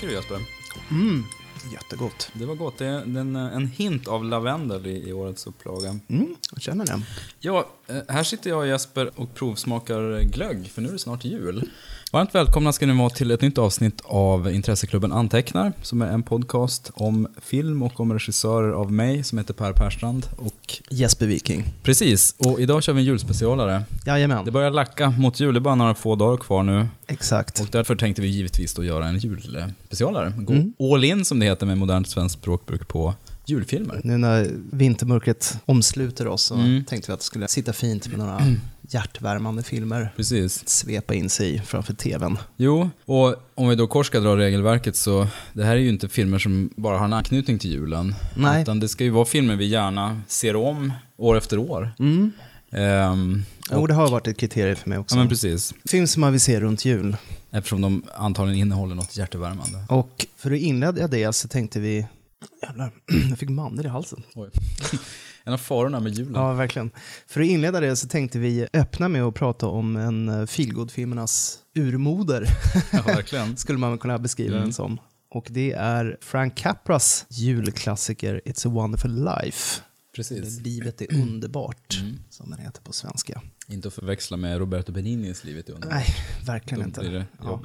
Tycker 0.00 0.12
du 0.12 0.16
Jesper? 0.16 0.40
Mm, 0.90 1.24
jättegott. 1.72 2.30
Det 2.32 2.46
var 2.46 2.54
gott. 2.54 2.78
Det 2.78 2.86
är 2.86 3.18
en, 3.18 3.36
en 3.36 3.66
hint 3.66 4.08
av 4.08 4.24
lavendel 4.24 4.86
i, 4.86 5.08
i 5.08 5.12
årets 5.12 5.46
upplaga. 5.46 5.98
Mm, 6.08 6.36
jag 6.52 6.62
känner 6.62 6.86
det. 6.86 7.02
Ja, 7.38 7.68
eh, 7.86 7.96
här 8.08 8.22
sitter 8.22 8.50
jag 8.50 8.66
Jesper 8.66 9.10
och 9.20 9.34
provsmakar 9.34 10.20
glögg, 10.22 10.70
för 10.70 10.82
nu 10.82 10.88
är 10.88 10.92
det 10.92 10.98
snart 10.98 11.24
jul. 11.24 11.70
Varmt 12.12 12.34
välkomna 12.34 12.72
ska 12.72 12.86
ni 12.86 12.98
vara 12.98 13.10
till 13.10 13.30
ett 13.30 13.40
nytt 13.40 13.58
avsnitt 13.58 14.00
av 14.04 14.50
Intresseklubben 14.52 15.12
Antecknar, 15.12 15.72
som 15.82 16.02
är 16.02 16.06
en 16.06 16.22
podcast 16.22 16.90
om 16.94 17.28
film 17.42 17.82
och 17.82 18.00
om 18.00 18.12
regissörer 18.12 18.72
av 18.72 18.92
mig, 18.92 19.24
som 19.24 19.38
heter 19.38 19.54
Per 19.54 19.72
Perstrand. 19.72 20.26
Och 20.36 20.78
Jesper 20.90 21.26
Viking. 21.26 21.64
precis, 21.82 22.34
och 22.38 22.60
idag 22.60 22.82
kör 22.82 22.92
vi 22.92 23.00
en 23.00 23.04
julspecialare. 23.06 23.82
Jajamän, 24.06 24.44
Det 24.44 24.50
börjar 24.50 24.70
lacka 24.70 25.10
mot 25.10 25.40
jul, 25.40 25.54
det 25.54 25.58
är 25.58 25.60
bara 25.60 25.74
några 25.74 25.94
få 25.94 26.16
dagar 26.16 26.36
kvar 26.36 26.62
nu. 26.62 26.86
exakt. 27.06 27.60
Och 27.60 27.66
därför 27.72 27.96
tänkte 27.96 28.22
vi 28.22 28.28
givetvis 28.28 28.74
då 28.74 28.84
göra 28.84 29.06
en 29.06 29.18
julspecialare. 29.18 30.32
Gå 30.36 30.52
Mm. 30.52 30.72
all 30.92 31.04
in, 31.04 31.24
som 31.24 31.38
det 31.38 31.46
heter 31.46 31.66
med 31.66 31.78
modernt 31.78 32.08
svenskt 32.08 32.34
språkbruk, 32.38 32.88
på 32.88 33.14
julfilmer. 33.46 34.00
Nu 34.04 34.16
när 34.18 34.50
vintermörkret 34.72 35.58
omsluter 35.66 36.26
oss 36.26 36.42
så 36.42 36.54
Mm. 36.54 36.84
tänkte 36.84 37.10
vi 37.10 37.14
att 37.14 37.20
det 37.20 37.26
skulle 37.26 37.48
sitta 37.48 37.72
fint 37.72 38.08
med 38.08 38.18
några 38.18 38.40
hjärtvärmande 38.90 39.62
filmer. 39.62 40.12
Precis. 40.16 40.68
Svepa 40.68 41.14
in 41.14 41.30
sig 41.30 41.62
framför 41.66 41.94
tvn. 41.94 42.38
Jo, 42.56 42.90
och 43.04 43.34
om 43.54 43.68
vi 43.68 43.74
då 43.74 43.86
kort 43.86 44.06
ska 44.06 44.20
dra 44.20 44.36
regelverket 44.36 44.96
så, 44.96 45.26
det 45.52 45.64
här 45.64 45.72
är 45.72 45.76
ju 45.80 45.88
inte 45.88 46.08
filmer 46.08 46.38
som 46.38 46.70
bara 46.76 46.98
har 46.98 47.04
en 47.04 47.12
anknytning 47.12 47.58
till 47.58 47.70
julen. 47.70 48.14
Nej. 48.36 48.62
Utan 48.62 48.80
det 48.80 48.88
ska 48.88 49.04
ju 49.04 49.10
vara 49.10 49.24
filmer 49.24 49.56
vi 49.56 49.66
gärna 49.66 50.20
ser 50.28 50.56
om 50.56 50.92
år 51.16 51.36
efter 51.38 51.58
år. 51.58 51.90
Mm. 51.98 52.32
Ehm, 52.72 53.42
Jo, 53.72 53.86
det 53.86 53.94
har 53.94 54.10
varit 54.10 54.26
ett 54.28 54.36
kriterium 54.36 54.76
för 54.76 54.88
mig 54.88 54.98
också. 54.98 55.14
ja 55.16 55.18
men 55.18 55.28
precis. 55.28 55.74
Film 55.88 56.06
som 56.06 56.20
man 56.20 56.32
vill 56.32 56.40
se 56.40 56.60
runt 56.60 56.84
jul. 56.84 57.16
Eftersom 57.50 57.80
de 57.80 58.02
antagligen 58.14 58.60
innehåller 58.60 58.94
något 58.94 59.16
hjärtevärmande. 59.16 59.84
Och 59.88 60.26
för 60.36 60.50
att 60.50 60.58
inleda 60.58 61.08
det 61.08 61.32
så 61.32 61.48
tänkte 61.48 61.80
vi... 61.80 62.06
Jävlar, 62.62 62.92
jag 63.30 63.38
fick 63.38 63.48
mandel 63.48 63.86
i 63.86 63.88
halsen. 63.88 64.22
Oj. 64.34 64.50
en 65.44 65.52
av 65.52 65.58
farorna 65.58 66.00
med 66.00 66.12
julen. 66.14 66.34
Ja, 66.34 66.52
verkligen. 66.52 66.90
För 67.26 67.40
att 67.40 67.46
inleda 67.46 67.80
det 67.80 67.96
så 67.96 68.08
tänkte 68.08 68.38
vi 68.38 68.68
öppna 68.72 69.08
med 69.08 69.22
att 69.22 69.34
prata 69.34 69.66
om 69.66 69.96
en 69.96 70.28
eh, 70.28 70.46
feelgood-filmernas 70.46 71.58
urmoder, 71.74 72.46
Ja, 72.92 73.02
verkligen. 73.02 73.56
skulle 73.56 73.78
man 73.78 73.98
kunna 73.98 74.18
beskriva 74.18 74.50
Mm. 74.54 74.62
den 74.62 74.72
som. 74.72 74.98
Och 75.30 75.46
det 75.50 75.72
är 75.72 76.16
Frank 76.20 76.54
Capras 76.56 77.26
julklassiker 77.28 78.40
It's 78.44 78.66
a 78.66 78.70
wonderful 78.70 79.24
life. 79.24 79.80
Precis. 80.16 80.60
Livet 80.60 81.00
är 81.02 81.14
underbart, 81.14 81.98
Mm. 82.00 82.16
som 82.30 82.50
den 82.50 82.58
heter 82.58 82.82
på 82.82 82.92
svenska. 82.92 83.42
Inte 83.68 83.88
att 83.88 83.94
förväxla 83.94 84.36
med 84.36 84.58
Roberto 84.58 84.92
Beninis 84.92 85.44
Livet 85.44 85.68
i 85.68 85.72
underbart. 85.72 85.94
Nej, 85.96 86.06
verkligen 86.46 86.80
Då 86.80 86.86
inte. 86.86 87.00
blir 87.00 87.10
det 87.12 87.26
Ja. 87.42 87.62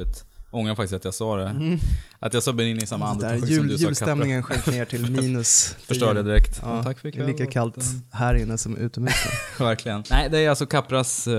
Ångrar 0.56 0.76
faktiskt 0.76 0.94
att 0.94 1.06
jag 1.06 1.14
sa 1.14 1.36
det. 1.36 1.78
Att 2.20 2.34
jag 2.34 2.44
sa 2.44 2.54
Benini 2.54 2.84
i 2.84 2.88
samma 2.88 3.08
andetag 3.08 3.50
jul, 3.50 3.58
som 3.60 3.68
du 3.68 3.78
sa 3.78 3.84
julstämningen 3.86 4.44
sjönk 4.44 4.68
ner 4.68 4.86
till 4.86 5.12
minus. 5.22 5.76
Förstörde 5.80 6.24
direkt. 6.24 6.60
Ja, 6.64 6.84
Tack 6.84 7.00
för 7.00 7.12
det 7.12 7.18
är 7.18 7.28
lika 7.28 7.46
kallt 7.46 7.78
här 8.12 8.36
inne 8.36 8.58
som 8.58 8.78
utomhus. 8.78 9.16
Verkligen. 9.60 10.04
Nej, 10.12 10.30
det 10.30 10.40
är 10.40 10.50
alltså 10.50 10.66
Capras 10.66 11.28
uh, 11.28 11.34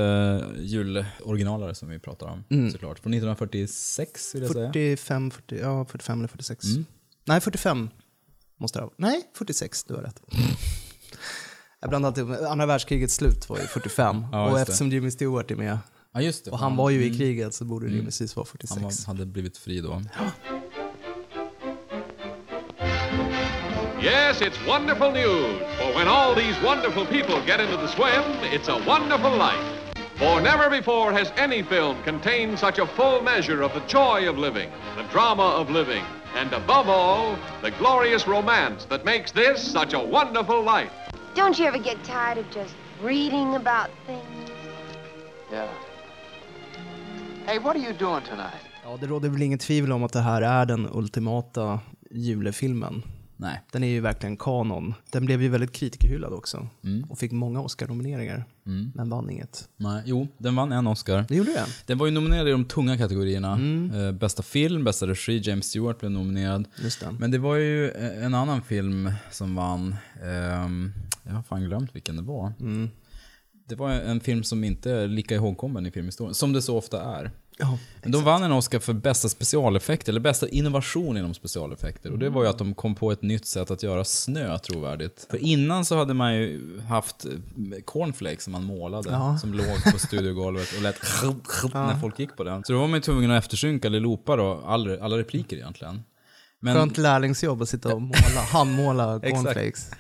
juloriginalare 0.59 1.75
som 1.75 1.89
vi 1.89 1.99
pratar 1.99 2.27
om, 2.27 2.45
Mm. 2.51 2.71
såklart. 2.73 2.99
Från 2.99 3.13
1946 3.15 4.35
vill 4.35 4.43
jag 4.43 4.53
säga. 4.53 4.67
45, 4.73 5.31
40, 5.31 5.59
ja, 5.63 5.85
45 5.85 6.19
eller 6.19 6.29
46. 6.29 6.65
Mm. 6.65 6.85
Nej, 7.25 7.41
45 7.41 7.89
måste 8.61 8.79
det 8.79 8.83
ha 8.83 8.91
Nej, 8.97 9.23
46, 9.39 9.85
du 9.85 9.95
har 9.95 10.03
rätt. 10.03 10.21
Jag 11.81 11.91
blandar 11.91 12.09
alltid 12.09 12.31
andra 12.31 12.67
världskrigets 12.67 13.15
slut 13.15 13.49
var 13.49 13.59
ju 13.59 13.67
45 13.67 14.27
Ja, 14.33 14.51
och 14.51 14.61
eftersom 14.61 14.91
Jimmy 14.91 15.11
Stewart 15.11 15.51
är 15.51 15.57
med 15.57 15.79
Ja, 16.17 16.23
just 16.23 16.45
det. 16.45 16.51
och 16.51 16.59
han 16.59 16.77
var 16.77 16.91
ju 16.91 17.03
i 17.03 17.07
Mm. 17.07 17.19
kriget 17.19 17.55
så 17.55 17.65
borde 17.65 17.85
det 17.87 17.89
Mm. 17.89 17.97
rimligtvis 17.99 18.37
vara 18.37 18.47
46. 18.47 19.07
Han 19.07 19.17
var, 19.17 19.25
hade 19.25 19.27
blivit 19.33 19.59
fri 19.59 19.81
då. 19.81 20.03
Yes, 24.03 24.41
it's 24.41 24.67
wonderful 24.69 25.11
news. 25.13 25.61
For 25.79 25.95
when 25.99 26.09
all 26.09 26.35
these 26.35 26.57
wonderful 26.65 27.05
people 27.07 27.35
get 27.47 27.61
into 27.61 27.77
the 27.77 27.89
swim, 27.89 28.25
it's 28.53 28.69
a 28.69 28.79
wonderful 28.87 29.33
life. 29.33 29.67
For 30.19 30.41
never 30.41 30.71
before 30.71 31.13
has 31.13 31.33
any 31.37 31.63
film 31.63 31.97
contained 32.05 32.59
such 32.59 32.79
a 32.79 32.87
full 32.87 33.23
measure 33.23 33.63
of 33.65 33.73
the 33.75 33.83
joy 33.99 34.29
of 34.31 34.39
living, 34.39 34.69
the 34.97 35.05
drama 35.13 35.43
of 35.61 35.71
living, 35.71 36.05
and 36.41 36.53
above 36.53 36.89
all, 36.89 37.37
the 37.63 37.71
glorious 37.79 38.27
romance 38.27 38.87
that 38.89 39.05
makes 39.05 39.33
this 39.33 39.73
such 39.73 39.93
a 39.95 39.99
wonderful 40.19 40.63
life. 40.77 40.91
Don't 41.35 41.59
you 41.59 41.67
ever 41.67 41.79
get 41.79 41.97
tired 42.05 42.39
of 42.39 42.47
just 42.51 42.75
reading 43.03 43.55
about 43.57 43.91
things? 44.07 44.51
Yeah. 45.53 45.69
Hey, 47.47 47.59
what 47.59 47.77
are 47.77 47.79
you 47.85 47.93
doing 47.99 48.23
tonight? 48.31 48.63
Ja, 48.85 48.97
det 49.01 49.07
råder 49.07 49.29
väl 49.29 49.43
inget 49.43 49.61
tvivel 49.61 49.93
om 49.93 50.03
att 50.03 50.13
det 50.13 50.21
här 50.21 50.43
är 50.43 50.67
den 50.67 50.89
ultimata 50.93 51.81
julefilmen. 52.11 53.03
Nej. 53.37 53.63
Den 53.73 53.85
är 53.85 53.89
ju 53.89 54.01
verkligen 54.01 54.37
kanon. 54.37 54.95
Den 55.13 55.27
blev 55.27 55.43
ju 55.43 55.49
väldigt 55.49 55.73
kritikerhyllad 55.73 56.33
också 56.33 56.69
Mm. 56.85 57.05
och 57.11 57.19
fick 57.19 57.33
många 57.33 57.61
Oscar-nomineringar, 57.61 58.45
men 58.95 59.09
vann 59.11 59.31
inget. 59.31 59.69
Nej. 59.77 60.03
Jo, 60.07 60.29
den 60.39 60.57
vann 60.57 60.73
en 60.73 60.87
Oscar. 60.87 61.25
Det 61.29 61.35
gjorde 61.37 61.53
den? 61.53 61.69
Den 61.87 61.99
var 61.99 62.07
ju 62.07 62.13
nominerad 62.13 62.49
i 62.49 62.51
de 62.51 62.65
tunga 62.65 62.99
kategorierna. 62.99 63.53
Mm. 63.53 63.91
Eh, 64.07 64.13
bästa 64.13 64.43
film, 64.43 64.85
bästa 64.85 65.07
regi, 65.07 65.41
James 65.45 65.67
Stewart 65.67 65.99
blev 65.99 66.11
nominerad. 66.11 66.69
Just 66.83 67.01
det. 67.01 67.07
Men 67.19 67.31
det 67.31 67.39
var 67.39 67.55
ju 67.57 67.91
eh, 67.91 68.25
en 68.25 68.35
annan 68.35 68.63
film 68.63 69.11
som 69.31 69.55
vann. 69.55 69.97
Ehm, 70.25 70.93
jag 71.23 71.33
har 71.33 71.43
fan 71.43 71.65
glömt 71.65 71.95
vilken 71.97 72.17
det 72.17 72.23
var. 72.23 72.53
Mm. 72.61 72.91
Det 73.69 73.75
var 73.75 73.91
en 73.91 74.21
film 74.21 74.45
som 74.45 74.65
inte 74.65 74.91
är 74.93 75.09
lika 75.09 75.35
ihågkommen 75.35 75.87
i 75.87 75.91
filmhistorien, 75.91 76.35
som 76.35 76.53
det 76.53 76.63
så 76.63 76.77
ofta 76.79 77.03
är. 77.03 77.31
Ja, 77.59 77.79
de 78.05 78.25
vann 78.25 78.43
en 78.43 78.53
Oscar 78.53 78.79
för 78.79 78.93
bästa 78.93 79.29
specialeffekter, 79.29 80.13
eller 80.13 80.21
bästa 80.21 80.49
innovation 80.49 81.17
inom 81.17 81.35
specialeffekter. 81.35 82.11
Och 82.13 82.19
det 82.19 82.31
var 82.31 82.43
ju 82.43 82.49
att 82.49 82.59
de 82.59 82.75
kom 82.75 82.95
på 82.95 83.13
ett 83.13 83.23
nytt 83.23 83.47
sätt 83.47 83.71
att 83.71 83.83
göra 83.83 84.05
snö 84.05 84.59
trovärdigt. 84.59 85.27
För 85.31 85.39
innan 85.39 85.85
så 85.85 85.97
hade 85.97 86.15
man 86.15 86.35
ju 86.35 86.81
haft 86.81 87.25
eh, 87.25 87.31
cornflakes 87.85 88.45
som 88.45 88.53
man 88.53 88.65
målade, 88.65 89.11
Ja. 89.11 89.39
som 89.39 89.55
låg 89.55 89.93
på 89.93 89.99
studiogolvet 89.99 90.69
och 90.77 90.83
lät 90.83 90.97
när 91.75 91.99
folk 92.01 92.19
gick 92.19 92.37
på 92.37 92.45
den. 92.45 92.65
Så 92.65 92.73
då 92.73 92.79
var 92.79 92.87
man 92.89 92.97
ju 92.99 93.03
tvungen 93.03 93.31
att 93.31 93.45
eftersynka 93.45 93.89
eller 93.89 94.01
loopa 94.01 94.37
då, 94.37 94.63
alla, 94.67 95.01
alla 95.01 95.19
repliker 95.19 95.57
egentligen. 95.57 96.03
Men 96.67 96.75
Skönt 96.77 96.99
lärlingsjobb 96.99 97.63
att 97.63 97.69
sitta 97.69 97.95
och 97.95 98.03
måla, 98.03 98.17
handmåla 98.53 99.21
cornflakes. 99.21 99.91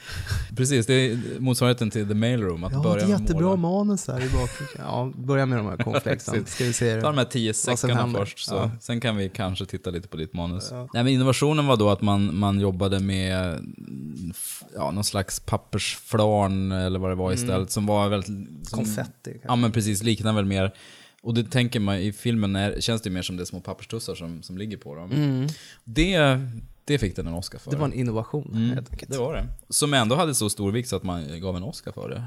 precis, 0.57 0.87
det 0.87 0.95
är 0.95 1.19
motsvarigheten 1.41 1.91
till 1.91 2.09
The 2.09 2.15
Mailroom, 2.15 2.65
att 2.65 2.73
Ja, 2.73 2.83
börja 2.83 3.07
det 3.07 3.13
är 3.13 3.19
jättebra 3.21 3.57
måla. 3.57 3.57
manus 3.57 4.09
här 4.09 4.15
i 4.25 4.29
bakgrunden. 4.29 4.77
Ja, 4.79 5.13
börja 5.17 5.47
med 5.47 5.59
de 5.59 5.67
här 5.67 5.77
cornflakesen. 5.77 6.35
Precis. 6.35 6.55
Ska 6.55 6.65
vi 6.65 6.73
se. 6.73 7.01
Ta 7.01 7.07
de 7.07 7.19
här 7.19 7.25
tio 7.25 7.55
säckarna 7.55 8.19
först, 8.19 8.39
så. 8.39 8.55
Ja. 8.55 8.71
sen 8.81 9.01
kan 9.01 9.17
vi 9.17 9.29
kanske 9.29 9.67
titta 9.67 9.91
lite 9.91 10.09
på 10.09 10.17
ditt 10.17 10.33
manus. 10.35 10.71
Nej, 10.73 10.89
men 11.05 11.09
innovationen 11.09 11.67
var 11.67 11.77
då 11.77 11.91
att 11.91 12.03
man, 12.03 12.39
man 12.39 12.61
jobbade 12.61 13.01
med 13.01 13.47
mm, 13.55 14.33
ja, 14.75 14.91
någon 14.91 15.05
slags 15.05 15.41
pappersflarn 15.41 16.73
eller 16.73 16.99
vad 16.99 17.11
det 17.11 17.15
var 17.15 17.33
istället, 17.33 17.71
som 17.71 17.87
var 17.87 18.09
väldigt... 18.09 18.27
Som, 18.27 18.37
Mm. 18.77 18.85
Konfetti. 18.87 19.41
Ja 19.43 19.57
men 19.57 19.73
precis, 19.73 20.03
liknar 20.03 20.33
väl 20.33 20.45
mer. 20.45 20.73
Och 21.27 21.35
det 21.35 21.45
tänker 21.45 21.81
man, 21.81 21.97
i 21.97 22.13
filmen 22.13 22.57
är, 22.57 22.81
känns 22.81 23.03
det 23.03 23.11
mer 23.11 23.23
som 23.23 23.37
det 23.37 23.43
är 23.43 23.45
små 23.45 23.61
papperstussar 23.61 24.15
som, 24.15 24.43
som 24.43 24.59
ligger 24.59 24.77
på 24.77 24.95
dem. 24.95 25.49
Det, 25.85 26.41
det 26.85 26.99
fick 26.99 27.17
den 27.17 27.27
en 27.27 27.35
Oscar 27.35 27.59
för. 27.59 27.71
Mm. 27.71 27.79
Det 27.79 27.81
var 27.81 27.89
en 27.89 28.01
innovation 28.01 28.51
Mm, 28.55 28.71
helt 28.71 28.91
enkelt. 28.91 29.13
det 29.13 29.19
var 29.19 29.35
det. 29.35 29.47
Som 29.69 29.95
ändå 29.95 30.17
hade 30.17 30.35
så 30.35 30.51
stor 30.51 30.73
vikt 30.73 30.89
så 30.89 30.97
att 30.97 31.03
man 31.03 31.41
gav 31.41 31.57
en 31.57 31.63
Oscar 31.63 31.93
för 31.93 32.09
det. 32.09 32.25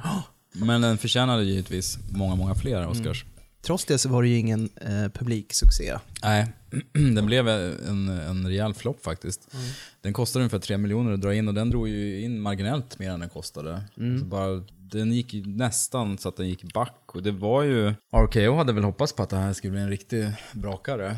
Men 0.66 0.82
den 0.82 0.98
förtjänade 0.98 1.44
givetvis 1.44 2.00
många, 2.12 2.36
många 2.36 2.56
fler 2.56 2.88
Oscars. 2.88 3.26
Trots 3.62 3.86
det 3.86 3.98
så 3.98 4.10
var 4.10 4.24
det 4.24 4.30
ju 4.30 4.38
ingen 4.38 4.70
eh, 4.76 5.10
publiksuccé. 5.14 5.98
Nej, 6.24 6.48
den 7.16 7.26
blev 7.26 7.48
en, 7.48 8.10
en 8.10 8.48
rejäl 8.48 8.74
flopp 8.74 9.04
faktiskt. 9.04 9.56
Den 10.02 10.14
kostade 10.14 10.44
ungefär 10.44 10.60
3 10.60 10.78
miljoner 10.78 11.12
att 11.12 11.22
dra 11.22 11.34
in 11.34 11.48
och 11.48 11.54
den 11.54 11.70
drog 11.70 11.88
ju 11.88 12.22
in 12.22 12.42
marginellt 12.42 13.00
mer 13.00 13.12
än 13.12 13.20
den 13.20 13.30
kostade. 13.30 13.84
Så 14.20 14.26
bara, 14.26 14.64
den 14.78 15.14
gick 15.14 15.34
ju 15.34 15.46
nästan 15.46 16.18
så 16.18 16.30
att 16.30 16.38
den 16.38 16.50
gick 16.50 16.74
back 16.74 17.02
och 17.06 17.24
det 17.24 17.32
var 17.32 17.64
ju... 17.64 17.94
RKO 18.12 18.56
hade 18.56 18.74
väl 18.74 18.84
hoppats 18.84 19.14
på 19.14 19.24
att 19.24 19.30
det 19.30 19.38
här 19.38 19.54
skulle 19.54 19.72
bli 19.72 19.82
en 19.82 19.90
riktig 19.90 20.32
brakare. 20.54 21.18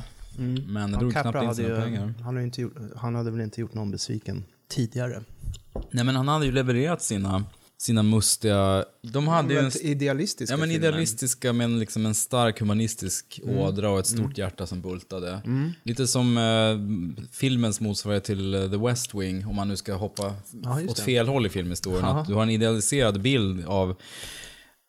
Men 0.68 0.92
den 0.92 1.00
drog 1.00 1.13
Capra 1.13 1.31
knappt 1.31 1.45
in 1.45 1.56
sina 1.56 1.69
ju, 1.69 1.81
pengar. 1.81 2.13
han, 2.18 2.24
hade 2.24 2.44
inte 2.44 2.62
gjort, 2.62 2.74
han 2.95 3.15
hade 3.15 3.31
väl 3.31 3.42
inte 3.42 3.62
gjort 3.62 3.74
någon 3.74 3.92
besviken 3.92 4.44
tidigare. 4.68 5.21
Nej 5.92 6.06
men 6.06 6.15
han 6.15 6.27
hade 6.27 6.45
ju 6.45 6.51
levererat 6.51 7.01
sina, 7.01 7.44
sina 7.81 8.03
mustiga... 8.03 8.85
De 9.01 9.27
hade 9.27 9.53
ju 9.53 9.59
en... 9.59 9.71
Idealistiska 9.81 10.53
Ja 10.53 10.57
men 10.57 10.71
idealistiska 10.71 11.53
men 11.53 11.79
liksom 11.79 12.05
en 12.05 12.15
stark 12.15 12.59
humanistisk 12.59 13.39
Mm. 13.43 13.57
ådra 13.57 13.89
och 13.89 13.99
ett 13.99 14.07
stort 14.07 14.37
hjärta 14.37 14.67
som 14.67 14.81
bultade. 14.81 15.41
Lite 15.83 16.07
som 16.07 16.37
eh, 16.37 17.27
filmens 17.31 17.79
motsvarighet 17.81 18.23
till 18.23 18.53
eh, 18.53 18.69
The 18.71 18.77
West 18.77 19.15
Wing, 19.15 19.45
om 19.47 19.55
man 19.55 19.67
nu 19.67 19.77
ska 19.77 19.93
hoppa 19.95 20.33
Ja, 20.63 20.79
åt 20.89 20.95
det. 20.95 21.01
fel 21.01 21.27
håll 21.27 21.45
i 21.45 21.49
filmhistorien. 21.49 22.05
Att 22.05 22.27
du 22.27 22.33
har 22.33 22.43
en 22.43 22.49
idealiserad 22.49 23.21
bild 23.21 23.65
av 23.65 23.95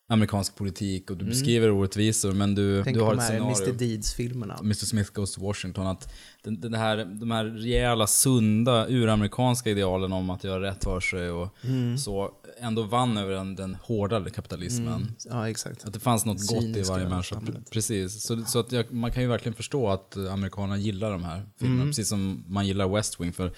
amerikansk 0.08 0.56
politik 0.56 1.10
och 1.10 1.16
du 1.16 1.24
beskriver 1.24 1.70
orättvisor 1.70 2.32
men 2.32 2.54
du, 2.54 2.72
Mm. 2.72 2.84
Tänk 2.84 2.94
du 2.96 3.00
på 3.00 3.06
har 3.06 3.12
de 3.14 3.18
ett 3.18 3.28
här 3.28 3.38
scenario. 3.38 3.62
Mr 3.68 3.78
Deeds-filmerna. 3.78 4.58
Mr 4.60 4.74
Smith 4.74 5.12
Goes 5.12 5.34
to 5.34 5.40
Washington, 5.40 5.86
att 5.86 6.12
den, 6.44 6.60
den 6.60 6.74
här, 6.74 6.96
de 7.04 7.30
här 7.30 7.44
rejäla, 7.44 8.06
sunda, 8.06 8.86
uramerikanska 8.88 9.70
idealen 9.70 10.12
om 10.12 10.30
att 10.30 10.44
göra 10.44 10.62
rätt 10.70 10.84
för 10.84 11.00
sig 11.00 11.30
och 11.30 11.48
Mm. 11.64 11.98
så 11.98 12.30
ändå 12.62 12.82
vann 12.82 13.16
över 13.16 13.32
den, 13.34 13.56
den 13.56 13.74
hårdare 13.82 14.30
kapitalismen. 14.30 15.14
Ja, 15.30 15.48
exakt. 15.50 15.84
Att 15.84 15.92
det 15.92 16.00
fanns 16.00 16.24
något 16.24 16.46
gott 16.46 16.62
i 16.64 16.82
varje 16.82 17.08
människa. 17.08 17.34
samhället. 17.34 17.70
Precis. 17.70 18.22
Så, 18.22 18.44
så 18.44 18.58
att 18.58 18.72
jag, 18.72 18.92
man 18.92 19.12
kan 19.12 19.22
ju 19.22 19.28
verkligen 19.28 19.54
förstå 19.54 19.88
att 19.88 20.16
amerikanerna 20.16 20.76
gillar 20.78 21.10
de 21.12 21.24
här 21.24 21.46
filmerna. 21.58 21.80
Mm. 21.82 21.90
Precis 21.90 22.08
som 22.08 22.44
man 22.48 22.66
gillar 22.66 22.88
West 22.88 23.20
Wing. 23.20 23.32
För 23.32 23.52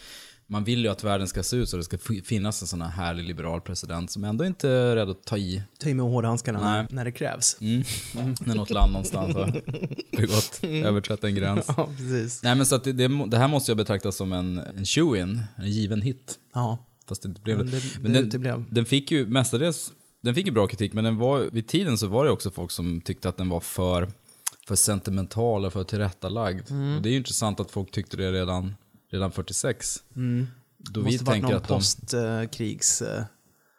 man 0.46 0.64
vill 0.64 0.84
ju 0.84 0.88
att 0.88 1.04
världen 1.04 1.28
ska 1.28 1.42
se 1.42 1.56
ut 1.56 1.68
så 1.68 1.76
det 1.76 1.84
ska 1.84 1.98
fi- 1.98 2.22
finnas 2.22 2.62
en 2.62 2.68
sån 2.68 2.82
här 2.82 2.88
härlig 2.90 3.24
liberal 3.24 3.60
president 3.60 4.10
som 4.10 4.24
ändå 4.24 4.44
inte 4.44 4.68
är 4.68 4.96
rädd 4.96 5.10
att 5.10 5.24
ta 5.24 5.36
i 5.36 5.62
Ta 5.78 5.88
i 5.88 5.94
med 5.94 6.06
hårdhandskarna 6.06 6.72
Nej. 6.72 6.86
när 6.90 7.04
det 7.04 7.12
krävs. 7.12 7.56
mm. 7.60 7.84
när 8.40 8.54
något 8.54 8.70
land 8.70 8.92
någonstans 8.92 9.34
har 9.34 9.62
begått, 10.16 10.60
överträtt 10.86 11.24
en 11.24 11.34
gräns. 11.34 11.64
Ja, 11.76 11.88
precis. 11.96 12.42
Nej 12.42 12.54
men 12.54 12.66
så 12.66 12.74
att 12.74 12.84
det, 12.84 12.92
det, 12.92 13.26
det 13.26 13.38
här 13.38 13.48
måste 13.48 13.70
jag 13.70 13.76
betrakta 13.76 14.12
som 14.12 14.32
en, 14.32 14.58
en 14.58 14.84
shoe-in, 14.84 15.40
en 15.56 15.70
given 15.70 16.02
hit. 16.02 16.38
Ja, 16.54 16.78
Fast 17.08 17.22
det 17.22 17.28
inte 17.28 17.40
blev 17.40 17.56
men 17.56 17.66
det. 17.66 17.72
det, 17.72 17.82
Men 18.02 18.12
det 18.12 18.18
den, 18.18 18.28
uteblev. 18.28 18.64
den 18.70 18.84
fick 18.84 19.10
ju 19.10 19.26
mestadels, 19.26 19.92
den 20.22 20.34
fick 20.34 20.46
ju 20.46 20.52
bra 20.52 20.66
kritik, 20.66 20.92
men 20.92 21.04
den 21.04 21.16
var, 21.16 21.40
vid 21.52 21.66
tiden 21.68 21.98
så 21.98 22.06
var 22.06 22.24
det 22.24 22.30
också 22.30 22.50
folk 22.50 22.70
som 22.70 23.00
tyckte 23.00 23.28
att 23.28 23.36
den 23.36 23.48
var 23.48 23.60
för, 23.60 24.08
för 24.68 24.74
sentimental 24.74 25.64
och 25.64 25.72
för 25.72 25.84
tillrättalagd. 25.84 26.70
Mm. 26.70 26.96
Och 26.96 27.02
det 27.02 27.08
är 27.08 27.10
ju 27.10 27.16
intressant 27.16 27.60
att 27.60 27.70
folk 27.70 27.90
tyckte 27.90 28.16
det 28.16 28.32
redan, 28.32 28.74
redan 29.10 29.32
46. 29.32 30.02
Då 30.14 30.20
Mm. 30.20 30.46
Det 30.78 31.00
vi 31.00 31.04
måste 31.04 31.24
varit 31.24 31.34
tänker 31.34 31.48
någon 31.48 31.56
att 31.56 31.68
de... 31.68 31.74
postkrigs... 31.74 33.02
eh, 33.02 33.22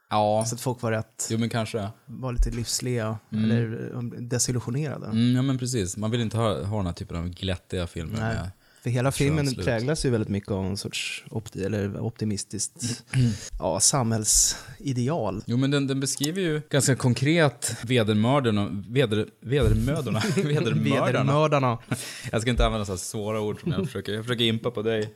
Ja, 0.09 0.45
Så 0.47 0.55
att 0.55 0.61
folk 0.61 0.81
var 0.81 0.91
rätt, 0.91 1.27
jo 1.31 1.37
men 1.37 1.49
kanske. 1.49 1.89
var 2.05 2.31
lite 2.33 2.49
livsliga 2.49 3.19
eller 3.31 3.91
eh, 3.93 4.01
desillusionerade. 4.21 5.05
Mm, 5.07 5.35
ja 5.35 5.41
men 5.41 5.57
precis, 5.57 5.97
man 5.97 6.11
vill 6.11 6.21
inte 6.21 6.37
ha, 6.37 6.63
ha 6.63 6.77
den 6.77 6.85
här 6.85 6.93
typen 6.93 7.17
av 7.17 7.29
glättiga 7.29 7.87
filmer 7.87 8.19
Nej. 8.19 8.35
med 8.35 8.51
För 8.85 8.89
hela 8.89 9.11
filmen 9.11 9.47
slut. 9.47 9.65
präglas 9.65 10.05
ju 10.05 10.09
väldigt 10.09 10.29
mycket 10.29 10.51
av 10.51 10.65
en 10.65 10.77
sorts 10.77 11.23
opti 11.29 11.63
eller 11.65 11.99
optimistiskt 11.99 13.03
ja, 13.59 13.79
samhällsideal. 13.79 15.43
Jo 15.45 15.57
men 15.57 15.71
den, 15.71 15.87
den 15.87 15.99
beskriver 15.99 16.41
ju 16.41 16.61
ganska 16.69 16.95
konkret 16.95 17.75
vedermördarna, 17.83 18.83
veder, 18.89 19.25
vedermödorna, 19.41 20.19
vedermördarna. 20.35 21.05
Vedermördarna. 21.05 21.77
Jag 22.31 22.41
ska 22.41 22.51
inte 22.51 22.65
använda 22.65 22.85
så 22.85 22.91
här 22.91 22.97
svåra 22.97 23.41
ord 23.41 23.61
som 23.61 23.71
jag 23.71 23.85
försöker, 23.85 24.13
jag 24.13 24.23
försöker 24.23 24.43
impa 24.45 24.71
på 24.71 24.81
dig. 24.81 25.13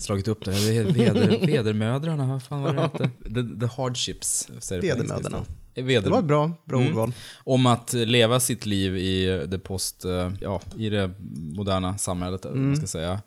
Slagit 0.00 0.28
upp 0.28 0.44
det, 0.44 0.50
Ved- 0.50 0.92
veder, 0.92 1.46
vedermödrarna, 1.46 2.26
vad 2.26 2.42
fan 2.42 2.62
var 2.62 2.72
det 2.74 2.80
hette? 2.80 3.10
The, 3.24 3.60
the 3.60 3.66
hardships, 3.76 4.48
säger 4.58 4.82
Vedermödarna. 4.82 5.44
Veder, 5.74 6.00
Det 6.02 6.10
var 6.10 6.18
ett 6.18 6.24
bra, 6.24 6.52
bra 6.64 6.78
Mm. 6.78 6.88
ordval. 6.88 7.12
Om 7.44 7.66
att 7.66 7.92
leva 7.92 8.40
sitt 8.40 8.66
liv 8.66 8.96
i 8.96 9.46
det 9.48 9.58
post, 9.58 10.04
eh, 10.04 10.30
ja, 10.40 10.60
i 10.78 10.88
det 10.88 11.10
moderna 11.56 11.98
samhället, 11.98 12.44
vad 12.44 12.56
man 12.56 12.76
ska 12.76 12.86
säga. 12.86 13.20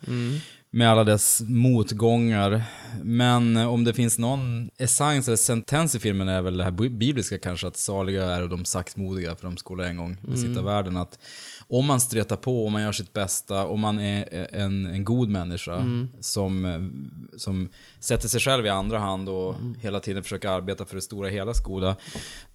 Med 0.75 0.89
alla 0.91 1.03
dess 1.03 1.41
motgångar. 1.47 2.63
Men 3.03 3.57
eh, 3.57 3.67
om 3.73 3.83
det 3.83 3.93
finns 3.93 4.17
någon 4.19 4.69
essens 4.77 5.27
eller 5.27 5.37
sentens 5.37 5.95
i 5.95 5.99
filmen 5.99 6.27
är 6.29 6.41
väl 6.41 6.57
det 6.57 6.63
här 6.63 6.71
bi- 6.71 6.89
bibliska 6.89 7.37
kanske, 7.37 7.67
att 7.67 7.77
saliga 7.77 8.25
är 8.25 8.47
de 8.47 8.65
saktmodiga, 8.65 9.35
för 9.35 9.43
de 9.47 9.57
skulle 9.57 9.87
en 9.87 9.97
gång 9.97 10.17
besitta 10.21 10.61
världen. 10.61 10.97
Att 10.97 11.19
om 11.67 11.85
man 11.85 11.99
stretar 11.99 12.35
på, 12.35 12.65
om 12.65 12.73
man 12.73 12.81
gör 12.81 12.91
sitt 12.91 13.13
bästa, 13.13 13.65
om 13.67 13.79
man 13.79 13.99
är 13.99 14.47
en, 14.55 14.85
en 14.85 15.03
god 15.05 15.29
människa 15.29 15.85
som, 16.19 16.65
eh, 16.65 16.81
som 17.37 17.69
sätter 17.99 18.27
sig 18.27 18.39
själv 18.39 18.65
i 18.65 18.69
andra 18.69 18.99
hand 18.99 19.29
och 19.29 19.55
hela 19.81 19.99
tiden 19.99 20.23
försöker 20.23 20.49
arbeta 20.49 20.85
för 20.85 20.95
det 20.95 21.01
stora 21.01 21.29
hela 21.29 21.53
goda, 21.63 21.95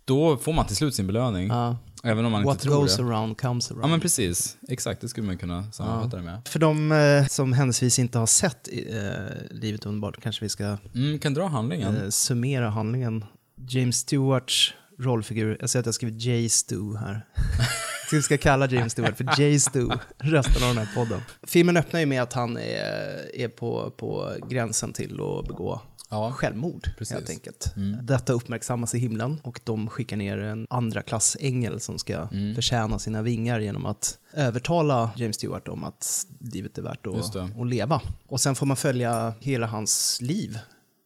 då 0.04 0.36
får 0.36 0.52
man 0.52 0.66
till 0.66 0.76
slut 0.76 0.94
sin 0.94 1.06
belöning. 1.06 1.48
Ja. 1.48 1.76
Även 2.04 2.24
om 2.24 2.32
man 2.32 2.44
What 2.44 2.54
inte 2.54 2.64
tror 2.64 2.80
goes 2.80 2.96
det. 2.96 3.02
around 3.02 3.40
comes 3.40 3.70
around. 3.70 3.84
Ja 3.84 3.88
men 3.88 4.00
precis, 4.00 4.56
exakt 4.68 5.00
det 5.00 5.08
skulle 5.08 5.26
man 5.26 5.38
kunna 5.38 5.72
sammanfatta 5.72 6.16
det 6.16 6.22
med. 6.22 6.40
För 6.48 6.58
de 6.58 6.92
eh, 6.92 7.26
som 7.26 7.52
händelsevis 7.52 7.98
inte 7.98 8.18
har 8.18 8.26
sett 8.26 8.68
eh, 8.72 9.02
Livet 9.50 9.86
underbart 9.86 10.20
kanske 10.22 10.44
vi 10.44 10.48
ska 10.48 10.76
Mm, 10.94 11.18
kan 11.18 11.34
dra 11.34 11.46
handlingen. 11.46 11.96
eh, 11.96 12.08
summera 12.08 12.70
handlingen. 12.70 13.24
James 13.68 13.96
Stewarts 13.96 14.74
rollfigur, 14.98 15.56
jag 15.60 15.70
säger 15.70 15.80
att 15.80 15.86
jag 15.86 15.88
har 15.88 15.92
skrivit 15.94 16.22
J. 16.22 16.48
Stu 16.48 16.96
här. 16.96 17.26
Så 18.10 18.16
vi 18.16 18.22
ska 18.22 18.38
kalla 18.38 18.66
James 18.68 18.92
Stewart 18.92 19.16
för 19.16 19.40
J. 19.40 19.60
Stu 19.60 19.88
resten 20.18 20.62
av 20.68 20.74
den 20.74 20.86
här 20.86 20.94
podden. 20.94 21.20
Filmen 21.42 21.76
öppnar 21.76 22.00
ju 22.00 22.06
med 22.06 22.22
att 22.22 22.32
han 22.32 22.56
är, 22.56 23.36
är 23.36 23.48
på, 23.48 23.90
på 23.96 24.32
gränsen 24.48 24.92
till 24.92 25.12
att 25.20 25.46
begå 25.46 25.80
Ja. 26.10 26.32
självmord 26.32 26.88
Precis. 26.98 27.14
helt 27.14 27.30
enkelt. 27.30 27.72
Detta 28.02 28.32
uppmärksammas 28.32 28.94
i 28.94 28.98
himlen 28.98 29.40
och 29.42 29.60
de 29.64 29.88
skickar 29.88 30.16
ner 30.16 30.38
en 30.38 30.66
andra 30.70 31.02
klass 31.02 31.36
ängel 31.40 31.80
som 31.80 31.98
ska 31.98 32.28
förtjäna 32.54 32.98
sina 32.98 33.22
vingar 33.22 33.60
genom 33.60 33.86
att 33.86 34.18
övertala 34.34 35.10
James 35.16 35.36
Stewart 35.36 35.68
om 35.68 35.84
att 35.84 36.26
livet 36.40 36.78
är 36.78 36.82
värt 36.82 37.06
att, 37.06 37.36
att 37.36 37.66
leva. 37.66 38.00
Och 38.26 38.40
sen 38.40 38.54
får 38.54 38.66
man 38.66 38.76
följa 38.76 39.34
hela 39.40 39.66
hans 39.66 40.18
liv 40.22 40.58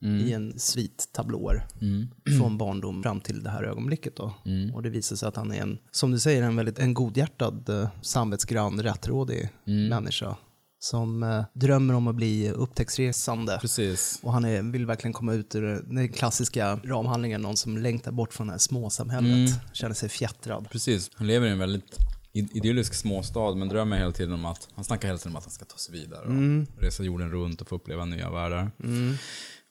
i 0.02 0.32
en 0.32 0.58
svit 0.58 1.08
tablåer 1.12 1.66
från 2.38 2.58
barndom 2.58 3.02
fram 3.02 3.20
till 3.20 3.42
det 3.42 3.50
här 3.50 3.62
ögonblicket. 3.62 4.16
Då. 4.16 4.34
Och 4.74 4.82
det 4.82 4.90
visar 4.90 5.16
sig 5.16 5.28
att 5.28 5.36
han 5.36 5.52
är 5.52 5.62
en, 5.62 5.78
som 5.90 6.10
du 6.10 6.18
säger, 6.18 6.42
en 6.42 6.56
väldigt 6.56 6.78
en 6.78 6.94
godhjärtad, 6.94 7.68
eh, 7.68 7.88
samvetsgrann, 8.02 8.82
rättrådig 8.82 9.48
människa 9.64 10.36
som 10.78 11.22
eh, 11.22 11.44
drömmer 11.52 11.94
om 11.94 12.08
att 12.08 12.14
bli 12.14 12.50
upptäcktsresande. 12.50 13.58
Precis. 13.60 14.20
Och 14.22 14.32
han 14.32 14.44
är, 14.44 14.62
vill 14.62 14.86
verkligen 14.86 15.12
komma 15.12 15.34
ut 15.34 15.54
ur 15.54 15.62
den 15.62 16.08
klassiska 16.08 16.80
ramhandlingen, 16.84 17.42
någon 17.42 17.56
som 17.56 17.78
längtar 17.78 18.12
bort 18.12 18.34
från 18.34 18.46
det 18.46 18.52
här 18.52 18.58
småsamhället, 18.58 19.50
känner 19.72 19.94
sig 19.94 20.08
fjättrad. 20.08 20.68
Precis. 20.70 21.10
Han 21.14 21.26
lever 21.26 21.46
i 21.46 21.50
en 21.50 21.58
väldigt 21.58 21.98
idyllisk 22.32 22.94
småstad 22.94 23.54
men 23.54 23.68
drömmer 23.68 23.98
hela 23.98 24.12
tiden 24.12 24.34
om 24.34 24.44
att, 24.44 24.68
han 24.74 24.84
snackar 24.84 25.08
hela 25.08 25.18
tiden 25.18 25.32
om 25.32 25.36
att 25.36 25.44
han 25.44 25.50
ska 25.50 25.64
ta 25.64 25.76
sig 25.76 25.94
vidare 25.94 26.26
och 26.26 26.82
resa 26.82 27.02
jorden 27.02 27.30
runt 27.30 27.60
och 27.60 27.68
få 27.68 27.74
uppleva 27.76 28.04
nya 28.04 28.30
världar. 28.30 28.70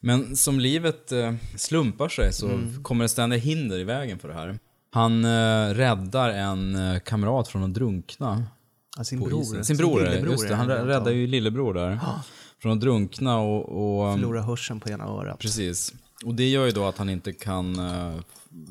Men 0.02 0.36
som 0.36 0.60
livet 0.60 1.12
eh, 1.12 1.34
slumpar 1.56 2.10
sig 2.10 2.34
så 2.34 2.60
kommer 2.84 3.06
det 3.06 3.10
ständiga 3.10 3.40
hinder 3.40 3.80
i 3.80 3.84
vägen 3.84 4.20
för 4.20 4.28
det 4.28 4.34
här. 4.34 4.60
Han 4.92 5.26
eh, 5.26 5.74
räddar 5.74 6.30
en 6.30 6.76
eh, 6.76 7.00
kamrat 7.00 7.48
från 7.48 7.64
att 7.64 7.74
drunkna. 7.74 8.44
Ja, 8.98 9.04
sin 9.04 9.20
bror. 9.20 9.42
isen. 9.42 9.66
Sin 9.66 9.78
bror, 9.78 10.02
lillebror 10.02 10.32
just 10.32 10.48
det. 10.48 10.56
Han 10.56 10.68
räddar 10.68 11.12
ju 11.12 11.28
lillebror 11.28 11.74
där. 11.74 12.00
Från 12.62 12.72
att 12.72 12.80
drunkna 12.82 13.40
och... 13.40 13.62
och 13.62 14.14
Förlorar 14.14 14.42
hörseln 14.42 14.80
på 14.80 14.90
ena 14.90 15.04
örat. 15.04 15.40
Precis. 15.40 15.94
Och 16.26 16.36
det 16.36 16.50
gör 16.50 16.66
ju 16.66 16.72
då 16.72 16.86
att 16.86 16.98
han 16.98 17.10
inte 17.10 17.34
kan 17.34 17.80
eh, 17.80 18.20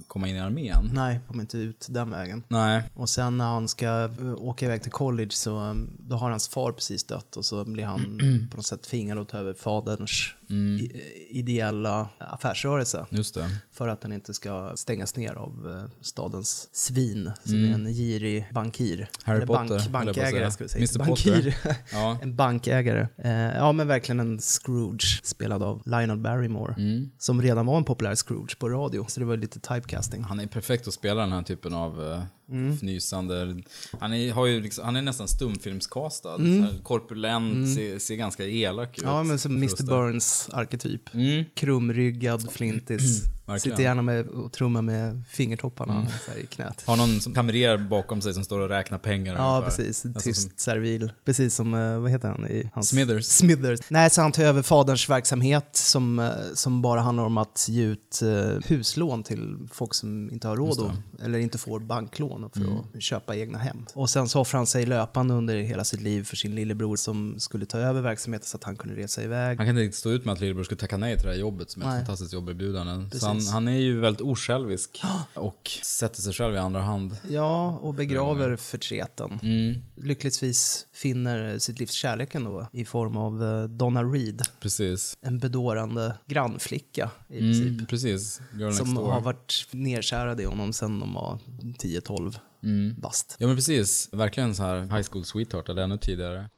komma 0.06 0.28
in 0.28 0.36
i 0.36 0.40
armén. 0.40 0.90
Nej, 0.92 1.20
kommer 1.28 1.40
inte 1.40 1.58
ut 1.58 1.86
den 1.90 2.10
vägen. 2.10 2.42
Nej. 2.48 2.82
Och 2.94 3.08
sen 3.08 3.38
när 3.38 3.44
han 3.44 3.68
ska 3.68 4.08
åka 4.36 4.66
iväg 4.66 4.82
till 4.82 4.92
college 4.92 5.30
så 5.30 5.76
då 5.98 6.16
har 6.16 6.30
hans 6.30 6.48
far 6.48 6.72
precis 6.72 7.04
dött 7.04 7.36
och 7.36 7.44
så 7.44 7.64
blir 7.64 7.84
han 7.84 8.00
på 8.50 8.56
något 8.56 8.66
sätt 8.66 8.82
tvingad 8.82 9.18
att 9.18 9.28
ta 9.28 9.38
över 9.38 9.54
faderns 9.54 10.34
eh, 10.50 10.86
ideella 11.30 12.08
affärsrörelse. 12.18 13.06
Just 13.10 13.34
det. 13.34 13.50
För 13.72 13.88
att 13.88 14.00
den 14.00 14.12
inte 14.12 14.34
ska 14.34 14.72
stängas 14.74 15.16
ner 15.16 15.34
av 15.34 15.76
eh, 15.76 15.90
stadens 16.00 16.68
svin 16.72 17.30
som 17.44 17.64
är 17.64 17.74
en 17.74 17.86
girig 17.86 18.46
bankir. 18.52 18.94
Mm. 18.94 19.06
Harry 19.24 19.36
Eller 19.36 19.46
Potter, 19.46 19.76
att 19.76 19.88
bankägare 19.88 20.50
ska 20.50 20.64
vi 20.64 20.68
säga. 20.68 20.80
Mr. 20.80 20.98
bankir. 20.98 21.56
Ja. 21.92 22.18
en 22.22 22.36
bankägare. 22.36 23.08
Eh, 23.18 23.30
ja 23.56 23.72
men 23.72 23.88
verkligen 23.88 24.20
en 24.20 24.38
Scrooge 24.38 25.20
spelad 25.24 25.62
av 25.62 25.82
Lionel 25.86 26.18
Barrymore. 26.18 26.74
Mm. 26.78 27.10
Som 27.18 27.42
redan 27.42 27.66
var 27.66 27.76
en 27.76 27.84
populär 27.84 28.14
Scrooge 28.14 28.58
på 28.58 28.68
radio. 28.68 29.06
Så 29.08 29.20
det 29.20 29.26
var 29.26 29.36
lite 29.36 29.60
typecasting. 29.74 30.22
Han 30.22 30.40
är 30.40 30.46
perfekt 30.46 30.88
att 30.88 30.94
spela 30.94 31.20
den 31.20 31.32
här 31.32 31.42
typen 31.42 31.74
av 31.74 32.12
eh, 32.12 32.22
Mm. 32.50 32.72
fnysande... 32.76 33.56
Han 34.00 34.12
är, 34.14 34.32
har 34.32 34.46
ju 34.46 34.60
liksom, 34.60 34.84
han 34.84 34.96
är 34.96 35.02
nästan 35.02 35.28
stumfilmskastad. 35.28 36.38
Här 36.38 36.82
Korpulent, 36.82 37.74
ser, 37.74 37.98
ser 37.98 38.14
ganska 38.16 38.44
elak 38.46 38.98
ut. 38.98 39.02
Mm. 39.04 39.14
Ja 39.14 39.22
men 39.22 39.38
som 39.38 39.52
Mr. 39.52 39.62
Just 39.62 39.76
det. 39.78 39.84
Burns 39.84 40.48
arketyp. 40.52 41.14
Mm. 41.14 41.44
Krumryggad, 41.54 42.52
flintis. 42.52 43.22
Verkligen. 43.46 43.76
Sitter 43.76 43.82
gärna 43.88 44.02
med 44.02 44.26
och 44.26 44.52
trummar 44.52 44.82
med 44.82 45.22
fingertopparna 45.30 45.94
Mm. 45.94 46.06
i 46.42 46.46
knät. 46.46 46.82
Har 46.86 46.96
någon 46.96 47.20
som 47.20 47.34
kamrer 47.34 47.78
bakom 47.78 48.20
sig 48.22 48.34
som 48.34 48.44
står 48.44 48.60
och 48.60 48.68
räknar 48.68 48.98
pengar 48.98 49.34
Ja, 49.34 49.56
ungefär. 49.56 49.76
precis. 49.76 50.04
Alltså 50.06 50.28
Tyst 50.28 50.42
som- 50.42 50.50
servil. 50.56 51.12
Precis 51.24 51.54
som, 51.54 51.74
eh, 51.74 51.98
vad 51.98 52.10
heter 52.10 52.28
han? 52.28 52.46
I 52.46 52.70
hans... 52.74 52.88
Smithers. 52.88 53.24
Smithers. 53.26 53.80
Nej, 53.88 54.10
så 54.10 54.20
han 54.22 54.32
tar 54.32 54.42
över 54.44 54.62
faderns 54.62 55.08
verksamhet 55.08 55.68
som, 55.72 56.18
eh, 56.18 56.30
som 56.54 56.82
bara 56.82 57.00
handlar 57.00 57.24
om 57.24 57.38
att 57.38 57.66
ge 57.68 57.82
ut 57.82 58.22
eh, 58.22 58.58
huslån 58.68 59.22
till 59.22 59.68
folk 59.72 59.94
som 59.94 60.30
inte 60.32 60.48
har 60.48 60.56
råd 60.56 60.80
att, 60.80 61.22
eller 61.24 61.38
inte 61.38 61.58
får 61.58 61.80
banklån 61.80 62.39
för 62.48 62.60
Mm. 62.60 62.78
att 62.94 63.02
köpa 63.02 63.36
egna 63.36 63.58
hem. 63.58 63.86
Och 63.94 64.10
sen 64.10 64.28
så 64.28 64.40
offrar 64.40 64.58
han 64.58 64.66
sig 64.66 64.86
löpande 64.86 65.34
under 65.34 65.56
hela 65.56 65.84
sitt 65.84 66.00
liv 66.00 66.24
för 66.24 66.36
sin 66.36 66.54
lillebror 66.54 66.96
som 66.96 67.34
skulle 67.40 67.66
ta 67.66 67.78
över 67.78 68.00
verksamheten 68.02 68.46
så 68.46 68.56
att 68.56 68.64
han 68.64 68.76
kunde 68.76 68.96
resa 68.96 69.22
iväg. 69.22 69.58
Han 69.58 69.66
kan 69.66 69.78
inte 69.78 69.96
stå 69.96 70.10
ut 70.10 70.24
med 70.24 70.32
att 70.32 70.40
lillebror 70.40 70.64
skulle 70.64 70.78
tacka 70.80 70.96
nej 70.96 71.16
till 71.16 71.26
det 71.26 71.32
här 71.32 71.38
jobbet 71.40 71.70
som 71.70 71.82
är 71.82 71.86
ett 71.86 71.92
fantastiskt 72.06 72.32
jobberbjudande. 72.32 73.04
Precis. 73.10 73.20
Så 73.20 73.26
han 73.26 73.40
han 73.46 73.68
är 73.68 73.78
ju 73.78 74.00
väldigt 74.00 74.20
osjälvisk 74.20 75.02
och 75.34 75.70
sätter 75.82 76.22
sig 76.22 76.32
själv 76.32 76.54
i 76.54 76.58
andra 76.58 76.80
hand. 76.80 77.16
Ja, 77.28 77.78
och 77.82 77.94
begraver 77.94 78.56
förtreten. 78.56 79.38
Mm. 79.42 79.80
Lyckligtvis 79.96 80.86
finner 80.92 81.58
sitt 81.58 81.80
livs 81.80 81.92
kärlek 81.92 82.34
ändå 82.34 82.66
i 82.72 82.84
form 82.84 83.16
av 83.16 83.42
eh, 83.44 83.64
Donna 83.64 84.02
Reed. 84.02 84.42
Precis. 84.60 85.16
En 85.20 85.38
bedårande 85.38 86.14
grannflicka 86.26 87.10
i 87.28 87.38
princip. 87.38 87.66
Mm, 87.66 87.86
precis. 87.86 88.40
Girl 88.54 88.64
next 88.64 88.78
Som 88.78 88.94
door. 88.94 89.10
har 89.10 89.20
varit 89.20 89.66
nerkärade 89.70 90.42
i 90.42 90.46
honom 90.46 90.72
sedan 90.72 91.00
de 91.00 91.14
var 91.14 91.38
10-12 91.78 92.29
Mm. 92.62 92.94
bast. 93.00 93.36
Ja 93.38 93.46
men 93.46 93.56
precis, 93.56 94.08
verkligen 94.12 94.54
så 94.54 94.62
här 94.62 94.80
high 94.80 95.02
school 95.02 95.24
sweetheart 95.24 95.68
eller 95.68 95.82
ännu 95.82 95.98
tidigare. 95.98 96.48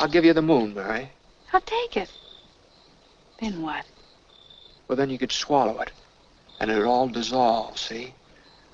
I'll 0.00 0.12
give 0.12 0.26
you 0.26 0.34
the 0.34 0.40
moon, 0.42 0.74
Mary. 0.74 1.06
I'll 1.52 1.60
take 1.60 2.02
it. 2.02 2.10
Then 3.40 3.62
what? 3.62 3.84
Well, 4.88 4.96
then 4.96 5.10
you 5.10 5.18
could 5.18 5.32
swallow 5.32 5.82
it, 5.82 5.90
and 6.60 6.70
it'd 6.70 6.86
all 6.86 7.08
dissolve, 7.08 7.76
see? 7.78 8.14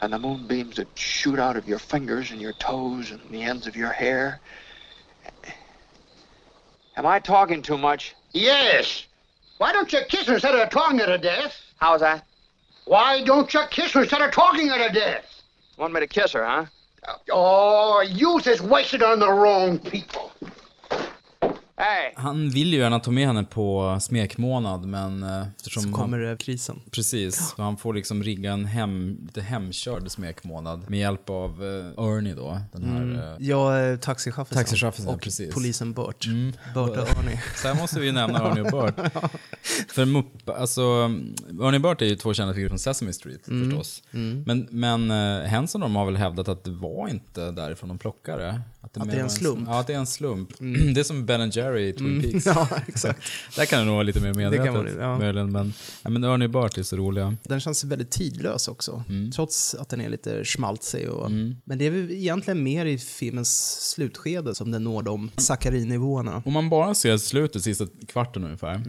And 0.01 0.13
the 0.13 0.19
moonbeams 0.19 0.79
would 0.79 0.89
shoot 0.95 1.39
out 1.39 1.57
of 1.57 1.69
your 1.69 1.79
fingers 1.79 2.31
and 2.31 2.41
your 2.41 2.53
toes 2.53 3.11
and 3.11 3.21
the 3.31 3.43
ends 3.43 3.67
of 3.67 3.77
your 3.77 3.93
hair. 3.93 4.41
Am 6.97 7.07
I 7.07 7.19
talking 7.21 7.63
too 7.63 7.79
much? 7.79 8.15
Yes. 8.33 9.07
Why 9.59 9.73
don't 9.73 9.93
you 9.93 10.01
kiss 10.09 10.27
her 10.27 10.35
instead 10.35 10.55
of 10.55 10.71
talking 10.71 10.99
her 10.99 11.07
to 11.07 11.19
death? 11.19 11.55
How's 11.77 12.01
that? 12.01 12.25
Why 12.85 13.25
don't 13.25 13.53
you 13.53 13.61
kiss 13.71 13.93
her 13.93 14.03
instead 14.03 14.23
of 14.23 14.33
talking 14.33 14.69
her 14.69 14.89
to 14.89 14.95
death? 14.95 15.38
Want 15.79 15.93
me 15.93 16.01
to 16.01 16.09
kiss 16.09 16.33
her, 16.33 16.45
huh? 16.45 16.67
Oh, 17.31 18.01
youth 18.01 18.45
just 18.45 18.63
wasted 18.63 19.03
on 19.03 19.21
the 19.21 19.33
wrong 19.33 19.79
people. 19.79 20.33
Hey, 21.81 22.13
Han 22.17 22.51
vill 22.51 22.73
ju 22.73 22.79
gärna 22.79 23.01
ta 23.01 23.11
med 23.11 23.27
henne 23.27 23.45
på 23.45 23.99
smekmånad 24.01 24.85
men 24.87 25.23
eh, 25.23 25.47
eftersom 25.57 25.83
Så 25.83 25.89
han 25.89 25.93
kommer 25.95 26.19
det 26.19 26.37
krisen. 26.37 26.81
Precis, 26.91 27.53
så 27.57 27.63
han 27.63 27.77
får 27.77 27.95
liksom 27.95 28.23
rigga 28.23 28.53
en 28.53 28.65
hem, 28.65 29.19
lite 29.27 29.41
hemkörd 29.41 30.11
smekmånad 30.11 30.91
med 30.91 30.99
hjälp 31.01 31.31
av 31.31 31.51
eh, 31.65 32.05
Ernie 32.05 32.35
då, 32.35 32.61
den 32.73 32.85
här... 32.85 33.33
eh, 33.41 33.47
Ja, 33.47 33.97
taxichauffören. 33.97 34.65
Taxichauffören, 34.65 35.09
och 35.09 35.21
precis. 35.21 35.55
polisen 35.55 35.93
Burt. 35.93 36.27
Burt 36.75 36.91
och 36.97 37.19
Ernie. 37.19 37.43
Så 37.57 37.69
här 37.69 37.75
måste 37.75 38.01
vi 38.01 38.13
nämna 38.13 38.51
Ernie 38.51 38.61
och 38.63 38.71
Burt. 38.71 39.13
För 39.89 40.05
Mupp, 40.05 40.49
alltså, 40.49 40.81
Ernie 41.61 41.77
och 41.77 41.81
Burt 41.83 42.03
är 42.03 42.07
ju 42.07 42.17
två 42.17 42.35
kända 42.35 42.55
figurer 42.55 42.69
från 42.69 42.79
Sesame 42.79 43.13
Street 43.13 43.45
förstås. 43.45 44.03
Men, 44.47 44.69
men 44.71 45.11
uh, 45.11 45.47
Henson 45.47 45.81
de 45.81 45.97
har 45.97 46.05
väl 46.07 46.17
hävdat 46.17 46.49
att 46.49 46.65
det 46.65 46.71
var 46.71 47.09
inte 47.09 47.51
därifrån 47.51 47.89
de 47.89 47.99
plockade. 47.99 48.61
Att 48.97 49.09
det 49.09 49.12
är 49.12 49.16
mer 49.16 49.16
en 49.16 49.23
var 49.23 49.28
slump. 49.28 49.68
Ja, 49.68 49.80
att 49.80 49.87
det 49.87 49.92
är 49.95 49.99
en 49.99 50.07
slump. 50.07 50.49
Det 50.95 51.00
är 51.00 51.04
som 51.04 51.26
Ben 51.26 51.40
and 51.40 51.54
Jerry 51.57 51.88
i 51.88 51.92
Twin 51.92 52.23
Peaks. 52.23 52.47
Ja, 52.57 52.68
exakt. 52.87 53.23
Där 53.57 53.64
kan 53.66 53.78
det 53.78 53.85
nog 53.85 53.95
vara 53.95 54.02
lite 54.02 54.21
mer 54.21 54.35
medvetet. 54.35 54.66
kan 54.66 54.85
det, 54.85 54.92
ja. 54.92 55.18
möjligen, 55.18 55.52
men, 55.52 55.73
ja, 56.02 56.11
men 56.11 56.25
Ernie 56.25 56.49
Burt 56.49 56.78
är 56.78 56.83
så 56.83 56.97
roliga. 56.97 57.37
Den 57.42 57.61
känns 57.61 57.85
väldigt 57.85 58.11
tidlös 58.11 58.68
också, 58.68 59.04
Mm. 59.09 59.30
trots 59.33 59.75
att 59.75 59.88
den 59.88 60.00
är 60.00 60.09
lite 60.09 60.45
schmaltzig. 60.45 61.09
Och, 61.09 61.30
Men 61.64 61.78
det 61.78 61.87
är 61.87 61.90
väl 61.90 62.11
egentligen 62.11 62.62
mer 62.62 62.87
i 62.87 62.99
filmens 62.99 63.80
slutskede 63.90 64.54
som 64.54 64.71
den 64.71 64.85
når 64.85 65.02
de 65.02 65.30
saccharinivåerna. 65.37 66.42
Om 66.47 66.52
man 66.52 66.68
bara 66.68 66.95
ser 66.95 67.16
slutet, 67.18 67.62
sista 67.62 67.87
kvarten 68.09 68.45
ungefär, 68.45 68.83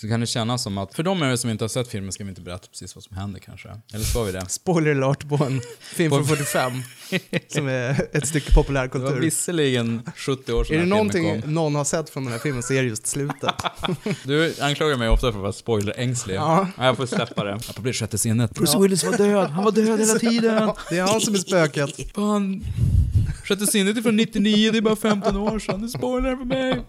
så 0.00 0.08
kan 0.08 0.20
det 0.20 0.26
kännas 0.26 0.62
som 0.62 0.78
att, 0.78 0.94
för 0.94 1.02
de 1.02 1.22
er 1.22 1.36
som 1.36 1.50
inte 1.50 1.64
har 1.64 1.68
sett 1.68 1.88
filmen 1.88 2.12
ska 2.12 2.24
vi 2.24 2.30
inte 2.30 2.40
berätta 2.40 2.66
precis 2.68 2.94
vad 2.94 3.04
som 3.04 3.16
händer 3.16 3.40
kanske. 3.40 3.68
Eller 3.94 4.04
ska 4.04 4.22
vi 4.22 4.32
det? 4.32 4.46
Spoiler 4.48 4.90
alert 5.02 5.28
på 5.28 5.44
en 5.44 5.60
film 5.82 6.10
från 6.10 6.26
45, 6.26 6.72
som 7.48 7.68
är 7.68 8.06
ett 8.16 8.26
stycke 8.28 8.50
Det 8.50 8.56
var 8.56 8.62
populärkultur. 8.62 9.20
visserligen 9.20 10.02
70 10.16 10.52
år 10.52 10.64
sedan 10.64 10.76
Är 10.76 10.80
det 10.80 10.86
någonting 10.86 11.40
kom. 11.42 11.54
någon 11.54 11.74
har 11.74 11.84
sett 11.84 12.10
från 12.10 12.24
den 12.24 12.32
här 12.32 12.40
filmen 12.40 12.62
så 12.62 12.74
är 12.74 12.82
det 12.82 12.88
just 12.88 13.06
slutet. 13.06 13.54
Du 14.24 14.54
anklagar 14.60 14.96
mig 14.96 15.08
ofta 15.08 15.20
för 15.32 15.38
att 15.38 15.42
vara 15.42 15.52
spoilerängslig. 15.52 16.34
Ja. 16.36 16.68
Ja. 16.76 16.84
Jag 16.86 16.96
får 16.96 17.06
släppa 17.06 17.44
det. 17.44 17.54
Apropå 17.54 17.92
sjätte 17.92 18.18
sinnet. 18.18 18.54
Bruce 18.54 18.78
Willis 18.78 19.04
var 19.04 19.16
död, 19.16 19.50
han 19.50 19.64
var 19.64 19.72
död 19.72 20.00
hela 20.00 20.14
tiden. 20.18 20.70
Det 20.90 20.98
är 20.98 21.02
han 21.02 21.20
som 21.20 21.34
är 21.34 21.38
spöket. 21.38 22.12
Fan. 22.14 22.64
Sjätte 23.44 23.66
sinnet 23.66 23.96
är 23.96 24.02
från 24.02 24.16
99, 24.16 24.70
det 24.72 24.78
är 24.78 24.82
bara 24.82 24.96
15 24.96 25.36
år 25.36 25.58
sedan. 25.58 25.82
Du 25.82 25.88
spoilar 25.88 26.36
för 26.36 26.44
mig. 26.44 26.82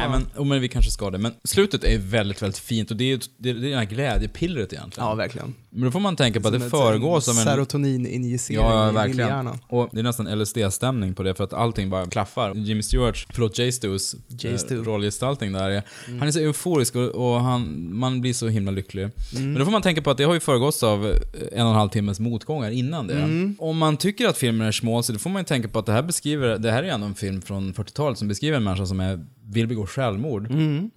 Nej 0.00 0.08
men, 0.08 0.26
oh, 0.36 0.44
men 0.46 0.60
vi 0.60 0.68
kanske 0.68 0.90
ska 0.90 1.10
det. 1.10 1.18
Men 1.18 1.32
slutet 1.44 1.84
är 1.84 1.98
väldigt, 1.98 2.42
väldigt 2.42 2.58
fint 2.58 2.90
och 2.90 2.96
det 2.96 3.04
är 3.04 3.08
ju 3.08 3.18
det 3.38 3.50
är 3.50 3.54
det 3.54 3.76
här 3.76 3.84
glädjepillret 3.84 4.72
egentligen. 4.72 5.08
Ja, 5.08 5.14
verkligen. 5.14 5.54
Men 5.70 5.84
då 5.84 5.90
får 5.90 6.00
man 6.00 6.16
tänka 6.16 6.40
på 6.40 6.48
att 6.48 6.54
det 6.54 6.58
Som 6.60 6.66
ett, 6.66 6.70
föregås 6.70 7.28
av 7.28 7.36
en... 7.38 7.44
Serotonin-injicering 7.44 8.60
Ja, 8.60 8.90
i 8.90 8.92
verkligen. 8.94 9.28
hjärnan. 9.28 9.58
Och 9.68 9.88
det 9.92 9.98
är 9.98 10.02
nästan 10.02 10.38
LSD-stämning 10.38 11.14
på 11.14 11.22
det 11.22 11.34
för 11.34 11.44
att 11.44 11.52
allting 11.52 11.90
bara 11.90 12.06
klaffar. 12.06 12.54
Jimmy 12.54 12.82
Stewarts, 12.82 13.26
förlåt 13.30 13.58
Jay 13.58 13.72
Stews 13.72 14.16
Stu. 14.56 14.74
eh, 14.78 14.82
rollgestaltning 14.84 15.52
där. 15.52 15.70
är- 15.70 15.82
Han 16.18 16.22
är 16.28 16.30
så 16.32 16.38
euforisk 16.38 16.96
och, 16.96 17.02
och 17.34 17.40
han, 17.40 17.88
man 17.96 18.20
blir 18.20 18.32
så 18.32 18.48
himla 18.48 18.70
lycklig. 18.72 19.08
Men 19.34 19.54
då 19.54 19.64
får 19.64 19.72
man 19.72 19.82
tänka 19.82 20.02
på 20.02 20.10
att 20.10 20.18
det 20.18 20.24
har 20.24 20.34
ju 20.34 20.40
föregåtts 20.40 20.82
av 20.82 21.06
eh, 21.06 21.12
en 21.52 21.62
och 21.66 21.70
en 21.70 21.76
halv 21.76 21.88
timmes 21.88 22.20
motgångar 22.20 22.70
innan 22.70 23.06
det. 23.06 23.54
Om 23.58 23.78
man 23.78 23.96
tycker 23.96 24.28
att 24.28 24.38
filmen 24.38 24.66
är 24.66 24.72
småsig, 24.72 25.14
då 25.14 25.18
får 25.18 25.30
man 25.30 25.40
ju 25.40 25.46
tänka 25.46 25.68
på 25.68 25.78
att 25.78 25.86
det 25.86 25.92
här 25.92 26.02
beskriver, 26.02 26.58
det 26.58 26.70
här 26.72 26.82
är 26.82 26.88
ändå 26.88 27.06
en 27.06 27.14
film 27.14 27.42
från 27.42 27.74
40-talet 27.74 28.18
som 28.18 28.28
beskriver 28.28 28.56
en 28.56 28.64
människa 28.64 28.86
som 28.86 29.00
är, 29.00 29.26
vill 29.48 29.66
begå 29.68 29.86
självmord. 29.86 30.48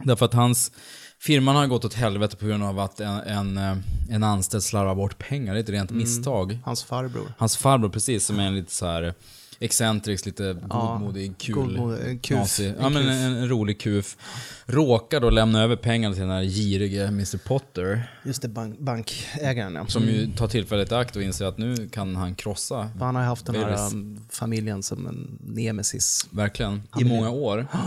Därför 0.04 0.26
att 0.26 0.34
hans 0.34 0.72
Firman 1.22 1.56
har 1.56 1.68
gått 1.68 1.86
åt 1.86 1.94
helvete 1.94 2.36
på 2.38 2.46
grund 2.46 2.64
av 2.64 2.80
att 2.80 3.00
en, 3.00 3.10
en, 3.20 3.58
eh, 3.58 3.78
en 4.10 4.24
anställd 4.24 4.64
slarvar 4.64 4.96
bort 4.96 5.18
pengar. 5.18 5.54
Det 5.54 5.60
är 5.60 5.64
ett 5.64 5.70
rent 5.70 5.92
misstag. 5.92 6.60
Hans 6.66 6.84
farbror. 6.84 7.34
Hans 7.38 7.58
farbror 7.58 7.90
precis, 7.90 8.26
som 8.26 8.40
är 8.40 8.48
en 8.48 8.56
lite 8.56 8.72
så 8.74 8.86
här 8.86 9.14
excentrisk, 9.62 10.26
lite 10.26 10.58
godmodig, 10.68 11.38
kul, 11.38 11.56
godmodig, 11.56 12.06
en 12.10 12.20
kuf, 12.20 12.38
knasig. 12.38 12.68
en 12.68 12.76
Ja, 12.80 12.90
men 12.90 13.04
kuf. 13.04 13.12
en, 13.12 13.36
en 13.38 13.50
rolig 13.50 13.80
kuf. 13.80 14.18
Råkar 14.66 15.20
då 15.20 15.30
lämna 15.30 15.62
över 15.64 15.76
pengarna 15.76 16.14
till 16.16 16.22
den 16.22 16.32
här 16.32 16.44
girige 16.44 17.08
Mr 17.08 17.38
Potter. 17.38 18.12
Just 18.26 18.42
det, 18.42 18.48
bank, 18.48 18.80
bankägaren 18.80 19.76
ja. 19.76 19.88
Som 19.88 20.04
ju 20.04 20.28
tar 20.38 20.48
tillfället 20.48 20.92
i 20.92 20.96
akt 20.96 21.16
och 21.16 21.22
inser 21.24 21.46
att 21.46 21.58
nu 21.58 21.90
kan 21.90 22.16
han 22.16 22.36
krossa. 22.36 22.90
Han 23.00 23.16
har 23.16 23.24
haft 23.24 23.46
den 23.46 23.56
här 23.56 23.66
Virus. 23.66 23.94
um, 23.94 24.26
familjen 24.30 24.84
som 24.84 25.08
en 25.08 25.38
nemesis. 25.42 26.28
Verkligen. 26.32 26.82
I 27.00 27.04
många 27.04 27.30
år. 27.30 27.68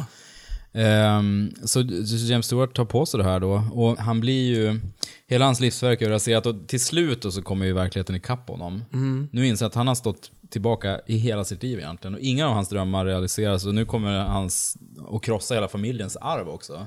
Ehm, 0.75 1.50
så 1.64 1.81
James 1.81 2.47
Stewart 2.47 2.75
tar 2.75 2.85
på 2.85 3.07
sig 3.07 3.19
det 3.19 3.25
här 3.25 3.41
då. 3.41 3.62
Och 3.73 3.99
han 3.99 4.21
blir 4.21 4.57
ju... 4.57 4.81
Hela 5.26 5.45
hans 5.45 5.61
livsverk 5.61 6.02
är 6.02 6.11
raserat 6.11 6.47
och 6.47 6.69
till 6.69 6.81
slut 6.81 7.23
då 7.23 7.31
så 7.31 7.43
kommer 7.43 7.67
ju 7.67 7.73
verkligheten 7.73 8.17
ikapp 8.17 8.49
honom. 8.49 8.85
Nu 9.31 9.47
inser 9.47 9.67
att 9.67 9.75
han 9.75 9.88
har 9.88 9.95
stått 9.95 10.31
tillbaka 10.50 11.00
i 11.07 11.17
hela 11.17 11.45
sitt 11.45 11.62
liv 11.62 11.79
egentligen. 11.79 12.14
Och 12.14 12.21
inga 12.21 12.47
av 12.47 12.55
hans 12.55 12.69
drömmar 12.69 13.05
realiseras 13.05 13.67
och 13.67 13.75
nu 13.75 13.85
kommer 13.85 14.19
hans 14.19 14.76
att 15.14 15.23
krossa 15.23 15.55
hela 15.55 15.69
familjens 15.69 16.17
arv 16.17 16.49
också. 16.49 16.87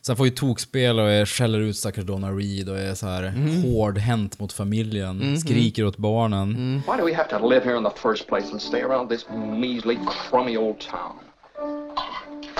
Så 0.00 0.12
han 0.12 0.16
får 0.16 0.26
ju 0.26 0.32
tokspel 0.32 0.98
och 0.98 1.10
är, 1.10 1.26
skäller 1.26 1.60
ut 1.60 1.76
stackars 1.76 2.04
Donna 2.04 2.30
Reed 2.30 2.68
och 2.68 2.78
är 2.78 2.94
så 2.94 3.06
här 3.06 3.32
hårdhänt 3.62 4.38
mot 4.38 4.52
familjen. 4.52 5.40
Skriker 5.40 5.86
åt 5.86 5.96
barnen. 5.96 6.82
Why 6.86 6.96
do 6.98 7.06
we 7.06 7.14
have 7.14 7.30
to 7.30 7.48
live 7.48 7.64
here 7.64 7.78
in 7.78 7.84
the 7.84 8.08
first 8.08 8.28
place 8.28 8.46
and 8.52 8.62
stay 8.62 8.82
around 8.82 9.08
this 9.10 9.26
measly, 9.60 9.98
crummy 10.30 10.56
old 10.56 10.80
town? 10.80 11.16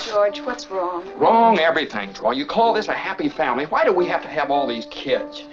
George, 0.07 0.41
what's 0.47 0.71
wrong? 0.71 1.03
Wrong 1.19 1.59
everything, 1.59 2.13
Troy. 2.15 2.33
You 2.33 2.47
call 2.47 2.75
this 2.75 2.89
a 2.89 2.93
happy 2.93 3.29
family. 3.29 3.67
Why 3.67 3.85
do 3.85 3.93
we 3.93 4.07
have 4.09 4.23
to 4.23 4.29
have 4.29 4.51
all 4.55 4.67
these 4.69 4.87
kids? 4.91 5.45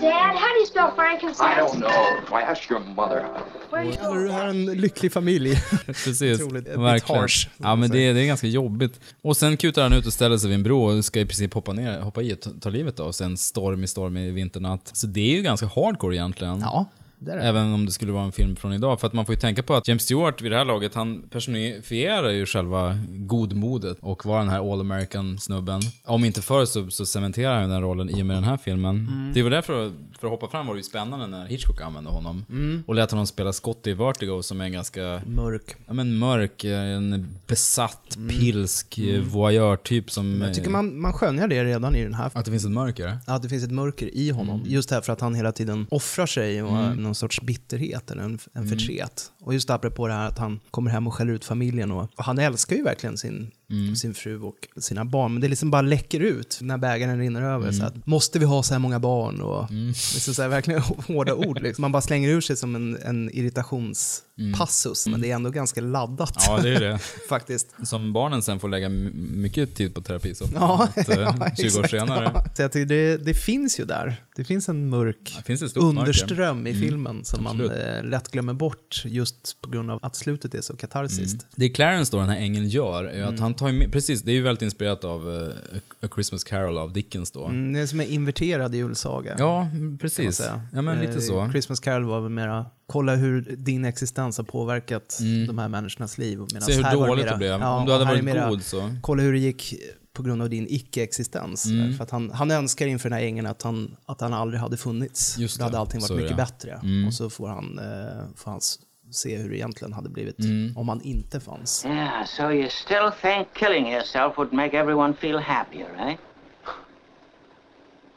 Dad, 0.00 0.34
how 0.36 0.48
do 0.54 0.58
you 0.60 0.66
spell 0.66 0.90
frankincense? 0.94 1.40
I 1.42 1.54
don't 1.60 1.78
know. 1.78 2.20
Why, 2.30 2.42
ask 2.42 2.70
your 2.70 2.80
mother. 2.80 3.24
Where 3.70 3.84
do 3.84 3.88
you 3.90 3.96
Kallar 3.96 4.16
du 4.18 4.30
här 4.30 4.46
en 4.48 4.64
lycklig 4.66 5.12
familj? 5.12 5.54
Precis, 5.86 6.40
verkligen. 6.40 7.20
harsh, 7.20 7.48
ja 7.56 7.76
men 7.76 7.90
det, 7.90 7.98
är- 7.98 8.14
det 8.14 8.20
är 8.20 8.26
ganska 8.26 8.46
jobbigt. 8.46 9.00
Och 9.22 9.36
sen 9.36 9.56
kutar 9.56 9.82
han 9.82 9.92
ut 9.92 10.06
och 10.06 10.12
ställer 10.12 10.38
sig 10.38 10.48
vid 10.48 10.54
en 10.58 10.62
bro 10.62 10.84
och 10.84 11.04
ska 11.04 11.20
i 11.20 11.26
princip 11.26 11.54
hoppa, 11.54 11.72
ner, 11.72 12.00
hoppa 12.00 12.22
i 12.22 12.34
och 12.34 12.40
ta, 12.40 12.50
ta 12.60 12.68
livet 12.68 13.00
av 13.00 13.12
sig 13.12 13.26
en 13.26 13.36
stormig, 13.36 13.88
stormig 13.88 14.32
vinternatt. 14.32 14.90
Så 14.92 15.06
det 15.06 15.20
är 15.32 15.36
ju 15.36 15.42
ganska 15.42 15.66
hardcore 15.66 16.16
egentligen. 16.16 16.60
ja, 16.60 16.86
det 17.18 17.34
det. 17.34 17.42
Även 17.42 17.72
om 17.72 17.86
det 17.86 17.92
skulle 17.92 18.12
vara 18.12 18.24
en 18.24 18.32
film 18.32 18.56
från 18.56 18.72
idag. 18.72 19.00
För 19.00 19.06
att 19.06 19.12
man 19.12 19.26
får 19.26 19.34
ju 19.34 19.40
tänka 19.40 19.62
på 19.62 19.74
att 19.74 19.88
James 19.88 20.02
Stewart 20.02 20.42
vid 20.42 20.52
det 20.52 20.56
här 20.56 20.64
laget, 20.64 20.94
han 20.94 21.22
personifierar 21.30 22.30
ju 22.30 22.46
själva 22.46 22.98
godmodet 23.08 23.98
och 24.00 24.26
var 24.26 24.38
den 24.38 24.48
här 24.48 24.72
all 24.72 24.80
American 24.80 25.38
snubben. 25.38 25.80
Om 26.04 26.24
inte 26.24 26.42
förr 26.42 26.64
så, 26.64 26.90
så 26.90 27.06
cementerar 27.06 27.60
han 27.60 27.70
den 27.70 27.82
rollen 27.82 28.10
i 28.10 28.22
och 28.22 28.26
med 28.26 28.36
den 28.36 28.44
här 28.44 28.56
filmen. 28.56 29.30
Det 29.34 29.42
var 29.42 29.50
därför, 29.50 29.92
för 30.18 30.26
att 30.26 30.30
hoppa 30.30 30.48
fram 30.48 30.66
var 30.66 30.74
det 30.74 30.78
ju 30.78 30.82
spännande 30.82 31.26
när 31.26 31.46
Hitchcock 31.46 31.80
använde 31.80 32.10
honom. 32.10 32.44
Och 32.86 32.94
lät 32.94 33.10
honom 33.10 33.26
spela 33.26 33.52
Scotty 33.52 33.90
i 33.90 33.94
Vertigo 33.94 34.42
som 34.42 34.60
är 34.60 34.64
en 34.64 34.72
ganska 34.72 35.22
Mörk. 35.26 35.76
Ja 35.86 35.92
men 35.92 36.18
mörk, 36.18 36.64
en 36.64 37.28
besatt, 37.46 38.18
pilsk 38.28 38.98
mm. 38.98 39.28
voyeur-typ 39.28 40.10
som... 40.10 40.40
Jag 40.40 40.54
tycker 40.54 40.70
man, 40.70 41.00
man 41.00 41.12
skönjer 41.12 41.48
det 41.48 41.64
redan 41.64 41.96
i 41.96 42.02
den 42.02 42.14
här. 42.14 42.30
Att 42.34 42.44
det 42.44 42.50
finns 42.50 42.64
ett 42.64 42.70
mörker? 42.70 43.18
Att 43.26 43.42
det 43.42 43.48
finns 43.48 43.64
ett 43.64 43.70
mörker 43.70 44.16
i 44.16 44.30
honom. 44.30 44.62
Just 44.66 44.88
därför 44.88 45.12
att 45.12 45.20
han 45.20 45.34
hela 45.34 45.52
tiden 45.52 45.86
offrar 45.90 46.26
sig 46.26 46.62
och 46.62 46.70
har 46.70 47.05
någon 47.06 47.14
sorts 47.14 47.40
bitterhet 47.40 48.10
eller 48.10 48.22
en, 48.22 48.38
en 48.52 48.68
förtret. 48.68 49.32
Och 49.40 49.54
just 49.54 49.70
apropå 49.70 50.06
det 50.08 50.14
här 50.14 50.28
att 50.28 50.38
han 50.38 50.60
kommer 50.70 50.90
hem 50.90 51.06
och 51.06 51.14
skäller 51.14 51.32
ut 51.32 51.44
familjen. 51.44 51.90
Och, 51.92 52.10
och 52.16 52.24
han 52.24 52.38
älskar 52.38 52.76
ju 52.76 52.82
verkligen 52.82 53.16
sin 53.16 53.50
på 53.90 53.96
sin 53.96 54.14
fru 54.14 54.40
och 54.40 54.54
sina 54.76 55.04
barn. 55.04 55.32
Men 55.32 55.40
det 55.42 55.48
liksom 55.48 55.70
bara 55.70 55.82
läcker 55.82 56.20
ut 56.20 56.58
när 56.60 56.78
bägaren 56.78 57.18
rinner 57.18 57.42
över. 57.42 57.72
Så 57.72 57.84
att, 57.84 58.06
måste 58.06 58.38
vi 58.38 58.44
ha 58.44 58.62
så 58.62 58.74
här 58.74 58.78
många 58.78 59.00
barn? 59.00 59.40
Och, 59.40 59.70
liksom 60.14 60.34
så 60.34 60.42
här, 60.42 60.48
verkligen 60.48 60.80
hårda 61.06 61.34
ord. 61.34 61.62
Liksom. 61.62 61.82
Man 61.82 61.92
bara 61.92 62.02
slänger 62.02 62.30
ur 62.30 62.40
sig 62.40 62.56
som 62.56 62.74
en, 62.74 62.98
en 63.02 63.30
irritationspassus. 63.32 65.06
Men 65.06 65.20
det 65.20 65.30
är 65.30 65.34
ändå 65.34 65.50
ganska 65.50 65.80
laddat. 65.80 66.44
Ja, 66.46 66.58
det 66.62 66.74
är 66.74 66.80
det. 66.80 66.98
Faktiskt. 67.28 67.74
Som 67.84 68.12
barnen 68.12 68.42
sen 68.42 68.60
får 68.60 68.68
lägga 68.68 68.88
mycket 68.88 69.74
tid 69.74 69.94
på 69.94 70.02
terapi 70.02 70.34
så. 70.34 70.44
Ja, 70.54 70.88
att, 70.96 71.08
eh, 71.08 71.20
ja, 71.20 71.50
20 71.56 71.62
år 71.62 71.66
exakt. 71.66 71.90
senare. 71.90 72.32
Ja. 72.34 72.44
Så 72.54 72.62
jag 72.62 72.72
tycker 72.72 72.86
det, 72.86 73.16
det 73.16 73.34
finns 73.34 73.80
ju 73.80 73.84
där. 73.84 74.16
Det 74.36 74.44
finns 74.44 74.68
en 74.68 74.88
mörk 74.88 75.36
finns 75.46 75.70
stort 75.70 75.82
mörker. 75.82 76.00
underström 76.00 76.66
i 76.66 76.74
filmen 76.74 77.24
som 77.24 77.46
absolut. 77.46 77.70
man 77.70 77.80
eh, 77.80 78.04
lätt 78.04 78.30
glömmer 78.30 78.52
bort 78.52 79.02
just 79.04 79.60
på 79.60 79.70
grund 79.70 79.90
av 79.90 79.98
att 80.02 80.16
slutet 80.16 80.54
är 80.54 80.60
så 80.60 80.76
katarsiskt. 80.76 81.46
Det 81.56 81.68
Clarence 81.68 82.12
då, 82.12 82.20
den 82.20 82.28
här 82.28 82.36
ängeln, 82.36 82.68
gör 82.68 83.04
är 83.04 83.22
att 83.22 83.40
han 83.40 83.54
tar 83.58 83.68
ju 83.68 83.90
precis, 83.90 84.22
det 84.22 84.30
är 84.30 84.34
ju 84.34 84.42
väldigt 84.42 84.62
inspirerat 84.62 85.04
av 85.04 85.34
eh, 85.34 85.78
A 86.06 86.08
Christmas 86.14 86.44
Carol 86.44 86.78
av 86.78 86.92
Dickens 86.92 87.30
då. 87.30 87.44
Mm, 87.44 87.72
det 87.72 87.80
är 87.80 87.86
som 87.86 88.00
en 88.00 88.06
inverterad 88.06 88.74
julsaga. 88.74 89.36
Ja, 89.38 89.68
precis. 90.00 90.42
Ja, 90.72 90.82
men 90.82 90.98
lite 90.98 91.12
Eh, 91.12 91.18
så. 91.18 91.48
Christmas 91.50 91.80
Carol 91.80 92.04
var 92.04 92.20
väl 92.20 92.30
mera, 92.30 92.66
kolla 92.86 93.14
hur 93.14 93.56
din 93.58 93.84
existens 93.84 94.36
har 94.38 94.44
påverkat 94.44 95.18
de 95.46 95.58
här 95.58 95.68
människornas 95.68 96.18
liv. 96.18 96.38
Mm. 96.38 96.60
Se 96.62 96.72
hur 96.72 96.82
dåligt 96.92 97.24
mera- 97.24 97.30
det 97.32 97.38
blev. 97.38 97.50
Ja, 97.60 97.76
Om 97.80 97.86
du 97.86 97.92
hade 97.92 98.04
varit 98.04 98.24
mera, 98.24 98.48
god 98.48 98.62
så. 98.62 98.94
Kolla 99.00 99.22
hur 99.22 99.32
det 99.32 99.38
gick 99.38 99.74
på 100.12 100.22
grund 100.22 100.42
av 100.42 100.50
din 100.50 100.66
icke-existens. 100.68 101.66
Mm. 101.66 101.94
För 101.96 102.04
att 102.04 102.10
han, 102.10 102.30
han 102.30 102.50
önskar 102.50 102.86
inför 102.86 103.08
den 103.10 103.18
här 103.18 103.24
ängeln 103.26 103.46
att 103.46 103.62
han, 103.62 103.96
att 104.06 104.20
han 104.20 104.34
aldrig 104.34 104.60
hade 104.60 104.76
funnits. 104.76 105.38
Just 105.38 105.58
Då 105.58 105.64
hade 105.64 105.76
det, 105.76 105.80
allting 105.80 106.00
varit 106.00 106.08
så 106.08 106.14
mycket 106.14 106.30
det. 106.30 106.34
bättre. 106.36 106.80
Mm. 106.82 107.06
Och 107.06 107.14
så 107.14 107.30
får 107.30 107.48
han, 107.48 107.78
eh, 107.78 108.24
får 108.36 108.50
han 108.50 108.58
s- 108.58 108.78
se 109.10 109.36
hur 109.36 109.48
det 109.48 109.56
egentligen 109.56 109.92
hade 109.92 110.08
blivit 110.08 110.38
Mm. 110.40 110.76
om 110.76 110.88
han 110.88 111.00
inte 111.00 111.40
fanns. 111.40 111.84
Yeah, 111.84 112.24
so 112.24 112.50
you 112.52 112.68
still 112.70 113.10
think 113.22 113.48
killing 113.54 113.92
yourself 113.92 114.38
would 114.38 114.52
make 114.52 114.76
everyone 114.78 115.14
feel 115.14 115.38
happier, 115.38 115.88
eh? 115.98 116.14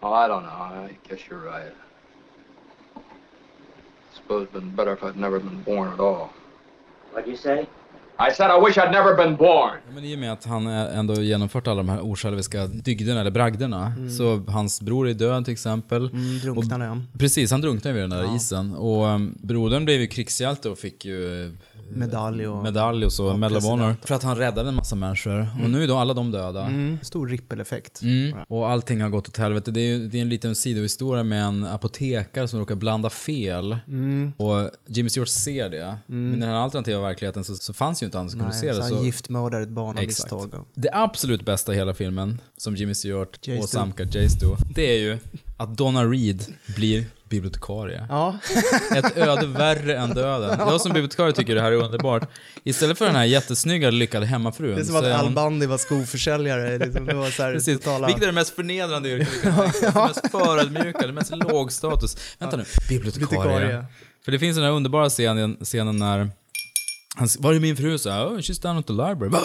Oh, 0.02 0.26
I 0.26 0.28
don't 0.28 0.44
know. 0.44 0.86
I 0.86 0.98
guess 1.10 1.20
you're 1.30 1.60
right. 1.60 1.74
Suppose 4.14 4.44
it'd 4.44 4.54
been 4.62 4.76
better 4.76 4.94
if 4.94 5.04
I'd 5.04 5.18
never 5.20 5.40
been 5.40 5.64
born 5.64 5.94
at 5.94 6.00
all. 6.00 6.30
What'd 7.14 7.28
you 7.30 7.38
say? 7.38 7.68
I 8.28 8.34
said 8.34 8.52
I 8.52 8.66
wish 8.66 8.78
I'd 8.78 8.92
never 8.92 9.16
been 9.16 9.36
born. 9.36 9.78
Ja, 9.88 9.94
men 9.94 10.06
i 10.06 10.16
och 10.16 10.20
med 10.20 10.32
att 10.32 10.46
han 10.46 10.68
ändå 10.68 11.14
genomfört 11.22 11.68
alla 11.68 11.78
de 11.78 11.90
här 11.90 12.12
osjälviska 12.12 12.68
dygderna, 12.68 13.22
eller 13.22 13.32
bragderna, 13.32 13.94
så 14.18 14.44
hans 14.48 14.82
bror 14.82 15.08
är 15.10 15.14
död 15.14 15.46
till 15.46 15.52
exempel. 15.52 16.10
Mm, 16.10 16.40
drunknade 16.40 16.86
han. 16.86 17.08
Precis, 17.18 17.52
han 17.52 17.62
drunknade 17.62 17.94
vid 17.94 18.04
den 18.04 18.10
där 18.10 18.36
isen. 18.36 18.76
Och 18.76 19.06
um, 19.06 19.38
brodern 19.42 19.86
blev 19.86 20.02
ju 20.02 20.08
krigshjälte 20.08 20.70
och 20.70 20.78
fick 20.78 21.06
ju 21.06 21.46
eh, 21.46 21.52
Medalj 21.92 22.48
och... 22.48 22.64
medalj 22.64 23.06
och 23.06 23.14
så, 23.14 23.38
Medal 23.38 23.58
of. 23.58 23.64
Honor. 23.64 23.96
För 24.02 24.16
att 24.16 24.24
han 24.24 24.38
räddade 24.38 24.70
en 24.70 24.76
massa 24.76 24.96
människor. 24.96 25.48
Och 25.64 25.70
nu 25.70 25.84
är 25.84 25.88
då 25.88 25.98
alla 25.98 26.14
de 26.14 26.32
döda. 26.32 26.66
Mm, 26.66 26.98
stor 27.02 27.28
rippeleffekt. 27.28 28.02
Mm. 28.02 28.38
Och 28.48 28.70
allting 28.70 29.02
har 29.02 29.10
gått 29.10 29.28
åt 29.30 29.38
helvete. 29.38 29.72
Det 29.72 29.82
är, 29.82 30.00
det 30.00 30.18
är 30.18 30.22
en 30.22 30.30
liten 30.30 30.56
sidohistoria 30.56 31.24
med 31.24 31.44
en 31.44 31.66
apotekare 31.66 32.48
som 32.48 32.60
råkar 32.60 32.76
blanda 32.76 33.10
fel. 33.10 33.78
Mm. 33.88 34.34
Och 34.38 34.70
Jimmy 34.88 35.10
Stewart 35.10 35.30
ser 35.30 35.70
det. 35.70 35.98
Men 36.06 36.34
i 36.34 36.40
den 36.40 36.50
här 36.50 36.56
alternativa 36.56 37.02
verkligheten 37.02 37.44
så, 37.44 37.56
så 37.56 37.74
fanns 37.74 38.04
ju 38.04 38.06
inte 38.06 38.18
han 38.18 38.30
som 38.30 38.40
kunde 38.40 38.56
se 38.56 38.68
det. 38.68 38.74
så 38.74 38.82
han 38.82 38.90
Så 38.90 39.04
giftmördar 39.06 39.62
ett 39.62 39.70
barn 39.70 39.98
av 39.98 40.04
misstag. 40.04 40.66
det 40.74 40.90
absolut 40.94 41.46
bästa 41.46 41.74
i 41.74 41.76
hela 41.76 41.94
filmen, 41.94 42.42
som 42.58 42.76
Jimmy 42.76 42.94
Stewart 42.94 43.48
Jay 43.48 43.60
och 43.60 43.64
Stu. 43.70 43.78
Samka 43.78 44.04
Jay 44.04 44.30
Stu, 44.30 44.46
det 44.76 44.96
är 44.96 45.00
ju 45.00 45.18
att 45.58 45.78
Donna 45.78 46.06
Reed 46.06 46.44
blir 46.76 47.06
bibliotekarie. 47.30 48.06
Ja, 48.10 48.38
Ett 48.96 49.18
öde 49.18 49.46
värre 49.48 49.98
än 49.98 50.10
döden. 50.14 50.60
Jag 50.60 50.82
som 50.82 50.94
bibliotekarie 50.94 51.34
tycker 51.34 51.56
det 51.56 51.62
här 51.62 51.72
är 51.72 51.76
underbart. 51.76 52.30
Istället 52.64 52.98
för 52.98 53.06
den 53.06 53.16
här 53.16 53.24
jättesnygga, 53.26 53.90
lyckade 53.90 54.26
hemmafrun. 54.26 54.76
det 54.76 54.82
är 54.82 54.86
som 54.86 54.94
så 54.96 55.06
att 55.06 55.20
Al 55.22 55.32
Bundy 55.32 55.66
var 55.66 55.78
skoförsäljare. 55.78 56.78
Liksom, 56.78 57.06
det 57.06 57.14
var 57.14 57.30
så 57.30 57.44
här 57.44 57.54
Precis. 57.54 57.78
totala... 57.80 58.08
Vilket 58.08 58.24
är 58.24 58.28
det 58.28 58.34
mest 58.34 58.56
förnedrande 58.56 59.10
yrket 59.10 59.58
oss? 59.60 59.80
Det 59.82 59.96
mest 59.96 60.32
förödmjukade, 60.32 61.08
det 61.08 61.14
mest 61.14 61.36
lågstatus. 61.36 62.18
Vänta 62.40 62.58
nu, 62.58 62.66
bibliotekarie. 62.90 63.30
Bibliotekarie. 63.30 63.86
För 64.26 64.32
det 64.32 64.40
finns 64.40 64.56
den 64.58 64.66
här 64.66 64.72
underbara 64.72 65.10
scenen, 65.10 65.58
scenen 65.62 65.98
när 65.98 66.30
han, 67.20 67.28
var 67.40 67.54
är 67.54 67.60
min 67.60 67.76
fru? 67.78 67.98
Så 67.98 68.10
här, 68.10 68.26
oh, 68.26 68.38
she's 68.38 68.62
down 68.62 68.78
at 68.78 68.88
the 68.88 68.94
library. 68.94 69.30
Va, 69.30 69.40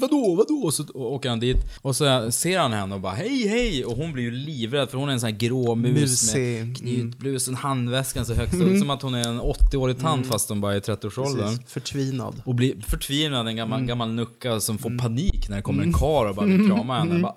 vadå, 0.00 0.34
vadå? 0.34 0.70
Så 0.70 0.82
å- 0.94 1.14
åker 1.14 1.28
han 1.28 1.40
dit 1.40 1.56
och 1.82 1.96
så 1.96 2.30
ser 2.30 2.58
han 2.58 2.72
henne 2.72 2.94
och 2.94 3.00
bara 3.00 3.12
hej, 3.14 3.48
hej! 3.48 3.84
Och 3.84 3.96
hon 3.96 4.12
blir 4.12 4.24
ju 4.24 4.30
livrädd 4.30 4.90
för 4.90 4.98
hon 4.98 5.08
är 5.08 5.12
en 5.12 5.20
sån 5.20 5.30
här 5.30 5.36
grå 5.38 5.74
mus 5.74 5.94
Musig, 6.00 6.66
med 6.66 6.76
knytblusen, 6.76 7.54
handväskan 7.54 8.26
så 8.26 8.34
högt 8.34 8.54
upp. 8.54 8.78
Som 8.78 8.90
att 8.90 9.02
hon 9.02 9.14
är 9.14 9.28
en 9.28 9.40
80-årig 9.40 9.98
tant 10.00 10.26
fast 10.26 10.48
hon 10.48 10.60
bara 10.60 10.72
är 10.72 10.76
i 10.76 10.80
30-årsåldern. 10.80 11.48
Precis, 11.48 11.72
förtvinad. 11.72 12.42
Och 12.44 12.54
blir 12.54 12.74
förtvivlad, 12.86 13.48
en 13.48 13.56
gammal, 13.56 13.84
gammal 13.84 14.08
nucka 14.12 14.60
som 14.60 14.78
får 14.78 14.98
panik 14.98 15.48
när 15.48 15.56
det 15.56 15.62
kommer 15.62 15.82
en 15.82 15.92
karl 15.92 16.28
och 16.28 16.34
bara 16.34 16.46
vill 16.46 16.66
krama 16.66 16.98
henne. 16.98 17.18
Bara, 17.22 17.34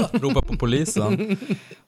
"Åh!" 0.00 0.20
ropar 0.20 0.42
på 0.42 0.56
polisen. 0.56 1.36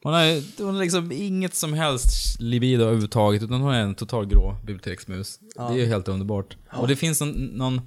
Hon 0.02 0.12
har, 0.14 0.62
hon 0.64 0.74
har 0.74 0.82
liksom 0.82 1.12
inget 1.12 1.54
som 1.54 1.72
helst 1.72 2.40
libido 2.40 2.82
överhuvudtaget, 2.82 3.42
utan 3.42 3.60
hon 3.60 3.74
är 3.74 3.80
en 3.82 3.94
total 3.94 4.26
grå 4.26 4.56
biblioteksmus. 4.66 5.38
Det 5.56 5.62
är 5.62 5.72
ju 5.76 5.86
helt 5.86 6.08
underbart. 6.08 6.56
Och 6.72 6.88
det 6.88 6.96
finns 6.96 7.20
någon, 7.20 7.43
någon, 7.44 7.80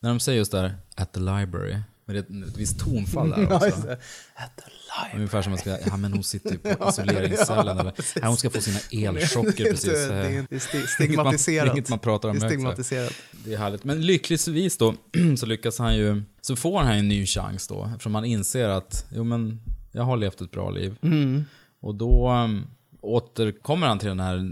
när 0.00 0.08
de 0.10 0.20
säger 0.20 0.38
just 0.38 0.52
där, 0.52 0.74
at 0.96 1.12
the 1.12 1.20
library, 1.20 1.76
är 2.06 2.14
ett, 2.14 2.30
ett 2.30 2.56
visst 2.56 2.80
tonfall 2.80 3.30
där 3.30 3.38
Ja, 3.50 3.54
också. 3.56 3.68
At 3.68 4.56
the 4.56 4.62
library. 4.70 5.14
Ungefär 5.16 5.42
som 5.42 5.52
att 5.52 5.66
man 5.66 5.76
ska, 5.78 5.90
ja 5.90 5.96
men 5.96 6.12
hon 6.12 6.24
sitter 6.24 6.50
ju 6.50 6.58
på 6.58 6.88
isoleringscellen 6.88 7.78
eller, 7.78 7.92
ja, 8.22 8.28
hon 8.28 8.36
ska 8.36 8.50
få 8.50 8.60
sina 8.60 8.78
elchocker 8.90 9.64
Det 9.64 9.68
är 9.68 9.70
precis. 9.70 9.92
det 9.92 10.14
är 10.14 10.46
Det 10.50 10.56
är 10.56 10.86
stigmatiserat. 10.86 11.72
inget 11.72 11.88
man 11.88 11.98
pratar 11.98 12.28
om 12.28 12.34
Det 12.34 12.38
är 12.38 12.40
så 12.40 12.46
här. 12.46 12.52
stigmatiserat. 12.54 13.12
Det 13.44 13.54
är 13.54 13.58
härligt. 13.58 13.84
Men 13.84 14.00
lyckligtvis 14.06 14.76
då, 14.78 14.94
så 15.38 15.46
lyckas 15.46 15.78
han 15.78 15.96
ju, 15.96 16.22
så 16.40 16.56
får 16.56 16.80
han 16.80 16.92
en 16.92 17.08
ny 17.08 17.26
chans 17.26 17.68
då, 17.68 17.84
eftersom 17.92 18.14
han 18.14 18.24
inser 18.24 18.68
att, 18.68 19.06
jo 19.14 19.24
men, 19.24 19.60
jag 19.92 20.02
har 20.02 20.16
levt 20.16 20.40
ett 20.40 20.50
bra 20.50 20.70
liv. 20.70 20.96
Mm. 21.02 21.44
Och 21.80 21.94
då 21.94 22.30
um, 22.32 22.66
återkommer 23.00 23.86
han 23.86 23.98
till 23.98 24.08
den 24.08 24.20
här 24.20 24.50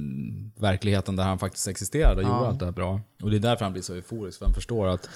verkligheten 0.60 1.16
där 1.16 1.24
han 1.24 1.38
faktiskt 1.38 1.68
existerade 1.68 2.16
och 2.16 2.22
gjorde 2.22 2.46
allt 2.46 2.58
det 2.58 2.64
här 2.64 2.72
bra. 2.72 3.00
Och 3.22 3.30
det 3.30 3.36
är 3.36 3.40
därför 3.40 3.64
han 3.64 3.72
blir 3.72 3.82
så 3.82 3.94
euforisk, 3.94 4.38
för 4.38 4.44
han 4.46 4.54
förstår 4.54 4.86
att 4.86 5.08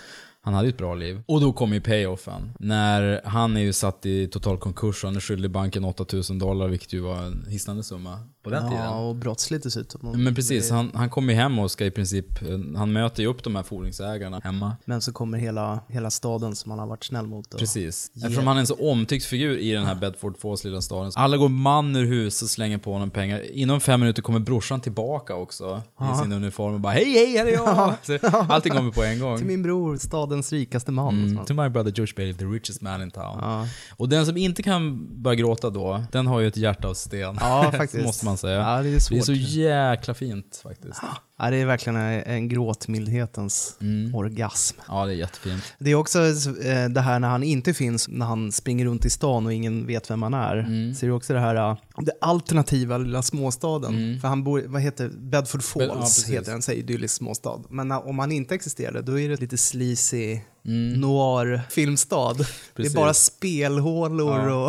han 0.42 0.54
hade 0.54 0.68
ett 0.68 0.78
bra 0.78 0.94
liv. 0.94 1.22
Och 1.26 1.40
då 1.40 1.52
kommer 1.52 1.74
ju 1.74 1.80
payoffen. 1.80 2.52
När 2.58 3.20
han 3.24 3.56
är 3.56 3.60
ju 3.60 3.72
satt 3.72 4.06
i 4.06 4.28
total 4.28 4.58
konkurs 4.58 5.04
och 5.04 5.08
han 5.08 5.16
är 5.16 5.20
skyldig 5.20 5.50
banken 5.50 5.84
8000 5.84 6.38
dollar, 6.38 6.68
vilket 6.68 6.92
ju 6.92 7.00
var 7.00 7.16
en 7.16 7.46
hisnande 7.48 7.82
summa 7.82 8.18
på 8.42 8.50
den 8.50 8.68
tiden. 8.68 8.84
Ja, 8.84 9.08
och 9.08 9.16
brottsligt 9.16 9.64
dessutom. 9.64 10.22
Men 10.24 10.34
precis, 10.34 10.70
han, 10.70 10.90
han 10.94 11.10
kommer 11.10 11.32
ju 11.32 11.38
hem 11.38 11.58
och 11.58 11.70
ska 11.70 11.84
i 11.84 11.90
princip, 11.90 12.42
eh, 12.42 12.48
han 12.76 12.92
möter 12.92 13.22
ju 13.22 13.28
upp 13.28 13.44
de 13.44 13.56
här 13.56 13.62
fordringsägarna 13.62 14.40
hemma. 14.44 14.76
Men 14.84 15.00
så 15.00 15.12
kommer 15.12 15.38
hela, 15.38 15.80
hela 15.88 16.10
staden 16.10 16.56
som 16.56 16.70
han 16.70 16.78
har 16.78 16.86
varit 16.86 17.04
snäll 17.04 17.26
mot. 17.26 17.58
Precis. 17.58 18.10
Eftersom 18.16 18.46
han 18.46 18.56
är 18.56 18.60
en 18.60 18.66
så 18.66 18.74
omtyckt 18.74 19.24
figur 19.24 19.58
i 19.58 19.72
den 19.72 19.84
här 19.84 19.94
Bedford 19.94 20.38
Falls 20.38 20.64
lilla 20.64 20.80
staden. 20.80 21.12
Alla 21.14 21.36
går 21.36 21.48
man 21.48 21.96
ur 21.96 22.06
huset 22.06 22.42
och 22.42 22.50
slänger 22.50 22.78
på 22.78 22.92
honom 22.92 23.10
pengar. 23.10 23.52
Inom 23.52 23.80
fem 23.80 24.00
minuter 24.00 24.22
kommer 24.22 24.38
brorsan 24.38 24.80
tillbaka 24.80 25.34
också 25.34 25.82
i 26.14 26.18
sin 26.22 26.32
uniform 26.32 26.74
och 26.74 26.80
bara 26.80 26.92
hej 26.92 27.12
hej, 27.12 27.36
här 27.36 27.46
är 27.46 27.52
jag! 27.52 27.94
Så 28.02 28.26
allting 28.28 28.72
kommer 28.72 28.92
på 28.92 29.02
en 29.02 29.20
gång. 29.20 29.36
Till 29.36 29.46
min 29.46 29.62
bror, 29.62 29.96
stadens 29.96 30.52
rikaste 30.52 30.92
man. 30.92 31.24
Mm, 31.24 31.44
to 31.44 31.54
my 31.54 31.68
brother 31.68 31.92
George 31.92 32.12
Bailey, 32.16 32.34
the 32.34 32.44
richest 32.44 32.80
man 32.80 33.02
in 33.02 33.10
town. 33.10 33.38
Ja. 33.40 33.66
Och 33.96 34.08
den 34.08 34.26
som 34.26 34.36
inte 34.36 34.62
kan 34.62 35.08
börja 35.22 35.34
gråta 35.34 35.70
då, 35.70 36.04
den 36.12 36.26
har 36.26 36.40
ju 36.40 36.48
ett 36.48 36.56
hjärta 36.56 36.88
av 36.88 36.94
sten. 36.94 37.38
Ja, 37.40 37.72
faktiskt. 37.76 38.04
måste 38.04 38.24
man 38.24 38.29
säga. 38.38 38.58
Ja, 38.58 38.82
det 38.82 38.88
är 38.88 38.90
det 38.90 38.96
är 38.96 39.00
svårt. 39.00 39.24
så 39.24 39.32
jäkla 39.32 40.14
fint 40.14 40.60
faktiskt. 40.62 41.02
Ja, 41.42 41.50
det 41.50 41.56
är 41.56 41.66
verkligen 41.66 41.96
en, 41.96 42.22
en 42.22 42.48
gråtmildhetens 42.48 43.76
orgasm. 44.14 44.76
Ja, 44.88 45.06
det 45.06 45.12
är 45.12 45.16
jättefint. 45.16 45.62
Det 45.78 45.90
är 45.90 45.94
också 45.94 46.18
eh, 46.64 46.88
det 46.88 47.00
här 47.00 47.18
när 47.18 47.28
han 47.28 47.42
inte 47.42 47.74
finns, 47.74 48.08
när 48.08 48.26
han 48.26 48.52
springer 48.52 48.84
runt 48.84 49.04
i 49.04 49.10
stan 49.10 49.46
och 49.46 49.52
ingen 49.52 49.86
vet 49.86 50.10
vem 50.10 50.22
han 50.22 50.34
är. 50.34 50.56
Mm. 50.56 50.94
Så 50.94 51.06
är 51.06 51.10
det 51.10 51.14
också 51.16 51.32
det 51.32 51.40
här, 51.40 51.54
eh, 51.70 51.76
det 51.98 52.12
alternativa 52.20 52.98
lilla 52.98 53.22
småstaden. 53.22 54.20
För 54.20 54.28
han 54.28 54.44
bor, 54.44 54.62
vad 54.66 54.82
heter 54.82 55.08
Bedford 55.18 55.60
Mm. 55.74 55.88
ja, 55.88 55.94
Falls 55.94 56.16
precis. 56.16 56.34
heter 56.34 56.52
den, 56.52 56.62
så 56.62 56.72
idyllisk 56.72 57.14
småstad. 57.14 57.58
Men 57.70 57.88
när, 57.88 58.08
om 58.08 58.18
han 58.18 58.32
inte 58.32 58.54
existerade, 58.54 59.02
då 59.02 59.18
är 59.20 59.28
det 59.28 59.40
lite 59.40 59.58
sleazy 59.58 60.38
Mm. 60.66 61.00
noir 61.00 61.60
filmstad. 61.70 62.46
Det 62.76 62.86
är 62.86 62.94
bara 62.94 63.14
spelhålor 63.14 64.48
Ja. 64.48 64.54
och, 64.54 64.68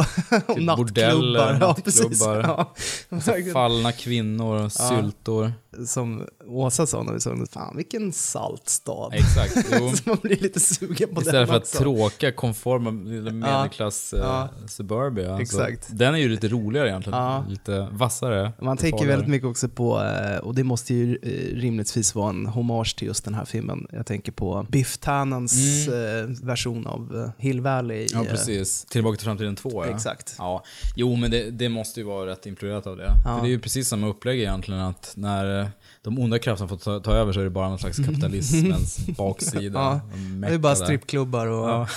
och 0.50 0.56
Typ 0.56 0.66
nattklubbar. 0.66 0.76
bordeller, 0.78 1.58
ja, 1.62 1.76
precis. 1.84 2.04
nattklubbar. 2.22 2.74
Ja. 3.10 3.54
Fallna 3.54 3.92
kvinnor 3.92 4.64
och 4.66 4.72
syltor. 4.72 5.54
Som 5.86 6.24
Åsa 6.48 6.88
sa 6.88 7.04
när 7.04 7.14
vi 7.14 7.20
såg 7.20 7.38
den, 7.38 7.48
fan 7.48 7.78
vilken 7.78 8.12
salt 8.12 8.70
stad. 8.70 9.14
Exakt. 9.14 9.68
Så 9.98 10.10
man 10.10 10.18
blir 10.22 10.36
lite 10.38 10.60
sugen 10.60 11.10
på 11.16 11.22
Istället 11.22 11.34
den 11.34 11.48
för 11.48 11.56
att 11.56 11.62
också. 11.64 11.78
tråka 11.78 12.32
konforma 12.32 12.92
medelklass 12.92 14.14
Ja. 14.18 14.44
eh, 14.62 14.66
suburbia. 14.68 15.36
Alltså, 15.36 15.42
Exakt. 15.64 15.88
Den 15.98 16.14
är 16.14 16.18
ju 16.20 16.30
lite 16.30 16.48
roligare 16.48 16.90
egentligen. 16.90 17.20
Ja. 17.20 17.46
Lite 17.50 17.88
vassare. 17.92 18.52
Man 18.62 18.78
tänker 18.78 18.98
farligare. 18.98 19.16
väldigt 19.18 19.30
mycket 19.32 19.48
också 19.48 19.70
på, 19.70 20.02
eh, 20.04 20.38
och 20.38 20.56
det 20.56 20.64
måste 20.64 20.94
ju 20.94 21.16
eh, 21.22 21.56
rimligtvis 21.60 22.16
vara 22.16 22.30
en 22.30 22.46
hommage 22.46 22.96
till 22.98 23.08
just 23.08 23.26
den 23.26 23.34
här 23.34 23.46
filmen. 23.46 23.88
Jag 23.92 24.06
tänker 24.06 24.32
på 24.32 24.66
Biff 24.70 24.98
Tannans 24.98 25.88
eh, 25.88 26.26
version 26.44 26.88
av 26.88 27.16
eh, 27.16 27.30
Hill 27.44 27.62
Valley. 27.62 27.98
Mm. 27.98 28.08
Ja, 28.14 28.22
eh, 28.24 28.30
precis. 28.32 28.86
Tillbaka 28.86 29.18
till 29.18 29.26
framtiden 29.26 29.56
2 29.56 29.86
ja. 29.86 29.86
Exakt. 29.96 30.36
Ja. 30.38 30.64
Jo, 30.96 31.16
men 31.16 31.32
det, 31.32 31.52
det 31.52 31.70
måste 31.70 32.00
ju 32.00 32.06
vara 32.06 32.26
rätt 32.32 32.46
influerat 32.46 32.88
av 32.88 32.98
det. 32.98 33.12
Ja. 33.26 33.36
För 33.36 33.42
det 33.42 33.48
är 33.48 33.52
ju 33.52 33.60
precis 33.60 33.88
samma 33.88 34.08
upplägg 34.08 34.40
egentligen 34.40 34.82
att 34.82 35.14
när 35.16 35.60
eh, 35.61 35.61
de 36.02 36.19
onda 36.19 36.39
krafterna 36.39 36.67
får 36.67 36.78
ta, 36.78 37.00
ta 37.00 37.13
över 37.13 37.34
så 37.34 37.39
är 37.39 37.43
det 37.43 37.50
bara 37.50 37.69
någon 37.69 37.80
slags 37.80 37.97
kapitalismens 37.97 38.97
baksida. 39.17 39.80
Ja, 39.80 40.02
De 40.13 40.41
Det 40.41 40.47
är 40.54 40.58
bara 40.58 40.76
strippklubbar 40.76 41.47
och 41.47 41.69
Ja. 41.69 41.88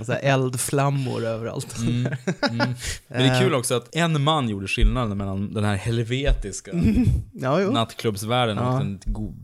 Och 0.00 0.06
så 0.06 0.12
eldflammor 0.12 1.24
överallt. 1.24 1.78
Mm. 1.78 2.02
Men 2.50 2.74
det 3.08 3.24
är 3.24 3.40
kul 3.40 3.54
också 3.54 3.74
att 3.74 3.94
en 3.96 4.22
man 4.22 4.48
gjorde 4.48 4.68
skillnaden 4.68 5.16
mellan 5.18 5.54
den 5.54 5.64
här 5.64 5.76
helvetiska 5.76 6.70
Ja, 7.32 7.58
nattklubbsvärlden 7.58 8.58
och 8.58 8.78
den 8.78 9.00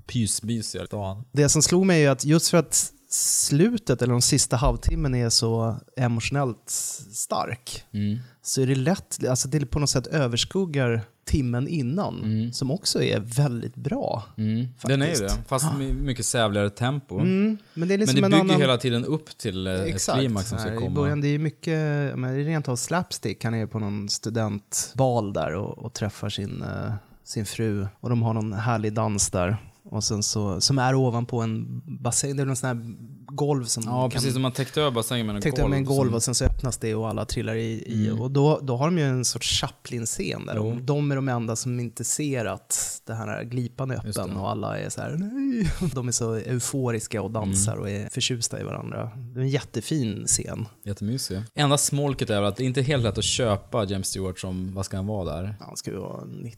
pysmysiga 0.06 0.86
stan. 0.86 1.24
Det 1.32 1.48
som 1.48 1.62
slog 1.62 1.86
mig 1.86 2.04
är 2.04 2.10
att 2.10 2.24
just 2.24 2.48
för 2.50 2.58
att 2.58 2.92
slutet, 3.10 4.02
eller 4.02 4.12
de 4.12 4.22
sista 4.22 4.56
halvtimmen, 4.56 5.14
är 5.14 5.28
så 5.28 5.76
emotionellt 5.96 6.70
stark, 7.12 7.84
Mm. 7.94 8.18
så 8.42 8.62
är 8.62 8.66
det 8.66 8.74
lätt, 8.74 9.28
alltså 9.28 9.48
det 9.48 9.66
på 9.66 9.78
något 9.78 9.90
sätt 9.90 10.06
överskuggar 10.06 11.02
timmen 11.28 11.68
innan, 11.68 12.50
som 12.52 12.70
också 12.70 13.02
är 13.02 13.20
väldigt 13.20 13.74
bra. 13.74 14.24
Mm. 14.36 14.66
Den 14.82 15.02
är 15.02 15.06
ju 15.06 15.14
det, 15.14 15.32
fast 15.48 15.74
med 15.78 15.94
mycket 15.94 16.26
sävligare 16.26 16.70
tempo. 16.70 17.18
Mm, 17.18 17.58
men 17.74 17.88
det 17.88 17.94
är 17.94 17.98
liksom 17.98 18.20
Men 18.20 18.30
det 18.30 18.36
en 18.36 18.42
bygger 18.42 18.54
annan... 18.54 18.60
hela 18.60 18.76
tiden 18.76 19.04
upp 19.04 19.38
till 19.38 19.66
eh, 19.66 19.72
Exakt. 19.82 20.18
klimax 20.18 20.48
som 20.48 20.58
ska 20.58 20.74
I 20.74 20.76
komma. 20.76 20.90
början 20.90 21.20
det 21.20 21.28
är 21.28 21.38
mycket, 21.38 21.74
men 22.18 22.22
det 22.22 22.40
är 22.40 22.44
rent 22.44 22.68
av 22.68 22.76
slapstick. 22.76 23.44
Han 23.44 23.54
är 23.54 23.66
på 23.66 23.78
någon 23.78 24.08
studentbal 24.08 25.32
där 25.32 25.54
och, 25.54 25.78
och 25.78 25.92
träffar 25.92 26.28
sin, 26.28 26.62
eh, 26.62 26.92
sin 27.24 27.46
fru. 27.46 27.86
Och 28.00 28.10
de 28.10 28.22
har 28.22 28.34
någon 28.34 28.52
härlig 28.52 28.92
dans 28.92 29.30
där. 29.30 29.56
Och 29.90 30.04
sen 30.04 30.22
så, 30.22 30.60
som 30.60 30.78
är 30.78 30.94
ovanpå 30.94 31.40
en 31.40 31.82
bassäng. 31.84 32.36
Det 32.36 32.42
är 32.42 32.46
någon 32.46 32.56
sån 32.56 32.66
här 32.68 32.94
golv 33.38 33.64
som 33.64 33.82
Ja, 33.86 34.10
precis 34.10 34.32
som 34.32 34.42
man 34.42 34.52
täckte 34.52 34.80
över 34.80 34.90
bassängen 34.90 35.26
med 35.26 35.36
en 35.36 35.42
täckte 35.42 35.60
golv. 35.60 35.70
med 35.70 35.76
en 35.78 35.84
golv 35.84 36.00
Mm. 36.08 36.14
och 36.14 36.22
sen 36.22 36.34
så 36.34 36.44
öppnas 36.44 36.76
det 36.76 36.94
och 36.94 37.08
alla 37.08 37.24
trillar 37.24 37.54
i. 37.54 37.82
i 37.86 38.10
och 38.20 38.30
då, 38.30 38.58
då 38.62 38.76
har 38.76 38.84
de 38.86 38.98
ju 38.98 39.04
en 39.04 39.24
sorts 39.24 39.60
Chaplin-scen 39.60 40.46
där. 40.46 40.54
Jo. 40.56 40.78
De, 40.82 41.10
är 41.12 41.16
de 41.16 41.28
enda 41.28 41.56
som 41.56 41.80
inte 41.80 42.04
ser 42.04 42.44
att 42.44 43.02
det 43.06 43.14
här 43.14 43.44
glipan 43.44 43.90
är 43.90 44.08
öppen 44.08 44.36
och 44.36 44.50
alla 44.50 44.78
är 44.78 44.88
så 44.90 45.00
här 45.00 45.10
nej. 45.18 45.70
De 45.94 46.08
är 46.08 46.12
så 46.12 46.34
euforiska 46.34 47.22
och 47.22 47.30
dansar 47.30 47.72
Mm. 47.72 47.82
och 47.84 47.90
är 47.90 48.08
förtjusta 48.08 48.60
i 48.60 48.64
varandra. 48.64 49.10
Det 49.16 49.40
är 49.40 49.42
en 49.44 49.48
jättefin 49.48 50.24
scen. 50.26 50.66
Jättemysig. 50.84 51.42
Enda 51.54 51.78
smolket 51.78 52.30
är 52.30 52.34
väl 52.40 52.44
att 52.44 52.56
det 52.56 52.64
inte 52.64 52.80
är 52.80 52.84
helt 52.84 53.02
lätt 53.02 53.18
att 53.18 53.24
köpa 53.24 53.84
James 53.84 54.08
Stewart 54.08 54.38
som, 54.38 54.74
vad 54.74 54.84
ska 54.86 54.96
han 54.96 55.06
vara 55.06 55.24
där? 55.40 55.56
Han 55.60 55.76
ska 55.76 55.90
ju 55.90 55.96
vara 55.96 56.24
19-20 56.24 56.54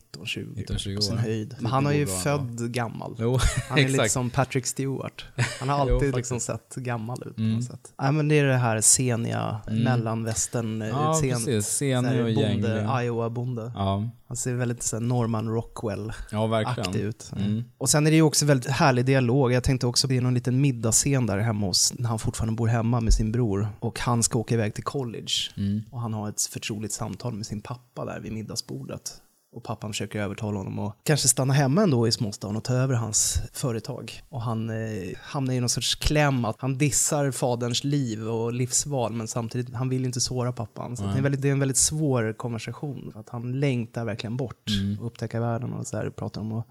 19-20 0.57 0.97
på 0.97 1.03
sin 1.03 1.19
höjd. 1.19 1.57
Men 1.59 1.73
han 1.73 1.87
är 1.87 1.93
ju 1.93 2.07
född 2.07 2.73
gammal. 2.73 3.17
Jo, 3.19 3.39
Han 3.69 3.79
är 3.79 3.89
lite 3.89 4.09
som 4.09 4.31
Patrick 4.31 4.67
Stewart. 4.67 5.25
Han 5.61 5.69
har 5.69 5.77
Jo, 5.89 5.95
alltid 5.95 6.15
faktiskt. 6.15 6.17
liksom 6.17 6.41
sett 6.41 6.70
gammal 6.77 7.23
ut 7.27 7.37
på 7.37 7.41
Mm. 7.43 7.55
något 7.55 7.65
sätt. 7.65 7.93
Nej, 8.03 8.13
men 8.13 8.29
det 8.29 8.39
är 8.39 8.45
det 8.45 8.57
här 8.57 8.81
seniga 8.81 9.61
Mm. 9.69 9.83
mellanvästern 9.83 10.81
Ja, 10.81 11.13
utseendet. 11.15 11.45
precis. 11.47 11.67
Senig 11.77 12.21
och 12.21 12.27
bonde, 12.27 12.41
gänglig. 12.41 13.05
Iowa-bonde. 13.07 13.73
Ja, 13.75 14.09
Han 14.29 14.37
ser 14.37 14.55
väldigt 14.55 14.83
så 14.83 14.97
här, 14.97 15.01
Norman 15.01 15.49
Rockwell-aktig 15.49 17.01
ja 17.01 17.09
ut. 17.09 17.33
Mm. 17.37 17.65
Och 17.79 17.91
sen 17.91 18.07
är 18.07 18.11
det 18.11 18.17
ju 18.17 18.23
också 18.23 18.47
väldigt 18.47 18.71
härlig 18.71 19.05
dialog. 19.07 19.53
Jag 19.53 19.65
tänkte 19.65 19.87
också, 19.87 20.09
det 20.09 20.17
är 20.17 20.21
någon 20.21 20.35
liten 20.35 20.61
middagsscen 20.61 21.27
där 21.27 21.39
hemma 21.39 21.67
hos, 21.67 21.93
när 21.99 22.09
han 22.09 22.19
fortfarande 22.19 22.55
bor 22.57 22.67
hemma 22.69 23.01
med 23.01 23.13
sin 23.15 23.33
bror. 23.33 23.69
Och 23.81 23.99
han 24.01 24.23
ska 24.23 24.39
åka 24.39 24.55
iväg 24.55 24.75
till 24.75 24.85
college. 24.85 25.33
Mm. 25.57 25.83
Och 25.91 26.01
han 26.01 26.15
har 26.15 26.29
ett 26.29 26.43
förtroligt 26.43 26.93
samtal 26.93 27.33
med 27.35 27.47
sin 27.47 27.61
pappa 27.61 28.05
där 28.05 28.21
vid 28.21 28.33
middagsbordet. 28.33 29.13
Och 29.53 29.65
pappan 29.65 29.91
försöker 29.91 30.21
övertala 30.21 30.59
honom 30.59 30.79
att 30.79 30.97
kanske 31.03 31.29
stanna 31.29 31.55
hemma 31.55 31.83
ändå 31.83 32.09
i 32.09 32.13
småstaden 32.13 32.57
och 32.57 32.65
ta 32.65 32.75
över 32.75 32.95
hans 32.95 33.39
företag. 33.53 34.23
Och 34.29 34.43
han 34.43 34.71
eh, 34.71 35.19
hamnar 35.23 35.55
i 35.55 35.61
någon 35.61 35.69
sorts 35.69 35.95
kläm 35.95 36.45
att 36.45 36.57
han 36.59 36.79
dissar 36.79 37.31
faderns 37.31 37.85
liv 37.85 38.29
och 38.29 38.53
livsval 38.53 39.13
men 39.13 39.29
samtidigt, 39.29 39.75
han 39.75 39.89
vill 39.89 40.01
ju 40.01 40.07
inte 40.07 40.21
såra 40.21 40.53
pappan. 40.53 40.97
Så 40.97 41.05
att 41.05 41.11
det, 41.11 41.15
är 41.15 41.17
en 41.17 41.23
väldigt, 41.23 41.43
det 41.43 41.49
är 41.49 41.53
en 41.53 41.59
väldigt 41.59 41.77
svår 41.77 42.33
konversation. 42.33 43.13
Att 43.15 43.29
han 43.29 43.61
längtar 43.61 44.05
verkligen 44.05 44.37
bort 44.37 44.65
och 45.01 45.07
upptäcka 45.07 45.41
världen 45.41 45.73
och 45.73 45.87
så 45.87 45.97
här, 45.97 46.11
pratar 46.11 46.41
om 46.41 46.53
att 46.53 46.67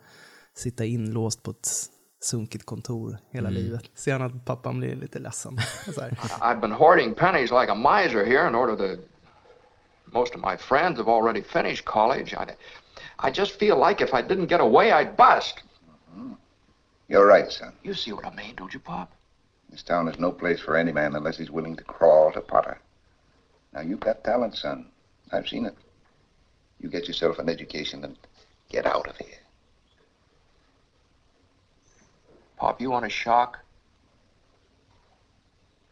sitta 0.57 0.85
inlåst 0.85 1.43
på 1.43 1.51
ett 1.51 1.69
sunkigt 2.21 2.65
kontor 2.65 3.17
hela 3.31 3.49
livet. 3.49 3.83
Ser 3.95 4.13
han 4.13 4.21
att 4.21 4.45
pappan 4.45 4.79
blir 4.79 4.95
lite 4.95 5.19
ledsen. 5.19 5.57
Så 5.95 6.01
här. 6.01 6.09
I've 6.39 6.61
been 6.61 6.71
hoarding 6.71 7.13
pennies 7.13 7.51
like 7.51 7.71
a 7.71 7.75
miser 7.75 8.25
here 8.25 8.47
in 8.49 8.55
order 8.55 8.75
to. 8.75 9.01
Most 10.11 10.33
of 10.33 10.41
my 10.41 10.57
friends 10.57 10.97
have 10.97 11.07
already 11.07 11.41
finished 11.41 11.85
college. 11.85 12.33
I, 12.33 12.55
I 13.19 13.31
just 13.31 13.59
feel 13.59 13.77
like 13.77 14.01
if 14.01 14.13
I 14.13 14.21
didn't 14.21 14.47
get 14.47 14.61
away, 14.61 14.91
I'd 14.91 15.15
bust. 15.15 15.61
Mm-hmm. 16.11 16.33
You're 17.07 17.25
right, 17.25 17.51
son. 17.51 17.73
You 17.83 17.93
see 17.93 18.11
what 18.11 18.25
I 18.25 18.33
mean, 18.33 18.55
don't 18.55 18.73
you, 18.73 18.79
Pop? 18.79 19.11
This 19.69 19.83
town 19.83 20.07
is 20.07 20.19
no 20.19 20.31
place 20.31 20.59
for 20.59 20.75
any 20.75 20.91
man 20.91 21.15
unless 21.15 21.37
he's 21.37 21.51
willing 21.51 21.75
to 21.75 21.83
crawl 21.83 22.31
to 22.31 22.41
Potter. 22.41 22.79
Now, 23.73 23.81
you've 23.81 23.99
got 23.99 24.23
talent, 24.23 24.55
son. 24.55 24.87
I've 25.31 25.47
seen 25.47 25.65
it. 25.65 25.75
You 26.79 26.89
get 26.89 27.07
yourself 27.07 27.37
an 27.39 27.49
education 27.49 28.03
and 28.03 28.17
get 28.69 28.85
out 28.85 29.07
of 29.07 29.17
here. 29.17 29.27
Pop, 32.57 32.81
you 32.81 32.89
want 32.89 33.05
a 33.05 33.09
shock? 33.09 33.59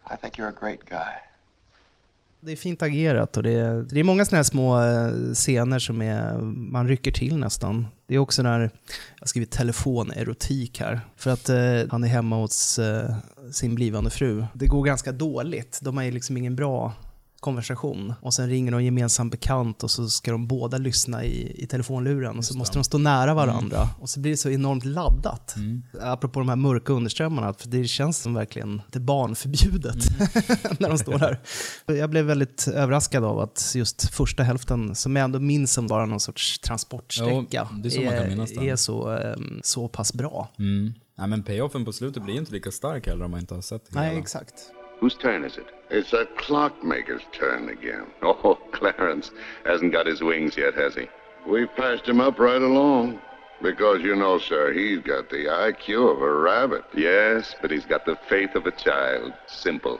I 0.08 0.16
think 0.16 0.38
you're 0.38 0.50
a 0.50 0.54
great 0.54 0.86
guy. 0.86 1.20
Det 2.48 2.54
är 2.54 2.56
fint 2.56 2.82
agerat 2.82 3.38
och 3.38 3.44
det 3.44 3.52
är, 3.52 3.86
det 3.90 4.00
är 4.00 4.04
många 4.04 4.26
sådana 4.26 4.38
här 4.38 4.44
små 4.44 4.82
eh, 4.82 5.34
scener 5.34 5.80
som 5.80 6.02
är, 6.02 6.38
man 6.72 6.88
rycker 6.88 7.12
till 7.12 7.38
nästan. 7.38 7.88
Det 8.08 8.16
är 8.16 8.20
också 8.20 8.44
när, 8.44 8.60
jag 8.60 8.70
har 9.20 9.28
skrivit 9.28 9.52
telefonerotik 9.52 10.80
här, 10.80 11.02
för 11.16 11.32
att 11.32 11.50
eh, 11.50 11.92
han 11.92 12.04
är 12.04 12.08
hemma 12.08 12.36
hos 12.36 12.80
eh, 12.80 13.16
sin 13.52 13.76
blivande 13.76 14.10
fru. 14.10 14.46
Det 14.54 14.68
går 14.68 14.84
ganska 14.84 15.12
dåligt, 15.12 15.80
de 15.82 15.98
har 15.98 16.04
ju 16.04 16.12
liksom 16.12 16.38
ingen 16.38 16.56
bra 16.56 16.94
konversation. 17.40 18.14
Och 18.22 18.34
sen 18.34 18.50
ringer 18.50 18.72
de 18.72 18.84
gemensam 18.84 19.30
bekant 19.30 19.84
och 19.84 19.92
så 19.92 20.10
ska 20.10 20.32
de 20.32 20.48
båda 20.48 20.78
lyssna 20.78 21.24
i, 21.24 21.64
i 21.64 21.68
telefonluren 21.68 22.38
och 22.38 22.46
så 22.46 22.58
måste 22.58 22.78
de 22.78 22.84
stå 22.84 22.98
nära 22.98 23.34
varandra. 23.34 23.90
Och 24.00 24.10
så 24.10 24.20
blir 24.20 24.32
det 24.32 24.38
så 24.38 24.50
enormt 24.50 24.86
laddat. 24.86 25.56
Apropå 26.02 26.40
de 26.40 26.50
här 26.50 26.56
mörka 26.56 26.94
underströmmarna, 26.94 27.54
för 27.54 27.68
det 27.68 27.88
känns 27.88 28.18
som 28.18 28.34
verkligen 28.34 28.82
det 28.92 29.00
barnförbjudet 29.00 29.96
när 30.80 30.90
de 30.90 30.98
står 30.98 31.20
där. 31.20 31.40
Jag 31.86 32.10
blev 32.10 32.26
väldigt 32.26 32.68
överraskad 32.68 33.24
av 33.24 33.40
att 33.40 33.72
just 33.76 34.14
första 34.14 34.44
hälften, 34.44 34.96
som 34.96 35.16
jag 35.16 35.24
ändå 35.24 35.40
minns 35.40 35.74
som 35.74 35.88
bara 35.88 36.06
någon 36.06 36.20
sorts 36.20 36.60
transportsträcka, 36.60 37.68
Jo, 37.72 37.78
det 37.82 37.88
är 37.88 37.90
så 37.90 38.02
den. 38.02 38.68
är 38.68 38.76
så, 38.76 39.10
ehm, 39.10 39.60
så 39.64 39.88
pass 39.88 40.14
bra. 40.14 40.50
Mm. 40.60 40.94
Nej, 41.18 41.28
men 41.28 41.44
payoffen 41.44 41.86
på 41.86 41.94
slutet 41.94 42.24
blir 42.24 42.36
inte 42.36 42.52
lika 42.52 42.72
stark 42.72 43.08
heller 43.08 43.26
om 43.26 43.32
man 43.32 43.40
inte 43.40 43.54
har 43.56 43.62
sett 43.62 43.90
hela. 43.90 44.02
Nej, 44.02 44.18
exakt. 44.18 44.54
Whose 45.00 45.16
turn 45.16 45.44
is 45.44 45.58
it? 45.58 45.68
It's 45.90 46.12
that 46.12 46.38
clockmaker's 46.38 47.24
turn 47.32 47.70
again. 47.70 48.08
Oh, 48.24 48.60
Clarence 48.72 49.32
hasn't 49.66 49.92
got 49.94 50.06
his 50.06 50.22
wings 50.22 50.58
yet, 50.58 50.74
has 50.76 50.96
he? 50.96 51.08
We've 51.48 51.74
passed 51.76 52.08
him 52.08 52.20
up 52.20 52.40
right 52.40 52.62
along. 52.62 53.22
Because, 53.62 54.02
you 54.02 54.16
know, 54.16 54.38
sir, 54.38 54.72
he's 54.72 55.00
got 55.00 55.30
the 55.30 55.46
IQ 55.46 56.16
of 56.16 56.22
a 56.22 56.32
rabbit. 56.32 56.84
Yes, 56.94 57.56
but 57.62 57.72
he's 57.72 57.86
got 57.86 58.06
the 58.06 58.18
faith 58.30 58.54
of 58.56 58.68
a 58.68 58.72
child. 58.72 59.34
Simple. 59.48 60.00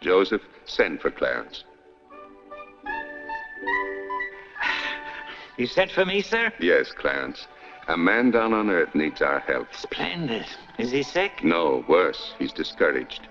Joseph, 0.00 0.42
send 0.64 1.00
for 1.00 1.10
Clarence. 1.10 1.64
You 5.56 5.66
sent 5.66 5.90
for 5.90 6.04
me, 6.04 6.20
sir? 6.20 6.52
Yes, 6.60 6.92
Clarence. 6.92 7.46
A 7.88 7.96
man 7.96 8.30
down 8.30 8.52
on 8.52 8.70
earth 8.70 8.94
needs 8.94 9.22
our 9.22 9.40
help. 9.40 9.68
Splendid. 9.74 10.46
Is 10.78 10.90
he 10.90 11.02
sick? 11.02 11.44
No, 11.44 11.84
worse. 11.88 12.34
He's 12.38 12.52
discouraged. 12.52 13.28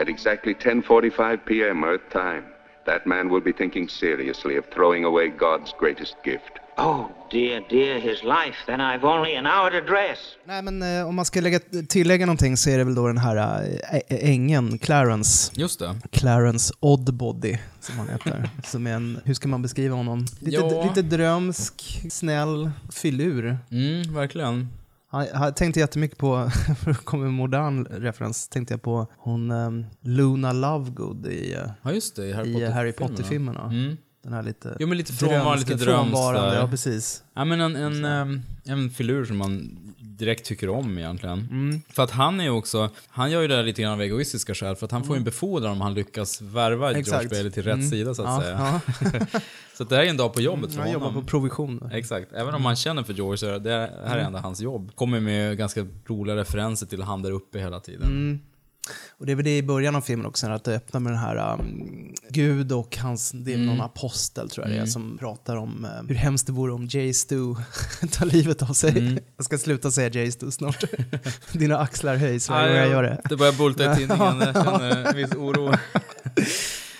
At 0.00 0.08
exactly 0.08 0.54
10:45 0.54 1.36
p.m. 1.46 1.84
Earth 1.84 2.04
time, 2.12 2.42
that 2.86 3.06
man 3.06 3.28
will 3.30 3.42
be 3.44 3.52
thinking 3.52 3.88
seriously 3.88 4.58
of 4.58 4.64
throwing 4.74 5.04
away 5.04 5.28
God's 5.28 5.72
greatest 5.80 6.14
gift. 6.24 6.52
Oh, 6.78 7.04
dear, 7.30 7.62
dear, 7.70 7.98
his 7.98 8.22
life. 8.22 8.56
Then 8.66 8.80
I've 8.80 9.04
only 9.04 9.36
an 9.36 9.46
hour 9.46 9.70
to 9.70 9.80
dress. 9.80 10.18
Nej, 10.44 10.62
men 10.62 10.82
eh, 10.82 11.08
om 11.08 11.14
man 11.14 11.24
ska 11.24 11.40
lägga, 11.40 11.58
tillägga 11.88 12.26
någonting 12.26 12.56
så 12.56 12.70
är 12.70 12.78
det 12.78 12.84
väl 12.84 12.94
då 12.94 13.06
den 13.06 13.18
här 13.18 13.36
eh, 13.36 13.94
ä- 13.96 14.02
ängeln, 14.08 14.78
Clarence. 14.78 15.52
Just 15.54 15.78
det. 15.78 15.94
Clarence 16.12 16.74
Oddbody, 16.80 17.56
som 17.80 17.98
han 17.98 18.08
heter. 18.08 18.50
som 18.64 18.86
är 18.86 18.92
en, 18.94 19.20
hur 19.24 19.34
ska 19.34 19.48
man 19.48 19.62
beskriva 19.62 19.96
honom? 19.96 20.26
Lite, 20.40 20.56
Ja. 20.56 20.84
lite 20.88 21.02
drömsk, 21.02 22.02
snäll, 22.10 22.70
filur. 22.92 23.58
Mm, 23.70 24.14
verkligen. 24.14 24.68
Jag, 25.12 25.56
tänkte 25.56 25.80
jättemycket 25.80 26.18
på, 26.18 26.50
för 26.84 26.90
att 26.90 27.04
komma 27.04 27.22
med 27.22 27.28
en 27.28 27.34
modern 27.34 27.84
referens, 27.84 28.48
tänkte 28.48 28.74
jag 28.74 28.82
på 28.82 29.06
hon 29.16 29.50
um, 29.50 29.86
Luna 30.00 30.52
Lovegood 30.52 31.26
i, 31.26 31.52
eh, 31.54 31.70
Ja, 31.82 31.92
just 31.92 32.16
det. 32.16 32.26
I 32.26 32.32
Harry 32.32 32.52
Potter-filmerna. 32.52 32.74
Harry 32.74 32.92
Potter-filmerna. 32.92 33.64
Mm. 33.64 33.96
Den 34.22 34.32
här 34.32 34.42
lite 34.42 34.76
Jo, 34.80 34.86
men 34.86 34.98
lite 34.98 35.12
frånvarande, 35.12 35.58
lite 35.58 35.84
drömsk. 35.84 36.16
Ja, 36.16 36.68
precis. 36.70 37.24
Ja, 37.34 37.44
men 37.44 37.60
en, 37.60 37.76
en, 37.76 38.04
ehm, 38.04 38.42
en 38.64 38.90
filur 38.90 39.24
som 39.24 39.36
man 39.36 39.78
direkt 40.18 40.44
tycker 40.46 40.68
om 40.68 40.98
egentligen. 40.98 41.38
Mm. 41.50 41.82
För 41.88 42.02
att 42.02 42.10
han 42.10 42.40
är 42.40 42.44
ju 42.44 42.50
också, 42.50 42.90
han 43.08 43.30
gör 43.30 43.42
ju 43.42 43.48
det 43.48 43.56
där 43.56 43.62
lite 43.62 43.82
grann 43.82 43.92
av 43.92 44.00
egoistiska 44.02 44.54
skäl, 44.54 44.76
för 44.76 44.84
att 44.86 44.92
han 44.92 45.04
får 45.04 45.16
ju 45.16 45.18
en 45.18 45.24
befordran 45.24 45.72
om 45.72 45.80
han 45.80 45.94
lyckas 45.94 46.40
värva 46.42 46.86
George 46.86 47.00
Exakt. 47.00 47.30
Bailey 47.30 47.50
till 47.52 47.62
rätt 47.62 47.74
Mm. 47.74 47.90
sida 47.90 48.14
så 48.14 48.22
att 48.22 48.28
Ja, 48.28 48.40
säga. 48.42 48.80
ja. 49.22 49.40
så 49.76 49.84
det 49.84 49.96
här 49.96 50.02
är 50.02 50.06
en 50.10 50.16
dag 50.16 50.34
på 50.34 50.40
jobbet 50.40 50.72
för 50.74 50.80
Han 50.80 50.92
jobbar 50.92 51.06
honom. 51.06 51.22
på 51.22 51.28
provision. 51.28 51.90
Exakt, 51.92 52.32
även 52.32 52.54
om 52.54 52.62
man 52.62 52.76
känner 52.76 53.02
för 53.02 53.12
George 53.12 53.38
så 53.38 53.46
är 53.46 53.58
det 53.58 53.70
här 53.70 53.88
är 54.06 54.14
Mm. 54.14 54.26
ändå 54.26 54.38
hans 54.38 54.60
jobb. 54.60 54.90
Kommer 54.94 55.20
med 55.20 55.58
ganska 55.58 55.86
roliga 56.06 56.36
referenser 56.36 56.86
till 56.86 57.02
han 57.02 57.22
där 57.22 57.30
uppe 57.30 57.58
hela 57.58 57.80
tiden. 57.80 58.40
Mm. 58.86 58.96
Och 59.18 59.26
det 59.26 59.32
är 59.32 59.36
väl 59.36 59.44
det 59.44 59.56
i 59.58 59.62
början 59.62 59.96
av 59.96 60.00
filmen 60.00 60.26
också, 60.26 60.46
att 60.46 60.64
det 60.64 60.74
öppnar 60.74 61.00
med 61.00 61.12
den 61.12 61.18
här 61.20 61.54
um, 61.54 62.14
Gud 62.30 62.72
och 62.72 62.96
hans, 62.96 63.30
det 63.32 63.50
är 63.50 63.54
Mm. 63.54 63.66
någon 63.66 63.80
apostel 63.80 64.50
tror 64.50 64.64
jag 64.66 64.70
det 64.70 64.74
är, 64.74 64.78
Mm. 64.78 64.90
som 64.90 65.18
pratar 65.18 65.56
om 65.56 65.84
uh, 65.84 66.08
hur 66.08 66.14
hemskt 66.14 66.46
det 66.46 66.52
vore 66.52 66.72
om 66.72 66.86
Jay 66.90 67.12
Stu 67.14 67.54
tar 68.12 68.26
livet 68.26 68.62
av 68.62 68.72
sig. 68.74 68.98
Mm. 68.98 69.18
Jag 69.36 69.44
ska 69.44 69.58
sluta 69.58 69.90
säga 69.90 70.08
Jay 70.08 70.32
Stu 70.32 70.50
snart. 70.50 70.84
Dina 71.52 71.78
axlar 71.78 72.16
höjs 72.16 72.48
varje 72.48 72.68
gång 72.68 72.76
jag- 72.78 72.90
gör 72.90 73.02
det. 73.02 73.20
det 73.28 73.36
börjar 73.36 73.52
bulta 73.52 73.92
i 73.92 73.96
tidningen, 73.96 74.40
jag 74.40 74.54
känner 74.64 75.06
en 75.08 75.16
viss 75.16 75.32
oro. 75.34 75.74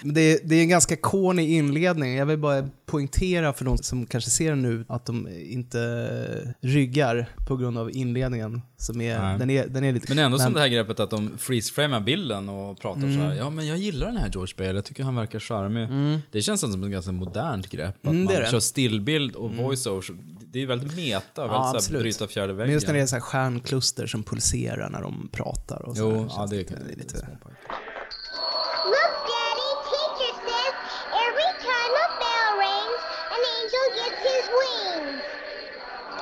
Men 0.02 0.14
det, 0.14 0.20
är, 0.20 0.38
det 0.44 0.54
är 0.56 0.60
en 0.62 0.68
ganska 0.68 0.96
corny 0.96 1.42
inledning. 1.56 2.14
Jag 2.16 2.26
vill 2.26 2.38
bara 2.38 2.68
poängtera 2.86 3.52
för 3.52 3.64
de 3.64 3.78
som 3.78 4.06
kanske 4.06 4.30
ser 4.30 4.50
den 4.50 4.62
nu 4.62 4.84
att 4.88 5.06
de 5.06 5.28
inte 5.50 6.54
ryggar 6.60 7.28
på 7.46 7.56
grund 7.56 7.78
av 7.78 7.90
inledningen. 7.96 8.62
Som 8.78 9.00
är, 9.00 9.18
Nej. 9.22 9.38
den, 9.38 9.50
är, 9.50 9.66
den 9.66 9.84
är 9.84 9.92
lite... 9.92 10.06
Men 10.14 10.24
ändå 10.24 10.38
som 10.38 10.52
det 10.52 10.60
här 10.60 10.68
greppet 10.68 11.00
att 11.00 11.10
de 11.10 11.38
freeze-framar 11.38 12.00
bilden 12.00 12.48
och 12.48 12.80
pratar 12.80 13.00
Mm. 13.02 13.14
så 13.14 13.20
här. 13.20 13.34
Ja, 13.34 13.50
men 13.50 13.66
jag 13.66 13.78
gillar 13.78 14.06
den 14.06 14.16
här 14.16 14.30
George 14.32 14.54
Bale. 14.58 14.72
Jag 14.74 14.84
tycker 14.84 15.02
han 15.04 15.14
verkar 15.16 15.38
charmig. 15.38 15.88
Det 16.32 16.42
känns 16.42 16.60
som 16.60 16.84
ett 16.84 16.90
ganska 16.90 17.12
modernt 17.12 17.70
grepp. 17.70 17.96
Att 18.06 18.12
Mm, 18.12 18.26
det 18.26 18.32
man 18.34 18.42
det. 18.42 18.50
kör 18.50 18.60
stillbild 18.60 19.34
och 19.36 19.50
Mm. 19.50 19.64
voice-over. 19.64 20.16
Det 20.52 20.62
är 20.62 20.66
väldigt 20.66 20.96
meta, 20.96 21.26
Ja, 21.34 21.42
väldigt 21.42 21.56
så 21.56 21.62
här 21.68 21.74
absolut. 21.76 22.02
bryta 22.02 22.26
fjärde 22.26 22.46
Men 22.48 22.56
väggen. 22.56 22.72
just 22.74 22.86
när 22.86 22.94
det 22.94 23.00
är 23.00 23.06
så 23.06 23.16
här 23.16 23.20
stjärnkluster 23.20 24.06
som 24.06 24.22
pulserar 24.22 24.90
när 24.90 25.02
de 25.02 25.28
pratar 25.32 25.82
och 25.88 25.96
så 25.96 26.02
Jo, 26.02 26.10
här, 26.20 26.26
ja, 26.36 26.46
det 26.50 26.56
det 26.56 26.74
är 26.92 26.96
lite... 26.96 27.16
Look, 27.16 27.52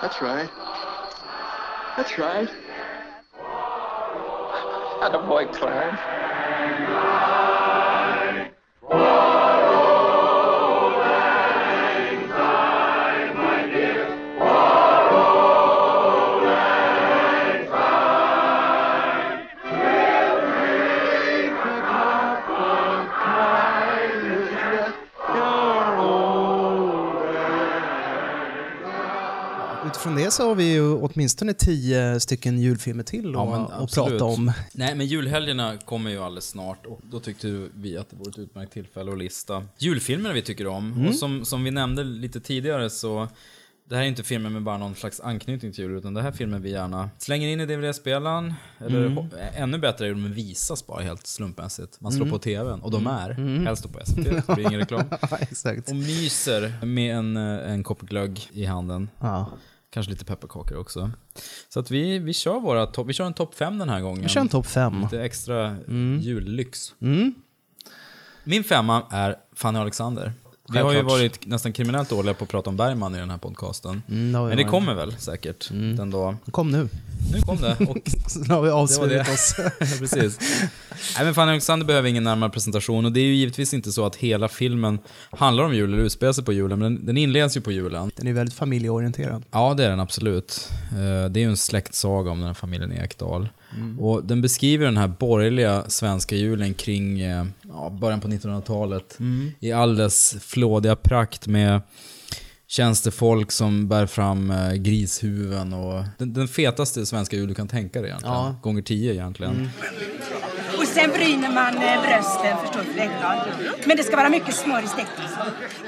That's 0.04 0.20
right. 0.20 0.50
That's 1.96 2.18
right. 2.18 2.50
Attaboy, 5.00 5.50
Clarence. 5.54 5.98
Utifrån 30.04 30.22
det 30.24 30.30
så 30.30 30.48
har 30.48 30.54
vi 30.54 30.72
ju 30.72 30.92
åtminstone 30.94 31.54
tio 31.54 32.20
stycken 32.20 32.58
julfilmer 32.58 33.02
till 33.02 33.30
Ja, 33.34 33.54
att, 33.56 33.82
att 33.82 33.94
prata 33.94 34.24
om. 34.24 34.52
Nej, 34.72 34.94
men 34.94 35.06
julhelgerna 35.06 35.76
kommer 35.84 36.10
ju 36.10 36.18
alldeles 36.22 36.46
snart 36.48 36.86
och 36.86 37.00
då 37.10 37.20
tyckte 37.20 37.68
vi 37.74 37.98
att 37.98 38.10
det 38.10 38.16
vore 38.16 38.30
ett 38.30 38.38
utmärkt 38.38 38.72
tillfälle 38.72 39.12
att 39.12 39.18
lista 39.18 39.64
julfilmer 39.78 40.32
vi 40.32 40.42
tycker 40.42 40.66
om. 40.66 40.92
Mm. 40.92 41.08
Och 41.08 41.14
som, 41.14 41.44
som 41.44 41.64
vi 41.64 41.70
nämnde 41.70 42.04
lite 42.04 42.40
tidigare 42.40 42.90
så 42.90 43.28
det 43.88 43.96
här 43.96 44.02
är 44.02 44.06
inte 44.06 44.22
filmer 44.22 44.50
med 44.50 44.62
bara 44.62 44.78
någon 44.78 44.94
slags 44.94 45.20
anknytning 45.20 45.72
till 45.72 45.84
jul, 45.84 45.98
utan 45.98 46.14
det 46.14 46.22
här 46.22 46.28
är 46.28 46.32
filmer 46.32 46.58
vi 46.58 46.70
gärna 46.70 47.10
slänger 47.18 47.48
in 47.48 47.60
i 47.60 47.66
DVD-spelaren. 47.66 48.54
Eller 48.78 49.06
Mm. 49.06 49.24
ännu 49.56 49.78
bättre 49.78 50.06
är 50.06 50.10
de 50.10 50.32
visas 50.32 50.86
bara 50.86 51.02
helt 51.02 51.26
slumpmässigt. 51.26 52.00
Man 52.00 52.12
slår 52.12 52.26
Mm. 52.26 52.32
på 52.32 52.38
TVn, 52.38 52.80
och 52.80 52.90
de 52.90 53.06
är, 53.06 53.30
Mm. 53.30 53.66
helst 53.66 53.92
på 53.92 54.00
SVT, 54.04 54.24
det 54.46 54.54
blir 54.54 54.66
ingen 54.68 54.80
reklam. 54.80 55.02
Ja. 55.10 55.38
Och 55.88 55.96
myser 55.96 56.84
med 56.86 57.16
en, 57.16 57.36
eh, 57.36 57.70
en 57.72 57.82
kopp 57.82 58.00
glögg 58.02 58.48
i 58.52 58.64
handen. 58.64 59.08
Ja. 59.20 59.50
Kanske 59.94 60.12
lite 60.12 60.24
pepparkakor 60.24 60.78
också. 60.78 61.10
Så 61.68 61.80
att 61.80 61.90
vi, 61.90 62.18
vi 62.18 62.32
kör 62.32 62.60
våra 62.60 63.02
vi 63.04 63.12
kör 63.12 63.26
en 63.26 63.34
topp 63.34 63.54
fem 63.54 63.78
den 63.78 63.88
här 63.88 64.00
gången. 64.00 64.22
Vi 64.22 64.28
kör 64.28 64.40
en 64.40 64.48
topp 64.48 64.66
fem. 64.66 65.00
Lite 65.02 65.22
extra 65.22 65.66
Mm. 65.66 66.20
jullyx. 66.20 66.94
Mm. 67.00 67.34
Min 68.44 68.64
femma 68.64 69.02
är 69.10 69.36
Fanny 69.52 69.78
Alexander. 69.78 70.32
Vi 70.72 70.78
har 70.78 70.92
ju 70.92 71.02
varit 71.02 71.46
nästan 71.46 71.72
kriminellt 71.72 72.08
dåliga 72.10 72.34
på 72.34 72.44
att 72.44 72.50
prata 72.50 72.70
om 72.70 72.76
Bergman 72.76 73.14
i 73.14 73.18
den 73.18 73.30
här 73.30 73.38
podcasten. 73.38 74.02
Mm, 74.08 74.32
det 74.32 74.48
Men 74.48 74.56
det 74.56 74.64
kommer 74.64 74.94
väl 74.94 75.12
säkert 75.18 75.68
den 75.70 76.10
dag. 76.10 76.36
Kom 76.50 76.70
nu. 76.70 76.88
Nu 77.32 77.40
kom 77.40 77.56
det. 77.56 77.76
Och 77.88 77.98
Så 78.28 78.38
nu 78.48 78.54
har 78.54 78.62
vi 79.08 79.14
det. 79.14 79.20
oss. 79.20 79.54
Precis. 79.98 80.38
Nej, 81.16 81.24
men 81.24 81.34
Fanny 81.34 81.50
Alexander 81.52 81.86
behöver 81.86 82.08
ingen 82.08 82.24
närmare 82.24 82.50
presentation 82.50 83.04
och 83.04 83.12
det 83.12 83.20
är 83.20 83.24
ju 83.24 83.34
givetvis 83.34 83.74
inte 83.74 83.92
så 83.92 84.06
att 84.06 84.16
hela 84.16 84.48
filmen 84.48 84.98
handlar 85.30 85.64
om 85.64 85.74
jul 85.74 85.92
eller 85.94 86.02
utspelar 86.02 86.32
sig 86.32 86.44
på 86.44 86.52
julen, 86.52 86.78
men 86.78 86.94
den, 86.94 87.06
den 87.06 87.16
inleds 87.16 87.56
ju 87.56 87.60
på 87.60 87.72
julen. 87.72 88.10
Den 88.16 88.26
är 88.26 88.32
väldigt 88.32 88.54
familjeorienterad. 88.54 89.44
Ja, 89.50 89.74
det 89.74 89.84
är 89.84 89.90
den 89.90 90.00
absolut. 90.00 90.68
Eh, 90.90 91.30
Det 91.30 91.40
är 91.40 91.42
ju 91.44 91.48
en 91.50 91.56
släktsaga 91.56 92.30
om 92.30 92.38
den 92.38 92.46
här 92.46 92.54
familjen 92.54 92.92
Ekdal. 92.92 93.48
Mm. 93.76 94.00
Och 94.00 94.24
den 94.24 94.42
beskriver 94.42 94.86
den 94.86 94.96
här 94.96 95.08
borgerliga 95.08 95.84
svenska 95.88 96.36
julen 96.36 96.74
kring 96.74 97.20
eh, 97.20 97.46
ja, 97.62 97.90
början 98.00 98.20
på 98.20 98.28
1900-talet. 98.28 99.16
Mm. 99.20 99.50
I 99.60 99.72
all 99.72 99.96
dess 99.96 100.36
flådiga 100.40 100.96
prakt 100.96 101.46
med 101.46 101.80
tjänstefolk 102.66 103.52
som 103.52 103.88
bär 103.88 104.06
fram 104.06 104.50
eh, 104.50 104.72
grishuvuden 104.72 105.72
och 105.72 106.04
den, 106.18 106.32
den 106.32 106.48
fetaste 106.48 107.06
svenska 107.06 107.36
jul 107.36 107.48
du 107.48 107.54
kan 107.54 107.68
tänka 107.68 108.00
dig 108.00 108.08
egentligen. 108.08 108.36
Ja. 108.36 108.56
Gånger 108.62 108.82
tio 108.82 109.12
egentligen. 109.12 109.54
Mm. 109.54 109.68
Sen 110.94 111.10
bryner 111.10 111.52
man 111.52 111.74
eh, 111.74 112.02
brösten 112.02 112.56
förstås 112.62 112.86
för 112.94 113.00
Ekdal. 113.00 113.38
Men 113.86 113.96
det 113.96 114.02
ska 114.02 114.16
vara 114.16 114.28
mycket 114.28 114.54
smör 114.54 114.82
i 114.84 114.86
stekt. 114.86 115.10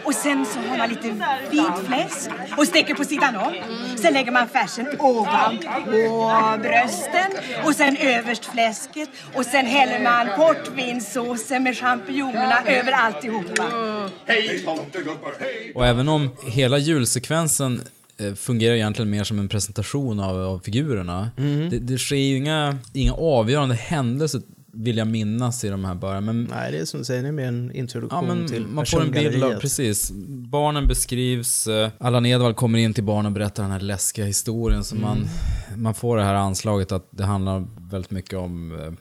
Och 0.04 0.14
sen 0.14 0.46
så 0.46 0.58
har 0.58 0.78
man 0.78 0.88
lite 0.88 1.16
fint 1.50 1.78
fläsk 1.86 2.30
och 2.56 2.66
steker 2.66 2.94
på 2.94 3.04
sidan 3.04 3.36
om. 3.36 3.52
Sen 3.96 4.12
lägger 4.12 4.32
man 4.32 4.48
färsen 4.48 4.86
ovanpå 4.98 6.32
brösten 6.62 7.30
och 7.64 7.74
sen 7.74 7.96
överst 7.96 8.44
fläsket. 8.44 9.08
Och 9.34 9.44
sen 9.44 9.66
häller 9.66 10.00
man 10.00 10.26
portvinsåsen 10.36 11.62
med 11.62 11.76
champinjonerna 11.76 12.62
över 12.66 12.92
alltihopa. 12.92 13.64
Hej 14.26 14.62
tomtegubbar, 14.64 15.32
hej! 15.40 15.72
Och 15.74 15.86
även 15.86 16.08
om 16.08 16.30
hela 16.46 16.78
julsekvensen 16.78 17.82
eh, 18.18 18.34
fungerar 18.34 18.74
egentligen 18.74 19.10
mer 19.10 19.24
som 19.24 19.38
en 19.38 19.48
presentation 19.48 20.20
av, 20.20 20.42
av 20.42 20.58
figurerna. 20.58 21.30
Mm. 21.38 21.70
Det, 21.70 21.78
det 21.78 21.98
sker 21.98 22.16
ju 22.16 22.36
inga, 22.36 22.78
inga 22.94 23.12
avgörande 23.12 23.74
händelser 23.74 24.42
vill 24.76 24.96
jag 24.96 25.06
minnas 25.06 25.64
i 25.64 25.68
de 25.68 25.84
här 25.84 25.94
början. 25.94 26.24
Men 26.24 26.44
Nej, 26.50 26.72
det 26.72 26.78
är 26.78 26.84
som 26.84 26.98
du 27.00 27.04
säger, 27.04 27.22
det 27.22 27.28
är 27.28 27.32
mer 27.32 27.48
en 27.48 27.72
introduktion 27.72 28.28
Ja, 28.28 28.34
men 28.34 28.46
till 28.48 28.66
man 28.66 28.86
får 28.86 29.02
en 29.02 29.10
bild 29.10 29.44
av, 29.44 29.52
precis. 29.60 30.10
Barnen 30.28 30.86
beskrivs, 30.86 31.66
eh, 31.66 31.90
Allan 31.98 32.26
Edwall 32.26 32.54
kommer 32.54 32.78
in 32.78 32.94
till 32.94 33.04
barnen 33.04 33.26
och 33.26 33.32
berättar 33.32 33.62
den 33.62 33.72
här 33.72 33.80
läskiga 33.80 34.24
historien. 34.24 34.84
Så 34.84 34.94
Mm. 34.96 35.08
man, 35.08 35.26
man 35.82 35.94
får 35.94 36.16
det 36.16 36.22
här 36.24 36.34
anslaget 36.34 36.92
att 36.92 37.08
det 37.10 37.24
handlar 37.24 37.66
väldigt 37.90 38.10
mycket 38.10 38.34
om 38.38 38.72
eh, 38.80 38.92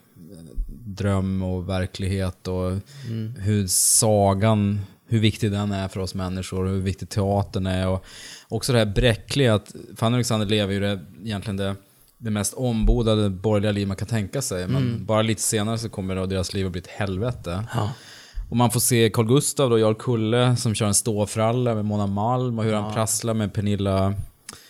dröm 0.68 1.42
och 1.42 1.68
verklighet 1.68 2.48
och 2.48 2.72
Mm. 3.08 3.34
hur 3.38 3.66
sagan, 3.66 4.80
hur 5.08 5.18
viktig 5.18 5.50
den 5.52 5.72
är 5.72 5.88
för 5.88 6.00
oss 6.00 6.14
människor 6.14 6.64
och 6.64 6.70
hur 6.70 6.80
viktig 6.80 7.08
teatern 7.08 7.66
är. 7.66 7.88
Och 7.88 8.04
också 8.48 8.72
det 8.72 8.78
här 8.78 8.86
bräckliga 8.86 9.54
att 9.54 9.74
Fanny 9.96 10.14
Alexander 10.14 10.46
lever 10.46 10.74
ju 10.74 10.80
det, 10.80 11.00
egentligen 11.24 11.56
det, 11.56 11.74
det 12.18 12.30
mest 12.30 12.54
ombodade 12.54 13.30
borgerliga 13.30 13.72
liv 13.72 13.88
man 13.88 13.96
kan 13.96 14.08
tänka 14.08 14.42
sig. 14.42 14.68
Men 14.68 14.82
Mm. 14.82 15.06
bara 15.06 15.22
lite 15.22 15.42
senare 15.42 15.78
så 15.78 15.88
kommer 15.88 16.16
då 16.16 16.26
deras 16.26 16.54
liv 16.54 16.66
att 16.66 16.72
bli 16.72 16.80
ett 16.80 16.86
helvete. 16.86 17.64
Ja. 17.74 17.90
Och 18.50 18.56
man 18.56 18.70
får 18.70 18.80
se 18.80 19.10
Carl 19.10 19.26
Gustav 19.26 19.72
och 19.72 19.80
Jarl 19.80 19.94
Kulle 19.94 20.56
som 20.56 20.74
kör 20.74 20.86
en 20.86 20.94
ståfralla 20.94 21.74
med 21.74 21.84
Mona 21.84 22.06
Malm 22.06 22.58
och 22.58 22.64
hur 22.64 22.72
han 22.74 22.84
Ja. 22.84 22.92
prasslar 22.92 23.34
med 23.34 23.52
Pernilla 23.52 24.14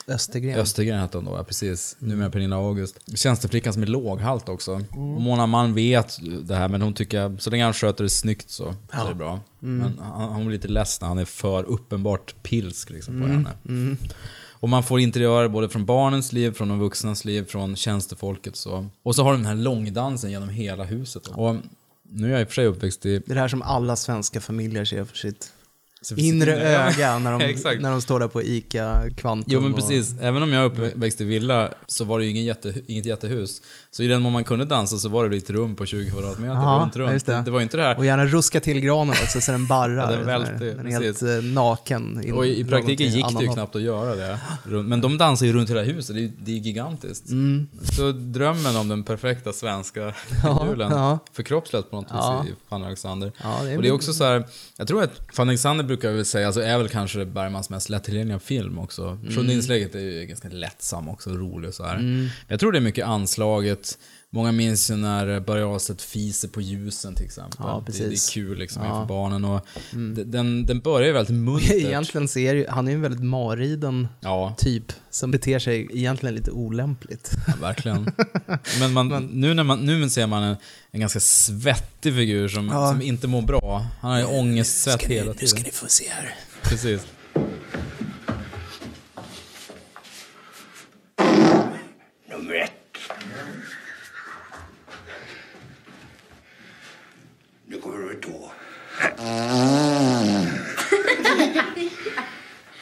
Östergren. 0.09 0.59
Östergren 0.61 1.01
hette 1.01 1.19
hon 1.19 1.25
då, 1.25 1.35
ja, 1.37 1.45
precis. 1.45 1.97
Numera 1.99 2.31
Pernilla 2.31 2.57
August. 2.57 3.19
Tjänsteflickan 3.19 3.73
som 3.73 3.83
är 3.83 3.87
låghalt 3.87 4.49
också. 4.49 4.73
Mm. 4.75 4.87
Och 5.15 5.21
Mona 5.23 5.47
Malm 5.47 5.75
vet 5.75 6.19
det 6.43 6.55
här, 6.55 6.69
men 6.69 6.83
hon 6.83 6.95
tycker 6.95 7.37
så 7.39 7.51
länge 7.51 7.65
han 7.65 7.73
sköter 7.73 8.05
det 8.05 8.11
snyggt 8.11 8.51
så, 8.51 8.75
så 8.93 9.05
är 9.05 9.09
det 9.09 9.15
bra. 9.15 9.41
Mm. 9.63 9.79
Men 9.79 9.99
han, 10.05 10.29
hon 10.33 10.47
blir 10.47 10.57
lite 10.57 10.69
less 10.69 11.01
när 11.01 11.09
han 11.09 11.19
är 11.19 11.25
för 11.25 11.65
uppenbart 11.65 12.35
pilsk 12.43 12.91
liksom, 12.91 13.21
på 13.21 13.27
Mm. 13.27 13.47
henne. 13.65 13.97
Och 14.61 14.69
man 14.69 14.83
får 14.83 15.01
interiörer 15.01 15.49
både 15.49 15.69
från 15.69 15.85
barnens 15.85 16.33
liv, 16.33 16.53
från 16.53 16.69
de 16.69 16.79
vuxnas 16.79 17.25
liv, 17.25 17.45
från 17.49 17.77
tjänstefolket. 17.77 18.57
Så. 18.57 18.87
Och 19.03 19.15
så 19.17 19.23
har 19.23 19.33
de 19.33 19.37
den 19.43 19.47
här 19.47 19.55
långdansen 19.65 20.31
genom 20.31 20.49
hela 20.49 20.85
huset. 20.85 21.27
Och 21.27 21.57
nu 22.11 22.27
är 22.29 22.33
jag 22.33 22.41
i 22.41 22.45
och 22.45 22.49
för 22.49 22.55
sig 22.55 22.67
uppväxt 22.67 23.07
i... 23.07 23.19
Det 23.19 23.31
är 23.33 23.35
det 23.35 23.41
här 23.41 23.49
som 23.49 23.63
alla 23.63 23.97
svenska 23.97 24.41
familjer 24.41 24.85
ser 24.85 25.05
för 25.05 25.17
sitt 25.17 25.53
inre 26.17 26.57
öga. 26.61 27.19
när 27.19 27.33
de, 27.33 27.39
när 27.83 27.91
de 27.91 28.03
står 28.03 28.21
där 28.21 28.29
på 28.29 28.43
ICA 28.43 29.11
Kvantum. 29.17 29.53
Jo 29.53 29.61
men 29.61 29.73
och- 29.73 29.79
precis, 29.79 30.15
även 30.21 30.43
om 30.43 30.53
jag 30.53 30.65
är 30.65 30.85
uppväxt 30.85 31.21
i 31.21 31.25
villa 31.25 31.75
så 31.87 32.05
var 32.05 32.19
det 32.19 32.25
ju 32.25 32.31
ingen 32.31 32.45
jätte, 32.45 32.75
inget 32.87 33.07
jättehus. 33.07 33.63
Så 33.97 34.03
i 34.03 34.07
den 34.09 34.23
mån 34.23 34.33
man 34.33 34.45
kunde 34.45 34.65
dansa 34.65 34.99
så 34.99 35.09
var 35.09 35.29
det 35.29 35.37
ett 35.37 35.51
rum 35.51 35.77
på 35.77 35.87
20 35.87 36.11
kvadratmeter 36.11 36.55
Ja, 36.55 36.91
runt, 36.95 37.13
just 37.13 37.27
det. 37.27 37.43
det 37.45 37.51
var 37.51 37.61
inte 37.61 37.77
det 37.77 37.83
här... 37.83 37.99
Och 37.99 38.07
gärna 38.07 38.27
ruska 38.27 38.61
till 38.61 38.81
granen 38.81 39.15
också 39.23 39.41
så 39.41 39.53
den 39.53 39.67
barrar. 39.67 39.97
Ja, 40.11 40.17
den 40.17 40.27
välte, 40.27 40.53
den 40.65 40.87
är 40.87 40.91
helt 40.91 41.05
precis. 41.05 41.23
eh, 41.23 41.43
naken. 41.43 42.33
Och 42.35 42.47
i, 42.47 42.65
praktiken 42.65 43.07
gick 43.07 43.39
det 43.39 43.45
ju 43.45 43.53
knappt 43.53 43.77
att 43.77 43.83
göra 43.83 44.15
det. 44.15 44.39
Men 44.83 45.01
de 45.01 45.19
dansar 45.19 45.47
ju 45.47 45.53
runt 45.53 45.71
hela 45.71 45.83
huset, 45.83 46.17
det 46.17 46.25
är, 46.25 46.33
det 46.39 46.51
är 46.53 46.57
gigantiskt. 46.57 47.29
Mm. 47.29 47.69
Så 47.83 48.13
drömmen 48.13 48.77
om 48.77 48.89
den 48.89 49.03
perfekta 49.03 49.53
svenska 49.53 50.01
Ja, 50.45 50.67
julen 50.71 50.91
ja. 50.93 51.19
förkroppsligat 51.33 51.91
på 51.91 51.97
något 51.97 52.07
Ja. 52.11 52.43
vis 52.45 52.53
i 52.53 52.55
Fanny 52.69 52.85
Alexander. 52.87 53.33
Ja, 53.43 53.59
det 53.63 53.71
är 53.71 53.77
och 53.77 53.83
det 53.83 53.89
är 53.89 53.93
också 53.93 54.13
så 54.13 54.25
här, 54.25 54.45
jag 54.77 54.89
tror 54.89 55.03
att 55.03 55.11
Fanny 55.33 55.51
Alexander 55.51 55.85
brukar 55.85 56.13
väl 56.13 56.25
säga, 56.25 56.47
alltså 56.47 56.63
är 56.63 56.79
väl 56.79 56.89
kanske 56.89 57.25
Bergmans 57.25 57.71
mest 57.71 57.89
lättillgängliga 57.89 58.39
film 58.39 58.79
också. 58.79 59.19
Sjunde 59.23 59.41
Mm. 59.41 59.51
inslaget 59.51 59.95
är 59.95 59.99
ju 60.01 60.27
ganska 60.27 60.49
lättsam 60.49 61.09
också, 61.09 61.31
rolig 61.31 61.69
och 61.69 61.75
så 61.75 61.85
här. 61.85 61.95
Mm. 61.95 62.27
Jag 62.49 62.61
tror 62.61 62.73
det 62.73 62.79
är 62.79 62.81
mycket 62.81 63.07
anslaget 63.07 63.86
Många 64.31 64.53
minns 64.53 64.91
ju 64.91 64.97
när 64.97 65.41
Börje 65.41 65.65
Ahlstedt 65.67 66.03
fiser 66.03 66.49
på 66.49 66.61
ljusen 66.61 67.15
till 67.15 67.25
exempel. 67.25 67.57
Ja, 67.61 67.85
det, 67.87 67.93
det 67.93 68.05
är 68.15 68.33
kul 68.33 68.59
liksom 68.59 68.83
Ja. 68.83 68.89
inför 68.89 69.07
barnen. 69.09 69.45
Och 69.45 69.67
Mm. 69.93 70.31
den, 70.31 70.67
den 70.67 70.81
börjar 70.81 71.07
ju 71.07 71.13
väldigt 71.13 71.37
muntert. 71.37 71.71
Egentligen 71.75 72.29
så 72.29 72.39
är 72.39 72.55
ju, 72.55 72.67
han 72.69 72.87
är 72.87 72.93
ju 72.93 72.95
en 72.95 73.03
väldigt 73.03 73.23
mariden 73.25 74.09
Ja. 74.21 74.55
typ 74.59 74.93
som 75.11 75.31
beter 75.31 75.59
sig 75.59 75.89
egentligen 75.93 76.35
lite 76.35 76.51
olämpligt. 76.51 77.31
Ja, 77.47 77.53
verkligen. 77.61 78.11
Men, 78.81 78.93
man, 78.93 79.09
nu, 79.33 79.55
när 79.55 79.65
man, 79.65 79.81
nu 79.81 80.11
ser 80.11 80.27
man 80.27 80.43
en, 80.43 80.57
en 80.91 81.01
ganska 81.01 81.21
svettig 81.21 82.15
figur 82.15 82.49
som, 82.49 82.69
som 82.71 83.03
inte 83.03 83.27
mår 83.29 83.43
bra. 83.43 83.87
Han 84.01 84.11
har 84.11 84.19
ju 84.19 84.25
ångestsvett 84.25 85.03
hela 85.03 85.27
nu 85.27 85.33
tiden. 85.33 85.49
ska 85.49 85.63
ni 85.63 85.71
få 85.71 85.87
se 85.89 86.05
här. 86.11 86.35
Precis. 86.63 87.01
Nummer 92.31 92.55
ett. 92.55 92.73
Nu 97.67 97.81
kommer 97.81 97.99
nummer 97.99 98.21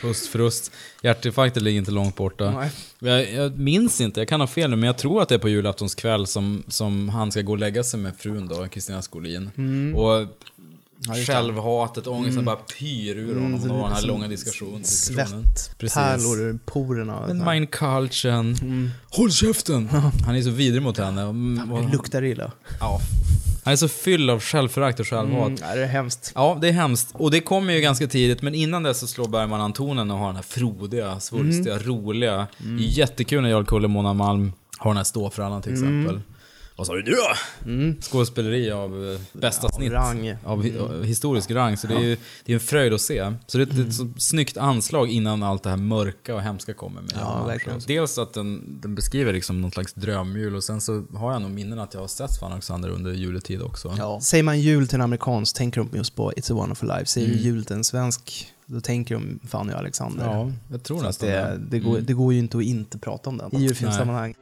Pustfrust. 0.01 0.73
Hjärtinfarkter 1.03 1.61
ligger 1.61 1.79
inte 1.79 1.91
långt 1.91 2.17
borta. 2.17 2.69
Jag, 2.99 3.33
jag 3.33 3.59
minns 3.59 4.01
inte, 4.01 4.21
jag 4.21 4.29
kan 4.29 4.41
ha 4.41 4.47
fel 4.47 4.71
nu, 4.71 4.77
men 4.77 4.87
jag 4.87 4.99
tror 4.99 5.23
att 5.23 5.29
det 5.29 5.35
är 5.35 5.39
på 5.39 5.49
julaftonskväll 5.49 6.27
som, 6.27 6.63
som 6.69 7.09
han 7.09 7.33
ska 7.33 7.41
gå 7.43 7.53
och 7.53 7.59
lägga 7.59 7.85
sig 7.85 8.01
med 8.01 8.13
frun 8.19 8.49
då, 8.49 8.67
Kristina 8.69 9.03
Skolin. 9.03 9.51
Mm. 9.57 9.97
Och 9.97 10.27
Ja, 11.07 11.15
självhatet, 11.15 12.07
ångesten 12.07 12.33
Mm. 12.33 12.45
bara 12.45 12.57
pyr 12.57 13.17
ur 13.17 13.35
honom. 13.35 13.55
Mm, 13.55 13.71
och 13.71 13.89
den 13.89 13.93
här 13.97 14.03
långa 14.07 14.29
diskussion, 14.29 14.79
diskussionen. 14.79 15.45
Svettpärlor 15.79 16.41
ur 16.41 16.59
porerna. 16.65 17.25
Men 17.27 17.39
Mein 17.45 17.67
Culchen. 17.67 18.57
Håll 19.11 19.33
käften! 19.33 19.89
Han 20.27 20.37
är 20.37 20.43
så 20.43 20.51
vidrig 20.51 20.83
mot 20.83 20.99
henne. 20.99 21.25
och- 21.25 21.93
luktar 21.93 22.25
illa. 22.25 22.53
Ja. 22.81 23.01
Han 23.65 23.73
är 23.73 23.77
så 23.77 23.89
fylld 23.89 24.31
av 24.31 24.41
självförakt 24.41 25.01
och 25.01 25.07
självhat. 25.07 25.47
Mm, 25.47 25.59
ja, 25.63 25.75
det 25.75 25.83
är 25.83 25.87
hemskt. 25.87 26.33
Ja, 26.35 26.59
det 26.61 26.69
är 26.69 26.73
hemskt. 26.73 27.09
Och 27.13 27.31
det 27.31 27.41
kommer 27.41 27.73
ju 27.73 27.81
ganska 27.81 28.07
tidigt, 28.07 28.43
men 28.43 28.55
innan 28.55 28.83
dess 28.83 28.99
så 28.99 29.07
slår 29.07 29.29
Bergman 29.29 29.61
an 29.61 29.73
tonen 29.73 30.11
och 30.11 30.19
har 30.19 30.27
den 30.27 30.37
här 30.37 30.43
frodiga, 30.43 31.21
svulstiga, 31.21 31.79
roliga. 31.79 32.47
Mm. 32.61 32.77
Det 32.77 32.83
är 32.83 32.87
jättekul 32.87 33.43
när 33.43 33.51
Jarl 33.51 33.65
Kulle, 33.65 33.89
Mona 33.89 34.15
Malm 34.15 34.53
har 34.79 34.91
den 34.91 34.97
här 34.97 35.05
ståfrallan 35.05 35.63
till 35.63 35.73
Mm. 35.73 36.23
Vad 36.77 36.87
sa 36.87 36.95
du 36.95 37.03
nu 37.03 37.11
då? 37.11 38.03
Skådespeleri 38.03 38.71
av 38.71 39.13
eh, 39.13 39.21
bästa 39.33 39.67
Ja, 39.71 39.77
snitt. 39.77 39.93
rang. 39.93 40.37
Av 40.45 40.67
av 40.81 41.05
historisk 41.05 41.51
rang. 41.51 41.77
Så 41.77 41.87
det 41.87 41.95
är 41.95 42.01
ju 42.01 42.17
det 42.45 42.53
är 42.53 42.55
en 42.55 42.61
fröjd 42.61 42.93
att 42.93 43.01
se. 43.01 43.33
Så 43.47 43.59
det 43.59 43.65
är 43.65 43.81
ett, 43.81 43.89
ett 43.89 43.95
så 43.95 44.09
snyggt 44.17 44.57
anslag 44.57 45.09
innan 45.11 45.43
allt 45.43 45.63
det 45.63 45.71
här 45.71 45.77
mörka 45.77 46.35
och 46.35 46.43
hemska 46.43 46.75
kommer 46.75 47.01
med. 47.03 47.13
Ja, 47.21 47.45
verkligen. 47.47 47.81
Dels 47.87 48.19
att 48.19 48.33
den, 48.35 48.79
den 48.81 48.95
beskriver 48.95 49.33
liksom 49.33 49.61
någon 49.61 49.71
slags 49.71 49.93
drömjul 49.95 50.57
och 50.57 50.65
sen 50.65 50.81
så 50.81 51.05
har 51.15 51.33
jag 51.33 51.43
nog 51.43 51.51
minnen 51.51 51.79
att 51.79 51.95
jag 51.95 52.01
har 52.01 52.09
sett 52.09 52.39
Fan 52.39 52.53
Alexander 52.53 52.89
under 52.89 53.13
juletid 53.13 53.63
också. 53.63 53.95
Ja. 53.99 54.21
Säger 54.21 54.45
man 54.45 54.61
jul 54.61 54.89
till 54.89 54.95
en 54.95 55.03
amerikan 55.03 55.47
så 55.47 55.57
tänker 55.57 55.81
de 55.81 55.97
just 55.97 56.15
på 56.17 56.33
It's 56.33 56.53
a 56.53 56.55
wonderful 56.55 56.89
life. 56.89 57.07
Säger 57.07 57.29
Mm. 57.29 57.39
jul 57.41 57.65
till 57.65 57.77
en 57.77 57.85
svensk, 57.85 58.47
då 58.67 58.81
tänker 58.81 59.15
de 59.15 59.39
Fanny 59.49 59.73
och 59.73 59.79
Alexander. 59.79 60.25
Ja, 60.25 60.51
jag 60.71 60.83
tror 60.83 61.03
nästan 61.03 61.29
det. 61.29 61.35
det. 61.35 61.59
Det 61.71 61.79
går, 61.79 61.93
Mm. 61.93 62.05
det 62.07 62.13
går 62.13 62.33
ju 62.33 62.39
inte 62.39 62.57
att 62.59 62.63
inte 62.65 62.99
prata 62.99 63.31
om 63.31 63.39
den 63.39 63.57
i 63.57 63.63
julfilmssammanhang. 63.63 64.35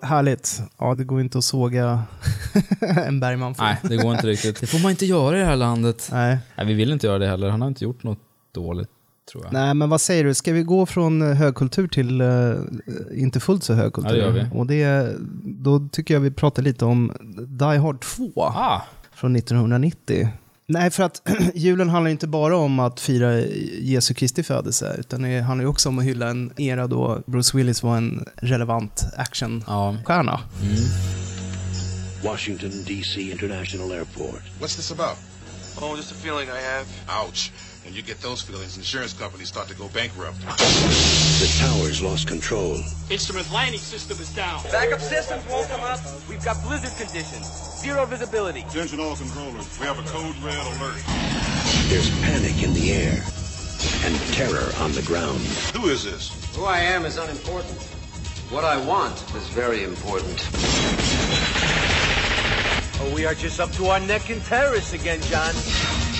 Ja, 0.00 0.06
härligt. 0.06 0.62
Ja, 0.78 0.94
det 0.94 1.04
går 1.04 1.20
inte 1.20 1.38
att 1.38 1.44
såga 1.44 2.02
en 2.80 3.20
Bergman 3.20 3.54
Nej, 3.58 3.76
det 3.82 3.96
går 3.96 4.14
inte 4.14 4.26
riktigt. 4.26 4.60
Det 4.60 4.66
får 4.66 4.78
man 4.78 4.90
inte 4.90 5.06
göra 5.06 5.36
i 5.36 5.40
det 5.40 5.46
här 5.46 5.56
landet. 5.56 6.08
Nej. 6.12 6.38
Nej, 6.56 6.66
vi 6.66 6.74
vill 6.74 6.92
inte 6.92 7.06
göra 7.06 7.18
det 7.18 7.26
heller. 7.26 7.48
Han 7.50 7.60
har 7.60 7.68
inte 7.68 7.84
gjort 7.84 8.02
något 8.02 8.18
dåligt, 8.54 8.88
tror 9.32 9.44
jag. 9.44 9.52
Nej, 9.52 9.74
men 9.74 9.90
vad 9.90 10.00
säger 10.00 10.24
du? 10.24 10.34
Ska 10.34 10.52
vi 10.52 10.62
gå 10.62 10.86
från 10.86 11.22
eh, 11.22 11.36
högkultur 11.36 11.88
till 11.88 12.20
eh, 12.20 12.54
inte 13.14 13.40
fullt 13.40 13.64
så 13.64 13.74
högkultur? 13.74 14.10
Ja, 14.16 14.16
det 14.30 14.38
gör 14.38 14.44
vi. 14.52 14.58
Och 14.58 14.66
det, 14.66 15.12
då 15.44 15.88
tycker 15.92 16.14
jag 16.14 16.20
vi 16.20 16.30
pratar 16.30 16.62
lite 16.62 16.84
om 16.84 17.12
Die 17.48 17.78
Hard 17.78 18.00
2 18.00 18.32
Ah. 18.36 18.80
från 19.14 19.36
1990. 19.36 20.28
Nej, 20.72 20.90
för 20.90 21.02
att 21.02 21.22
julen 21.54 21.88
handlar 21.88 22.10
inte 22.10 22.26
bara 22.26 22.56
om 22.56 22.78
att 22.78 23.00
fira 23.00 23.40
Jesu 23.80 24.14
Kristi 24.14 24.42
födelse, 24.42 24.96
utan 24.98 25.22
det 25.22 25.40
handlar 25.40 25.64
ju 25.64 25.68
också 25.68 25.88
om 25.88 25.98
att 25.98 26.04
hylla 26.04 26.28
en 26.28 26.52
era 26.56 26.86
då 26.86 27.22
Bruce 27.26 27.56
Willis 27.56 27.82
var 27.82 27.96
en 27.96 28.24
relevant 28.36 29.04
actionstjärna. 29.16 30.40
Washington, 32.24 32.70
D.C. 32.86 33.20
International 33.20 33.92
Airport. 33.92 34.42
What's 34.60 34.76
this 34.76 34.92
about? 34.92 35.16
Oh, 35.80 35.96
just 35.96 36.12
a 36.12 36.14
feeling 36.22 36.48
I 36.48 36.60
have. 36.72 36.86
Ouch. 37.26 37.52
When 37.84 37.94
you 37.94 38.02
get 38.02 38.20
those 38.20 38.40
feelings, 38.40 38.76
insurance 38.76 39.12
companies 39.12 39.48
start 39.48 39.66
to 39.68 39.74
go 39.74 39.88
bankrupt. 39.88 40.38
The 40.40 41.56
towers 41.58 42.00
lost 42.00 42.28
control. 42.28 42.80
Instrument 43.10 43.50
landing 43.52 43.80
system 43.80 44.20
is 44.20 44.32
down. 44.34 44.62
Backup 44.70 45.00
systems 45.00 45.44
won't 45.50 45.68
come 45.68 45.80
up. 45.80 45.98
We've 46.28 46.44
got 46.44 46.62
blizzard 46.62 46.96
conditions. 46.96 47.46
Zero 47.80 48.06
visibility. 48.06 48.60
Attention 48.60 49.00
all 49.00 49.16
controllers. 49.16 49.80
We 49.80 49.86
have 49.86 49.98
a 49.98 50.08
code 50.08 50.36
red 50.44 50.64
alert. 50.78 51.02
There's 51.88 52.08
panic 52.20 52.62
in 52.62 52.72
the 52.72 52.92
air 52.92 53.20
and 54.04 54.14
terror 54.32 54.70
on 54.78 54.92
the 54.92 55.02
ground. 55.02 55.40
Who 55.74 55.88
is 55.88 56.04
this? 56.04 56.54
Who 56.54 56.64
I 56.64 56.78
am 56.78 57.04
is 57.04 57.18
unimportant. 57.18 57.82
What 58.50 58.62
I 58.64 58.76
want 58.86 59.20
is 59.34 59.48
very 59.48 59.82
important. 59.82 60.48
Oh, 63.00 63.12
we 63.12 63.26
are 63.26 63.34
just 63.34 63.58
up 63.58 63.72
to 63.72 63.86
our 63.86 63.98
neck 63.98 64.30
in 64.30 64.40
terrorists 64.42 64.92
again, 64.92 65.20
John. 65.22 65.52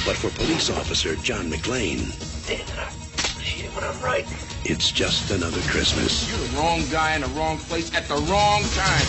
But 0.07 0.17
for 0.17 0.31
police 0.31 0.73
officer 0.81 1.11
John 1.25 1.49
McClane, 1.51 2.03
When 3.75 3.85
I'm 3.85 4.13
right. 4.13 4.27
it's 4.65 4.91
just 5.01 5.31
another 5.31 5.61
Christmas. 5.73 6.29
You're 6.29 6.49
the 6.49 6.57
wrong 6.57 6.81
guy 6.91 7.17
in 7.17 7.23
the 7.23 7.39
wrong 7.39 7.59
place 7.69 7.93
at 7.99 8.09
the 8.09 8.15
wrong 8.15 8.63
time. 8.63 9.09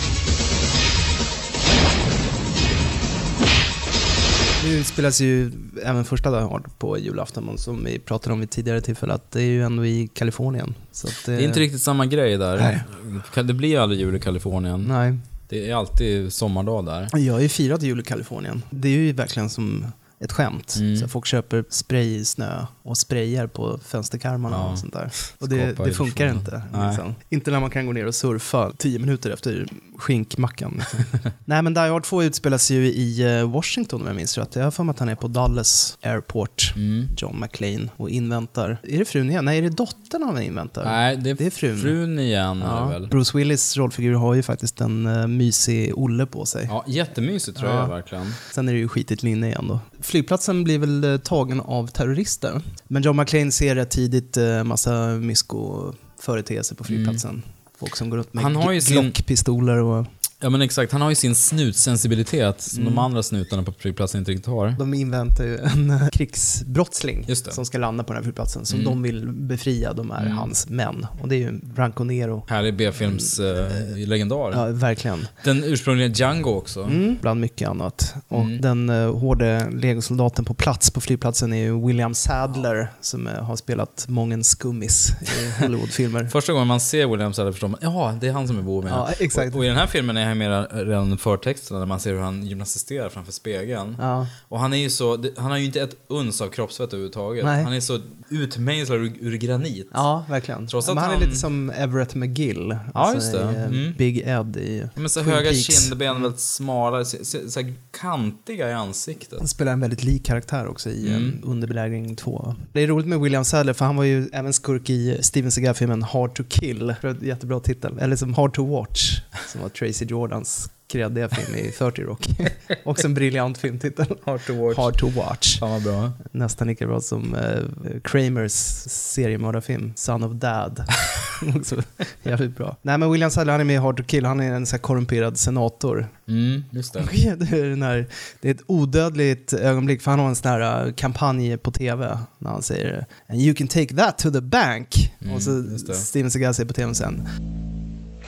Nu 4.64 4.70
utspelas 4.78 5.20
ju 5.20 5.52
även 5.82 6.04
första 6.04 6.30
Die 6.30 6.46
Hard 6.46 6.78
på 6.78 6.98
julafton, 6.98 7.48
och 7.48 7.60
som 7.60 7.84
vi 7.84 7.98
pratade 7.98 8.32
om 8.32 8.40
vid 8.40 8.50
tidigare 8.50 8.80
tillfälle, 8.80 9.12
att 9.14 9.30
det 9.30 9.40
är 9.40 9.46
ju 9.46 9.62
ändå 9.64 9.86
i 9.86 10.08
Kalifornien. 10.14 10.74
Så 10.92 11.06
att 11.08 11.22
Det 11.26 11.32
är 11.34 11.40
inte 11.40 11.60
riktigt 11.60 11.82
samma 11.82 12.06
grej 12.06 12.36
där. 12.38 12.56
Nej. 12.56 13.44
Det 13.44 13.54
blir 13.54 13.68
ju 13.68 13.76
aldrig 13.76 14.00
jul 14.00 14.16
i 14.16 14.20
Kalifornien. 14.20 14.84
Nej. 14.88 15.18
Det 15.48 15.70
är 15.70 15.74
alltid 15.74 16.32
sommardag 16.32 16.84
där. 16.84 17.08
Jag 17.18 17.32
har 17.32 17.40
ju 17.40 17.48
firat 17.48 17.82
jul 17.82 18.00
i 18.00 18.02
Kalifornien. 18.02 18.62
Det 18.70 18.88
är 18.88 18.92
ju 18.92 19.12
verkligen 19.12 19.50
som 19.50 19.86
ett 20.20 20.32
skämt. 20.32 20.76
Mm. 20.80 20.96
Så 20.96 21.08
folk 21.08 21.26
köper 21.26 21.64
spray 21.70 22.14
i 22.16 22.24
snö 22.24 22.66
och 22.82 22.98
sprayar 22.98 23.46
på 23.46 23.78
fönsterkarmarna 23.86 24.56
Ja. 24.56 24.72
och 24.72 24.78
sånt 24.78 24.92
där. 24.92 25.10
Och 25.38 25.48
det, 25.48 25.72
det 25.84 25.92
funkar 25.92 26.28
inte. 26.28 26.62
Liksom. 26.88 27.14
Inte 27.28 27.50
när 27.50 27.60
man 27.60 27.70
kan 27.70 27.86
gå 27.86 27.92
ner 27.92 28.06
och 28.06 28.14
surfa 28.14 28.72
tio 28.78 28.98
minuter 28.98 29.30
efter 29.30 29.66
skinkmackan. 29.98 30.74
Liksom. 30.78 31.30
Nej 31.44 31.62
men 31.62 31.74
Die 31.74 31.80
Hard 31.80 32.04
2 32.04 32.22
utspelas 32.22 32.70
ju 32.70 32.86
i 32.86 33.38
eh, 33.38 33.50
Washington 33.50 34.00
om 34.00 34.06
jag 34.06 34.16
minns 34.16 34.38
rätt. 34.38 34.56
Jag 34.56 34.64
har 34.64 34.70
för 34.70 34.84
mig 34.84 34.90
att 34.92 34.98
han 34.98 35.08
är 35.08 35.14
på 35.14 35.28
Dallas 35.28 35.98
Airport, 36.02 36.72
Mm. 36.76 37.08
John 37.16 37.40
McClane, 37.40 37.88
och 37.96 38.10
inväntar. 38.10 38.78
Är 38.82 38.98
det 38.98 39.04
frun 39.04 39.30
igen? 39.30 39.44
Nej, 39.44 39.58
är 39.58 39.62
det 39.62 39.70
dottern 39.70 40.22
han 40.22 40.42
inväntar? 40.42 40.84
Nej, 40.84 41.16
det 41.16 41.30
är, 41.30 41.34
Det 41.34 41.46
är 41.46 41.50
frun. 41.50 41.78
frun 41.80 42.18
igen 42.18 42.62
Ja. 42.66 42.86
väl. 42.86 43.06
Bruce 43.08 43.38
Willis 43.38 43.76
rollfigur 43.76 44.14
har 44.14 44.34
ju 44.34 44.42
faktiskt 44.42 44.80
en 44.80 45.06
uh, 45.06 45.26
mysig 45.26 45.92
Olle 45.98 46.26
på 46.26 46.46
sig. 46.46 46.66
Ja, 46.70 46.84
jättemysigt 46.88 47.58
tror 47.58 47.70
Ja. 47.70 47.78
jag 47.78 47.88
verkligen. 47.88 48.32
Sen 48.52 48.68
är 48.68 48.72
det 48.72 48.78
ju 48.78 48.88
skitigt 48.88 49.22
linne 49.22 49.46
igen 49.46 49.64
då. 49.68 49.80
Flygplatsen 50.04 50.64
blir 50.64 50.78
väl 50.78 51.04
eh, 51.04 51.16
tagen 51.16 51.60
av 51.60 51.86
terrorister. 51.86 52.60
Men 52.88 53.02
John 53.02 53.16
McClane 53.16 53.52
ser 53.52 53.74
rätt 53.74 53.90
tidigt 53.90 54.36
eh, 54.36 54.64
massa 54.64 55.06
mysko-företeelser 55.08 56.74
på 56.74 56.84
flygplatsen. 56.84 57.42
Folk 57.78 57.96
som 57.96 58.10
går 58.10 58.16
runt 58.16 58.34
med 58.34 58.44
Han 58.44 58.56
har 58.56 58.72
ju 58.72 58.80
sin- 58.80 58.92
Glock-pistoler 59.02 59.76
och... 59.82 60.06
Ja 60.44 60.50
men 60.50 60.62
exakt, 60.62 60.92
han 60.92 61.00
har 61.02 61.08
ju 61.10 61.14
sin 61.14 61.34
snutsensibilitet 61.34 62.60
som 62.60 62.80
Mm. 62.82 62.94
de 62.94 62.98
andra 63.00 63.22
snutarna 63.22 63.62
på 63.62 63.72
flygplatsen 63.78 64.18
inte 64.18 64.30
riktigt 64.30 64.46
har. 64.46 64.74
De 64.78 64.94
inväntar 64.94 65.44
ju 65.44 65.58
en 65.58 65.90
eh, 65.90 66.08
krigsbrottsling 66.08 67.26
som 67.50 67.64
ska 67.64 67.78
landa 67.78 68.04
på 68.04 68.12
den 68.12 68.16
här 68.16 68.22
flygplatsen, 68.22 68.64
som 68.66 68.78
Mm. 68.80 68.90
de 68.92 69.02
vill 69.02 69.28
befria. 69.28 69.92
De 69.92 70.10
är 70.10 70.20
Mm. 70.20 70.32
hans 70.32 70.68
män. 70.68 71.06
Och 71.22 71.28
det 71.28 71.34
är 71.34 71.38
ju 71.38 71.52
Branco 71.62 72.04
Nero. 72.04 72.44
Härlig 72.48 72.76
B-films 72.76 73.38
eh, 73.38 73.66
legendar. 73.96 74.52
Ja, 74.52 74.66
verkligen. 74.66 75.26
Den 75.44 75.64
ursprungliga 75.64 76.08
Django 76.08 76.50
också. 76.50 76.82
Mm, 76.82 77.16
bland 77.20 77.40
mycket 77.40 77.68
annat. 77.68 78.14
Och 78.28 78.40
Mm. 78.44 78.60
den 78.60 78.90
uh, 78.90 79.18
hårde 79.18 79.70
legosoldaten 79.70 80.44
på 80.44 80.54
plats 80.54 80.90
på 80.90 81.00
flygplatsen 81.00 81.52
är 81.52 81.62
ju 81.62 81.86
William 81.86 82.14
Sadler 82.14 82.88
som 83.00 83.26
eh, 83.26 83.32
har 83.44 83.56
spelat 83.56 84.04
många 84.08 84.42
skummis 84.42 85.10
i 85.22 85.62
Hollywoodfilmer. 85.62 86.24
Första 86.24 86.52
gången 86.52 86.68
man 86.68 86.80
ser 86.80 87.06
William 87.06 87.32
Sadler 87.32 87.52
förstår 87.52 87.68
man, 87.68 87.80
ja 87.82 88.18
det 88.20 88.28
är 88.28 88.32
han 88.32 88.48
som 88.48 88.58
är 88.58 88.62
boven. 88.62 88.90
Ja, 88.90 89.08
exakt. 89.18 89.52
Och, 89.52 89.58
och 89.58 89.64
i 89.64 89.68
den 89.68 89.76
här 89.76 89.86
filmen 89.86 90.16
är 90.16 90.24
han 90.26 90.33
ju 90.34 90.48
med 90.48 90.66
redan 90.72 91.18
förtexterna 91.18 91.78
när 91.78 91.86
man 91.86 92.00
ser 92.00 92.12
hur 92.12 92.20
han 92.20 92.46
gymnastiserar 92.46 93.08
framför 93.08 93.32
spegeln. 93.32 93.96
Ja. 94.00 94.26
Och 94.48 94.60
han 94.60 94.72
är 94.72 94.76
ju 94.76 94.90
så, 94.90 95.24
han 95.36 95.50
har 95.50 95.58
ju 95.58 95.64
inte 95.64 95.80
ett 95.80 95.96
uns 96.08 96.40
av 96.40 96.48
kroppsvett 96.48 96.88
överhuvudtaget. 96.92 97.44
Nej. 97.44 97.64
Han 97.64 97.72
är 97.72 97.80
så 97.80 97.98
utmejslad 98.28 98.98
ur, 98.98 99.12
ur 99.20 99.36
granit. 99.36 99.88
Ja, 99.92 100.24
verkligen. 100.28 100.66
Trots 100.66 100.86
Men 100.88 100.98
att 100.98 101.04
han, 101.04 101.12
är 101.12 101.16
han- 101.18 101.24
lite 101.26 101.36
som 101.40 101.70
Everett 101.70 102.14
McGill. 102.14 102.76
alltså 102.94 103.14
just 103.14 103.32
det. 103.32 103.38
i, 103.38 103.42
eh, 103.56 103.64
Mm. 103.64 103.92
Big 103.98 104.18
Ed 104.26 104.56
i 104.56 104.78
Ja, 104.82 104.88
Men 105.00 105.08
så 105.10 105.20
Twin 105.22 105.32
höga 105.34 105.50
Peaks. 105.50 105.88
kindben, 105.88 106.22
väldigt 106.22 106.40
smala, 106.40 107.04
så, 107.04 107.16
så, 107.24 107.38
så 107.50 107.60
kantiga 108.00 108.70
i 108.70 108.72
ansiktet. 108.72 109.38
Han 109.38 109.48
spelar 109.48 109.72
en 109.72 109.80
väldigt 109.80 110.04
lik 110.04 110.24
karaktär 110.26 110.66
också 110.66 110.90
i 110.90 111.08
Mm. 111.08 111.22
mm. 111.22 111.40
Underbelägring 111.44 112.16
2. 112.16 112.54
Det 112.72 112.80
är 112.80 112.86
roligt 112.86 113.06
med 113.06 113.20
William 113.20 113.44
Sadler 113.44 113.72
för 113.72 113.84
han 113.84 113.96
var 113.96 114.04
ju 114.04 114.28
även 114.32 114.52
skurk 114.52 114.90
i 114.90 115.18
Steven 115.20 115.50
Seagal-filmen 115.50 116.02
Hard 116.02 116.34
to 116.34 116.42
Kill. 116.48 116.94
Jättebra 117.20 117.60
titel. 117.60 117.98
Eller 117.98 118.16
som 118.16 118.34
Hard 118.34 118.54
to 118.54 118.66
Watch, 118.66 119.20
som 119.52 119.60
var 119.60 119.68
Tracy 119.68 120.04
Jordans 120.24 120.70
kreddiga 120.86 121.28
film 121.28 121.56
i 121.56 121.70
30 121.70 122.02
Rock. 122.02 122.28
också 122.84 123.06
en 123.06 123.14
briljant 123.14 123.58
filmtitel. 123.58 124.06
Hard 124.24 124.46
to 124.46 124.54
watch. 124.54 124.76
Hard 124.76 124.98
to 124.98 125.08
Watch. 125.08 125.58
Fan 125.58 125.70
vad 125.70 125.82
bra. 125.82 126.12
Nästan 126.32 126.68
lika 126.68 126.86
bra 126.86 127.00
som 127.00 127.34
eh, 127.34 128.00
Kramers 128.04 128.52
seriemördarfilm 128.86 129.92
Son 129.96 130.24
of 130.24 130.32
Dad. 130.32 130.84
också 131.56 131.82
jävligt 132.22 132.56
bra. 132.56 132.76
Nej 132.82 132.98
men 132.98 133.12
William 133.12 133.30
Sadler 133.30 133.52
han 133.52 133.60
är 133.60 133.64
med 133.64 133.74
i 133.74 133.78
Hard 133.78 133.96
to 133.96 134.02
Kill. 134.02 134.24
Han 134.24 134.40
är 134.40 134.52
en 134.52 134.66
så 134.66 134.76
här 134.76 134.80
korrumperad 134.80 135.38
senator. 135.38 136.08
Mm, 136.28 136.64
just 136.70 136.92
det. 136.92 137.02
Det 137.38 137.58
är, 137.58 137.64
den 137.64 137.82
här, 137.82 138.06
det 138.40 138.48
är 138.48 138.54
ett 138.54 138.64
odödligt 138.66 139.52
ögonblick 139.52 140.02
för 140.02 140.10
han 140.10 140.20
har 140.20 140.28
en 140.28 140.36
sån 140.36 140.50
här 140.50 140.86
äh, 140.86 140.92
kampanj 140.92 141.56
på 141.56 141.70
tv 141.70 142.18
när 142.38 142.50
han 142.50 142.62
säger 142.62 143.06
And 143.28 143.40
you 143.40 143.54
can 143.54 143.68
take 143.68 143.96
that 143.96 144.18
to 144.18 144.30
the 144.30 144.40
bank. 144.40 145.12
Mm, 145.20 145.34
och 145.34 145.42
så. 145.42 145.78
Steven 145.94 146.30
Seagal 146.30 146.54
säger 146.54 146.68
på 146.68 146.74
tv 146.74 146.94
sen 146.94 147.28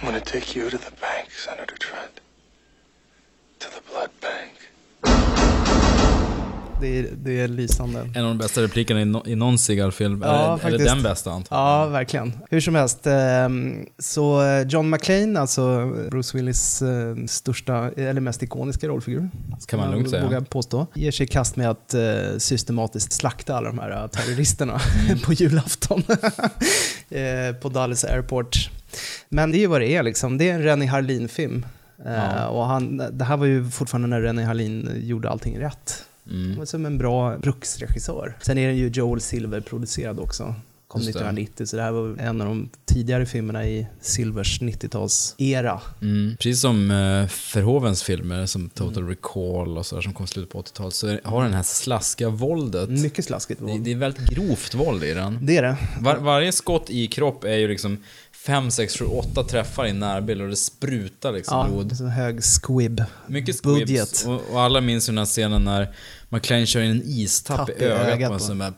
I'm 0.00 0.06
gonna 0.06 0.20
take 0.20 0.58
you 0.58 0.70
to 0.70 0.78
the 0.78 0.90
bank, 1.00 1.30
Senator 1.44 1.76
Trent. 1.76 2.14
To 3.58 3.66
the 3.74 3.80
blood 3.90 4.10
bank. 4.20 4.52
det 6.80 6.98
är, 6.98 7.08
det 7.16 7.40
är 7.40 7.48
lysande. 7.48 8.00
En 8.14 8.22
av 8.24 8.28
de 8.30 8.38
bästa 8.38 8.62
replikerna 8.62 9.00
i, 9.00 9.04
no, 9.04 9.22
i 9.26 9.34
någon 9.34 9.58
Seagal-film. 9.58 10.22
Ja, 10.24 10.58
eller, 10.62 10.74
eller 10.74 10.84
den 10.84 11.02
bästa 11.02 11.30
antagligen. 11.30 11.64
Ja, 11.66 11.86
verkligen. 11.86 12.32
Hur 12.50 12.60
som 12.60 12.74
helst, 12.74 13.06
ehm, 13.06 13.86
så 13.98 14.42
John 14.68 14.90
McClane, 14.90 15.40
alltså 15.40 15.86
Bruce 16.10 16.36
Willis 16.36 16.82
eh, 16.82 17.16
största, 17.26 17.90
eller 17.96 18.20
mest 18.20 18.42
ikoniska 18.42 18.88
rollfigur, 18.88 19.30
Kan 19.66 19.78
man 19.80 19.90
lugnt 19.90 20.10
säga. 20.10 20.24
vågar 20.24 20.40
påstå, 20.40 20.86
ger 20.94 21.10
sig 21.10 21.24
i 21.24 21.28
kast 21.28 21.56
med 21.56 21.70
att 21.70 21.94
eh, 21.94 22.02
systematiskt 22.38 23.12
slakta 23.12 23.56
alla 23.56 23.68
de 23.68 23.78
här 23.78 23.90
eh, 24.02 24.06
terroristerna 24.06 24.80
Mm. 25.06 25.18
på 25.24 25.32
julafton 25.32 26.02
eh, 27.10 27.56
på 27.62 27.68
Dallas 27.68 28.04
Airport. 28.04 28.70
Men 29.28 29.50
det 29.52 29.58
är 29.58 29.60
ju 29.60 29.66
vad 29.66 29.80
det 29.80 29.88
är 29.96 30.02
liksom, 30.02 30.38
det 30.38 30.48
är 30.50 30.54
en 30.54 30.62
Rennie 30.62 30.86
Harlin-film. 30.86 31.66
Eh, 32.06 32.12
Ja. 32.12 32.48
och 32.48 32.64
han, 32.66 32.96
det 33.12 33.24
här 33.24 33.36
var 33.36 33.46
ju 33.46 33.70
fortfarande 33.70 34.08
när 34.08 34.20
Rennie 34.20 34.44
Harlin 34.44 34.90
gjorde 35.02 35.30
allting 35.30 35.58
rätt. 35.60 36.04
Mm. 36.30 36.48
Han 36.48 36.58
var 36.58 36.64
som 36.66 36.86
en 36.86 36.98
bra 36.98 37.38
bruksregissör. 37.38 38.36
Sen 38.40 38.58
är 38.58 38.66
den 38.66 38.76
ju 38.76 38.88
Joel 38.88 39.20
Silver 39.20 39.60
producerad 39.60 40.18
också. 40.20 40.54
Kom 40.88 41.00
Just 41.00 41.12
det. 41.12 41.18
1990, 41.18 41.66
så 41.66 41.76
det 41.76 41.82
här 41.82 41.90
var 41.92 42.16
en 42.18 42.40
av 42.40 42.46
de 42.46 42.68
tidigare 42.84 43.26
filmerna 43.26 43.66
i 43.66 43.86
Silvers 44.00 44.60
90-talsera. 44.60 45.78
Mm. 46.02 46.36
Precis 46.40 46.60
som 46.60 46.90
uh, 46.90 47.28
Verhovens 47.54 48.02
filmer, 48.02 48.46
som 48.46 48.68
Total 48.68 49.08
Recall 49.08 49.78
och 49.78 49.86
sådär, 49.86 50.02
som 50.02 50.12
kom 50.12 50.26
slutet 50.26 50.52
på 50.52 50.62
80-talet, 50.62 50.94
så 50.94 51.18
har 51.24 51.42
den 51.44 51.52
här 51.54 51.62
slaskiga 51.62 52.28
våldet. 52.28 52.88
Mycket 52.90 53.24
slaskigt 53.24 53.60
Det, 53.60 53.66
våld. 53.66 53.84
det 53.84 53.92
är 53.92 53.96
väldigt 53.96 54.28
grovt 54.28 54.74
våld 54.74 55.04
i 55.04 55.14
den. 55.14 55.38
Det 55.46 55.56
är 55.56 55.62
det. 55.62 55.76
Var, 56.00 56.16
varje 56.16 56.52
skott 56.52 56.90
i 56.90 57.06
kropp 57.06 57.44
är 57.44 57.56
ju 57.56 57.68
liksom 57.68 58.02
5, 58.46 58.70
6, 58.70 58.96
7, 58.98 59.04
8 59.04 59.42
träffar 59.44 59.86
i 59.86 59.92
närbild 59.92 60.42
och 60.42 60.48
det 60.48 60.56
sprutar 60.56 61.32
liksom 61.32 61.58
Ja, 61.58 61.66
blod. 61.68 61.96
så 61.96 62.04
hög 62.06 62.40
squib. 62.44 63.04
Mycket 63.26 63.62
budget. 63.62 63.88
squibs. 63.88 64.26
Och, 64.26 64.40
och 64.52 64.60
alla 64.60 64.80
minns 64.80 65.08
ju 65.08 65.10
den 65.10 65.18
här 65.18 65.24
scenen 65.24 65.64
när 65.64 65.94
McLean 66.28 66.66
kör 66.66 66.80
in 66.80 66.90
en 66.90 67.02
istapp 67.04 67.56
Tapp 67.56 67.70
i 67.70 67.84
ögat, 67.84 68.28
på 68.28 68.34
en 68.34 68.40
på. 68.40 68.46
där, 68.58 68.72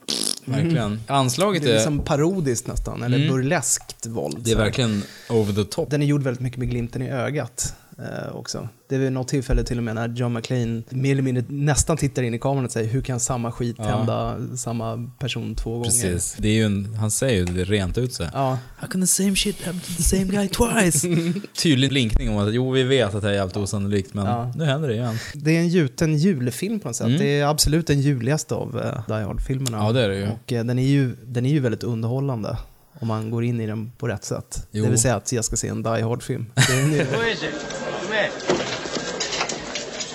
verkligen. 0.45 1.01
Anslaget 1.07 1.62
Det 1.62 1.69
är 1.69 1.73
är, 1.73 1.77
liksom 1.77 1.99
parodiskt 1.99 2.66
nästan, 2.66 3.03
eller 3.03 3.16
Mm. 3.16 3.29
burleskt 3.29 4.07
våld. 4.07 4.37
det 4.41 4.51
är 4.51 4.57
verkligen 4.57 5.03
over 5.29 5.53
the 5.53 5.64
top. 5.64 5.91
Den 5.91 6.03
är 6.03 6.07
gjord 6.07 6.23
väldigt 6.23 6.41
mycket 6.41 6.59
med 6.59 6.71
glimten 6.71 7.03
i 7.03 7.11
ögat 7.11 7.75
eh, 7.99 8.37
också. 8.37 8.69
Det 8.89 8.95
är 8.95 8.99
vid 8.99 9.13
något 9.13 9.29
tillfälle 9.29 9.65
till 9.65 9.79
och 9.79 9.85
med 9.85 9.95
när 9.95 10.09
John 10.09 10.33
McClane 10.33 10.83
mer 10.89 11.13
eller 11.13 11.23
mindre 11.23 11.45
nästan 11.49 11.97
tittar 11.97 12.23
in 12.23 12.35
i 12.35 12.39
kameran 12.39 12.65
och 12.65 12.71
säger 12.71 12.89
hur 12.91 13.01
kan 13.03 13.21
samma 13.21 13.53
skit 13.53 13.77
Ja. 13.79 13.85
hända 13.85 14.37
samma 14.57 15.11
person 15.19 15.55
två 15.55 15.71
gånger? 15.71 15.85
Precis. 15.85 16.37
Det 16.39 16.49
är 16.49 16.53
ju 16.53 16.63
en, 16.65 16.95
han 16.95 17.11
säger 17.11 17.37
ju 17.39 17.45
det 17.45 17.65
rent 17.65 17.99
ut 17.99 18.15
sig. 18.15 18.29
Ja. 18.33 18.59
How 18.77 18.89
can 18.89 19.01
the 19.01 19.07
same 19.07 19.37
shit 19.37 19.65
happen 19.65 19.81
to 19.81 19.93
the 19.97 20.03
same 20.03 20.25
guy 20.25 20.49
twice? 20.49 21.09
Tydlig 21.63 21.91
blinkning 21.91 22.31
om 22.31 22.37
att 22.37 22.55
jo, 22.55 22.71
vi 22.71 22.83
vet 22.83 23.15
att 23.15 23.23
det 23.23 23.29
här 23.29 23.35
är 23.35 23.39
jävligt 23.39 23.57
osannolikt, 23.57 24.15
men 24.15 24.27
Ja. 24.27 24.53
nu 24.57 24.65
händer 24.65 24.89
det 24.89 24.95
igen. 24.95 25.19
Det 25.35 25.57
är 25.57 25.61
en 25.61 25.69
gjuten 25.69 26.17
julfilm 26.19 26.81
på 26.81 26.89
något 26.89 26.97
sätt. 26.97 27.07
Mm. 27.07 27.19
Det 27.19 27.41
är 27.41 27.47
absolut 27.47 27.87
den 27.87 28.01
juligaste 28.01 28.55
av 28.55 28.77
uh, 28.77 28.83
Die 29.07 29.25
Hard-filmerna. 29.25 29.79
Ja, 29.79 29.93
det 29.93 30.01
är 30.05 30.09
det 30.09 30.17
ju. 30.17 30.29
Och 30.29 30.53
eh, 30.53 30.65
den, 30.65 30.79
är 30.79 30.87
ju, 30.87 31.17
den 31.27 31.47
är 31.47 31.51
ju 31.51 31.61
väldigt 31.61 31.83
underhållande 31.83 32.59
om 33.01 33.09
man 33.09 33.31
går 33.31 33.45
in 33.45 33.61
i 33.61 33.67
den 33.67 33.93
på 33.99 34.09
rätt 34.09 34.25
sätt. 34.25 34.67
Jo. 34.71 34.85
Det 34.85 34.91
vill 34.91 34.99
säga 34.99 35.17
att 35.17 35.33
jag 35.33 35.45
ska 35.45 35.57
se 35.57 35.69
en 35.69 35.83
Die 35.83 35.89
Hard-film. 36.03 36.47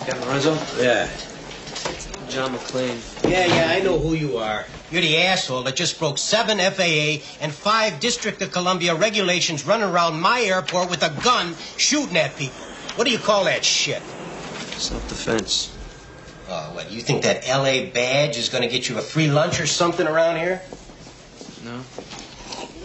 Captain 0.06 0.28
Lorenzo? 0.28 0.54
Yeah. 0.82 1.10
John 2.30 2.54
McClane. 2.54 3.00
Yeah, 3.30 3.46
yeah, 3.46 3.72
I 3.72 3.80
know 3.82 4.00
who 4.00 4.14
you 4.14 4.38
are. 4.38 4.66
You're 4.92 5.02
the 5.02 5.18
asshole 5.18 5.64
that 5.64 5.76
just 5.76 5.98
broke 5.98 6.18
seven 6.18 6.58
FAA 6.58 7.24
and 7.42 7.54
five 7.54 8.00
District 8.00 8.42
of 8.42 8.52
Columbia 8.52 8.96
regulations 8.96 9.66
running 9.66 9.88
around 9.88 10.20
my 10.20 10.42
airport 10.42 10.90
with 10.90 11.04
a 11.04 11.10
gun 11.24 11.56
shooting 11.78 12.18
at 12.18 12.36
people. 12.36 12.66
What 12.96 13.06
do 13.06 13.12
you 13.12 13.18
call 13.18 13.46
that 13.46 13.64
shit? 13.64 14.02
Self-defense. 14.78 15.78
Oh, 16.50 16.72
what, 16.74 16.92
you 16.92 17.02
think 17.02 17.24
that 17.24 17.48
LA 17.48 17.90
badge 17.92 18.38
is 18.38 18.50
going 18.50 18.64
to 18.64 18.68
get 18.68 18.90
you 18.90 18.98
a 18.98 19.02
free 19.02 19.32
lunch 19.32 19.60
or 19.60 19.68
something 19.68 20.06
around 20.06 20.36
here? 20.36 20.62
No. 21.64 21.82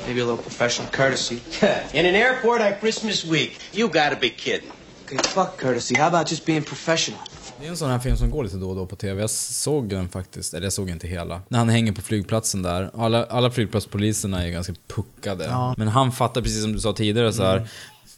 Maybe 0.07 0.21
a 0.21 0.25
little 0.25 0.43
professional 0.43 0.89
courtesy. 0.89 1.43
In 1.93 2.07
an 2.07 2.15
airport 2.15 2.61
on 2.61 2.75
Christmas 2.77 3.25
week. 3.25 3.59
You 3.73 3.89
gotta 3.89 4.17
be 4.17 4.31
kidding. 4.31 4.71
Okay, 5.09 5.19
fuck 5.19 5.57
courtesy. 5.57 5.95
How 5.99 6.07
about 6.07 6.31
just 6.31 6.47
being 6.47 6.63
professional? 6.63 7.21
Det 7.61 7.67
är 7.67 7.71
en 7.71 7.77
sån 7.77 7.91
här 7.91 7.99
film 7.99 8.17
som 8.17 8.31
går 8.31 8.45
lite 8.45 8.57
då 8.57 8.71
och 8.71 8.77
då 8.77 8.87
på 8.87 8.97
tv. 8.97 9.21
Jag 9.21 9.31
såg 9.31 9.89
den 9.89 10.09
faktiskt, 10.09 10.55
eller 10.55 10.67
jag 10.67 10.73
såg 10.73 10.91
inte 10.91 11.09
hela. 11.09 11.43
När 11.49 11.59
han 11.59 11.69
hänger 11.69 11.93
på 11.93 12.03
flygplatsen 12.03 12.63
där. 12.63 12.91
Alla, 12.95 13.25
alla 13.25 13.51
flygplatspoliserna 13.51 14.43
är 14.43 14.47
ju 14.47 14.53
ganska 14.53 14.75
puckade. 14.95 15.45
Ja. 15.45 15.75
Men 15.77 15.89
han 15.89 16.13
fattar, 16.13 16.43
precis 16.43 16.63
som 16.63 16.73
du 16.73 16.81
sa 16.81 16.93
tidigare, 16.93 17.33
så 17.33 17.43
här. 17.43 17.69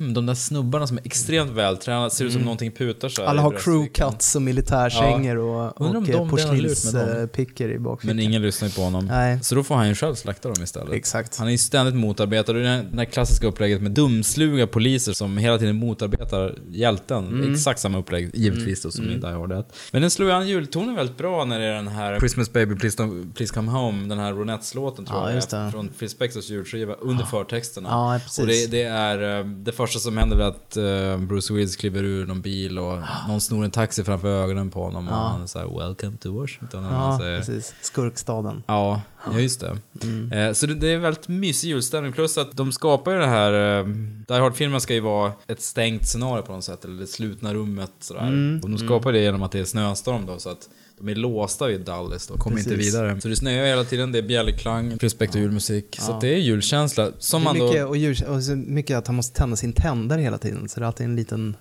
"Hmm, 0.00 0.14
de 0.14 0.26
där 0.26 0.34
snubbarna 0.34 0.86
som 0.86 0.96
är 0.98 1.02
extremt 1.06 1.50
vältränade, 1.50 2.10
ser 2.10 2.24
ut 2.24 2.32
som 2.32 2.36
Mm. 2.38 2.44
någonting 2.44 2.72
putar 2.72 3.12
här 3.18 3.24
Alla 3.24 3.42
har 3.42 3.50
crew 3.50 3.88
cuts 3.94 4.36
och 4.36 4.42
militärkängor 4.42 5.36
Ja. 5.36 5.70
och, 5.70 5.80
och 6.20 6.30
porslinspickor 6.30 7.70
i 7.70 7.78
bakfickan. 7.78 8.16
Men 8.16 8.24
ingen 8.24 8.42
lyssnar 8.42 8.68
ju 8.68 8.74
på 8.74 8.80
honom. 8.82 9.06
Nej. 9.06 9.38
Så 9.42 9.54
då 9.54 9.62
får 9.62 9.74
han 9.74 9.88
ju 9.88 9.94
själv 9.94 10.14
slakta 10.14 10.48
dem 10.48 10.62
istället. 10.62 10.92
Exakt. 10.92 11.36
Han 11.36 11.46
är 11.46 11.52
ju 11.52 11.58
ständigt 11.58 11.94
motarbetad. 11.94 12.52
Det 12.52 12.60
är 12.68 12.82
det 12.90 12.96
här 12.96 13.04
klassiska 13.04 13.46
upplägget 13.46 13.82
med 13.82 13.90
dumsluga 13.92 14.66
poliser 14.66 15.12
som 15.12 15.38
hela 15.38 15.58
tiden 15.58 15.76
motarbetar 15.76 16.54
hjälten. 16.70 17.26
Mm. 17.28 17.52
Exakt 17.52 17.80
samma 17.80 17.98
upplägg, 17.98 18.30
givetvis 18.34 18.82
då, 18.82 18.90
som 18.90 19.04
Mm. 19.04 19.16
i 19.16 19.20
Die 19.20 19.26
Hard 19.26 19.52
1. 19.52 19.66
Men 19.92 20.02
den 20.02 20.10
slår 20.10 20.28
ju 20.28 20.34
an 20.34 20.48
jultonen 20.48 20.94
väldigt 20.94 21.16
bra 21.18 21.44
när 21.44 21.58
det 21.58 21.64
är 21.64 21.74
den 21.74 21.88
här 21.88 22.18
Christmas 22.18 22.52
Baby 22.52 22.74
Please, 22.74 23.02
don't, 23.02 23.32
please 23.34 23.54
Come 23.54 23.70
Home, 23.70 24.08
den 24.08 24.18
här 24.18 24.32
Ronettes-låten 24.32 25.04
tror 25.06 25.30
Ja, 25.30 25.40
jag 25.50 25.72
från 25.72 25.88
Phil 25.88 26.08
Spectors 26.10 26.50
julskiva, 26.50 26.94
under 26.94 27.24
förtexterna. 27.24 27.88
Ja, 27.88 28.20
precis. 28.24 28.38
och 28.38 28.46
det, 28.46 28.66
det 28.70 28.82
är 28.82 29.38
eh, 29.40 29.46
det 29.46 29.72
första 29.72 29.89
som 29.98 30.16
händer 30.16 30.36
är 30.36 30.42
att 30.44 30.76
eh, 30.76 31.26
Bruce 31.26 31.54
Willis 31.54 31.76
kliver 31.76 32.02
ur 32.04 32.26
någon 32.26 32.40
bil 32.40 32.78
och 32.78 32.98
någon 33.28 33.40
snor 33.40 33.64
en 33.64 33.70
taxi 33.70 34.04
framför 34.04 34.28
ögonen 34.28 34.70
på 34.70 34.82
honom 34.84 35.08
och 35.08 35.14
Ja. 35.14 35.18
han 35.38 35.48
säger 35.48 35.78
“Welcome 35.78 36.16
to 36.16 36.40
Washington” 36.40 36.84
han 36.84 37.12
Ja, 37.12 37.18
säger. 37.18 37.38
precis. 37.38 37.74
Skurkstaden. 37.82 38.62
Ja, 38.66 39.02
ja 39.32 39.38
just 39.40 39.60
det. 39.60 39.78
Mm. 40.02 40.32
Eh, 40.32 40.52
så 40.52 40.66
det, 40.66 40.88
är 40.88 40.98
väldigt 40.98 41.28
mysig 41.28 41.68
julstämning. 41.68 42.12
Plus 42.12 42.38
att 42.38 42.56
de 42.56 42.72
skapar 42.72 43.12
ju 43.12 43.18
det 43.18 43.26
här... 43.26 43.78
Eh, 43.80 43.86
Die 44.28 44.38
Hard-filmen 44.38 44.80
ska 44.80 44.94
ju 44.94 45.00
vara 45.00 45.32
ett 45.46 45.62
stängt 45.62 46.06
scenario 46.08 46.42
på 46.42 46.52
något 46.52 46.64
sätt. 46.64 46.84
Eller 46.84 47.00
det 47.00 47.06
slutna 47.06 47.54
rummet 47.54 47.90
sådär. 48.00 48.20
Mm. 48.26 48.60
Och 48.62 48.70
de 48.70 48.78
skapar 48.78 49.12
det 49.12 49.18
genom 49.20 49.42
att 49.42 49.52
det 49.52 49.60
är 49.60 49.64
snöstorm 49.64 50.26
då. 50.26 50.38
Så 50.38 50.50
att 50.50 50.68
de 51.00 51.08
är 51.08 51.14
låsta 51.14 51.66
vid 51.66 51.80
Dallas 51.80 52.26
då, 52.26 52.36
kommer 52.36 52.58
inte 52.58 52.74
vidare. 52.74 53.20
Så 53.20 53.28
det 53.28 53.36
snöar 53.36 53.66
hela 53.66 53.84
tiden, 53.84 54.12
det 54.12 54.18
är 54.18 54.22
bjällerklang, 54.22 54.96
respekt 55.00 55.34
och 55.34 55.40
julmusik. 55.40 55.96
Så 56.00 56.10
Ja. 56.10 56.14
att 56.14 56.20
det 56.20 56.28
är 56.28 56.38
julkänsla. 56.38 57.10
Som 57.18 57.42
det 57.42 57.48
är 57.48 57.52
man 57.52 57.58
då... 57.58 57.66
mycket, 57.66 57.86
och, 57.86 57.96
ljus, 57.96 58.22
och 58.22 58.42
så 58.42 58.56
mycket 58.56 58.98
att 58.98 59.06
han 59.06 59.16
måste 59.16 59.38
tända 59.38 59.56
sin 59.56 59.72
tändare 59.72 60.20
hela 60.20 60.38
tiden. 60.38 60.68
Så 60.68 60.80
det 60.80 60.84
är 60.84 60.86
alltid 60.86 61.06
en 61.06 61.16
liten. 61.16 61.56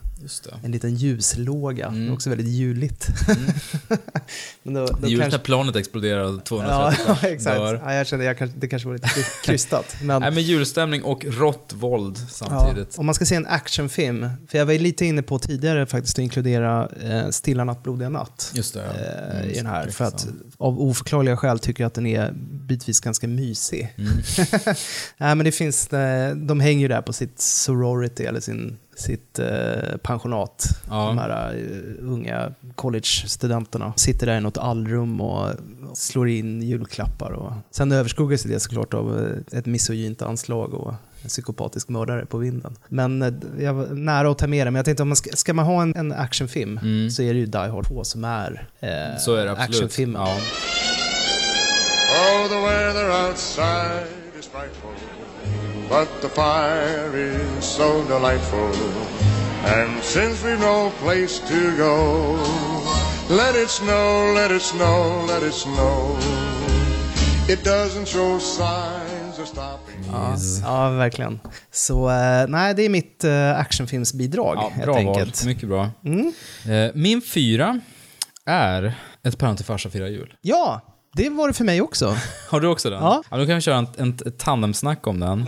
En 0.63 0.71
liten 0.71 0.95
ljuslåga. 0.95 1.89
Det 1.89 2.07
är 2.07 2.13
också 2.13 2.29
väldigt 2.29 2.47
juligt. 2.47 3.07
Men 4.63 4.73
då, 4.73 4.85
då 4.85 4.93
Det 4.93 5.07
är 5.07 5.09
juligt 5.09 5.21
kanske- 5.21 5.37
när 5.37 5.43
planet 5.43 5.75
exploderar 5.75 6.23
och 6.23 6.43
230 6.45 7.03
Ja, 7.07 7.27
exakt. 7.29 7.57
dör. 7.57 7.81
Ja, 7.85 7.93
jag 7.93 8.07
kände, 8.07 8.25
jag 8.25 8.37
kanske, 8.37 8.57
det 8.59 8.67
kanske 8.67 8.87
var 8.87 8.93
lite 8.95 9.09
krystat. 9.43 9.95
Men, 10.01 10.21
Nej 10.21 10.31
men 10.31 10.43
julstämning 10.43 11.03
och 11.03 11.25
rått 11.25 11.73
våld 11.75 12.17
ja, 12.19 12.25
samtidigt. 12.29 12.97
om 12.97 13.05
man 13.05 13.15
ska 13.15 13.25
se 13.25 13.35
en 13.35 13.45
actionfilm, 13.47 14.29
för 14.47 14.57
jag 14.57 14.65
var 14.65 14.73
ju 14.73 14.79
lite 14.79 15.05
inne 15.05 15.21
på 15.21 15.39
tidigare 15.39 15.85
faktiskt 15.85 16.15
att 16.19 16.23
inkludera 16.23 16.89
eh, 17.03 17.29
Stilla 17.29 17.63
natt, 17.63 17.83
blodiga 17.83 18.09
natt. 18.09 18.51
Just 18.55 18.73
det, 18.73 18.79
ja. 18.79 19.01
Eh, 19.01 19.39
Mm, 19.39 19.49
I 19.51 19.53
den 19.53 19.65
här, 19.65 19.87
för 19.87 20.05
att 20.05 20.27
av 20.57 20.81
oförklarliga 20.81 21.37
skäl 21.37 21.59
tycker 21.59 21.83
jag 21.83 21.87
att 21.87 21.93
den 21.93 22.05
är 22.05 22.31
bitvis 22.67 22.99
ganska 22.99 23.27
mysig. 23.27 23.93
Mm. 23.97 24.11
Nej 25.17 25.35
men 25.35 25.43
det 25.45 25.51
finns, 25.51 25.93
eh, 25.93 26.35
de 26.35 26.59
hänger 26.59 26.81
ju 26.81 26.87
där 26.87 27.01
på 27.01 27.13
sitt 27.13 27.41
sorority 27.41 28.23
eller 28.23 28.39
sin 28.39 28.77
sitt 28.99 29.39
eh, 29.39 29.97
pensionat. 30.03 30.67
De 30.89 31.17
här 31.17 31.53
eh, 31.55 32.07
unga 32.11 32.51
college-studenterna 32.75 33.93
sitter 33.95 34.25
där 34.27 34.37
i 34.37 34.41
något 34.41 34.57
allrum 34.57 35.21
och 35.21 35.49
slår 35.93 36.29
in 36.29 36.61
julklappar. 36.61 37.31
Och... 37.31 37.51
Sen 37.71 37.91
överskuggas 37.91 38.43
det 38.43 38.59
såklart 38.59 38.93
av 38.93 39.19
eh, 39.51 39.57
ett 39.59 39.65
misogynt 39.65 40.21
anslag 40.21 40.73
och 40.73 40.93
en 41.23 41.27
psykopatisk 41.29 41.89
mördare 41.89 42.25
på 42.25 42.37
vinden. 42.37 42.75
Men 42.87 43.21
eh, 43.21 43.33
jag 43.59 43.73
var 43.73 43.85
nära 43.87 44.29
att 44.31 44.37
ta 44.37 44.47
med 44.47 44.67
det, 44.67 44.71
men 44.71 44.75
jag 44.79 44.85
tänkte 44.85 45.03
om 45.03 45.09
man 45.09 45.15
ska, 45.15 45.29
ska 45.35 45.53
man 45.53 45.65
ha 45.65 45.81
en, 45.81 45.95
en 45.95 46.11
actionfilm 46.13 46.79
så 47.11 47.21
är 47.21 47.33
det 47.33 47.39
ju 47.39 47.45
Die 47.45 47.57
Hard 47.57 47.87
2 47.87 48.03
som 48.03 48.23
är, 48.23 48.67
eh, 48.79 48.89
Mm. 48.89 49.19
Så 49.19 49.35
är 49.35 49.45
det 49.45 49.51
absolut. 49.51 49.69
actionfilmen. 49.69 50.21
Ja. 50.21 50.37
Oh, 52.11 52.47
the 52.47 52.55
weather 52.55 53.27
outside 53.27 54.07
is 54.39 54.47
frightful, 54.47 54.89
but 55.89 56.07
the 56.21 56.29
fire 56.29 57.11
is 57.17 57.65
so 57.65 58.03
delightful. 58.07 58.71
And 59.65 60.03
since 60.03 60.43
we've 60.45 60.59
no 60.59 60.91
place 61.03 61.39
to 61.39 61.77
go, 61.77 62.37
let 63.29 63.55
it 63.55 63.69
snow, 63.69 64.33
let 64.35 64.51
it 64.51 64.61
snow, 64.61 65.25
let 65.27 65.43
it 65.43 65.53
snow. 65.53 66.17
It 67.49 67.63
doesn't 67.63 68.07
show 68.07 68.39
signs 68.39 69.39
of 69.39 69.47
stopping. 69.47 69.99
Ja, 70.11 70.35
ja, 70.63 70.89
verkligen. 70.89 71.39
Så 71.71 72.09
eh, 72.09 72.47
nej, 72.47 72.73
det 72.73 72.85
är 72.85 72.89
mitt 72.89 73.23
eh, 73.23 73.59
actionfilmsbidrag 73.59 74.55
Ja, 74.57 74.69
helt 74.75 74.85
bra 74.85 75.01
val. 75.03 75.31
Mycket 75.45 75.69
bra. 75.69 75.89
Mm. 76.05 76.33
Eh, 76.69 76.91
Min 76.95 77.21
fyra 77.21 77.79
är 78.45 78.93
Ett 79.23 79.37
päron 79.37 79.55
till 79.55 79.65
farsa 79.65 79.89
firar 79.89 80.07
jul. 80.07 80.33
Ja, 80.41 80.81
det 81.11 81.29
var 81.29 81.47
det 81.47 81.53
för 81.53 81.63
mig 81.63 81.81
också. 81.81 82.15
Har 82.49 82.59
du 82.59 82.67
också 82.67 82.89
den? 82.89 83.03
Ja. 83.03 83.23
då 83.29 83.45
kan 83.45 83.55
vi 83.55 83.61
köra 83.61 83.77
en, 83.77 83.87
en, 83.97 84.17
ett 84.25 84.37
tandemsnack 84.37 85.07
om 85.07 85.19
den. 85.19 85.47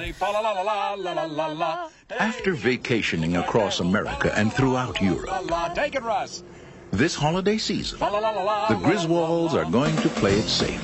After 2.20 2.52
vacationing 2.52 3.36
across 3.36 3.82
America 3.82 4.30
and 4.38 4.54
throughout 4.56 5.02
Europe, 5.02 5.48
Take 5.76 5.98
it, 5.98 6.04
Russ. 6.04 6.44
this 6.92 7.16
holiday 7.16 7.58
season, 7.58 8.00
the 8.00 8.76
Griswolds 8.76 9.54
are 9.54 9.72
going 9.72 9.96
to 9.98 10.10
play 10.10 10.34
it 10.34 10.50
safe. 10.50 10.82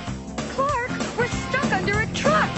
Clark, 0.56 0.90
we're 1.18 1.28
stuck 1.28 1.72
under 1.74 2.00
a 2.00 2.08
truck. 2.14 2.50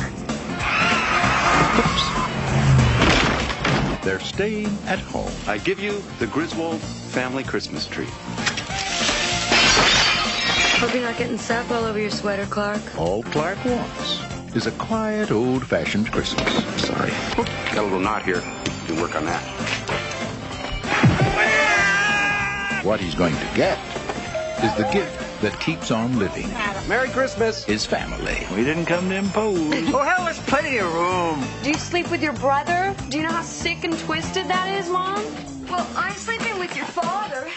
They're 4.03 4.19
staying 4.19 4.77
at 4.87 4.99
home. 4.99 5.31
I 5.47 5.57
give 5.57 5.79
you 5.79 6.01
the 6.19 6.27
Griswold 6.27 6.79
family 7.11 7.43
Christmas 7.43 7.85
tree. 7.87 8.07
Hope 10.79 10.93
you're 10.93 11.03
not 11.03 11.17
getting 11.17 11.37
sap 11.37 11.69
all 11.71 11.83
over 11.83 11.99
your 11.99 12.09
sweater, 12.09 12.45
Clark. 12.45 12.79
All 12.97 13.21
Clark 13.23 13.57
wants 13.65 14.21
is 14.55 14.65
a 14.65 14.71
quiet, 14.71 15.29
old-fashioned 15.29 16.09
Christmas. 16.09 16.63
Sorry. 16.81 17.11
Got 17.75 17.79
a 17.79 17.83
little 17.83 17.99
knot 17.99 18.23
here. 18.23 18.41
Do 18.87 18.95
work 18.95 19.13
on 19.13 19.25
that. 19.25 19.43
What 22.85 23.01
he's 23.01 23.13
going 23.13 23.35
to 23.35 23.49
get 23.55 23.77
is 24.63 24.73
the 24.75 24.89
gift 24.93 25.41
that 25.41 25.59
keeps 25.59 25.91
on 25.91 26.17
living. 26.17 26.47
Merry 26.87 27.09
Christmas. 27.09 27.65
His 27.65 27.85
family. 27.85 28.47
We 28.55 28.63
didn't 28.63 28.85
come 28.85 29.09
to 29.09 29.15
impose. 29.15 29.57
Oh, 29.93 30.01
hell, 30.01 30.23
there's 30.23 30.39
plenty 30.43 30.77
of 30.77 30.93
room. 30.93 31.43
Do 31.61 31.71
you 31.71 31.77
sleep 31.77 32.09
with 32.09 32.23
your 32.23 32.31
brother? 32.33 32.95
Do 33.09 33.17
you 33.17 33.23
know 33.23 33.33
how 33.33 33.41
sick 33.41 33.83
and 33.83 33.99
twisted 33.99 34.47
that 34.47 34.79
is, 34.79 34.89
Mom? 34.89 35.21
Well, 35.69 35.85
I'm 35.97 36.13
sleeping 36.13 36.57
with 36.57 36.73
your 36.77 36.85
father. 36.85 37.49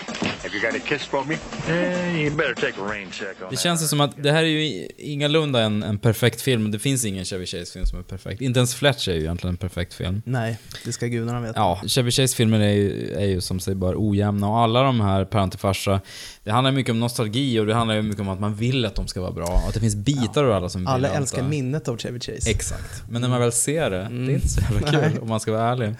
Have 0.52 0.60
you 0.60 0.72
got 0.72 0.82
a 0.82 0.88
kiss 0.88 1.02
for 1.02 1.24
me? 1.24 1.34
Eh, 1.68 2.22
you 2.22 2.30
better 2.36 2.54
take 2.54 2.80
a 2.80 2.84
rain 2.90 3.10
check 3.10 3.42
on 3.42 3.46
Det 3.50 3.56
känns 3.56 3.82
ju 3.82 3.86
som 3.86 4.00
att 4.00 4.22
det 4.22 4.32
här 4.32 4.42
är 4.42 4.46
ju 4.46 4.88
ingalunda 4.98 5.60
en, 5.60 5.82
en 5.82 5.98
perfekt 5.98 6.40
film. 6.40 6.70
Det 6.70 6.78
finns 6.78 7.04
ingen 7.04 7.24
Chevy 7.24 7.46
Chase-film 7.46 7.86
som 7.86 7.98
är 7.98 8.02
perfekt. 8.02 8.40
Inte 8.40 8.58
ens 8.58 8.74
Fletch 8.74 9.08
är 9.08 9.12
ju 9.12 9.20
egentligen 9.20 9.54
en 9.54 9.56
perfekt 9.56 9.94
film. 9.94 10.22
Nej, 10.24 10.58
det 10.84 10.92
ska 10.92 11.06
gudarna 11.06 11.40
veta. 11.40 11.60
Ja, 11.60 11.82
Chevy 11.86 12.10
Chase-filmer 12.10 12.60
är 12.60 12.72
ju, 12.72 13.14
är 13.14 13.26
ju 13.26 13.40
som 13.40 13.60
sig 13.60 13.74
bara 13.74 13.94
ojämna 13.96 14.48
och 14.48 14.58
alla 14.58 14.82
de 14.82 15.00
här 15.00 15.24
Päron 15.24 15.50
till 15.50 15.58
farsa, 15.58 16.00
det 16.44 16.50
handlar 16.50 16.72
mycket 16.72 16.90
om 16.90 17.00
nostalgi 17.00 17.60
och 17.60 17.66
det 17.66 17.74
handlar 17.74 17.94
ju 17.94 18.02
mycket 18.02 18.20
om 18.20 18.28
att 18.28 18.40
man 18.40 18.54
vill 18.54 18.84
att 18.84 18.94
de 18.94 19.06
ska 19.08 19.20
vara 19.20 19.32
bra. 19.32 19.46
Och 19.62 19.68
att 19.68 19.74
det 19.74 19.80
finns 19.80 19.96
bitar 19.96 20.44
ur 20.44 20.52
alla 20.52 20.68
som 20.68 20.86
är 20.86 20.90
Alla 20.90 21.08
älskar 21.08 21.42
minnet 21.42 21.88
av 21.88 21.96
Chevy 21.96 22.20
Chase. 22.20 22.50
Exakt. 22.50 23.02
Men 23.10 23.22
när 23.22 23.28
man 23.28 23.40
väl 23.40 23.52
ser 23.52 23.90
det, 23.90 23.96
det 23.96 24.32
är 24.32 24.34
inte 24.34 24.48
så 24.48 24.60
jävla 24.60 24.90
kul 24.90 25.00
Nej. 25.00 25.18
om 25.20 25.28
man 25.28 25.40
ska 25.40 25.52
vara 25.52 25.72
ärlig. 25.72 25.94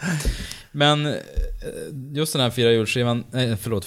Men 0.75 1.05
eh, 1.05 1.13
just 2.13 2.33
den 2.33 2.41
här 2.41 2.49
Fira 2.49 2.71
julskivan, 2.71 3.23
nej 3.31 3.57
förlåt, 3.61 3.85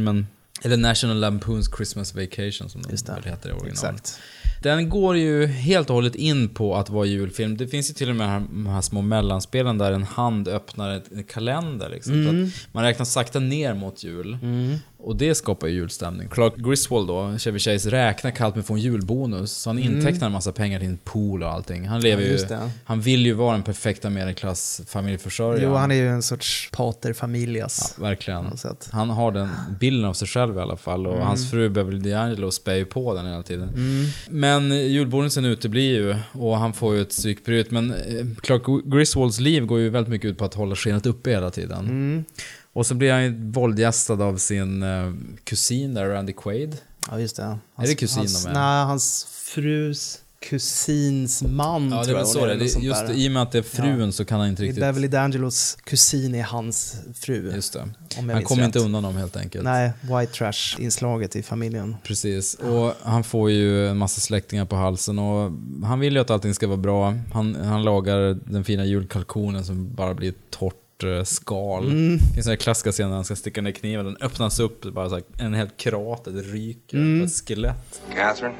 Julfilmen, 0.00 0.26
eller 0.62 0.76
National 0.76 1.20
Lampoons 1.20 1.70
Christmas 1.76 2.14
Vacation 2.14 2.68
som 2.68 2.82
den 2.82 2.96
väl 3.14 3.24
heter 3.24 3.48
i 3.48 3.52
original. 3.52 3.70
Exakt. 3.94 4.18
Den 4.62 4.88
går 4.88 5.16
ju 5.16 5.46
helt 5.46 5.90
och 5.90 5.94
hållet 5.94 6.14
in 6.14 6.48
på 6.48 6.76
att 6.76 6.90
vara 6.90 7.06
julfilm. 7.06 7.56
Det 7.56 7.66
finns 7.68 7.90
ju 7.90 7.94
till 7.94 8.10
och 8.10 8.16
med 8.16 8.26
de 8.26 8.30
här, 8.30 8.40
de 8.40 8.66
här 8.66 8.80
små 8.80 9.02
mellanspelen 9.02 9.78
där 9.78 9.92
en 9.92 10.02
hand 10.02 10.48
öppnar 10.48 11.02
en 11.16 11.24
kalender. 11.24 11.88
Liksom, 11.88 12.12
Mm. 12.14 12.50
man 12.72 12.84
räknar 12.84 13.04
sakta 13.06 13.38
ner 13.40 13.74
mot 13.74 14.04
jul. 14.04 14.38
Mm. 14.42 14.76
Och 15.02 15.16
det 15.16 15.34
skapar 15.34 15.66
ju 15.66 15.74
julstämning. 15.74 16.28
Clark 16.28 16.56
Griswold 16.56 17.08
då, 17.08 17.38
Chevy 17.38 17.58
Chase, 17.58 17.90
räknar 17.90 18.30
kallt 18.30 18.54
med 18.54 18.60
att 18.60 18.66
få 18.66 18.74
en 18.74 18.80
julbonus. 18.80 19.52
Så 19.52 19.70
han 19.70 19.78
Mm. 19.78 19.96
intecknar 19.98 20.26
en 20.26 20.32
massa 20.32 20.52
pengar 20.52 20.78
till 20.78 20.88
en 20.88 20.98
pool 21.04 21.42
och 21.42 21.48
allting. 21.50 21.88
Han 21.88 22.00
lever 22.00 22.22
Ja, 22.22 22.28
ju... 22.28 22.70
Han 22.84 23.00
vill 23.00 23.26
ju 23.26 23.32
vara 23.32 23.52
den 23.52 23.62
perfekta 23.62 24.10
medelklass 24.10 24.80
familjeförsörjare. 24.86 25.64
Jo, 25.64 25.74
han 25.74 25.90
är 25.90 25.94
ju 25.94 26.08
en 26.08 26.22
sorts 26.22 26.70
pater 26.72 27.12
familias. 27.12 27.94
Ja, 27.98 28.02
verkligen. 28.02 28.46
Han 28.90 29.10
har 29.10 29.32
den 29.32 29.48
bilden 29.80 30.04
av 30.04 30.12
sig 30.14 30.28
själv 30.28 30.56
i 30.56 30.60
alla 30.60 30.76
fall. 30.76 31.06
Och 31.06 31.14
Mm. 31.14 31.26
hans 31.26 31.50
fru 31.50 31.68
Beverly 31.68 31.98
D'Angelo 31.98 32.50
spär 32.50 32.74
ju 32.74 32.84
på 32.84 33.14
den 33.14 33.26
hela 33.26 33.42
tiden. 33.42 33.68
Mm. 33.68 34.06
Men 34.30 34.70
julbonusen 34.88 35.44
uteblir 35.44 35.94
ju 35.94 36.16
och 36.32 36.56
han 36.56 36.72
får 36.72 36.94
ju 36.94 37.00
ett 37.02 37.10
psykbryt. 37.10 37.70
Men 37.70 37.90
eh, 37.90 38.26
Clark 38.42 38.62
Griswolds 38.84 39.40
liv 39.40 39.66
går 39.66 39.78
ju 39.80 39.88
väldigt 39.90 40.10
mycket 40.10 40.30
ut 40.30 40.38
på 40.38 40.44
att 40.44 40.54
hålla 40.54 40.76
skenet 40.76 41.06
uppe 41.06 41.30
hela 41.30 41.50
tiden. 41.50 42.24
Och 42.72 42.86
så 42.86 42.94
blir 42.94 43.12
han 43.12 43.22
ju 43.22 43.50
våldgästad 43.50 44.22
av 44.24 44.36
sin 44.36 44.82
eh, 44.82 45.12
kusin 45.44 45.94
där, 45.94 46.08
Randy 46.08 46.32
Quaid. 46.32 46.76
Ja, 47.10 47.20
just 47.20 47.36
det. 47.36 47.58
är 47.76 47.86
det 47.86 47.94
kusin 47.94 48.18
hans, 48.18 48.44
de 48.44 48.50
är? 48.50 48.54
Nej, 48.54 48.84
hans 48.84 49.24
frus 49.24 50.18
kusins 50.40 51.42
man 51.42 51.90
Ja, 51.90 51.98
det 51.98 52.04
tror 52.04 52.18
jag. 52.18 52.28
så 52.28 52.46
det 52.46 52.68
sånt 52.68 52.84
Just 52.84 53.06
där. 53.06 53.14
i 53.14 53.28
och 53.28 53.32
med 53.32 53.42
att 53.42 53.52
det 53.52 53.58
är 53.58 53.62
frun 53.62 54.12
så 54.12 54.24
kan 54.24 54.40
han 54.40 54.48
inte 54.48 54.62
riktigt... 54.62 54.80
Beverly 54.80 55.08
D'Angelos 55.08 55.78
kusin 55.84 56.34
är 56.34 56.42
hans 56.42 56.96
fru. 57.14 57.52
Just 57.54 57.72
det. 57.72 57.88
Han 58.32 58.44
kommer 58.44 58.64
inte 58.64 58.78
undan 58.78 59.02
dem 59.02 59.16
helt 59.16 59.36
enkelt. 59.36 59.64
Nej, 59.64 59.92
white 60.02 60.32
trash-inslaget 60.32 61.36
i 61.36 61.42
familjen. 61.42 61.96
Precis, 62.04 62.54
och 62.54 62.94
han 63.02 63.24
får 63.24 63.50
ju 63.50 63.88
en 63.88 63.96
massa 63.96 64.20
släktingar 64.20 64.64
på 64.64 64.76
halsen 64.76 65.18
och 65.18 65.52
han 65.84 66.00
vill 66.00 66.12
ju 66.14 66.20
att 66.20 66.30
allting 66.30 66.54
ska 66.54 66.66
vara 66.66 66.76
bra. 66.76 67.14
Han, 67.32 67.54
han 67.54 67.82
lagar 67.82 68.38
den 68.44 68.64
fina 68.64 68.84
julkalkonen 68.84 69.64
som 69.64 69.94
bara 69.94 70.14
blir 70.14 70.34
torrt 70.50 70.79
eh, 71.04 71.24
skal. 71.24 71.84
Mm. 71.84 72.18
Det 72.18 72.34
finns 72.34 72.46
en 72.46 72.56
klassiska 72.56 72.92
scen 72.92 73.08
när 73.08 73.16
han 73.16 73.24
ska 73.24 73.36
sticka 73.36 73.62
ner 73.62 73.72
kniven, 73.72 74.04
den 74.04 74.16
öppnas 74.20 74.60
upp, 74.60 74.84
bara 74.84 75.08
så 75.08 75.14
här, 75.14 75.24
en 75.38 75.54
hel 75.54 75.68
krater, 75.68 76.30
det 76.30 76.42
ryker, 76.42 76.96
Mm. 76.96 77.24
ett 77.24 77.32
skelett. 77.46 78.02
Catherine, 78.14 78.54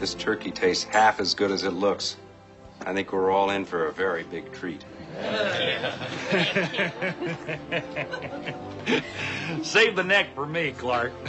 this 0.00 0.14
turkey 0.14 0.50
tastes 0.50 0.86
half 0.90 1.20
as 1.20 1.34
good 1.34 1.52
as 1.52 1.64
it 1.64 1.72
looks. 1.72 2.16
I 2.80 2.94
think 2.94 3.08
we're 3.12 3.30
all 3.32 3.56
in 3.56 3.66
for 3.66 3.88
a 3.88 3.92
very 3.96 4.24
big 4.30 4.44
treat. 4.60 4.86
Save 9.62 9.96
the 9.96 10.02
neck 10.02 10.26
for 10.34 10.46
me, 10.46 10.72
Clark. 10.72 11.12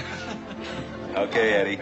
Okay, 1.15 1.53
Eddie. 1.53 1.79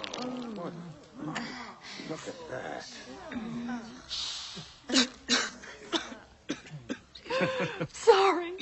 Look 2.10 2.20
at 2.28 2.50
that. 2.50 3.94
Sorry. 7.92 8.52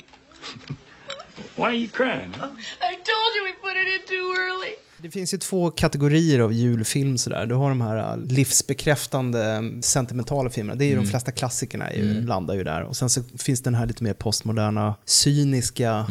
Why 1.55 1.63
are 1.65 1.73
you 1.73 1.87
crying? 1.89 2.29
I 2.81 2.95
told 2.95 3.31
you 3.35 3.43
we 3.45 3.53
put 3.61 3.75
it 3.77 3.87
in 4.01 4.07
too 4.07 4.33
early. 4.41 4.75
Det 4.97 5.11
finns 5.11 5.33
ju 5.33 5.37
två 5.37 5.71
kategorier 5.71 6.39
av 6.39 6.53
julfilm 6.53 7.17
sådär. 7.17 7.45
Du 7.45 7.55
har 7.55 7.69
de 7.69 7.81
här 7.81 7.97
äh, 7.97 8.17
livsbekräftande, 8.17 9.71
sentimentala 9.81 10.49
filmerna. 10.49 10.75
Det 10.77 10.85
är 10.85 10.87
ju 10.87 10.91
Mm. 10.93 11.03
de 11.05 11.09
flesta 11.09 11.31
klassikerna 11.31 11.93
ju, 11.93 12.11
Mm. 12.11 12.25
landar 12.27 12.53
ju 12.55 12.63
där. 12.63 12.81
Och 12.83 12.95
sen 12.95 13.09
så 13.09 13.21
finns 13.37 13.61
den 13.61 13.75
här 13.75 13.85
lite 13.85 14.03
mer 14.03 14.13
postmoderna, 14.13 14.95
cyniska 15.05 16.05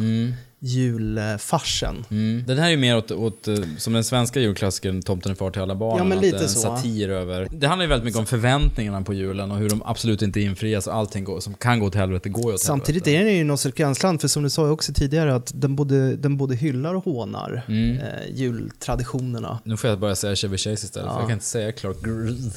julfarsen. 0.65 2.05
Mm. 2.11 2.43
Den 2.47 2.57
här 2.57 2.65
är 2.65 2.69
ju 2.71 2.77
mer 2.77 2.97
åt, 2.97 3.11
åt, 3.11 3.47
eh, 3.47 3.55
som 3.77 3.93
den 3.93 4.03
svenska 4.03 4.39
julklassikern 4.39 5.01
Tomten 5.01 5.31
är 5.31 5.35
far 5.35 5.51
till 5.51 5.61
alla 5.61 5.75
barnen. 5.75 5.97
Ja, 5.97 6.03
men 6.03 6.19
lite 6.19 6.37
en 6.37 6.49
så. 6.49 6.59
satir 6.59 7.09
över. 7.09 7.47
Det 7.51 7.67
handlar 7.67 7.83
ju 7.85 7.89
väldigt 7.89 8.05
mycket 8.05 8.19
om 8.19 8.25
förväntningarna 8.25 9.01
på 9.01 9.13
julen 9.13 9.51
och 9.51 9.57
hur 9.57 9.69
de 9.69 9.83
absolut 9.85 10.21
inte 10.21 10.41
infrias 10.41 10.87
och 10.87 10.95
allting 10.95 11.23
går, 11.23 11.39
som 11.39 11.53
kan 11.53 11.79
gå 11.79 11.85
åt 11.85 11.95
helvete 11.95 12.29
går 12.29 12.45
ju 12.51 12.53
åt 12.53 12.61
Samtidigt 12.61 13.05
helvete. 13.05 13.21
är 13.23 13.25
den 13.25 13.37
ju 13.37 13.43
nostalgiansland, 13.43 14.21
för 14.21 14.27
som 14.27 14.43
du 14.43 14.49
sa 14.49 14.69
också 14.69 14.93
tidigare 14.93 15.35
att 15.35 15.51
den 15.55 15.75
både, 15.75 16.15
den 16.15 16.37
både 16.37 16.55
hyllar 16.55 16.93
och 16.95 17.03
hånar 17.03 17.63
Mm. 17.67 17.97
eh, 17.97 18.03
jultraditionerna. 18.33 19.59
Nu 19.63 19.77
får 19.77 19.89
jag 19.89 19.99
börja 19.99 20.15
säga 20.15 20.35
Chevy 20.35 20.57
Chase 20.57 20.85
istället, 20.85 21.05
Ja. 21.07 21.13
för 21.13 21.19
jag 21.19 21.27
kan 21.29 21.33
inte 21.33 21.45
säga 21.45 21.71
Clark 21.71 21.97
Griswold. 22.03 22.53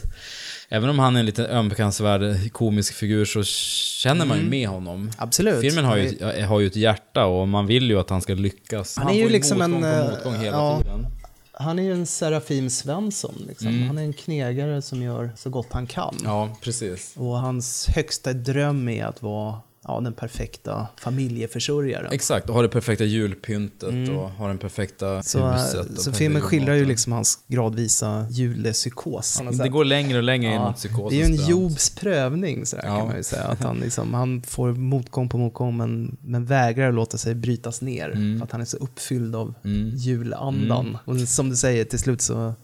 Även 0.69 0.91
om 0.91 0.99
han 0.99 1.17
är 1.17 1.21
en 1.21 1.27
lite 1.27 1.47
ömkansvärd 1.49 2.53
komisk 2.53 2.95
figur 2.95 3.25
så 3.25 3.43
känner 3.45 4.27
man 4.27 4.37
ju 4.37 4.41
Mm. 4.41 4.51
med 4.51 4.69
honom. 4.69 5.11
Absolut. 5.19 5.61
Filmen 5.61 5.85
har 5.85 5.97
ju, 5.97 6.19
Han 6.21 6.43
har 6.43 6.61
ju 6.61 6.67
ett 6.67 6.77
hjärta 6.77 7.25
och 7.27 7.49
man 7.49 7.67
vill 7.67 7.91
ju 7.91 8.01
att 8.01 8.11
han 8.11 8.23
ska 8.23 8.35
lyckas. 8.35 8.97
Han 8.97 9.09
är 9.09 9.14
ju 9.14 9.29
liksom 9.29 9.61
en, 9.62 9.85
eh, 9.85 10.11
motgång 10.11 10.35
hela 10.35 10.57
ja. 10.57 10.79
tiden. 10.83 11.07
Han 11.53 11.79
är 11.79 11.83
ju 11.83 11.93
en 11.93 12.07
Serafim 12.07 12.71
Svensson. 12.71 13.35
Liksom. 13.49 13.69
Mm. 13.69 13.87
Han 13.87 13.99
är 13.99 14.03
en 14.03 14.12
knegare 14.12 14.83
som 14.83 15.03
gör 15.03 15.31
så 15.37 15.51
gott 15.51 15.67
han 15.73 15.87
kan. 15.87 16.14
Ja, 16.25 16.57
precis. 16.62 17.12
Och 17.17 17.39
hans 17.39 17.87
högsta 17.87 18.33
dröm 18.33 18.89
är 18.89 19.05
att 19.05 19.23
vara 19.23 19.61
ja, 19.89 20.01
den 20.01 20.12
perfekta 20.12 20.87
familjeförsörjaren. 21.01 22.12
Exakt, 22.12 22.49
och 22.49 22.55
har 22.55 22.62
det 22.62 22.68
perfekta 22.68 23.05
julpyntet 23.05 23.89
Mm. 23.89 24.16
och 24.16 24.30
har 24.30 24.49
den 24.49 24.59
perfekta 24.59 25.22
Så, 25.22 25.47
huset. 25.47 26.01
så 26.01 26.12
filmen 26.12 26.43
skildrar 26.43 26.74
ju 26.74 26.84
liksom 26.84 27.12
hans 27.12 27.39
gradvisa 27.49 28.26
julepsykos. 28.30 29.43
Det 29.62 29.68
går 29.68 29.84
längre 29.84 30.18
och 30.18 30.24
längre 30.24 30.55
in 30.55 30.61
mot 30.61 30.76
psykosens 30.76 31.11
Det 31.11 31.22
är 31.22 31.28
ju 31.28 31.34
en. 31.45 31.51
Jobs 31.51 31.91
prövning 31.91 32.66
sådär, 32.66 32.84
Ja. 32.87 32.99
kan 32.99 33.07
man 33.07 33.16
ju 33.16 33.22
säga. 33.22 33.43
Att 33.45 33.61
han, 33.62 33.76
liksom, 33.76 34.14
han 34.14 34.43
får 34.43 34.72
motgång 34.72 35.28
på 35.28 35.39
motgång 35.39 35.76
men, 35.76 36.16
men 36.20 36.45
vägrar 36.45 36.93
låta 36.93 37.18
sig 37.18 37.34
brytas 37.34 37.80
ner. 37.80 38.11
Mm. 38.11 38.39
För 38.39 38.45
att 38.47 38.53
han 38.53 38.61
är 38.61 38.64
så 38.64 38.76
uppfylld 38.76 39.37
av 39.37 39.55
Mm. 39.64 39.91
julandan. 39.97 40.87
Mm. 40.87 40.97
Och 41.05 41.28
som 41.28 41.51
du 41.51 41.57
säger, 41.57 41.84
till 41.84 41.99
slut 41.99 42.22
så, 42.22 42.55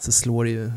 så 0.00 0.12
slår 0.12 0.44
det 0.44 0.50
ju 0.50 0.72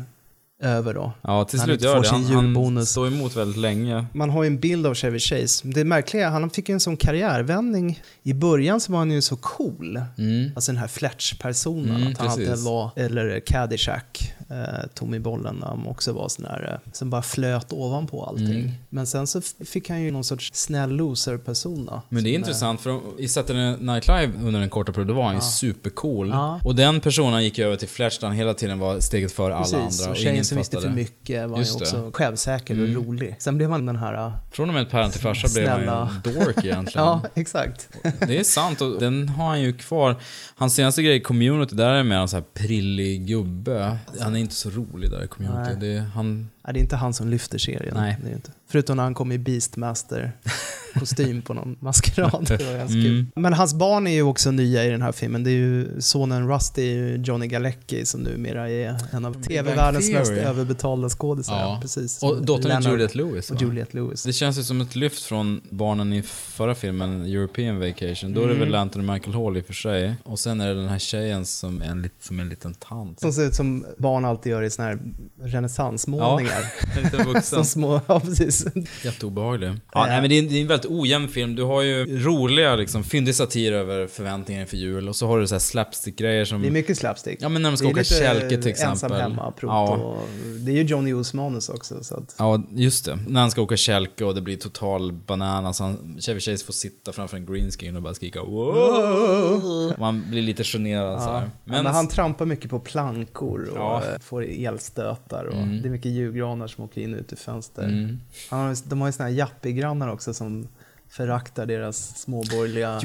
över 0.62 0.94
då. 0.94 1.12
Ja, 1.22 1.44
till 1.44 1.60
slut 1.60 1.82
gör 1.82 2.02
det. 2.02 2.08
Han, 2.08 2.56
han 2.56 2.86
står 2.86 3.06
emot 3.06 3.36
väldigt 3.36 3.56
länge. 3.60 4.06
Man 4.12 4.30
har 4.30 4.42
ju 4.42 4.46
en 4.46 4.60
bild 4.60 4.86
av 4.86 4.94
Chevy 4.94 5.18
Chase. 5.18 5.68
Det 5.68 5.84
märkliga 5.84 6.22
är 6.22 6.26
att 6.26 6.32
han 6.32 6.50
fick 6.50 6.68
ju 6.68 6.72
en 6.72 6.80
sån 6.80 6.96
karriärvändning. 6.96 8.02
I 8.22 8.34
början 8.34 8.80
så 8.80 8.92
var 8.92 8.98
han 8.98 9.10
ju 9.10 9.22
så 9.22 9.36
cool. 9.36 10.00
Mm. 10.18 10.50
Alltså 10.56 10.72
den 10.72 10.78
här 10.80 10.88
Fletch-personen. 10.88 11.96
Mm, 11.96 12.12
att 12.12 12.18
han 12.18 12.28
precis. 12.28 12.48
alltid 12.50 12.64
var, 12.64 12.90
eller 12.96 13.40
Caddyshack, 13.40 14.32
eh, 14.50 14.56
Tommy 14.94 15.18
Bollen, 15.18 15.56
när 15.56 15.66
han 15.66 15.86
också 15.86 16.12
var 16.12 16.28
sån 16.28 16.44
här, 16.44 16.80
eh, 16.84 16.90
som 16.92 17.10
bara 17.10 17.22
flöt 17.22 17.72
ovanpå 17.72 18.24
allting. 18.24 18.60
Mm. 18.60 18.70
Men 18.88 19.06
sen 19.06 19.26
så 19.26 19.40
fick 19.66 19.88
han 19.90 20.02
ju 20.02 20.10
någon 20.10 20.24
sorts 20.24 20.50
snäll 20.54 20.90
loser-persona. 20.90 22.02
Men 22.08 22.24
det 22.24 22.30
är 22.30 22.32
Som 22.32 22.40
intressant 22.40 22.80
för 22.80 23.00
i 23.18 23.28
Saturday 23.28 23.76
Night 23.80 24.06
Live 24.08 24.32
under 24.42 24.60
den 24.60 24.68
korta 24.70 24.92
perioden, 24.92 25.16
var 25.16 25.24
han 25.24 25.34
ju 25.34 25.38
Ja. 25.38 25.42
supercool. 25.42 26.28
Ja. 26.28 26.60
Och 26.64 26.74
den 26.74 27.00
personen 27.00 27.44
gick 27.44 27.58
över 27.58 27.76
till 27.76 27.88
Flash 27.88 28.20
där 28.20 28.26
han 28.28 28.36
hela 28.36 28.54
tiden 28.54 28.78
var 28.78 29.00
steget 29.00 29.32
före 29.32 29.54
alla 29.54 29.64
Precis, 29.64 30.00
andra. 30.00 30.12
och 30.12 30.18
ingen 30.18 30.44
som 30.48 30.58
visste 30.58 30.80
för 30.80 30.88
mycket 30.88 31.48
var 31.50 31.56
ju 31.56 31.62
Just 31.62 31.78
det. 31.78 31.84
också 31.84 32.10
självsäker 32.14 32.74
Mm. 32.74 32.96
och 32.96 33.04
rolig. 33.06 33.36
Sen 33.38 33.56
blev 33.56 33.70
han 33.70 33.86
den 33.86 33.96
här... 33.96 34.14
eh, 34.26 34.32
Från 34.50 34.68
och 34.68 34.74
med 34.74 34.82
ett 34.82 34.90
päron 34.90 35.10
till 35.10 35.20
farsa 35.20 35.48
blev 35.54 35.68
han 35.68 35.80
ju 35.80 35.86
en 35.86 36.34
dork 36.34 36.64
egentligen. 36.64 36.84
ja, 37.06 37.22
exakt. 37.34 37.88
Det 38.26 38.38
är 38.38 38.44
sant 38.44 38.80
och 38.80 39.00
den 39.00 39.28
har 39.28 39.46
han 39.48 39.60
ju 39.60 39.72
kvar. 39.72 40.16
Hans 40.56 40.74
senaste 40.74 41.02
grej 41.02 41.16
i 41.16 41.20
Community, 41.20 41.74
där 41.76 41.90
är 41.90 41.96
det 41.96 42.04
mer 42.04 42.16
en 42.16 42.28
så 42.28 42.36
här 42.36 42.44
prillig 42.54 43.26
gubbe. 43.26 43.98
Han 44.20 44.36
är 44.36 44.40
inte 44.40 44.54
så 44.54 44.70
rolig 44.70 45.10
där 45.10 45.24
i 45.24 45.28
Community. 45.28 45.74
Det 45.86 45.98
han... 46.14 46.48
Nej, 46.68 46.74
det 46.74 46.80
är 46.80 46.82
inte 46.82 46.96
han 46.96 47.14
som 47.14 47.28
lyfter 47.28 47.58
serien. 47.58 47.94
Nej. 47.96 48.16
Det 48.22 48.28
är 48.30 48.34
inte. 48.34 48.50
Förutom 48.70 48.96
när 48.96 49.02
han 49.04 49.14
kom 49.14 49.32
i 49.32 49.38
Beastmaster-kostym 49.38 51.42
på 51.42 51.54
någon 51.54 51.76
maskerad. 51.80 52.44
Det 52.48 52.64
var 52.64 52.78
ganska 52.78 52.98
Mm. 52.98 53.02
kul. 53.04 53.24
Men 53.34 53.52
hans 53.52 53.74
barn 53.74 54.06
är 54.06 54.10
ju 54.14 54.22
också 54.22 54.50
nya 54.50 54.84
i 54.84 54.88
den 54.90 55.02
här 55.02 55.12
filmen. 55.12 55.44
Det 55.44 55.50
är 55.50 55.52
ju 55.52 56.00
sonen 56.00 56.48
Rusty, 56.48 56.82
är 56.82 56.94
ju 56.94 57.16
Johnny 57.24 57.46
Galecki, 57.46 58.06
som 58.06 58.20
numera 58.20 58.70
är 58.70 58.96
en 59.12 59.24
av 59.24 59.42
tv-världens 59.42 60.06
Theory. 60.06 60.18
mest 60.18 60.30
överbetalda 60.32 61.08
skådisar. 61.08 61.60
Ja. 61.60 61.78
Precis. 61.82 62.22
Och 62.22 62.42
dottern 62.44 62.70
är 62.72 62.80
Juliette 62.90 63.18
Lewis. 63.18 63.50
Och? 63.50 63.62
Juliette 63.62 63.96
Lewis. 63.96 64.22
Det 64.22 64.32
känns 64.32 64.58
ju 64.58 64.62
som 64.62 64.80
ett 64.80 64.96
lyft 64.96 65.22
från 65.22 65.60
barnen 65.70 66.12
i 66.12 66.22
förra 66.22 66.74
filmen, 66.74 67.22
European 67.22 67.78
Vacation. 67.80 68.34
Då 68.34 68.42
är 68.42 68.46
det 68.48 68.54
Mm. 68.54 68.66
väl 68.66 68.74
Anthony 68.74 69.12
Michael 69.12 69.36
Hall 69.36 69.56
i 69.56 69.60
och 69.60 69.66
för 69.66 69.72
sig. 69.74 70.14
Och 70.24 70.38
sen 70.38 70.60
är 70.60 70.68
det 70.68 70.74
den 70.74 70.88
här 70.88 70.98
tjejen 70.98 71.46
som 71.46 71.82
är 71.82 71.86
en, 71.86 72.10
som 72.20 72.40
en 72.40 72.48
liten 72.48 72.74
tant. 72.74 73.20
Som 73.20 73.32
ser 73.32 73.46
ut 73.46 73.54
som 73.54 73.86
barn 73.98 74.24
alltid 74.24 74.52
gör 74.52 74.62
i 74.62 74.70
såna 74.70 74.88
här 74.88 74.98
renässansmålningar. 75.42 76.52
Ja, 76.52 76.57
lite 77.02 77.16
vuxen. 77.16 77.42
som 77.42 77.64
små, 77.64 78.00
ja 78.06 78.20
precis. 78.20 78.66
Jätteobehaglig. 79.04 79.70
Ja, 79.92 80.06
nej, 80.06 80.20
men 80.20 80.30
det 80.30 80.36
är, 80.38 80.42
en, 80.42 80.48
det 80.48 80.56
är 80.58 80.60
en 80.60 80.66
väldigt 80.66 80.90
ojämn 80.90 81.28
film. 81.28 81.54
Du 81.56 81.62
har 81.62 81.82
ju 81.82 82.18
roliga, 82.24 82.76
liksom, 82.76 83.04
fyndig 83.04 83.34
satir 83.34 83.72
över 83.72 84.06
förväntningar 84.06 84.60
inför 84.60 84.76
jul. 84.76 85.08
Och 85.08 85.16
så 85.16 85.26
har 85.26 85.38
du 85.40 85.46
så 85.46 85.54
här 85.54 85.60
slapstick-grejer 85.60 86.44
som... 86.44 86.62
Det 86.62 86.68
är 86.68 86.72
mycket 86.72 86.98
slapstick. 86.98 87.38
Ja, 87.42 87.48
men 87.48 87.62
när 87.62 87.70
de 87.70 87.76
ska 87.76 87.88
åka 87.88 88.04
kälke 88.04 88.48
till 88.48 88.70
exempel. 88.70 88.90
Ensam 88.92 89.12
hemma, 89.12 89.52
Ja. 89.62 89.88
och, 89.96 90.28
Det 90.58 90.70
är 90.72 90.76
ju 90.76 90.82
Johnny 90.82 91.12
O's 91.12 91.36
manus 91.36 91.68
också. 91.68 92.04
Så 92.04 92.14
att, 92.14 92.34
Ja, 92.38 92.62
just 92.74 93.04
det. 93.04 93.18
När 93.28 93.40
han 93.40 93.50
ska 93.50 93.62
åka 93.62 93.76
kälke 93.76 94.24
och 94.24 94.34
det 94.34 94.40
blir 94.40 94.56
total 94.56 95.12
bananas. 95.12 95.80
Han, 95.80 96.16
Chevy 96.20 96.40
Chase 96.40 96.64
får 96.64 96.72
sitta 96.72 97.12
framför 97.12 97.36
en 97.36 97.46
green 97.46 97.70
screen 97.70 97.96
och 97.96 98.02
bara 98.02 98.14
skrika 98.14 98.42
wow. 98.42 99.92
Man 99.98 100.24
blir 100.30 100.42
lite 100.42 100.64
generad 100.64 101.22
så 101.22 101.28
Ja. 101.28 101.32
här. 101.38 101.50
Men, 101.64 101.84
men 101.84 101.94
han 101.94 102.08
trampar 102.08 102.46
mycket 102.46 102.70
på 102.70 102.80
plankor 102.80 103.68
och 103.70 103.76
Ja. 103.78 104.02
får 104.20 104.42
elstötar. 104.44 105.44
Och 105.44 105.54
Mm. 105.58 105.82
Det 105.82 105.88
är 105.88 105.90
mycket 105.90 106.12
julgranar 106.38 106.66
som 106.66 106.84
åker 106.84 107.00
in 107.00 107.14
ut 107.14 107.32
ur 107.32 107.36
fönster. 107.36 107.82
Mm. 107.84 108.20
Han 108.50 108.60
har, 108.60 108.76
de 108.84 109.00
har 109.00 109.08
ju 109.08 109.12
såna 109.12 109.28
här 109.28 109.36
yuppie-grannar 109.36 110.08
också 110.08 110.34
som 110.34 110.68
föraktar 111.10 111.66
deras 111.66 112.18
småborgerliga 112.20 113.00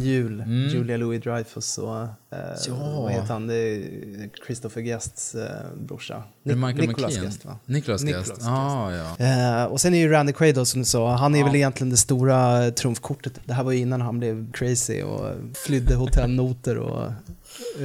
jul. 0.00 0.40
Mm. 0.40 0.68
Julia 0.68 0.96
Louis-Dreyfus 0.96 1.78
och 1.78 2.02
eh, 2.02 2.08
Ja. 2.68 3.00
vad 3.02 3.12
heter 3.12 3.32
han? 3.32 3.46
Det 3.46 3.54
är 3.54 4.30
Christopher 4.46 4.80
Guests 4.82 5.34
eh, 5.34 5.48
brorsa. 5.80 6.22
Nic- 6.44 6.66
Michael 6.66 6.88
Nicholas? 6.88 7.16
Guest 7.16 7.44
va? 7.44 7.58
Nicholas 7.66 8.02
Guest. 8.02 8.32
Ah, 8.42 8.92
ja. 8.92 9.16
Eh, 9.26 9.64
och 9.64 9.80
sen 9.80 9.94
är 9.94 9.98
ju 9.98 10.08
Randy 10.08 10.32
Quaid 10.32 10.54
då, 10.54 10.64
som 10.64 10.80
du 10.80 10.84
sa, 10.84 11.16
han 11.16 11.34
är 11.34 11.38
Ja. 11.38 11.46
väl 11.46 11.54
egentligen 11.56 11.90
det 11.90 11.96
stora 11.96 12.70
trumfkortet. 12.70 13.40
Det 13.44 13.52
här 13.52 13.64
var 13.64 13.72
ju 13.72 13.78
innan 13.78 14.00
han 14.00 14.18
blev 14.18 14.52
crazy 14.52 15.02
och 15.02 15.30
flydde 15.66 15.94
hotellnoter 15.94 16.78
och 16.78 17.12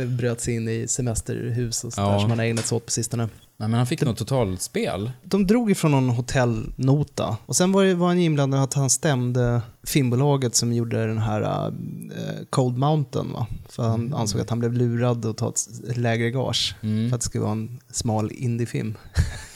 bröt 0.07 0.41
sig 0.41 0.55
in 0.55 0.67
i 0.69 0.87
semesterhus 0.87 1.83
och 1.83 1.93
sådär 1.93 2.07
Ja. 2.11 2.19
som 2.19 2.29
han 2.29 2.39
har 2.39 2.45
ägnat 2.45 2.65
sig 2.65 2.75
åt 2.75 2.85
på 2.85 2.91
sistone. 2.91 3.23
Nej, 3.57 3.69
men 3.69 3.73
han 3.77 3.87
fick 3.87 4.01
något 4.01 4.17
totalspel. 4.17 5.11
De 5.23 5.47
drog 5.47 5.71
ifrån 5.71 5.91
någon 5.91 6.09
hotellnota 6.09 7.37
och 7.45 7.55
sen 7.55 7.71
var, 7.71 7.83
det, 7.85 7.93
var 7.95 8.07
han 8.07 8.19
inblandad 8.19 8.63
att 8.63 8.73
han 8.73 8.89
stämde 8.89 9.61
filmbolaget 9.83 10.55
som 10.55 10.73
gjorde 10.73 11.07
den 11.07 11.17
här 11.17 11.41
eh, 11.67 11.73
Cold 12.49 12.77
Mountain 12.77 13.31
va? 13.33 13.47
För 13.69 13.83
han 13.83 13.99
Mm. 14.01 14.13
ansåg 14.13 14.41
att 14.41 14.49
han 14.49 14.59
blev 14.59 14.73
lurad 14.73 15.25
att 15.25 15.37
ta 15.37 15.49
ett 15.49 15.97
lägre 15.97 16.31
gage 16.31 16.75
Mm. 16.81 17.09
för 17.09 17.15
att 17.15 17.21
det 17.21 17.25
skulle 17.25 17.41
vara 17.43 17.51
en 17.51 17.79
smal 17.91 18.31
indiefilm. 18.31 18.97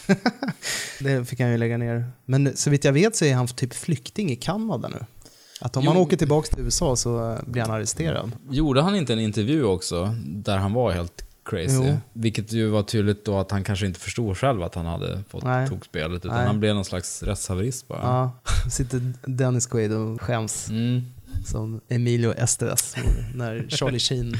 det 0.99 1.25
fick 1.25 1.39
han 1.39 1.51
ju 1.51 1.57
lägga 1.57 1.77
ner. 1.77 2.11
Men 2.25 2.57
så 2.57 2.69
vitt 2.69 2.83
jag 2.85 2.93
vet 2.93 3.15
så 3.15 3.25
är 3.25 3.35
han 3.35 3.47
typ 3.47 3.73
flykting 3.73 4.31
i 4.31 4.35
Kanada 4.35 4.87
nu. 4.87 5.05
Att 5.63 5.77
om 5.77 5.83
Jo. 5.83 5.91
han 5.91 5.97
åker 6.01 6.17
tillbaka 6.17 6.55
till 6.55 6.63
USA 6.65 6.95
så 6.95 7.31
eh, 7.31 7.39
blir 7.47 7.61
han 7.61 7.71
arresterad. 7.71 8.31
Gjorde 8.49 8.81
han 8.81 8.95
inte 8.95 9.13
en 9.13 9.19
intervju 9.19 9.63
också 9.63 10.15
där 10.25 10.57
han 10.57 10.73
var 10.73 10.91
helt 10.91 11.25
crazy? 11.45 11.83
Jo. 11.87 11.97
Vilket 12.13 12.51
ju 12.51 12.67
var 12.67 12.83
tydligt 12.83 13.25
då 13.25 13.37
att 13.37 13.51
han 13.51 13.63
kanske 13.63 13.85
inte 13.85 13.99
förstod 13.99 14.37
själv 14.37 14.63
att 14.63 14.75
han 14.75 14.85
hade 14.85 15.23
fått 15.29 15.43
Nej. 15.43 15.69
tokspelet. 15.69 16.25
Utan 16.25 16.37
Nej. 16.37 16.47
han 16.47 16.59
blev 16.59 16.75
någon 16.75 16.85
slags 16.85 17.23
rättshaverist 17.23 17.87
bara. 17.87 17.99
Ja, 18.01 18.31
sitter 18.71 19.13
Dennis 19.25 19.65
Quaid 19.65 19.93
och 19.93 20.21
skäms. 20.21 20.69
Mm. 20.69 21.01
Som 21.45 21.81
Emilio 21.89 22.33
Estevez 22.37 22.95
när 23.35 23.65
Charlie 23.69 23.99
Sheen 23.99 24.37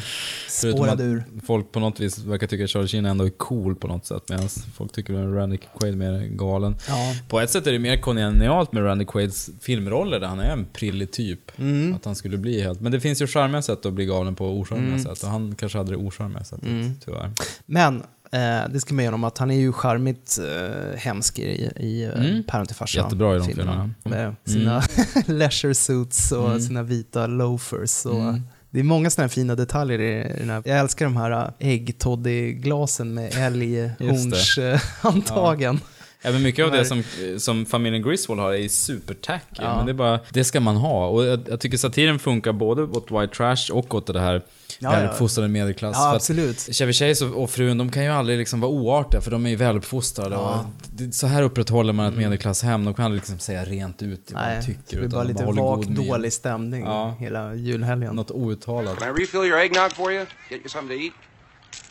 spårade 0.49 1.03
ur. 1.03 1.23
folk 1.45 1.71
på 1.71 1.79
något 1.79 1.99
vis 1.99 2.19
verkar 2.19 2.47
tycka 2.47 2.63
att 2.63 2.69
Charlie 2.69 2.87
Sheen 2.87 3.05
ändå 3.05 3.25
är 3.25 3.29
cool 3.29 3.75
på 3.75 3.87
något 3.87 4.05
sätt. 4.05 4.23
Medan 4.29 4.49
folk 4.75 4.91
tycker 4.91 5.13
att 5.13 5.35
Randy 5.35 5.57
Quaid 5.79 5.93
är 5.93 5.97
mer 5.97 6.27
galen. 6.27 6.75
Ja. 6.87 7.15
På 7.29 7.39
ett 7.39 7.49
sätt 7.49 7.67
är 7.67 7.71
det 7.71 7.79
mer 7.79 7.97
kongenialt 7.97 8.71
med 8.73 8.83
Randy 8.83 9.05
Quaids 9.05 9.49
filmroller 9.61 10.19
där 10.19 10.27
han 10.27 10.39
är 10.39 10.51
en 10.51 10.65
prillig 10.73 11.11
typ. 11.11 11.59
Mm. 11.59 11.93
Att 11.95 12.05
han 12.05 12.15
skulle 12.15 12.37
bli 12.37 12.61
helt... 12.61 12.81
Men 12.81 12.91
det 12.91 12.99
finns 12.99 13.21
ju 13.21 13.27
charmiga 13.27 13.61
sätt 13.61 13.85
att 13.85 13.93
bli 13.93 14.05
galen 14.05 14.35
på 14.35 14.45
och 14.45 14.57
ocharmiga 14.59 14.87
Mm. 14.87 14.99
sätt. 15.03 15.23
Och 15.23 15.29
han 15.29 15.55
kanske 15.55 15.77
hade 15.77 15.91
det 15.91 15.97
ocharmiga 15.97 16.43
sättet, 16.43 16.65
Mm. 16.67 16.91
tyvärr. 17.05 17.31
Men 17.65 18.03
eh, 18.33 18.61
det 18.69 18.79
ska 18.79 18.93
man 18.93 19.05
göra 19.05 19.15
om 19.15 19.23
att 19.23 19.37
han 19.37 19.51
är 19.51 19.55
ju 19.59 19.73
charmigt 19.73 20.39
eh, 20.39 20.97
hemsk 20.99 21.39
i, 21.39 21.71
i 21.77 22.03
eh, 22.03 22.09
Mm. 22.25 22.43
Päron 22.43 22.65
till 22.65 22.75
farsa 22.75 22.99
Jättebra 22.99 23.35
i 23.35 23.39
de 23.39 23.45
filmerna. 23.47 23.89
Med 24.03 24.35
sina 24.45 24.83
leisure 25.27 25.75
suits 25.75 26.31
och 26.31 26.47
Mm. 26.47 26.59
sina 26.61 26.83
vita 26.83 27.27
loafers. 27.27 28.05
Och 28.05 28.19
Mm. 28.21 28.41
Det 28.69 28.79
är 28.79 28.83
många 28.83 29.09
sådana 29.09 29.29
fina 29.29 29.55
detaljer 29.55 29.99
i 30.01 30.35
den 30.39 30.49
här. 30.49 30.61
Jag 30.65 30.79
älskar 30.79 31.05
de 31.05 31.17
här 31.17 31.51
äggtoddy-glasen 31.59 33.13
med 33.13 33.33
älghornshandtagen. 33.37 35.79
Ja, 36.21 36.31
men 36.31 36.41
mycket 36.43 36.65
av 36.65 36.71
De 36.71 36.77
det 36.77 36.85
som, 36.85 37.03
som 37.39 37.65
familjen 37.65 38.03
Griswold 38.03 38.41
har 38.41 38.53
är 38.53 38.67
supertacky. 38.67 39.61
Ja. 39.61 39.77
Men 39.77 39.85
det 39.85 39.91
är 39.91 39.93
bara, 39.93 40.19
det 40.29 40.43
ska 40.43 40.59
man 40.59 40.75
ha. 40.75 41.07
Och 41.07 41.25
jag, 41.25 41.39
jag 41.49 41.59
tycker 41.59 41.77
satiren 41.77 42.19
funkar 42.19 42.53
både 42.53 42.81
åt 42.83 43.11
white 43.11 43.27
trash 43.35 43.71
och 43.71 43.95
åt 43.95 44.07
det 44.07 44.19
här 44.19 44.41
Ja, 44.83 44.91
väluppfostrade 44.91 45.47
medelklass. 45.49 45.95
Ja, 45.99 46.15
absolut. 46.15 46.59
Chevy 46.59 46.93
Chase 46.93 47.25
och, 47.25 47.43
och 47.43 47.49
frun, 47.49 47.77
de 47.77 47.91
kan 47.91 48.03
ju 48.03 48.09
aldrig 48.09 48.37
liksom 48.37 48.59
vara 48.59 48.71
oartiga 48.71 49.21
för 49.21 49.31
de 49.31 49.45
är 49.45 49.49
ju 49.49 49.55
väluppfostrade. 49.55 50.35
Ja. 50.35 50.59
Och 50.59 50.65
det, 50.91 51.11
så 51.15 51.27
här 51.27 51.43
upprätthåller 51.43 51.93
man 51.93 52.05
ett 52.05 52.15
medelklasshem. 52.17 52.85
De 52.85 52.93
kan 52.93 53.05
aldrig 53.05 53.21
liksom 53.21 53.39
säga 53.39 53.65
rent 53.65 54.01
ut 54.01 54.31
vad 54.33 54.43
de 54.49 54.61
tycker. 54.65 54.81
det 54.89 54.95
blir 54.95 55.07
utan 55.07 55.55
bara 55.55 55.75
lite 55.75 55.91
min. 55.91 56.07
dålig 56.07 56.33
stämning 56.33 56.81
Ja. 56.83 57.15
hela 57.19 57.55
julhelgen. 57.55 58.15
Något 58.15 58.31
outtalat. 58.31 58.99
Can 58.99 59.17
I 59.17 59.21
refill 59.21 59.39
your 59.43 59.59
eggnog 59.59 59.91
for 59.95 60.11
you? 60.11 60.25
Get 60.49 60.59
you 60.59 60.69
something 60.69 60.97
to 60.99 61.03
eat? 61.05 61.13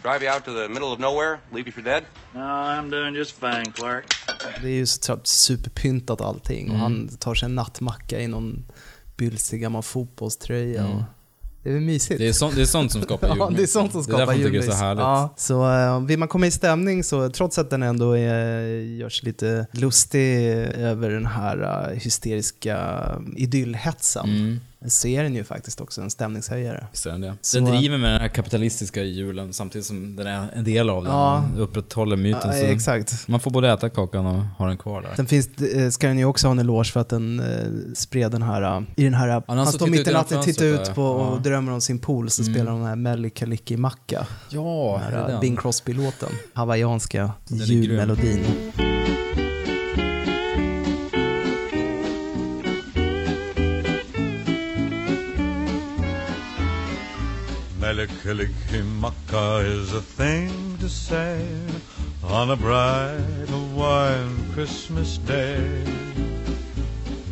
Drive 0.03 0.25
you 0.25 0.35
out 0.35 0.45
to 0.45 0.51
the 0.53 0.69
middle 0.69 0.89
of 0.89 0.99
nowhere? 0.99 1.39
Leave 1.53 1.67
you 1.71 1.73
for 1.73 1.83
dead? 1.83 2.03
No, 2.35 2.41
I'm 2.41 2.91
doing 2.91 3.15
just 3.15 3.31
fine, 3.41 3.73
Clark. 3.73 4.05
Det 4.63 4.69
är 4.69 4.73
ju 4.73 4.87
så 4.87 5.21
superpyntat 5.25 6.21
allting 6.21 6.69
och 6.71 6.75
Mm. 6.77 6.81
han 6.81 7.09
tar 7.09 7.35
sig 7.35 7.47
en 7.47 7.55
nattmacka 7.55 8.21
i 8.21 8.29
någon 8.29 8.65
bylsig 9.17 9.61
gammal 9.61 9.83
fotbollströja. 9.83 10.85
Mm. 10.85 11.03
Det 11.63 11.71
är 11.71 11.75
väl 11.75 11.83
mysigt. 11.83 12.19
Det 12.19 12.29
är, 12.29 12.33
sånt, 12.33 12.55
det 12.57 12.61
är 12.63 12.67
sånt 12.67 12.93
som 12.93 13.03
skapar 13.03 13.29
Ja, 13.29 13.35
julmys. 13.35 13.57
det 13.57 13.63
är 13.63 13.67
sånt 13.67 13.93
som 13.93 14.01
Det 14.03 14.05
är 14.05 14.09
skapar 14.09 14.27
därför 14.27 14.33
jag 14.33 14.39
tycker 14.41 14.51
det 14.53 14.57
är 14.59 14.63
julmys. 14.63 14.79
så 14.79 14.85
härligt. 14.85 15.01
Ja, 15.01 15.35
så 15.37 15.97
uh, 15.99 16.07
vill 16.07 16.19
man 16.19 16.29
komma 16.29 16.47
i 16.47 16.51
stämning 16.51 17.05
så 17.05 17.29
trots 17.31 17.59
att 17.59 17.71
den 17.71 17.83
ändå 17.83 18.17
är, 18.17 18.61
görs 18.81 19.23
lite 19.23 19.67
lustig 19.73 20.47
över 20.79 21.11
den 21.11 21.27
här 21.27 21.89
eh, 21.93 21.99
hysteriska 21.99 23.05
idyllhetsen 23.37 24.25
Mm. 24.31 24.61
Serien 24.91 25.35
ju 25.35 25.45
faktiskt 25.45 25.81
också 25.81 26.01
en 26.01 26.11
stämningshöjare. 26.11 26.87
Visst 26.93 27.07
är 27.07 27.11
den 27.11 27.21
det. 27.21 27.35
Så- 27.41 27.57
Den 27.61 27.65
driver 27.77 27.99
med 27.99 28.13
den 28.13 28.21
här 28.21 28.29
kapitalistiska 28.29 29.03
julen 29.03 29.53
samtidigt 29.53 29.87
som 29.87 30.17
den 30.17 30.27
är 30.27 30.47
en 30.55 30.65
del 30.65 30.91
av 30.91 31.05
den. 31.05 31.13
Ja. 31.13 31.45
Upprätthåller 31.59 32.17
myten. 32.17 32.41
Ja, 32.45 32.55
exakt. 32.55 33.29
Man 33.29 33.41
får 33.41 33.51
både 33.51 33.73
äta 33.73 33.89
kakan 33.89 34.27
och 34.27 34.43
ha 34.43 34.67
den 34.67 34.77
kvar 34.79 35.03
där. 35.03 35.11
Sen 35.17 35.27
finns, 35.27 35.49
eh, 35.59 35.91
ska 35.91 36.07
den 36.09 36.19
ju 36.19 36.25
också 36.25 36.47
ha 36.47 36.53
en 36.53 36.59
eloge 36.59 36.85
för 36.93 37.01
att 37.01 37.09
den 37.09 37.41
eh, 37.41 37.47
spred 37.95 38.31
den 38.33 38.43
här, 38.43 38.63
eh, 38.63 38.83
i 38.97 39.05
den 39.05 39.15
här, 39.15 39.43
han 39.47 39.59
han 39.59 39.67
står 39.67 39.87
mitt 39.87 40.09
i 40.09 40.13
natten, 40.13 40.43
tittar 40.43 40.65
fönstret 40.65 40.89
ut 40.89 40.95
på 40.95 41.03
och 41.05 41.37
Ja. 41.37 41.41
drömmer 41.43 41.73
om 41.73 41.81
sin 41.81 41.99
pool, 41.99 42.31
så 42.31 42.43
Mm. 42.43 42.55
spelar 42.55 42.71
de 42.71 42.79
den 42.81 42.89
här 42.89 42.97
Melly 42.97 43.31
Kaliki 43.31 43.77
Macka. 43.77 44.27
Ja, 44.49 45.01
den 45.05 45.15
är 45.19 45.23
här 45.23 45.29
den? 45.29 45.41
Bing 45.41 45.57
Crosby-låten. 45.57 46.29
Hawaiianska 46.55 47.23
är 47.51 47.55
julmelodin. 47.55 48.45
Melikilikimaka 58.25 59.63
is 59.67 59.93
a 59.93 60.01
thing 60.01 60.79
to 60.81 60.89
say 60.89 61.45
on 62.23 62.51
a 62.51 62.57
bright 62.57 63.49
Hawaiian 63.49 64.37
Christmas 64.55 65.19
day. 65.19 65.85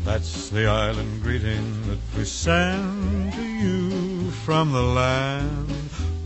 That's 0.05 0.51
the 0.51 0.67
island 0.67 1.23
greeting 1.23 1.83
that 1.89 2.19
we 2.19 2.25
send 2.25 3.33
to 3.35 3.43
you 3.43 4.31
from 4.45 4.73
the 4.73 4.83
land 4.83 5.71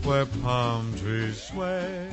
where 0.03 0.25
palm 0.43 0.93
trees 0.97 1.43
sway. 1.53 2.09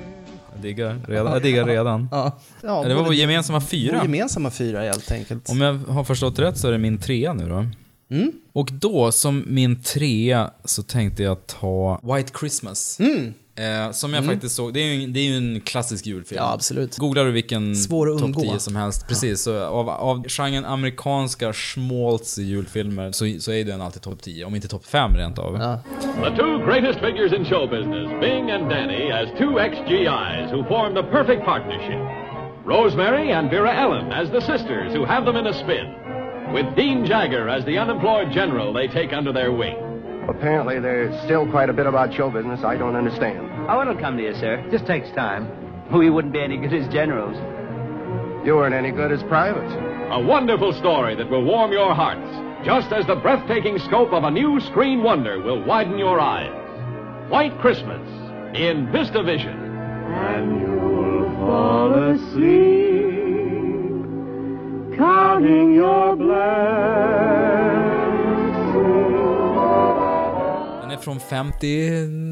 Jag 0.52 0.62
diggar 0.62 1.00
redan. 1.08 1.32
Jag 1.32 1.42
diggar 1.42 1.64
redan. 1.66 2.08
Ja. 2.10 2.38
Ja, 2.62 2.84
det 2.88 2.94
var 2.94 3.04
vår 3.04 3.14
gemensamma 3.14 3.60
fyra. 3.60 3.96
Vår 3.96 4.02
gemensamma 4.02 4.50
fyra 4.50 4.80
helt 4.80 5.12
enkelt. 5.12 5.50
Om 5.50 5.60
jag 5.60 5.74
har 5.74 6.04
förstått 6.04 6.38
rätt 6.38 6.58
så 6.58 6.68
är 6.68 6.72
det 6.72 6.78
min 6.78 6.98
trea 6.98 7.32
nu 7.32 7.48
då. 7.48 7.66
Mm. 8.12 8.32
Och 8.52 8.68
då, 8.72 9.12
som 9.12 9.44
min 9.46 9.82
trea, 9.82 10.50
så 10.64 10.82
tänkte 10.82 11.22
jag 11.22 11.46
ta 11.46 12.00
White 12.02 12.32
Christmas. 12.40 12.98
Eh, 13.00 13.90
som 13.92 14.12
jag 14.12 14.22
Mm. 14.24 14.34
faktiskt 14.34 14.54
såg, 14.56 14.74
det 14.74 14.80
är, 14.80 14.94
ju, 14.94 15.06
det 15.06 15.20
är 15.20 15.24
ju 15.24 15.36
en 15.36 15.60
klassisk 15.60 16.06
julfilm. 16.06 16.38
Ja, 16.42 16.52
absolut. 16.52 16.98
Googlar 16.98 17.24
du 17.24 17.30
vilken 17.30 17.74
topp 17.88 18.22
undgå. 18.22 18.40
10 18.40 18.58
som 18.58 18.76
helst, 18.76 19.08
precis. 19.08 19.42
Så 19.42 19.64
av, 19.64 19.88
av 19.90 20.28
genren 20.28 20.64
amerikanska 20.64 21.52
schmaltzy 21.52 22.42
julfilmer 22.42 23.12
så, 23.12 23.40
så 23.40 23.52
är 23.52 23.64
den 23.64 23.80
alltid 23.80 24.02
topp 24.02 24.22
10, 24.22 24.44
om 24.44 24.54
inte 24.54 24.68
topp 24.68 24.86
5 24.86 25.14
rent 25.16 25.38
av. 25.38 25.52
The 26.24 26.36
two 26.36 26.58
greatest 26.66 26.98
figures 27.00 27.32
in 27.32 27.44
show 27.44 27.70
business, 27.70 28.08
Bing 28.20 28.50
and 28.50 28.68
Danny, 28.70 29.10
as 29.12 29.28
two 29.38 29.58
ex-GIs 29.60 30.52
who 30.52 30.64
formed 30.68 30.98
a 30.98 31.02
perfect 31.02 31.44
partnership. 31.44 32.00
Rosemary 32.66 33.32
and 33.32 33.50
Vera 33.50 33.72
Ellen 33.84 34.12
as 34.12 34.28
the 34.30 34.40
sisters 34.40 34.94
who 34.96 35.04
have 35.06 35.24
them 35.26 35.36
in 35.36 35.46
a 35.46 35.52
spin. 35.64 36.11
With 36.50 36.74
Dean 36.76 37.06
Jagger 37.06 37.48
as 37.48 37.64
the 37.64 37.78
unemployed 37.78 38.32
general 38.32 38.72
they 38.72 38.88
take 38.88 39.12
under 39.12 39.32
their 39.32 39.52
wing. 39.52 39.76
Apparently, 40.28 40.78
there's 40.80 41.18
still 41.24 41.50
quite 41.50 41.68
a 41.68 41.72
bit 41.72 41.86
about 41.86 42.14
show 42.14 42.30
business 42.30 42.62
I 42.64 42.76
don't 42.76 42.94
understand. 42.94 43.48
Oh, 43.68 43.80
it'll 43.80 43.98
come 43.98 44.16
to 44.16 44.22
you, 44.22 44.34
sir. 44.34 44.64
Just 44.70 44.86
takes 44.86 45.10
time. 45.10 45.48
We 45.92 46.08
wouldn't 46.08 46.32
be 46.32 46.40
any 46.40 46.56
good 46.56 46.72
as 46.72 46.90
generals. 46.90 47.36
You 48.46 48.54
weren't 48.56 48.74
any 48.74 48.92
good 48.92 49.12
as 49.12 49.22
privates. 49.24 49.74
A 50.10 50.20
wonderful 50.20 50.72
story 50.72 51.14
that 51.16 51.28
will 51.28 51.44
warm 51.44 51.70
your 51.70 51.94
hearts, 51.94 52.64
just 52.64 52.92
as 52.92 53.06
the 53.06 53.16
breathtaking 53.16 53.78
scope 53.78 54.12
of 54.12 54.24
a 54.24 54.30
new 54.30 54.58
screen 54.60 55.02
wonder 55.02 55.42
will 55.42 55.62
widen 55.64 55.98
your 55.98 56.18
eyes. 56.18 56.50
White 57.30 57.58
Christmas 57.58 58.00
in 58.54 58.86
VistaVision. 58.86 59.58
And 60.12 60.60
you'll 60.60 61.30
fall 61.36 61.92
asleep 61.92 62.91
counting 65.06 65.74
your 65.76 66.16
blessings. 66.16 66.52
Den 70.82 70.90
är 70.90 70.96
från 70.96 71.20
50 71.20 71.90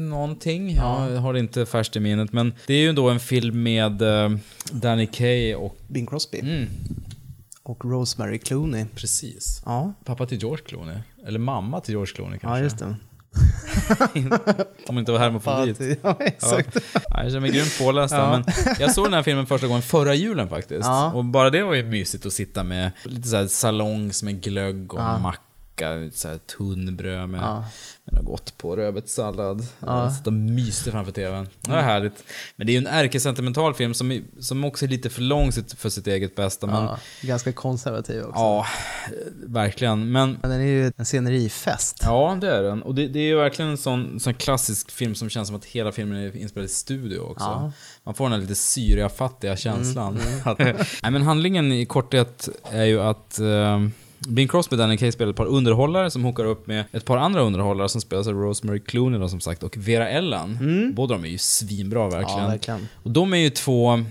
någonting, 0.09 0.75
jag 0.75 1.17
har 1.21 1.33
det 1.33 1.39
inte 1.39 1.65
färskt 1.65 1.95
i 1.95 1.99
minnet. 1.99 2.33
Men 2.33 2.53
det 2.67 2.73
är 2.73 2.79
ju 2.81 2.93
då 2.93 3.09
en 3.09 3.19
film 3.19 3.63
med 3.63 4.01
eh, 4.01 4.29
Danny 4.71 5.07
Kaye 5.07 5.55
och... 5.55 5.77
Bing 5.87 6.05
Crosby. 6.07 6.39
Mm, 6.39 6.67
Och 7.63 7.85
Rosemary 7.85 8.39
Clooney. 8.39 8.85
precis. 8.95 9.61
Ja. 9.65 9.93
Pappa 10.05 10.25
till 10.25 10.37
George 10.41 10.63
Clooney. 10.65 10.97
Eller 11.27 11.39
mamma 11.39 11.79
till 11.79 11.93
George 11.93 12.13
Clooney 12.13 12.39
kanske. 12.39 12.57
Ja, 12.59 12.63
just 12.63 12.77
det. 12.79 12.95
Om 14.87 14.97
inte 14.97 15.11
var 15.11 15.19
hermofobiet. 15.19 15.99
Ja, 16.03 16.17
exakt. 16.19 16.75
Ja. 16.75 16.81
Ja, 17.09 17.23
jag 17.23 17.25
känner 17.25 17.39
mig 17.39 17.51
grymt 17.51 17.79
påläst. 17.79 18.13
Ja. 18.13 18.29
Men 18.31 18.43
jag 18.79 18.91
såg 18.91 19.05
den 19.05 19.13
här 19.13 19.23
filmen 19.23 19.45
första 19.45 19.67
gången 19.67 19.81
förra 19.81 20.13
julen 20.15 20.49
faktiskt. 20.49 20.85
Ja. 20.85 21.11
Och 21.13 21.25
bara 21.25 21.49
det 21.49 21.63
var 21.63 21.73
ju 21.73 21.83
mysigt 21.83 22.25
att 22.25 22.33
sitta 22.33 22.63
med 22.63 22.91
lite 23.03 23.27
så 23.27 23.35
här 23.35 23.47
salongs 23.47 24.23
med 24.23 24.41
glögg 24.41 24.93
och 24.93 24.99
Ja. 24.99 25.17
macka, 25.19 25.41
så 26.13 26.27
här 26.27 26.37
tunnbröd 26.37 27.29
med, 27.29 27.41
Ja. 27.41 27.65
med 28.05 28.13
något 28.15 28.25
gott 28.25 28.57
på, 28.57 28.75
rödbetssallad. 28.75 29.65
Ja. 29.79 30.11
Sitta 30.11 30.29
och 30.29 30.33
myste 30.33 30.91
framför 30.91 31.11
tvn. 31.11 31.47
Det 31.61 31.69
var 31.69 31.77
Mm. 31.77 31.85
härligt. 31.89 32.23
Men 32.55 32.67
det 32.67 32.71
är 32.71 32.73
ju 32.73 32.77
en 32.77 32.87
ärkesentimental 32.87 33.73
film 33.73 33.93
som, 33.93 34.11
är- 34.11 34.23
som 34.39 34.63
också 34.63 34.85
är 34.85 34.89
lite 34.89 35.09
för 35.09 35.21
lång 35.21 35.51
för 35.77 35.89
sitt 35.89 36.07
eget 36.07 36.35
bästa. 36.35 36.67
Men, 36.67 36.83
Ja, 36.83 36.97
ganska 37.21 37.51
konservativ 37.53 38.21
också. 38.23 38.39
ja, 38.39 38.65
verkligen. 39.45 40.11
Men 40.11 40.37
Men 40.41 40.51
den 40.51 40.61
är 40.61 40.65
ju 40.65 40.91
en 40.97 41.05
scenerifest. 41.05 41.99
Ja, 42.03 42.37
det 42.41 42.49
är 42.51 42.63
den. 42.63 42.83
Och 42.83 42.95
det, 42.95 43.07
det 43.07 43.19
är 43.19 43.23
ju 43.27 43.35
verkligen 43.35 43.71
en 43.71 43.77
sån, 43.77 44.19
sån 44.19 44.33
klassisk 44.33 44.91
film 44.91 45.15
som 45.15 45.29
känns 45.29 45.47
som 45.47 45.57
att 45.57 45.65
hela 45.65 45.91
filmen 45.91 46.17
är 46.17 46.35
inspelad 46.37 46.65
i 46.65 46.71
studio 46.73 47.19
också. 47.19 47.45
Ja. 47.45 47.71
Man 48.03 48.13
får 48.13 48.25
den 48.25 48.31
här 48.33 48.39
lite 48.41 48.55
syriga, 48.55 49.09
fattiga 49.09 49.55
känslan. 49.57 50.17
Mm, 50.17 50.27
mm. 50.27 50.41
Att, 50.45 50.59
nej, 51.03 51.11
men 51.11 51.21
handlingen 51.21 51.71
i 51.71 51.85
korthet 51.85 52.49
är 52.71 52.83
ju 52.85 53.01
att 53.01 53.39
eh, 53.39 53.79
Bing 54.27 54.47
Crosby 54.47 54.75
och 54.75 54.77
Danny 54.77 54.97
Kaye 54.97 55.11
spelar 55.11 55.29
ett 55.31 55.37
par 55.37 55.45
underhållare 55.45 56.11
som 56.11 56.23
hookar 56.23 56.45
upp 56.45 56.67
med 56.67 56.85
ett 56.91 57.05
par 57.05 57.17
andra 57.17 57.41
underhållare 57.41 57.89
som 57.89 58.01
spelas 58.01 58.27
av 58.27 58.33
Rosemary 58.33 58.79
Clooney 58.79 59.19
då, 59.19 59.29
som 59.29 59.39
sagt 59.39 59.63
och 59.63 59.77
Vera 59.77 60.09
Ellen. 60.09 60.57
Båda 60.95 61.13
de 61.13 61.25
är 61.25 61.29
ju 61.29 61.37
svinbra 61.37 62.09
verkligen. 62.09 62.29
Mm. 62.29 62.43
Ja, 62.43 62.49
verkligen. 62.49 62.87
Och 63.03 63.11
de 63.11 63.33
är 63.33 63.37
ju 63.37 63.49
två, 63.49 64.03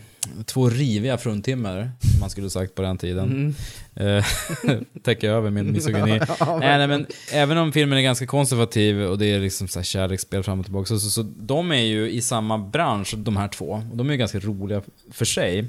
två 0.45 0.69
riviga 0.69 1.19
fruntimmer, 1.19 1.91
som 2.13 2.21
man 2.21 2.31
skulle 2.31 2.51
sagt 2.51 2.75
på 2.75 2.83
den 2.83 2.99
tiden. 2.99 3.25
Mm. 3.25 3.55
Täcker 5.03 5.31
över 5.31 5.51
min 5.51 5.73
misogyni. 5.73 6.21
Ja, 6.41 6.59
nej, 6.61 6.79
nej, 6.79 6.87
men 6.89 7.07
även 7.33 7.59
om 7.59 7.73
filmen 7.73 7.99
är 7.99 8.03
ganska 8.03 8.27
konservativ 8.27 9.03
och 9.03 9.19
det 9.19 9.27
är 9.27 9.41
liksom 9.41 9.69
så 9.69 9.79
här 9.79 9.85
kärleksspel 9.85 10.43
fram 10.43 10.59
och 10.61 10.67
tillbaka, 10.67 10.87
så, 10.87 10.99
så, 10.99 11.11
så 11.11 11.23
de 11.23 11.73
är 11.73 11.83
ju 11.83 12.11
i 12.11 12.23
samma 12.23 12.59
bransch, 12.59 13.15
de 13.17 13.37
här 13.37 13.49
två. 13.49 13.83
Och 13.91 13.97
de 13.97 14.09
är 14.09 14.13
ju 14.13 14.19
ganska 14.19 14.39
roliga 14.39 14.83
för 15.13 15.25
sig. 15.25 15.65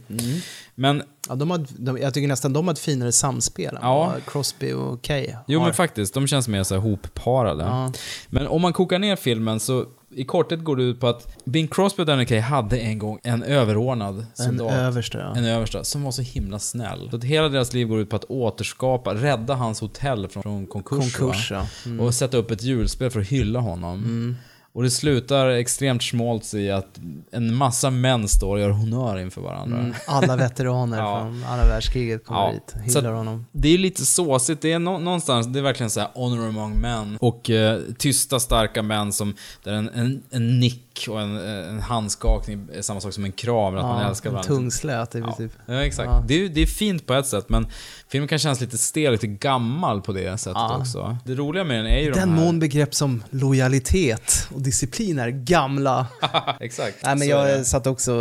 Men 0.76 1.04
Ja, 1.30 1.36
de 1.36 1.52
har, 1.52 1.66
de, 1.78 1.98
jag 1.98 2.14
tycker 2.14 2.28
nästan 2.28 2.54
de 2.54 2.68
har 2.68 2.74
ett 2.74 2.80
finare 2.80 3.12
samspel 3.12 3.76
än 3.76 3.80
Ja. 3.82 4.06
vad 4.14 4.26
Crosby 4.26 4.72
och 4.72 5.02
Kay 5.02 5.28
Jo 5.48 5.60
har. 5.60 5.66
men 5.66 5.74
faktiskt, 5.74 6.14
de 6.14 6.28
känns 6.28 6.48
mer 6.48 6.64
så 6.64 6.74
här 6.76 6.82
hopparade. 6.82 7.64
Ja. 7.64 7.92
Men 8.30 8.48
om 8.48 8.62
man 8.62 8.74
kokar 8.74 9.00
ner 9.00 9.16
filmen 9.16 9.60
så 9.60 9.86
i 10.16 10.24
korthet 10.24 10.64
går 10.64 10.76
det 10.76 10.84
ut 10.84 11.00
på 11.00 11.08
att 11.08 11.46
Bing 11.46 11.68
Crosby 11.68 12.04
och 12.04 12.08
Danny 12.08 12.26
Kaye 12.26 12.42
hade 12.42 12.80
en 12.80 13.00
gång 13.00 13.20
en 13.24 13.44
överordnad 13.44 14.26
soldat. 14.34 14.72
överste, 14.72 15.18
ja. 15.18 15.36
En 15.36 15.46
överste, 15.46 15.84
som 15.84 16.04
var 16.04 16.12
så 16.12 16.22
himla 16.22 16.60
snäll. 16.60 17.08
Så 17.10 17.16
att 17.16 17.24
hela 17.24 17.50
deras 17.50 17.74
liv 17.74 17.88
går 17.88 18.00
ut 18.00 18.10
på 18.10 18.16
att 18.16 18.26
återskapa, 18.26 19.14
rädda 19.14 19.54
hans 19.54 19.82
hotell 19.82 20.28
från, 20.28 20.44
från 20.44 20.68
konkurs. 20.68 21.18
Konkurs, 21.18 21.52
ja. 21.52 21.68
Mm. 21.86 22.00
Och 22.00 22.14
sätta 22.14 22.38
upp 22.38 22.52
ett 22.52 22.64
julspel 22.64 23.10
för 23.10 23.20
att 23.20 23.28
hylla 23.28 23.60
honom. 23.60 23.98
Mm. 23.98 24.36
Och 24.74 24.84
det 24.84 24.90
slutar 24.92 25.48
extremt 25.50 26.04
smalt 26.04 26.54
i 26.54 26.72
att 26.72 27.00
en 27.32 27.56
massa 27.56 27.90
män 27.90 28.28
står 28.28 28.50
och 28.56 28.60
gör 28.60 28.70
honör 28.70 29.20
inför 29.20 29.42
varandra. 29.42 29.78
Mm, 29.80 29.94
alla 30.08 30.36
veteraner 30.36 30.98
Ja. 31.02 31.20
från 31.20 31.44
andra 31.44 31.66
världskriget 31.68 32.26
kommer 32.26 32.42
Ja, 32.42 32.52
hit, 32.52 32.92
så 32.94 33.00
hyllar 33.00 33.12
att 33.12 33.18
honom. 33.18 33.46
Det 33.52 33.70
är 33.74 33.78
lite 33.78 34.06
såsigt, 34.06 34.62
det 34.62 34.72
är 34.72 34.80
nå- 34.80 35.00
någonstans, 35.00 35.48
det 35.48 35.60
är 35.60 35.64
verkligen 35.64 35.90
så 35.90 36.00
här 36.00 36.10
honor 36.14 36.48
among 36.48 36.80
men. 36.80 37.18
Och 37.22 37.50
eh, 37.50 37.80
tysta, 37.98 38.40
starka 38.40 38.82
män 38.84 39.14
som, 39.14 39.36
där 39.64 39.74
en, 39.74 39.90
en, 39.90 40.24
en 40.32 40.60
nick 40.60 40.91
och 41.08 41.22
en, 41.22 41.38
en 41.38 41.80
handskakning 41.80 42.68
är 42.74 42.82
samma 42.82 43.02
sak 43.02 43.14
som 43.14 43.26
en 43.26 43.32
kram, 43.32 43.76
att 43.78 43.84
man 43.84 44.06
älskar 44.10 44.30
en 44.30 44.34
varandra. 44.36 45.08
Det 45.12 45.18
är 45.18 45.22
Ja, 45.22 45.32
typ. 45.38 45.52
ja 45.66 45.74
exakt. 45.86 46.10
Ja. 46.12 46.24
Det, 46.28 46.46
är, 46.46 46.50
det 46.50 46.62
är 46.62 46.66
fint 46.66 47.08
på 47.08 47.14
ett 47.14 47.28
sätt, 47.28 47.46
men 47.50 47.68
filmen 48.08 48.28
kan 48.28 48.40
kännas 48.40 48.62
lite 48.62 48.78
stel, 48.78 49.12
lite 49.12 49.28
gammal 49.28 50.02
på 50.02 50.12
det 50.14 50.38
sättet 50.38 50.56
Ja. 50.56 50.78
också. 50.78 51.18
Det 51.26 51.36
roliga 51.36 51.64
med 51.64 51.78
den 51.78 51.86
är 51.86 52.00
ju 52.00 52.12
den 52.12 52.30
de 52.30 52.36
här... 52.38 52.46
mån 52.46 52.60
begrepp 52.60 52.96
som 52.96 53.24
lojalitet 53.30 54.48
och 54.54 54.62
disciplin 54.62 55.20
är 55.20 55.30
gamla. 55.30 56.08
Exakt. 56.60 56.98
Nej, 57.04 57.16
men 57.16 57.28
jag 57.28 57.66
satt 57.66 57.88
också... 57.88 58.12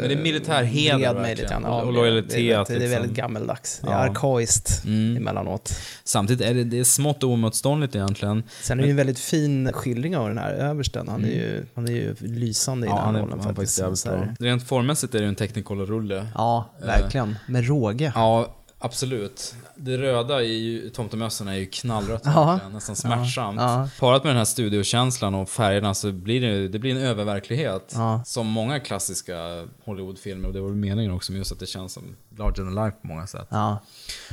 Men 0.00 0.08
det 0.08 0.14
är 0.14 0.22
militärheder 0.22 0.98
vred 0.98 1.16
mig 1.22 1.36
lite 1.36 1.48
grann. 1.48 1.64
och- 1.64 1.80
och 1.80 1.86
det- 1.92 1.98
lojalitet, 1.98 2.36
Det, 2.36 2.50
är 2.50 2.56
väldigt- 2.56 2.68
det 2.68 2.74
är 2.74 2.78
liksom. 2.78 3.00
väldigt 3.02 3.16
gammeldags. 3.16 3.78
Det 3.82 3.86
är 3.88 3.92
Ja. 3.92 3.96
arkaiskt 3.98 4.82
Mm. 4.84 5.16
emellanåt. 5.16 5.74
Samtidigt 6.04 6.46
är 6.46 6.54
det, 6.54 6.64
det 6.64 6.78
är 6.78 6.84
smått 6.84 7.22
omotståndligt 7.24 7.94
egentligen. 7.96 8.42
Sen 8.62 8.78
är 8.78 8.82
det 8.82 8.86
ju 8.86 8.90
en 8.90 8.96
väldigt 8.96 9.18
fin 9.18 9.72
skildring 9.72 10.16
av 10.16 10.28
den 10.28 10.38
här 10.38 10.52
översten. 10.52 11.08
Han 11.08 11.20
är 11.24 11.28
Mm. 11.28 11.38
ju, 11.40 11.66
han 11.74 11.88
är 11.88 11.92
ju 11.92 12.14
lysande 12.20 12.86
i 12.86 12.90
Ja, 12.90 12.96
den 12.96 13.04
han 13.04 13.16
är, 13.16 13.20
rollen 13.20 13.40
han 13.40 13.50
är 13.50 13.54
faktiskt 13.54 13.78
jävligt 13.78 14.04
bra. 14.04 14.26
Rent 14.38 14.62
formmässigt 14.68 15.14
är 15.14 15.18
det 15.18 15.24
ju 15.24 15.28
en 15.28 15.34
Technicolor-rulle. 15.34 16.26
Ja, 16.34 16.70
Eh, 16.80 16.86
verkligen. 16.86 17.36
Med 17.48 17.66
råge. 17.68 18.12
Ja, 18.14 18.56
absolut. 18.78 19.54
Det 19.82 19.98
röda 19.98 20.42
i 20.42 20.90
tomtemössan 20.94 21.48
är 21.48 21.54
ju 21.54 21.66
knallrött, 21.66 22.22
Ja. 22.24 22.60
nästan 22.72 22.96
smärtsamt. 22.96 23.60
Ja, 23.60 23.80
ja. 23.80 23.88
Parat 24.00 24.24
med 24.24 24.30
den 24.30 24.38
här 24.38 24.44
studiokänslan 24.44 25.34
och 25.34 25.48
färgerna 25.48 25.94
så 25.94 26.12
blir 26.12 26.40
det, 26.40 26.68
det 26.68 26.78
blir 26.78 26.90
en 26.90 27.02
öververklighet. 27.02 27.94
Som 28.24 28.46
många 28.46 28.80
klassiska 28.80 29.66
Hollywoodfilmer, 29.84 30.48
och 30.48 30.54
det 30.54 30.60
var 30.60 30.70
meningen 30.70 31.12
också, 31.12 31.32
just 31.32 31.52
att 31.52 31.58
det 31.58 31.66
känns 31.66 31.92
som 31.92 32.02
larger 32.38 32.54
than 32.64 32.74
life 32.74 32.96
på 33.02 33.06
många 33.06 33.26
sätt. 33.26 33.48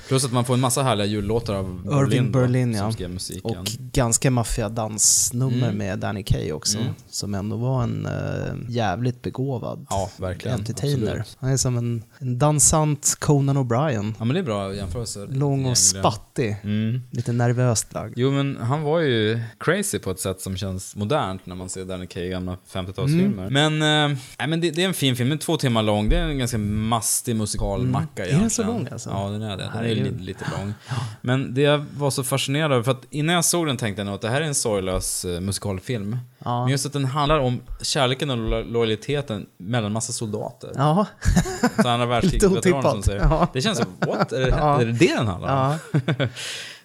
Plus 0.07 0.25
att 0.25 0.31
man 0.33 0.45
får 0.45 0.53
en 0.53 0.59
massa 0.59 0.83
härliga 0.83 1.05
jullåtar 1.07 1.53
av 1.55 1.81
Irving 1.91 2.31
då, 2.31 2.39
Berlin, 2.39 2.77
som 2.77 2.93
skrev 2.93 3.09
musiken. 3.09 3.57
Och 3.57 3.65
ganska 3.79 4.31
maffiga 4.31 4.69
dansnummer 4.69 5.57
Mm. 5.67 5.77
med 5.77 5.99
Danny 5.99 6.23
Kaye 6.23 6.53
också. 6.53 6.77
Mm. 6.77 6.93
Som 7.09 7.33
ändå 7.33 7.55
var 7.55 7.83
en 7.83 8.05
eh, 8.05 8.55
jävligt 8.69 9.21
begåvad 9.21 9.85
Ja, 9.89 10.09
entertainer. 10.45 11.07
Absolut. 11.07 11.37
Han 11.39 11.49
är 11.49 11.57
som 11.57 11.77
en, 11.77 12.03
en 12.19 12.39
dansant 12.39 13.15
Conan 13.19 13.57
O'Brien. 13.57 14.13
Ja 14.19 14.25
men 14.25 14.33
det 14.33 14.39
är 14.39 14.43
bra 14.43 14.73
jämförelse. 14.75 15.25
Lång 15.39 15.65
och 15.65 15.77
spattig. 15.77 16.57
Mm. 16.63 17.01
Lite 17.11 17.31
nervöst 17.31 17.93
lagd. 17.93 18.13
Jo 18.17 18.31
men 18.31 18.57
han 18.61 18.81
var 18.81 18.99
ju 18.99 19.39
crazy 19.59 19.99
på 19.99 20.11
ett 20.11 20.19
sätt 20.19 20.41
som 20.41 20.57
känns 20.57 20.95
modernt 20.95 21.45
när 21.45 21.55
man 21.55 21.69
ser 21.69 21.85
Danny 21.85 22.07
Kaye 22.07 22.25
i 22.25 22.29
gamla 22.29 22.57
50-talsfilmer. 22.73 23.47
Mm. 23.47 23.53
Men, 23.53 23.79
nej, 24.39 24.47
men 24.47 24.61
det, 24.61 24.71
det 24.71 24.83
är 24.83 24.87
en 24.87 24.93
fin 24.93 25.15
film, 25.15 25.29
den 25.29 25.37
är 25.37 25.41
två 25.41 25.57
timmar 25.57 25.83
lång. 25.83 26.09
Det 26.09 26.15
är 26.17 26.23
en 26.23 26.37
ganska 26.37 26.57
mastig 26.57 27.35
musikalmacka 27.35 28.23
Mm. 28.25 28.35
Är 28.35 28.39
den 28.41 28.49
så 28.49 28.63
lång, 28.63 28.87
alltså? 28.91 29.09
Ja 29.09 29.29
den 29.29 29.41
är 29.41 29.49
det. 29.57 29.63
Den 29.63 29.67
är 29.67 29.71
Herregud. 29.73 30.21
lite, 30.21 30.45
lång. 30.59 30.73
Men 31.21 31.53
det 31.53 31.61
jag 31.61 31.85
var 31.97 32.09
så 32.09 32.23
fascinerad 32.23 32.71
över, 32.71 32.83
för 32.83 32.91
att 32.91 33.03
innan 33.09 33.35
jag 33.35 33.45
såg 33.45 33.67
den 33.67 33.77
tänkte 33.77 33.99
jag 33.99 34.05
nog 34.05 34.15
att 34.15 34.21
det 34.21 34.29
här 34.29 34.41
är 34.41 34.45
en 34.45 34.55
sorglös 34.55 35.25
eh, 35.25 35.39
musikalfilm. 35.41 36.17
Ja. 36.45 36.61
Men 36.63 36.71
just 36.71 36.85
att 36.85 36.93
den 36.93 37.05
handlar 37.05 37.39
om 37.39 37.61
kärleken 37.81 38.29
och 38.29 38.37
lo- 38.37 38.63
lojaliteten 38.63 39.45
mellan 39.57 39.91
massa 39.91 40.13
soldater. 40.13 40.71
Ja. 40.75 41.05
Så 41.81 41.87
andra 41.89 42.05
Lite 42.21 42.27
världskrigsveteraner 42.27 42.91
som 42.91 43.03
säger. 43.03 43.19
Ja. 43.21 43.47
Det 43.53 43.61
känns 43.61 43.77
som, 43.77 43.87
what? 44.07 44.31
Är 44.31 44.39
det, 44.41 44.47
Ja. 44.49 44.81
är 44.81 44.85
det 44.85 44.91
det 44.91 45.15
den 45.15 45.26
handlar 45.27 45.69
om? 45.69 45.77
Ja. 46.17 46.27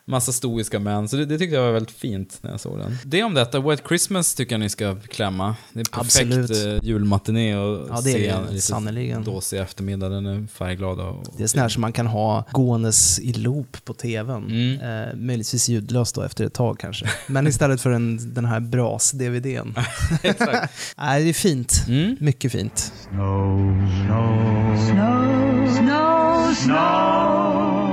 Massa 0.04 0.32
stoiska 0.32 0.78
män, 0.78 1.08
så 1.08 1.16
det, 1.16 1.24
det 1.26 1.38
tyckte 1.38 1.56
jag 1.56 1.62
var 1.62 1.72
väldigt 1.72 1.94
fint 1.96 2.38
när 2.42 2.50
jag 2.50 2.60
såg 2.60 2.78
den. 2.78 2.98
Det 3.04 3.22
om 3.22 3.34
detta, 3.34 3.60
White 3.60 3.82
Christmas 3.88 4.34
tycker 4.34 4.52
jag 4.52 4.60
ni 4.60 4.68
ska 4.68 4.96
klämma. 4.96 5.56
Det 5.72 5.80
är 5.80 5.84
perfekt 5.84 6.16
Absolut. 6.38 6.50
eh, 6.82 6.88
julmatiné 6.88 7.56
och 7.56 7.88
Ja, 7.90 8.00
det 8.00 8.10
är 8.10 8.46
se 8.46 8.52
det, 8.54 8.60
sannerligen. 8.60 9.24
dåsig 9.24 9.58
eftermiddag. 9.60 10.08
Den 10.08 10.26
är 10.26 10.46
färgglad 10.46 11.00
och... 11.00 11.24
Det 11.36 11.42
är 11.42 11.46
sån 11.46 11.60
här 11.60 11.68
som 11.68 11.80
man 11.80 11.92
kan 11.92 12.06
ha 12.06 12.44
gåendes 12.52 13.18
i 13.20 13.32
loop 13.32 13.84
på 13.84 13.94
tvn. 13.94 14.46
Mm. 14.46 14.80
Eh, 15.08 15.14
möjligtvis 15.14 15.68
ljudlöst 15.68 16.14
då 16.14 16.22
efter 16.22 16.44
ett 16.46 16.54
tag 16.54 16.78
kanske. 16.78 17.06
Men 17.26 17.46
istället 17.46 17.80
för 17.80 17.90
en, 17.90 18.34
den 18.34 18.44
här 18.44 18.60
bras-DVDn. 18.60 19.74
Exakt. 20.22 20.72
Nej, 20.98 21.22
det 21.24 21.28
är 21.28 21.34
fint. 21.34 21.84
Mm. 21.88 22.16
Mycket 22.20 22.52
fint. 22.52 22.92
Snow, 23.08 23.88
snow, 24.06 24.76
Snow, 24.86 25.74
snow, 25.76 26.54
snow. 26.54 27.91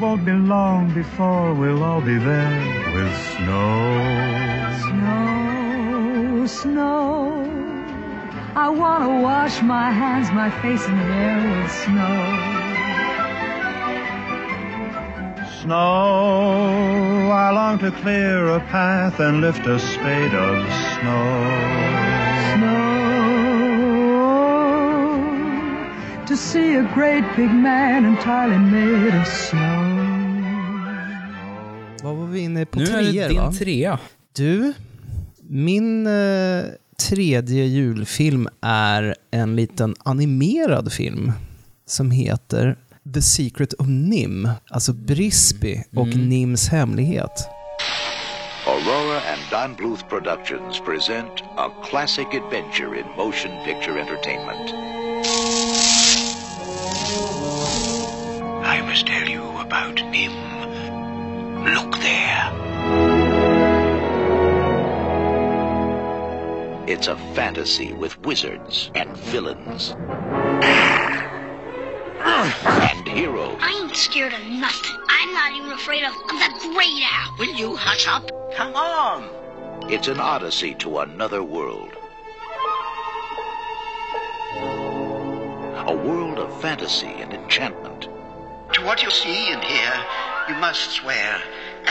Won't 0.00 0.24
be 0.24 0.32
long 0.32 0.94
before 0.94 1.52
we'll 1.52 1.82
all 1.82 2.00
be 2.00 2.16
there 2.16 2.94
with 2.94 3.14
snow. 3.36 4.00
Snow, 4.88 6.46
snow. 6.46 7.44
I 8.56 8.70
want 8.70 9.04
to 9.04 9.10
wash 9.22 9.60
my 9.60 9.90
hands, 9.90 10.30
my 10.32 10.48
face, 10.62 10.86
and 10.86 10.96
hair 10.96 11.36
with 11.52 11.70
snow. 11.84 12.16
Snow, 15.60 17.30
I 17.30 17.50
long 17.50 17.78
to 17.80 17.90
clear 17.90 18.48
a 18.48 18.60
path 18.60 19.20
and 19.20 19.42
lift 19.42 19.66
a 19.66 19.78
spade 19.78 20.32
of 20.32 20.64
snow. 20.94 21.44
Snow. 22.54 22.89
To 26.30 26.36
see 26.36 26.76
a 26.76 26.92
great 26.94 27.24
big 27.36 27.50
man 27.50 28.04
entirely 28.04 28.58
made 28.58 29.20
of 29.20 29.26
snow. 29.26 29.80
Vad 32.02 32.16
var 32.16 32.26
vi 32.26 32.40
inne 32.40 32.66
på? 32.66 32.78
Nu 32.78 32.84
är 32.84 33.02
det 33.02 33.12
Treor, 33.12 33.28
din 33.28 33.40
va? 33.40 33.52
trea. 33.52 33.98
Du, 34.32 34.72
min 35.40 36.06
eh, 36.06 36.64
tredje 37.08 37.64
julfilm 37.64 38.48
är 38.60 39.14
en 39.30 39.56
liten 39.56 39.94
animerad 40.04 40.92
film 40.92 41.32
som 41.86 42.10
heter 42.10 42.78
The 43.14 43.22
Secret 43.22 43.72
of 43.72 43.86
Nim, 43.88 44.48
alltså 44.70 44.92
Brisby 44.92 45.82
och 45.96 46.16
Nims 46.16 46.68
hemlighet. 46.68 47.48
Aurora 48.66 49.20
and 49.32 49.40
Don 49.50 49.76
Bluth 49.76 50.08
Productions 50.08 50.80
present 50.80 51.32
a 51.56 51.70
classic 51.90 52.26
adventure 52.26 52.98
in 52.98 53.06
motion 53.16 53.50
picture 53.64 54.00
entertainment. 54.00 54.99
I 58.70 58.82
must 58.82 59.04
tell 59.04 59.28
you 59.28 59.42
about 59.58 59.96
Nim. 59.96 60.30
Look 61.64 61.90
there. 61.98 62.52
It's 66.86 67.08
a 67.08 67.16
fantasy 67.34 67.92
with 67.92 68.16
wizards 68.24 68.92
and 68.94 69.16
villains. 69.16 69.96
And 72.22 73.08
heroes. 73.08 73.58
I 73.60 73.82
ain't 73.82 73.96
scared 73.96 74.34
of 74.34 74.46
nothing. 74.46 75.00
I'm 75.08 75.32
not 75.34 75.52
even 75.52 75.72
afraid 75.72 76.04
of 76.04 76.12
the 76.28 76.70
Great 76.72 77.02
Owl. 77.10 77.34
Will 77.40 77.52
you 77.56 77.74
hush 77.74 78.06
up? 78.06 78.30
Come 78.54 78.76
on. 78.76 79.28
It's 79.90 80.06
an 80.06 80.20
odyssey 80.20 80.74
to 80.76 81.00
another 81.00 81.42
world. 81.42 81.90
A 85.88 85.92
world 85.92 86.38
of 86.38 86.60
fantasy 86.60 87.08
and 87.08 87.34
enchantment. 87.34 88.09
To 88.74 88.82
what 88.84 89.02
you 89.02 89.10
see 89.10 89.52
and 89.52 89.62
hear, 89.62 89.92
you 90.48 90.56
must 90.60 90.90
swear 90.90 91.42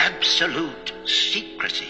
absolute 0.08 0.92
secrecy. 1.06 1.84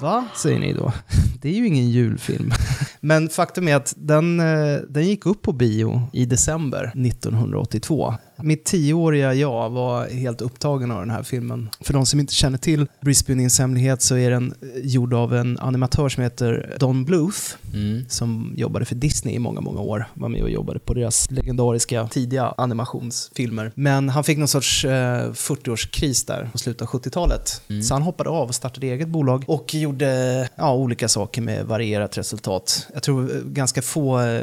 Va, 0.00 0.24
säger 0.36 0.58
ni 0.58 0.72
då? 0.72 0.92
Det 1.42 1.48
är 1.48 1.52
ju 1.52 1.66
ingen 1.66 1.90
julfilm. 1.90 2.52
Men 3.00 3.28
faktum 3.28 3.68
är 3.68 3.76
att 3.76 3.94
den, 3.96 4.40
eh, 4.40 4.76
den 4.88 5.06
gick 5.06 5.26
upp 5.26 5.42
på 5.42 5.52
bio 5.52 6.02
i 6.12 6.24
december 6.24 6.92
1982. 7.06 8.14
Mitt 8.42 8.64
tioåriga 8.64 9.34
jag 9.34 9.70
var 9.70 10.08
helt 10.08 10.40
upptagen 10.40 10.90
av 10.90 11.00
den 11.00 11.10
här 11.10 11.22
filmen. 11.22 11.68
För 11.80 11.92
de 11.92 12.06
som 12.06 12.20
inte 12.20 12.34
känner 12.34 12.58
till 12.58 12.86
Brisbane 13.00 13.36
Nims 13.36 13.58
hemlighet 13.58 14.02
så 14.02 14.16
är 14.16 14.30
den 14.30 14.54
eh, 14.62 14.68
gjord 14.82 15.14
av 15.14 15.34
en 15.34 15.58
animatör 15.58 16.08
som 16.08 16.22
heter 16.22 16.76
Don 16.78 17.04
Bluth. 17.04 17.38
Mm. 17.74 18.04
Som 18.08 18.54
jobbade 18.56 18.84
för 18.84 18.94
Disney 18.94 19.34
i 19.34 19.38
många, 19.38 19.60
många 19.60 19.80
år. 19.80 20.06
Var 20.14 20.28
med 20.28 20.42
och 20.42 20.50
jobbade 20.50 20.78
på 20.78 20.94
deras 20.94 21.30
legendariska 21.30 22.08
tidiga 22.08 22.54
animationsfilmer. 22.56 23.72
Men 23.74 24.08
han 24.08 24.24
fick 24.24 24.38
någon 24.38 24.48
sorts 24.48 24.84
eh, 24.84 24.90
40-årskris 25.30 26.26
där 26.26 26.48
på 26.52 26.58
slutet 26.58 26.82
av 26.82 26.88
70-talet. 26.88 27.62
Mm. 27.68 27.82
Så 27.82 27.94
han 27.94 28.02
hoppade 28.02 28.30
av 28.30 28.48
och 28.48 28.54
startade 28.54 28.86
eget 28.86 29.08
bolag 29.08 29.44
och 29.46 29.74
gjorde 29.74 30.48
ja, 30.56 30.74
olika 30.74 31.08
saker 31.08 31.42
med 31.42 31.66
varierat 31.66 32.18
resultat. 32.18 32.86
Jag 32.92 33.02
tror 33.02 33.36
eh, 33.36 33.42
ganska 33.42 33.82
få 33.82 34.20
eh, 34.20 34.42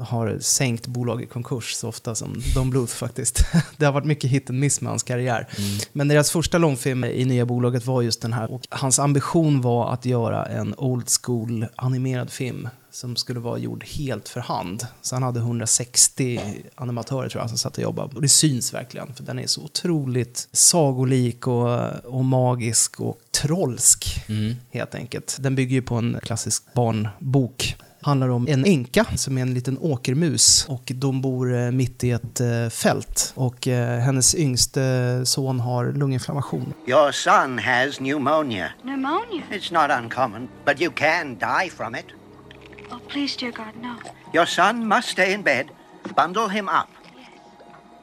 har 0.00 0.38
sänkt 0.40 0.86
bolag 0.86 1.22
i 1.22 1.26
konkurs 1.26 1.72
så 1.72 1.88
ofta 1.88 2.14
som 2.14 2.42
Don 2.54 2.70
Bluth 2.70 2.94
faktiskt. 3.12 3.44
Det 3.76 3.84
har 3.84 3.92
varit 3.92 4.06
mycket 4.06 4.30
hit 4.30 4.50
and 4.50 4.58
miss 4.58 4.80
med 4.80 4.90
hans 4.90 5.02
karriär. 5.02 5.48
Men 5.92 6.08
deras 6.08 6.30
första 6.30 6.58
långfilm 6.58 7.04
i 7.04 7.24
nya 7.24 7.46
bolaget 7.46 7.86
var 7.86 8.02
just 8.02 8.22
den 8.22 8.32
här. 8.32 8.52
Och 8.52 8.62
hans 8.70 8.98
ambition 8.98 9.60
var 9.60 9.92
att 9.92 10.06
göra 10.06 10.46
en 10.46 10.74
old 10.78 11.08
school 11.22 11.66
animerad 11.76 12.30
film 12.30 12.68
som 12.90 13.16
skulle 13.16 13.40
vara 13.40 13.58
gjord 13.58 13.84
helt 13.84 14.28
för 14.28 14.40
hand. 14.40 14.86
Så 15.02 15.14
han 15.14 15.22
hade 15.22 15.40
160 15.40 16.40
animatörer 16.74 17.28
tror 17.28 17.42
jag 17.42 17.48
som 17.48 17.58
satt 17.58 17.76
och 17.76 17.82
jobbade. 17.82 18.14
Och 18.14 18.22
det 18.22 18.28
syns 18.28 18.74
verkligen, 18.74 19.14
för 19.14 19.24
den 19.24 19.38
är 19.38 19.46
så 19.46 19.62
otroligt 19.62 20.48
sagolik 20.52 21.46
och, 21.46 21.90
och 22.04 22.24
magisk 22.24 23.00
och 23.00 23.18
trollsk, 23.42 24.20
helt 24.70 24.94
enkelt. 24.94 25.36
Den 25.40 25.54
bygger 25.54 25.74
ju 25.74 25.82
på 25.82 25.94
en 25.94 26.18
klassisk 26.22 26.74
barnbok. 26.74 27.76
Handlar 28.04 28.28
om 28.28 28.48
en 28.48 28.64
änka 28.64 29.04
som 29.16 29.38
är 29.38 29.42
en 29.42 29.54
liten 29.54 29.78
åkermus 29.78 30.66
och 30.68 30.82
de 30.94 31.20
bor 31.20 31.54
eh, 31.54 31.70
mitt 31.70 32.04
i 32.04 32.10
ett 32.10 32.40
eh, 32.40 32.68
fält. 32.68 33.32
Och 33.36 33.68
eh, 33.68 33.98
hennes 34.00 34.34
yngste 34.34 35.22
son 35.26 35.60
har 35.60 35.92
lunginflammation. 35.92 36.74
Your 36.86 37.12
son 37.12 37.58
has 37.58 37.98
pneumonia. 38.00 38.72
Pneumonia? 38.82 39.42
It's 39.50 39.72
not 39.72 40.02
uncommon, 40.04 40.48
but 40.64 40.80
you 40.80 40.90
can 40.90 41.34
die 41.38 41.70
from 41.70 41.94
it. 41.94 42.04
Oh, 42.90 42.98
please, 43.08 43.36
dear 43.38 43.52
God, 43.52 43.74
no. 43.82 43.94
Your 44.34 44.46
son 44.46 44.86
must 44.88 45.08
stay 45.08 45.32
in 45.32 45.42
bed. 45.42 45.66
Bundle 46.16 46.48
him 46.48 46.68
up. 46.68 46.88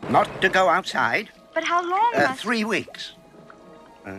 Not 0.10 0.28
to 0.42 0.50
go 0.50 0.70
outside. 0.70 1.26
But 1.54 1.64
how 1.64 1.82
long 1.82 2.14
Uh, 2.16 2.28
must... 2.30 2.42
three 2.42 2.64
weeks. 2.64 3.14
Uh, 4.08 4.12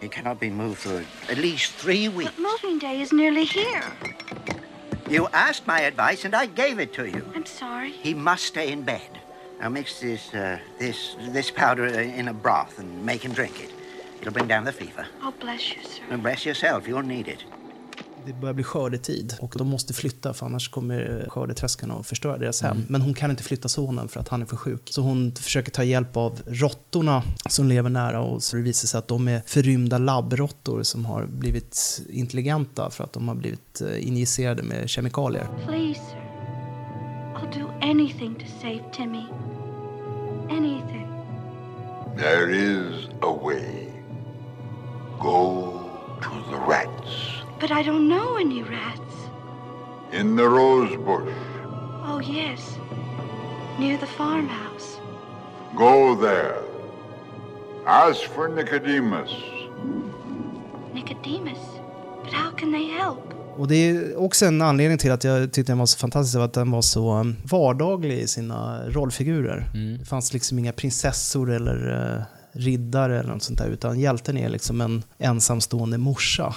he 0.00 0.08
cannot 0.08 0.38
be 0.40 0.50
moved 0.50 0.78
for 0.78 1.02
at 1.32 1.38
least 1.38 1.72
three 1.72 2.08
weeks. 2.08 2.30
But 2.36 2.42
moving 2.52 2.78
day 2.78 3.00
is 3.02 3.12
nearly 3.12 3.44
here. 3.44 3.82
You 5.08 5.28
asked 5.32 5.66
my 5.66 5.80
advice 5.80 6.24
and 6.24 6.34
I 6.34 6.46
gave 6.46 6.78
it 6.78 6.92
to 6.94 7.06
you. 7.06 7.30
I'm 7.34 7.46
sorry. 7.46 7.90
He 7.90 8.14
must 8.14 8.44
stay 8.44 8.72
in 8.72 8.82
bed. 8.82 9.20
Now 9.60 9.68
mix 9.68 10.00
this 10.00 10.32
uh, 10.34 10.58
this 10.78 11.16
this 11.20 11.50
powder 11.50 11.86
uh, 11.86 11.98
in 11.98 12.28
a 12.28 12.34
broth 12.34 12.78
and 12.78 13.04
make 13.04 13.22
him 13.22 13.32
drink 13.32 13.62
it. 13.62 13.70
It'll 14.20 14.32
bring 14.32 14.48
down 14.48 14.64
the 14.64 14.72
fever. 14.72 15.06
Oh, 15.22 15.34
bless 15.38 15.74
you, 15.74 15.82
sir. 15.82 16.02
And 16.10 16.24
rest 16.24 16.46
yourself. 16.46 16.88
You'll 16.88 17.02
need 17.02 17.28
it. 17.28 17.44
Det 18.26 18.32
börjar 18.32 18.54
bli 18.54 18.64
skördetid 18.64 19.36
och 19.40 19.54
de 19.58 19.68
måste 19.68 19.94
flytta 19.94 20.34
för 20.34 20.46
annars 20.46 20.68
kommer 20.68 21.26
skördetröskarna 21.28 21.94
att 21.94 22.06
förstöra 22.06 22.38
deras 22.38 22.62
hem. 22.62 22.76
Mm. 22.76 22.86
Men 22.88 23.02
hon 23.02 23.14
kan 23.14 23.30
inte 23.30 23.42
flytta 23.42 23.68
sonen 23.68 24.08
för 24.08 24.20
att 24.20 24.28
han 24.28 24.42
är 24.42 24.46
för 24.46 24.56
sjuk. 24.56 24.82
Så 24.84 25.02
hon 25.02 25.32
försöker 25.32 25.70
ta 25.70 25.84
hjälp 25.84 26.16
av 26.16 26.40
råttorna 26.46 27.22
som 27.48 27.68
lever 27.68 27.90
nära 27.90 28.20
och 28.20 28.42
så 28.42 28.56
det 28.56 28.62
visar 28.62 28.86
sig 28.86 28.98
att 28.98 29.08
de 29.08 29.28
är 29.28 29.42
förrymda 29.46 29.98
labbråttor 29.98 30.82
som 30.82 31.04
har 31.04 31.26
blivit 31.26 32.02
intelligenta 32.08 32.90
för 32.90 33.04
att 33.04 33.12
de 33.12 33.28
har 33.28 33.34
blivit 33.34 33.80
eh, 33.80 34.08
injicerade 34.08 34.62
med 34.62 34.88
kemikalier. 34.88 35.48
Please, 35.66 36.00
sir. 36.00 36.24
I'll 37.36 37.60
do 37.60 37.68
anything 37.82 38.34
to 38.34 38.46
save 38.60 38.82
Timmy. 38.92 39.24
Anything. 40.50 41.08
There 42.16 42.50
is 42.50 43.08
a 43.22 43.38
way. 43.42 43.88
Go 45.20 45.80
to 46.22 46.30
the 46.50 46.56
rats 46.56 47.43
But 47.64 47.72
I 47.72 47.82
don't 47.82 48.08
know 48.08 48.36
any 48.36 48.62
rats. 48.62 49.04
in 50.20 50.36
the 50.36 50.42
rose 50.42 50.96
bush. 50.96 51.34
Oh, 52.06 52.20
yes. 52.20 52.78
Near 53.78 53.98
the 53.98 54.06
farmhouse. 54.06 54.98
Go 55.76 56.14
there. 56.14 56.56
Ask 57.86 58.20
for 58.22 58.48
Nicodemus. 58.48 59.30
Nicodemus. 60.94 61.58
But 62.24 62.32
how 62.32 62.50
can 62.50 62.72
they 62.72 62.84
help? 62.84 63.18
Och 63.56 63.68
det 63.68 63.74
är 63.76 64.16
också 64.16 64.46
en 64.46 64.62
anledning 64.62 64.98
till 64.98 65.12
att 65.12 65.24
jag 65.24 65.52
tyckte 65.52 65.72
den 65.72 65.78
var 65.78 65.86
så 65.86 65.98
fantastisk, 65.98 66.38
att 66.38 66.52
den 66.52 66.70
var 66.70 66.82
så 66.82 67.14
um, 67.20 67.36
vardaglig 67.44 68.18
i 68.18 68.26
sina 68.26 68.88
rollfigurer. 68.88 69.70
Det 69.98 70.04
fanns 70.04 70.32
liksom 70.32 70.58
inga 70.58 70.72
prinsessor 70.72 71.50
eller 71.50 71.92
eh, 72.16 72.22
riddare 72.54 73.18
eller 73.18 73.32
något 73.32 73.42
sånt 73.42 73.58
där, 73.58 73.68
utan 73.68 74.00
hjälten 74.00 74.36
är 74.36 74.48
liksom 74.48 74.80
en 74.80 75.02
ensamstående 75.18 75.98
morsa 75.98 76.54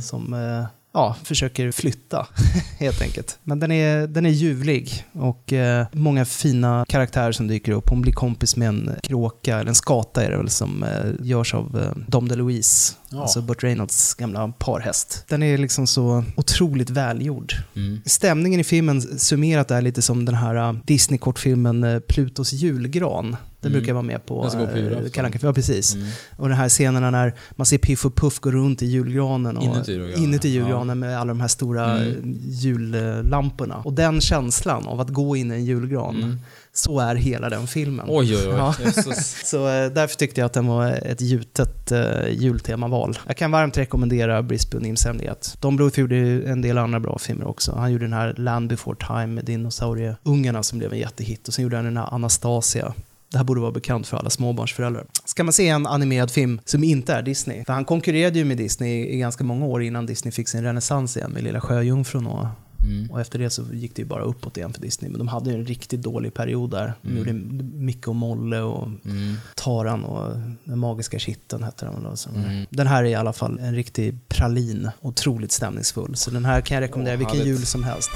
som 0.00 0.34
eh, 0.34 0.66
ja, 0.92 1.16
försöker 1.24 1.72
flytta, 1.72 2.26
helt 2.78 3.02
enkelt. 3.02 3.38
Men 3.42 3.60
den 3.60 3.72
är, 3.72 4.06
den 4.06 4.26
är 4.26 4.30
ljuvlig 4.30 5.04
och 5.12 5.52
eh, 5.52 5.86
många 5.92 6.24
fina 6.24 6.84
karaktärer 6.88 7.32
som 7.32 7.46
dyker 7.48 7.72
upp. 7.72 7.90
Hon 7.90 8.02
blir 8.02 8.12
kompis 8.12 8.56
med 8.56 8.68
en 8.68 8.90
kråka, 9.02 9.58
eller 9.58 9.68
en 9.68 9.74
skata 9.74 10.24
är 10.24 10.30
det 10.30 10.36
väl, 10.36 10.48
som 10.48 10.82
eh, 10.82 11.26
görs 11.26 11.54
av 11.54 11.80
eh, 11.80 12.02
Dom 12.06 12.28
DeLuise, 12.28 12.94
Ja. 13.12 13.22
alltså 13.22 13.42
Burt 13.42 13.62
Reynolds 13.62 14.14
gamla 14.14 14.48
parhäst. 14.58 15.24
Den 15.28 15.42
är 15.42 15.58
liksom 15.58 15.86
så 15.86 16.24
otroligt 16.36 16.90
välgjord. 16.90 17.52
Mm. 17.76 18.00
Stämningen 18.04 18.60
i 18.60 18.64
filmen 18.64 19.02
summerat 19.02 19.70
är 19.70 19.82
lite 19.82 20.02
som 20.02 20.24
den 20.24 20.34
här 20.34 20.68
uh, 20.72 20.78
Disney-kortfilmen 20.84 21.84
uh, 21.84 22.00
Plutos 22.00 22.52
julgran. 22.52 23.36
Den 23.60 23.70
Mm. 23.72 23.80
brukar 23.80 23.92
vara 23.92 24.02
med 24.02 24.26
på 24.26 24.48
Den 24.48 24.66
på 24.66 24.72
uh, 24.72 24.78
julafton. 24.84 25.10
Kalle 25.10 25.26
Anka. 25.26 25.38
Ja, 25.42 25.52
precis. 25.52 25.94
Mm. 25.94 26.08
Och 26.36 26.48
de 26.48 26.54
här 26.54 26.68
scenerna 26.68 27.10
när 27.10 27.34
man 27.50 27.66
ser 27.66 27.78
Piff 27.78 28.04
och 28.06 28.14
Puff 28.14 28.38
gå 28.38 28.50
runt 28.50 28.82
i 28.82 28.86
julgranen. 28.86 29.56
Och, 29.56 29.64
Inuti 29.64 29.92
julgranen, 29.92 30.22
Inuti 30.24 30.48
ja. 30.48 30.54
julgranen 30.54 30.98
med 30.98 31.18
alla 31.18 31.28
de 31.28 31.40
här 31.40 31.48
stora 31.48 31.98
Mm. 31.98 32.38
jullamporna. 32.48 33.76
Och 33.76 33.92
den 33.92 34.20
känslan 34.20 34.86
av 34.86 35.00
att 35.00 35.08
gå 35.10 35.36
in 35.36 35.52
i 35.52 35.54
en 35.54 35.64
julgran. 35.64 36.40
Så 36.74 37.00
är 37.00 37.14
hela 37.14 37.50
den 37.50 37.66
filmen. 37.66 38.06
Oj, 38.08 38.36
oj, 38.36 38.48
oj. 38.48 38.54
Ja. 38.56 38.74
Så 39.44 39.68
eh, 39.68 39.92
därför 39.92 40.16
tyckte 40.16 40.40
jag 40.40 40.46
att 40.46 40.52
den 40.52 40.66
var 40.66 40.86
ett 40.86 41.20
gjutet 41.20 41.92
uh, 41.92 42.30
jultemaval. 42.30 43.18
Jag 43.26 43.36
kan 43.36 43.50
varmt 43.50 43.78
rekommendera 43.78 44.44
Nims 44.80 45.04
hemlighet. 45.04 45.56
Don 45.60 45.76
Bluth 45.76 46.00
gjorde 46.00 46.16
en 46.46 46.62
del 46.62 46.78
andra 46.78 47.00
bra 47.00 47.18
filmer 47.18 47.46
också. 47.46 47.74
Han 47.76 47.92
gjorde 47.92 48.04
den 48.04 48.12
här 48.12 48.34
Land 48.36 48.68
before 48.68 48.96
time 49.06 49.26
med 49.26 49.44
dinosaurieungarna 49.44 50.62
som 50.62 50.78
blev 50.78 50.92
en 50.92 50.98
jättehit. 50.98 51.48
Och 51.48 51.54
sen 51.54 51.62
gjorde 51.62 51.76
han 51.76 51.84
den 51.84 51.96
här 51.96 52.14
Anastasia. 52.14 52.94
Det 53.30 53.38
här 53.38 53.44
borde 53.44 53.60
vara 53.60 53.72
bekant 53.72 54.06
för 54.06 54.16
alla 54.16 54.30
småbarnsföräldrar. 54.30 55.06
Ska 55.24 55.44
man 55.44 55.52
se 55.52 55.68
en 55.68 55.86
animerad 55.86 56.30
film 56.30 56.60
som 56.64 56.84
inte 56.84 57.14
är 57.14 57.22
Disney? 57.22 57.64
För 57.64 57.72
han 57.72 57.84
konkurrerade 57.84 58.38
ju 58.38 58.44
med 58.44 58.56
Disney 58.56 59.06
i 59.06 59.18
ganska 59.18 59.44
många 59.44 59.66
år 59.66 59.82
innan 59.82 60.06
Disney 60.06 60.32
fick 60.32 60.48
sin 60.48 60.64
renässans 60.64 61.16
igen 61.16 61.30
med 61.30 61.42
Lilla 61.42 61.60
Sjöjungfrun 61.60 62.26
och 62.26 62.46
Mm. 62.84 63.10
och 63.10 63.20
efter 63.20 63.38
det 63.38 63.50
så 63.50 63.62
gick 63.72 63.96
det 63.96 64.02
ju 64.02 64.08
bara 64.08 64.22
uppåt 64.22 64.56
igen 64.56 64.72
för 64.72 64.80
Disney. 64.80 65.10
Men 65.10 65.18
de 65.18 65.28
hade 65.28 65.50
ju 65.50 65.56
en 65.56 65.64
riktigt 65.66 66.02
dålig 66.02 66.34
period 66.34 66.70
där. 66.70 66.92
De 67.02 67.08
Mm. 67.08 67.18
gjorde 67.18 67.32
Micke 67.78 68.08
och 68.08 68.16
Molle 68.16 68.60
och 68.60 68.88
Mm. 69.04 69.34
Taran 69.54 70.04
och 70.04 70.36
Den 70.64 70.78
magiska 70.78 71.18
kitteln 71.18 71.62
hette 71.62 71.84
den 71.84 72.06
och. 72.06 72.18
Mm. 72.36 72.66
Den 72.70 72.86
här 72.86 73.04
är 73.04 73.08
i 73.08 73.14
alla 73.14 73.32
fall 73.32 73.58
en 73.58 73.74
riktig 73.74 74.28
pralin. 74.28 74.90
Otroligt 75.00 75.52
stämningsfull. 75.52 76.16
Så 76.16 76.30
den 76.30 76.44
här 76.44 76.60
kan 76.60 76.74
jag 76.74 76.82
rekommendera 76.82 77.14
Åh, 77.14 77.18
vilken 77.18 77.36
härligt. 77.38 77.58
jul 77.58 77.66
som 77.66 77.84
helst. 77.84 78.10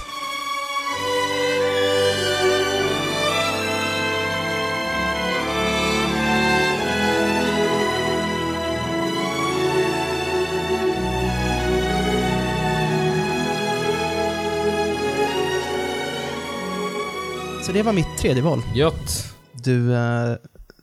Så 17.66 17.72
det 17.72 17.82
var 17.82 17.92
mitt 17.92 18.18
tredje 18.18 18.42
val. 18.42 18.62
Gött. 18.74 19.34
Du, 19.52 19.94
eh, 19.94 20.34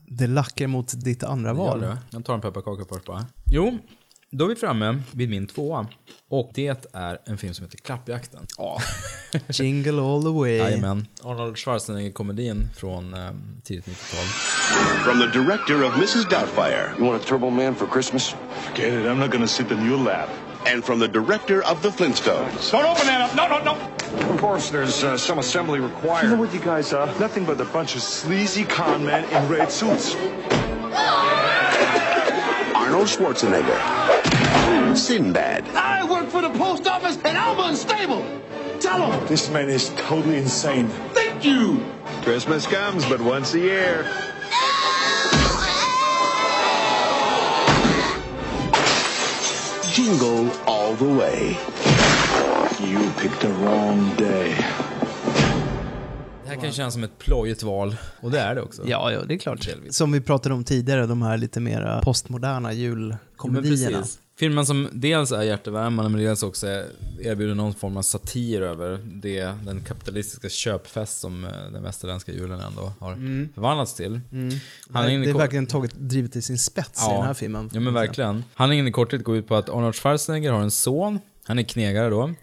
det 0.08 0.28
lackar 0.28 0.68
mot 0.68 1.04
ditt 1.04 1.24
andra 1.24 1.54
val. 1.54 1.82
Gör 1.82 1.88
det. 1.88 1.98
Jag 2.10 2.26
tar 2.26 2.34
en 2.34 2.42
pepparkaka 2.42 2.86
först 2.90 3.06
bara. 3.06 3.26
Jo, 3.46 3.78
då 4.32 4.46
är 4.46 4.50
vi 4.50 4.56
framme 4.56 5.02
vid 5.12 5.30
min 5.30 5.48
tvåa. 5.48 5.88
Och 6.30 6.52
det 6.54 6.88
är 6.94 7.18
en 7.26 7.38
film 7.38 7.54
som 7.54 7.66
heter 7.66 7.78
Klappjakten. 7.78 8.48
Ja. 8.58 8.80
Jingle 9.48 10.02
all 10.02 10.24
the 10.24 10.30
way. 10.30 10.58
Jajamän. 10.58 11.08
Arnold 11.24 11.58
Schwarzenegger-komedin 11.58 12.70
från 12.76 13.14
um, 13.14 13.62
tidigt 13.64 13.88
90-tal. 13.88 14.26
From 15.04 15.20
the 15.20 15.40
director 15.40 15.86
of 15.86 15.96
Mrs. 15.96 16.30
Doubtfire. 16.30 16.92
You 16.98 17.08
want 17.08 17.24
a 17.24 17.26
Turbo 17.28 17.50
Man 17.50 17.76
for 17.76 17.88
Christmas? 17.88 18.36
Forget 18.52 18.94
it. 18.94 19.06
I'm 19.06 19.20
not 19.20 19.32
gonna 19.32 19.48
sit 19.48 19.72
in 19.72 19.88
your 19.88 20.04
lap. 20.04 20.30
And 20.66 20.84
from 20.84 21.00
the 21.00 21.08
director 21.08 21.62
of 21.64 21.82
The 21.82 21.90
Flintstones. 21.90 22.72
Don't 22.72 22.86
open 22.86 23.06
that 23.08 23.22
up. 23.22 23.36
No, 23.36 23.48
no, 23.48 23.64
no. 23.64 24.30
Of 24.34 24.40
course, 24.40 24.70
there's 24.70 25.04
uh, 25.04 25.18
some 25.18 25.40
assembly 25.40 25.80
You 25.80 25.88
required. 25.88 26.30
know 26.30 26.36
what 26.38 26.54
you 26.54 26.60
guys 26.60 26.94
are? 26.94 27.08
Nothing 27.20 27.46
but 27.46 27.60
a 27.60 27.66
bunch 27.66 27.96
of 27.96 28.02
sleazy 28.02 28.64
con 28.64 29.06
men 29.06 29.24
in 29.26 29.50
red 29.50 29.72
suits. 29.72 30.16
Arnold 32.76 33.08
Schwarzenegger. 33.08 34.96
Sinbad. 34.96 35.68
I 35.76 36.04
work 36.10 36.30
for 36.30 36.42
the 36.42 36.50
post 36.52 36.88
office 36.88 37.18
and 37.26 37.38
I'm 37.38 37.60
unstable. 37.60 38.24
Tell 38.80 39.12
him. 39.12 39.28
This 39.28 39.50
man 39.50 39.70
is 39.70 39.90
totally 39.98 40.38
insane. 40.38 40.88
Thank 41.14 41.44
you. 41.44 41.84
Christmas 42.22 42.68
comes 42.68 43.06
but 43.06 43.20
once 43.22 43.54
a 43.54 43.60
year. 43.60 44.06
Jingle 50.04 50.50
all 50.66 50.96
the 50.98 51.06
way. 51.06 51.58
You 52.92 53.00
picked 53.22 53.40
the 53.42 53.48
wrong 53.48 54.12
day. 54.18 54.56
Det 56.44 56.50
här 56.50 56.56
kan 56.56 56.72
kännas 56.72 56.94
som 56.94 57.04
ett 57.04 57.18
plojigt 57.20 57.64
val. 57.64 57.96
Och 58.22 58.32
det 58.32 58.40
är 58.40 58.56
det 58.56 58.62
också. 58.62 58.82
Ja, 58.86 59.12
ja, 59.12 59.24
det 59.26 59.34
är 59.34 59.38
klart. 59.38 59.68
Som 59.90 60.12
vi 60.12 60.22
pratade 60.22 60.56
om 60.56 60.64
tidigare, 60.64 61.06
de 61.06 61.22
här 61.22 61.38
lite 61.38 61.60
mer 61.60 62.02
postmoderna 62.04 62.60
Men 62.60 62.78
julkomedierna. 62.78 63.98
precis. 64.00 64.20
Filmen 64.44 64.66
som 64.66 64.88
dels 64.92 65.32
är 65.32 65.42
hjärtevärmande 65.42 66.10
men 66.12 66.22
dels 66.22 66.44
också 66.44 66.68
erbjuder 67.22 67.56
någon 67.56 67.74
form 67.74 67.98
av 67.98 68.02
satir 68.02 68.62
över 68.62 69.00
det, 69.04 69.44
den 69.66 69.82
kapitalistiska 69.82 70.50
köpfest 70.50 71.20
som 71.20 71.44
eh, 71.46 71.52
den 71.72 71.84
västerländska 71.84 72.32
julen 72.32 72.60
ändå 72.60 72.94
har 73.00 73.14
Mm. 73.14 73.50
förvandlats 73.56 73.94
till. 73.94 74.20
Mm. 74.32 74.56
Han 74.94 75.06
det, 75.06 75.18
det 75.18 75.30
är 75.30 75.34
verkligen 75.34 75.68
tagit, 75.68 75.92
drivit 75.96 76.32
till 76.32 76.44
sin 76.44 76.58
spets 76.58 77.08
i 77.08 77.10
den 77.14 77.22
här 77.26 77.34
filmen. 77.34 77.70
Ja 77.74 77.80
men 77.80 77.94
verkligen. 77.94 78.44
Handlingen 78.54 78.88
i 78.88 78.92
korthet 78.92 79.24
går 79.24 79.36
ut 79.38 79.48
på 79.48 79.56
att 79.56 79.70
Arnold 79.70 79.96
Schwarzenegger 79.96 80.52
har 80.52 80.62
en 80.62 80.72
son. 80.72 81.20
Han 81.46 81.60
är 81.60 81.64
knegare 81.64 82.10
då. 82.10 82.34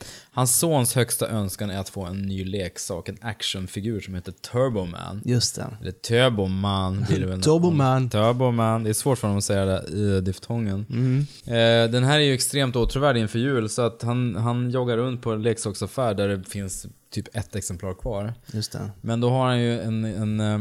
Hans 0.41 0.59
sons 0.59 0.95
högsta 0.95 1.29
önskan 1.29 1.71
är 1.71 1.79
att 1.79 1.89
få 1.89 2.05
en 2.05 2.23
ny 2.23 2.45
leksak, 2.45 3.09
en 3.09 3.19
actionfigur 3.21 4.01
som 4.01 4.15
heter 4.15 4.33
Turbo 4.33 4.85
Man. 4.85 5.23
Just 5.25 5.57
det. 5.57 5.67
Eller 5.81 5.93
Turbo 5.93 6.47
Man 6.47 7.05
blir 7.09 7.21
det 7.21 7.27
väl. 7.27 7.43
Turbo 7.43 7.71
Man. 7.71 8.11
Turbo 8.11 8.51
Man. 8.51 8.85
Det 8.85 8.91
är 8.91 8.95
svårt 8.95 9.19
för 9.19 9.29
honom 9.29 9.39
att 9.39 9.45
säga 9.45 9.65
det 9.65 9.89
i 9.89 10.21
diftongen. 10.21 10.87
Mm. 10.91 11.27
Eh, 11.47 11.91
den 11.93 12.05
här 12.05 12.19
är 12.19 12.23
ju 12.23 12.35
extremt 12.35 12.77
åtråvärdig 12.77 13.21
inför 13.21 13.39
jul 13.39 13.69
så 13.69 13.83
att 13.83 14.03
han, 14.03 14.37
han 14.37 14.71
joggar 14.71 14.97
runt 14.97 15.23
på 15.23 15.33
en 15.33 15.43
leksaksaffär 15.43 16.15
där 16.15 16.29
det 16.29 16.45
finns 16.49 16.87
typ 17.11 17.37
ett 17.37 17.57
exemplar 17.57 17.95
kvar. 17.95 18.35
Just 18.47 18.73
det. 18.73 18.91
Men 19.01 19.21
då 19.21 19.31
har 19.31 19.47
han 19.47 19.61
ju 19.61 19.81
en, 19.81 20.05
en, 20.05 20.41
eh, 20.41 20.61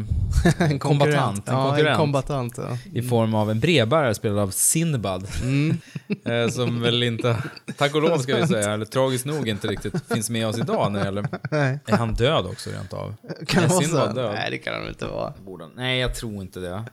En 0.72 0.80
kombatant, 0.80 1.50
en 1.50 1.56
Ja, 1.56 1.68
konkurrent. 1.68 1.90
en 1.90 1.98
kombatant. 1.98 2.58
Ja. 2.58 2.78
I 2.94 3.02
form 3.02 3.36
av 3.36 3.52
en 3.52 3.60
brevbärare 3.60 4.16
spelad 4.16 4.40
av 4.40 4.50
Sinbad. 4.50 5.28
Mm. 5.44 5.78
Eh, 6.26 6.48
som 6.50 6.82
väl 6.82 7.04
inte, 7.04 7.38
tack 7.78 7.96
och 7.96 8.02
lov 8.02 8.18
ska 8.18 8.36
vi 8.36 8.48
säga, 8.48 8.74
eller 8.74 8.86
tragiskt 8.86 9.26
nog 9.26 9.48
inte 9.48 9.68
riktigt 9.68 9.94
finns 10.14 10.30
med 10.30 10.48
oss 10.48 10.58
idag 10.58 10.92
när 10.92 11.00
det 11.00 11.06
gäller... 11.06 11.28
Nej. 11.52 11.80
Är 11.86 11.98
han 11.98 12.14
död 12.14 12.46
också 12.46 12.70
rent 12.70 12.94
av? 12.94 13.16
Kan 13.48 13.64
är 13.64 13.68
Sinbad 13.70 14.16
död? 14.16 14.34
Nej, 14.34 14.52
det 14.52 14.58
kan 14.58 14.74
han 14.74 14.88
inte 14.88 15.06
vara. 15.06 15.34
Nej, 15.76 16.00
jag 16.00 16.16
tror 16.16 16.42
inte 16.42 16.60
det. 16.60 16.84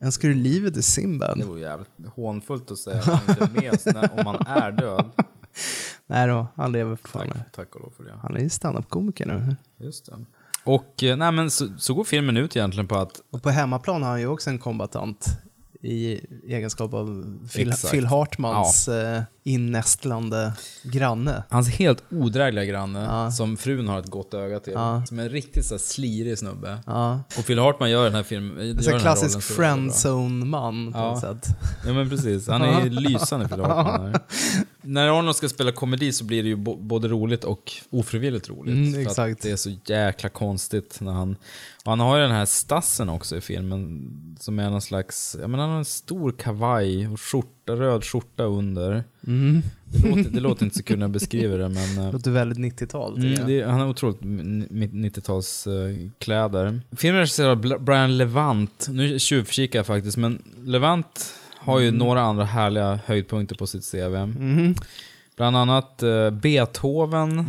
Önskar 0.00 0.28
du 0.28 0.34
livet 0.34 0.76
i 0.76 0.82
Sinbad? 0.82 1.38
Det 1.38 1.44
vore 1.44 1.60
jävligt 1.60 1.88
hånfullt 2.14 2.70
att 2.70 2.78
säga 2.78 2.98
att 2.98 3.04
han 3.04 3.20
inte 3.28 3.44
är 3.44 3.62
med 3.62 3.72
oss 3.72 3.86
när, 3.86 4.20
om 4.20 4.26
han 4.26 4.46
är 4.62 4.72
död. 4.72 5.10
Nej 6.06 6.28
då, 6.28 6.46
han 6.56 6.72
lever 6.72 6.96
fortfarande. 6.96 7.34
Tack, 7.34 7.52
tack 7.52 7.74
och 7.74 7.80
lov 7.80 7.92
för 7.96 8.04
det. 8.04 8.14
Han 8.22 8.36
är 8.36 8.40
ju 8.40 8.48
standup-komiker 8.48 9.26
nu. 9.26 9.56
Just 9.78 10.06
det. 10.06 10.12
Och 10.64 11.02
eh, 11.02 11.16
nej, 11.16 11.32
men 11.32 11.50
så, 11.50 11.68
så 11.78 11.94
går 11.94 12.04
filmen 12.04 12.36
ut 12.36 12.56
egentligen 12.56 12.88
på 12.88 12.96
att 12.96 13.20
Och 13.30 13.42
på 13.42 13.50
hemmaplan 13.50 14.02
har 14.02 14.10
han 14.10 14.20
ju 14.20 14.26
också 14.26 14.50
en 14.50 14.58
kombatant 14.58 15.26
i 15.80 16.20
egenskap 16.46 16.94
av 16.94 17.38
Phil. 17.54 17.72
Phil 17.90 18.06
Hartmans 18.06 18.88
eh, 18.88 19.22
innästlande 19.46 20.52
granne. 20.82 21.42
Hans 21.48 21.68
helt 21.68 22.04
odrägliga 22.10 22.64
granne, 22.64 23.32
som 23.32 23.56
frun 23.56 23.88
har 23.88 23.98
ett 23.98 24.06
gott 24.10 24.34
öga 24.34 24.60
till. 24.60 24.72
Ja. 24.72 25.02
Som 25.06 25.18
är 25.18 25.22
en 25.22 25.28
riktigt 25.28 25.66
så 25.66 25.78
slirig 25.78 26.38
snubbe. 26.38 26.78
Ja. 26.86 27.20
Och 27.38 27.46
Phil 27.46 27.58
Hartman 27.58 27.90
gör 27.90 28.04
den 28.04 28.14
här 28.14 28.22
filmen. 28.22 28.60
En 28.70 28.78
här 28.78 28.98
klassisk 28.98 29.42
friendzone-man 29.42 30.92
på 30.92 30.98
Ja. 30.98 31.10
något 31.10 31.20
sätt. 31.20 31.46
Ja 31.86 31.92
men 31.92 32.10
precis, 32.10 32.48
han 32.48 32.62
är 32.62 32.84
lysande 32.90 33.48
Phil 33.48 33.60
Hartman. 33.60 34.14
När 34.82 35.18
Arnold 35.18 35.36
ska 35.36 35.48
spela 35.48 35.72
komedi 35.72 36.12
så 36.12 36.24
blir 36.24 36.42
det 36.42 36.48
ju 36.48 36.56
både 36.56 37.08
roligt 37.08 37.44
och 37.44 37.72
ofrivilligt 37.90 38.48
roligt. 38.48 38.94
Mm, 38.94 39.14
För 39.14 39.36
det 39.42 39.50
är 39.50 39.56
så 39.56 39.70
jäkla 39.84 40.28
konstigt 40.28 40.98
när 41.00 41.12
han... 41.12 41.36
Och 41.84 41.90
han 41.92 42.00
har 42.00 42.16
ju 42.16 42.22
den 42.22 42.30
här 42.32 42.44
stassen 42.46 43.08
också 43.08 43.36
i 43.36 43.40
filmen 43.40 44.10
som 44.40 44.58
är 44.58 44.70
någon 44.70 44.82
slags... 44.82 45.36
Ja 45.40 45.48
men 45.48 45.60
han 45.60 45.70
har 45.70 45.78
en 45.78 45.84
stor 45.84 46.32
kavaj 46.32 47.08
och 47.08 47.20
skjorta, 47.20 47.63
röd 47.66 48.04
skjorta 48.04 48.42
under. 48.44 49.04
Mm. 49.26 49.62
Det, 49.86 50.08
låter, 50.08 50.30
det 50.30 50.40
låter 50.40 50.64
inte 50.64 50.76
så 50.76 50.82
kul 50.82 50.98
när 50.98 51.04
jag 51.04 51.10
beskriver 51.10 51.58
det 51.58 51.68
men... 51.68 51.98
eh, 52.06 52.12
Låter 52.12 52.30
väldigt 52.30 52.58
90-tal. 52.80 53.14
tycker 53.16 53.28
Mm, 53.42 53.46
det, 53.46 53.62
han 53.62 53.80
har 53.80 53.88
otroligt 53.88 54.20
90-talskläder. 55.54 56.80
Filmen 56.96 57.16
är 57.16 57.20
regisserad 57.20 57.50
av 57.72 57.80
Brian 57.84 58.16
Levant. 58.16 58.86
Nu 58.90 59.18
tjuvkikar 59.18 59.78
jag 59.78 59.86
faktiskt, 59.86 60.16
men 60.16 60.42
Levant 60.64 61.34
har 61.56 61.80
ju 61.80 61.88
Mm. 61.88 61.98
några 61.98 62.20
andra 62.22 62.44
härliga 62.44 62.98
höjdpunkter 63.06 63.56
på 63.56 63.66
sitt 63.66 63.90
CV. 63.90 64.26
Mhm. 64.26 64.74
Bland 65.36 65.56
annat 65.56 66.02
eh, 66.02 66.30
Beethoven, 66.30 67.44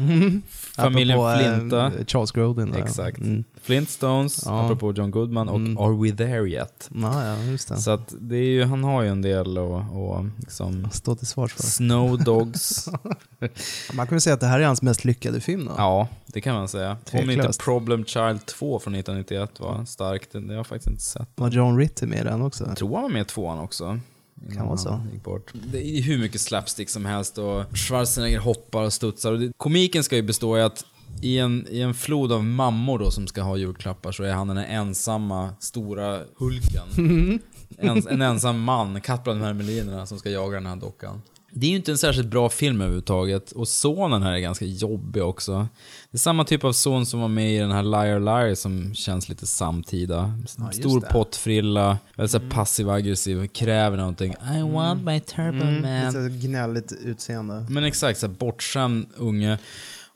familjen 0.76 1.20
Apropå, 1.20 1.30
eh, 1.44 1.58
Flinta. 1.58 1.92
Charles 2.08 2.32
Grodin. 2.32 2.74
Exakt. 2.74 3.18
Mm. 3.18 3.44
Flintstones, 3.66 4.44
Ja. 4.46 4.52
Mm. 4.54 4.66
apropå 4.66 4.94
John 4.94 5.12
Goodman, 5.12 5.50
och 5.50 5.86
Are 5.88 6.04
We 6.04 6.18
There 6.18 6.50
Yet? 6.50 6.90
Ja, 6.96 7.26
ja, 7.26 7.44
just 7.44 7.68
det. 7.68 7.78
Så 7.78 7.92
att 7.92 8.14
det 8.20 8.36
är 8.36 8.44
ju, 8.44 8.64
han 8.64 8.84
har 8.84 9.02
ju 9.02 9.10
en 9.10 9.22
del 9.22 9.58
att 9.58 9.92
och 9.92 10.26
liksom... 10.38 10.88
Stå 10.92 11.16
till 11.16 11.28
svars 11.28 11.54
för. 11.54 11.64
Snow 11.64 12.24
Dogs. 12.24 12.90
Man 13.94 14.08
kan 14.08 14.16
väl 14.16 14.22
säga 14.22 14.34
att 14.34 14.40
det 14.40 14.48
här 14.48 14.60
är 14.60 14.66
hans 14.66 14.82
mest 14.82 15.06
lyckade 15.06 15.42
film 15.42 15.66
då? 15.66 15.72
Ja, 15.78 16.08
det 16.26 16.42
kan 16.42 16.56
man 16.56 16.68
säga. 16.68 16.98
Om 17.14 17.30
inte. 17.30 17.52
Problem 17.60 18.06
Child 18.06 18.46
2 18.46 18.80
från 18.80 18.96
1991 18.96 19.60
var 19.60 19.86
starkt, 19.86 20.32
det 20.32 20.40
har 20.40 20.54
jag 20.54 20.68
faktiskt 20.68 20.90
inte 20.90 21.04
sett. 21.04 21.30
Var 21.36 21.50
John 21.50 21.78
Ritter 21.78 22.08
med 22.08 22.20
i 22.20 22.24
den 22.24 22.42
också? 22.42 22.66
Jag 22.68 22.78
tror 22.78 22.94
han 22.94 23.04
var 23.04 23.10
med 23.10 23.22
i 23.22 23.26
tvåan 23.26 23.60
också. 23.60 24.00
Innan 24.52 24.68
vara 24.68 24.78
så. 24.78 25.02
Gick 25.14 25.24
bort. 25.24 25.54
Det 25.72 25.88
är 25.88 26.02
hur 26.02 26.18
mycket 26.18 26.42
slapstick 26.42 26.90
som 26.90 27.06
helst 27.06 27.38
och 27.38 27.78
Schwarzenegger 27.78 28.40
hoppar 28.40 28.84
och 28.84 28.94
studsar. 28.94 29.32
Och 29.32 29.40
det, 29.40 29.52
komiken 29.58 30.04
ska 30.04 30.16
ju 30.16 30.22
bestå 30.22 30.58
i 30.58 30.62
att 30.62 30.86
i 31.22 31.38
en, 31.40 31.68
i 31.70 31.82
en 31.82 31.94
flod 31.94 32.32
av 32.32 32.44
mammor 32.44 33.00
då 33.00 33.12
som 33.12 33.28
ska 33.28 33.42
ha 33.42 33.58
julklappar 33.58 34.12
så 34.12 34.24
är 34.24 34.34
han 34.34 34.48
den 34.48 34.58
här 34.58 34.68
ensamma 34.68 35.50
stora 35.60 36.20
Hulken. 36.38 37.40
en, 37.78 38.08
en 38.08 38.22
ensam 38.22 38.62
man, 38.62 39.02
katt 39.02 39.24
bland 39.24 39.42
hermelinerna, 39.42 40.06
som 40.06 40.20
ska 40.20 40.30
jaga 40.30 40.58
den 40.58 40.66
här 40.66 40.76
dockan. 40.76 41.22
Det 41.58 41.66
är 41.66 41.70
ju 41.70 41.76
inte 41.76 41.92
en 41.92 41.98
särskilt 41.98 42.28
bra 42.28 42.50
film 42.50 42.82
överhuvudtaget 42.82 43.52
och 43.52 43.68
sonen 43.68 44.24
här 44.24 44.34
är 44.34 44.40
ganska 44.40 44.66
jobbig 44.66 45.24
också. 45.24 45.68
Det 46.12 46.16
är 46.16 46.20
samma 46.20 46.44
typ 46.44 46.64
av 46.64 46.72
son 46.74 47.06
som 47.06 47.20
var 47.22 47.28
med 47.28 47.56
i 47.56 47.58
den 47.58 47.72
här 47.72 47.84
Liar 47.84 48.20
Liar 48.20 48.56
som 48.56 48.94
känns 48.96 49.30
lite 49.30 49.48
samtida. 49.48 50.34
Ja, 50.58 50.72
Stor 50.72 51.02
det. 51.02 51.08
pottfrilla, 51.08 51.98
väldigt 52.16 52.32
så 52.32 52.40
här 52.40 52.50
passiv-aggressiv, 52.50 53.48
kräver 53.48 53.98
någonting. 53.98 54.32
I 54.32 54.62
want 54.62 55.04
my 55.04 55.20
turbo 55.20 55.62
Mm, 55.62 55.82
man. 55.82 56.24
lite 56.24 56.48
gnälligt 56.48 56.92
utseende. 56.92 57.66
Men 57.70 57.84
exakt, 57.84 58.20
så 58.20 58.28
här 58.28 58.34
bortskämd 58.34 59.06
unge. 59.18 59.58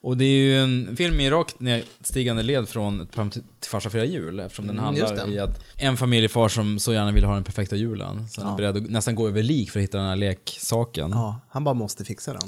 Och 0.02 0.18
det 0.18 0.26
är 0.26 0.38
ju 0.38 0.60
en 0.64 0.96
film 0.98 1.20
i 1.20 1.30
rakt 1.30 1.60
nedstigande 1.60 2.44
led 2.44 2.70
från 2.70 3.08
Fram 3.12 3.30
till 3.30 3.42
till 3.60 3.70
Farsa 3.72 3.90
firar 3.90 4.04
jul 4.04 4.40
eftersom 4.40 4.68
den 4.68 4.76
Mm, 4.80 4.86
handlar 4.86 5.26
det. 5.28 5.34
i 5.34 5.40
att 5.40 5.60
en 5.78 5.98
familjefar 5.98 6.48
som 6.50 6.80
så 6.80 6.94
gärna 6.94 7.12
vill 7.12 7.24
ha 7.24 7.34
den 7.34 7.44
perfekta 7.44 7.76
julen. 7.76 8.28
Så 8.30 8.42
han 8.42 8.48
är 8.48 8.54
Ja. 8.54 8.58
beredd 8.72 8.84
att 8.86 8.92
nästan 8.92 9.16
gå 9.16 9.28
över 9.28 9.44
lik 9.44 9.72
för 9.72 9.80
att 9.80 9.84
hitta 9.84 9.98
den 9.98 10.08
här 10.08 10.16
leksaken. 10.16 11.10
Ja, 11.12 11.40
han 11.50 11.64
bara 11.64 11.74
måste 11.74 12.06
fixa 12.06 12.34
den. 12.34 12.42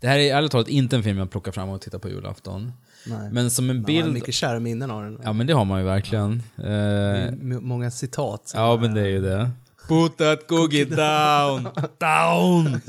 Det 0.00 0.08
här 0.08 0.18
är 0.18 0.34
ärligt 0.36 0.50
talat 0.52 0.68
inte 0.68 0.96
en 0.96 1.02
film 1.02 1.18
jag 1.18 1.30
plockar 1.30 1.52
fram 1.52 1.68
och 1.68 1.80
tittar 1.80 1.98
på 1.98 2.08
julafton. 2.08 2.72
Nej. 3.06 3.30
Men 3.32 3.50
som 3.50 3.70
en 3.70 3.76
Man 3.76 3.84
har 3.84 3.86
bild... 3.86 4.12
mycket 4.12 4.34
kära 4.34 4.60
minnen 4.60 4.90
av 4.90 5.02
den. 5.02 5.20
Ja 5.24 5.32
men 5.32 5.46
det 5.46 5.52
har 5.52 5.64
man 5.64 5.78
ju 5.80 5.84
verkligen. 5.86 6.42
Är 6.56 7.26
Eh, 7.26 7.32
många 7.60 7.90
citat. 7.90 8.52
ja 8.54 8.76
men 8.80 8.94
det 8.94 9.00
är 9.00 9.06
ju 9.06 9.20
det. 9.20 9.50
Put 9.88 10.16
that 10.18 10.46
cookie 10.48 10.84
down! 10.84 11.68
down! 12.00 12.80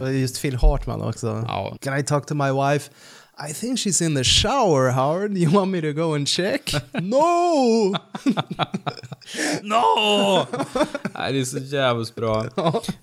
Just 0.20 0.40
Phil 0.42 0.56
Hartman 0.56 1.00
också. 1.02 1.44
Can 1.80 1.98
I 1.98 2.02
talk 2.02 2.26
to 2.26 2.34
my 2.34 2.50
wife? 2.52 2.90
I 3.40 3.52
think 3.52 3.78
she's 3.78 4.00
in 4.04 4.14
the 4.16 4.24
shower, 4.24 4.90
Howard. 4.90 5.36
You 5.38 5.50
want 5.50 5.70
me 5.70 5.80
to 5.80 5.92
go 5.92 6.14
and 6.14 6.26
check? 6.28 6.72
no! 6.92 7.94
No! 9.62 10.46
Nej, 11.14 11.32
det 11.32 11.40
är 11.40 11.44
så 11.44 11.58
jävligt 11.58 12.14
bra. 12.14 12.44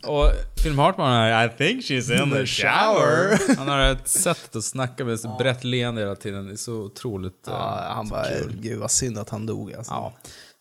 Och 0.04 0.32
Film 0.64 0.80
Hartman 0.80 1.14
är 1.14 1.46
I 1.46 1.50
think 1.50 1.84
she's 1.84 2.24
in 2.24 2.32
the 2.32 2.46
shower. 2.46 3.56
Han 3.58 3.68
har 3.68 3.80
ett 3.80 4.08
sätt 4.08 4.56
att 4.56 4.64
snacka 4.64 5.06
med 5.06 5.20
så 5.20 5.36
brett 5.40 5.64
leende 5.64 6.02
hela 6.02 6.16
tiden. 6.16 6.46
Det 6.46 6.52
är 6.52 6.56
så 6.58 6.74
otroligt 6.74 7.44
Ja, 7.48 7.52
eh, 7.90 7.96
han 7.96 8.10
bara, 8.10 8.24
kul. 8.26 8.58
gud 8.62 8.80
vad 8.80 8.92
synd 8.92 9.18
att 9.18 9.30
han 9.30 9.46
dog 9.46 9.74
alltså. 9.74 9.94
Ja. 9.94 10.14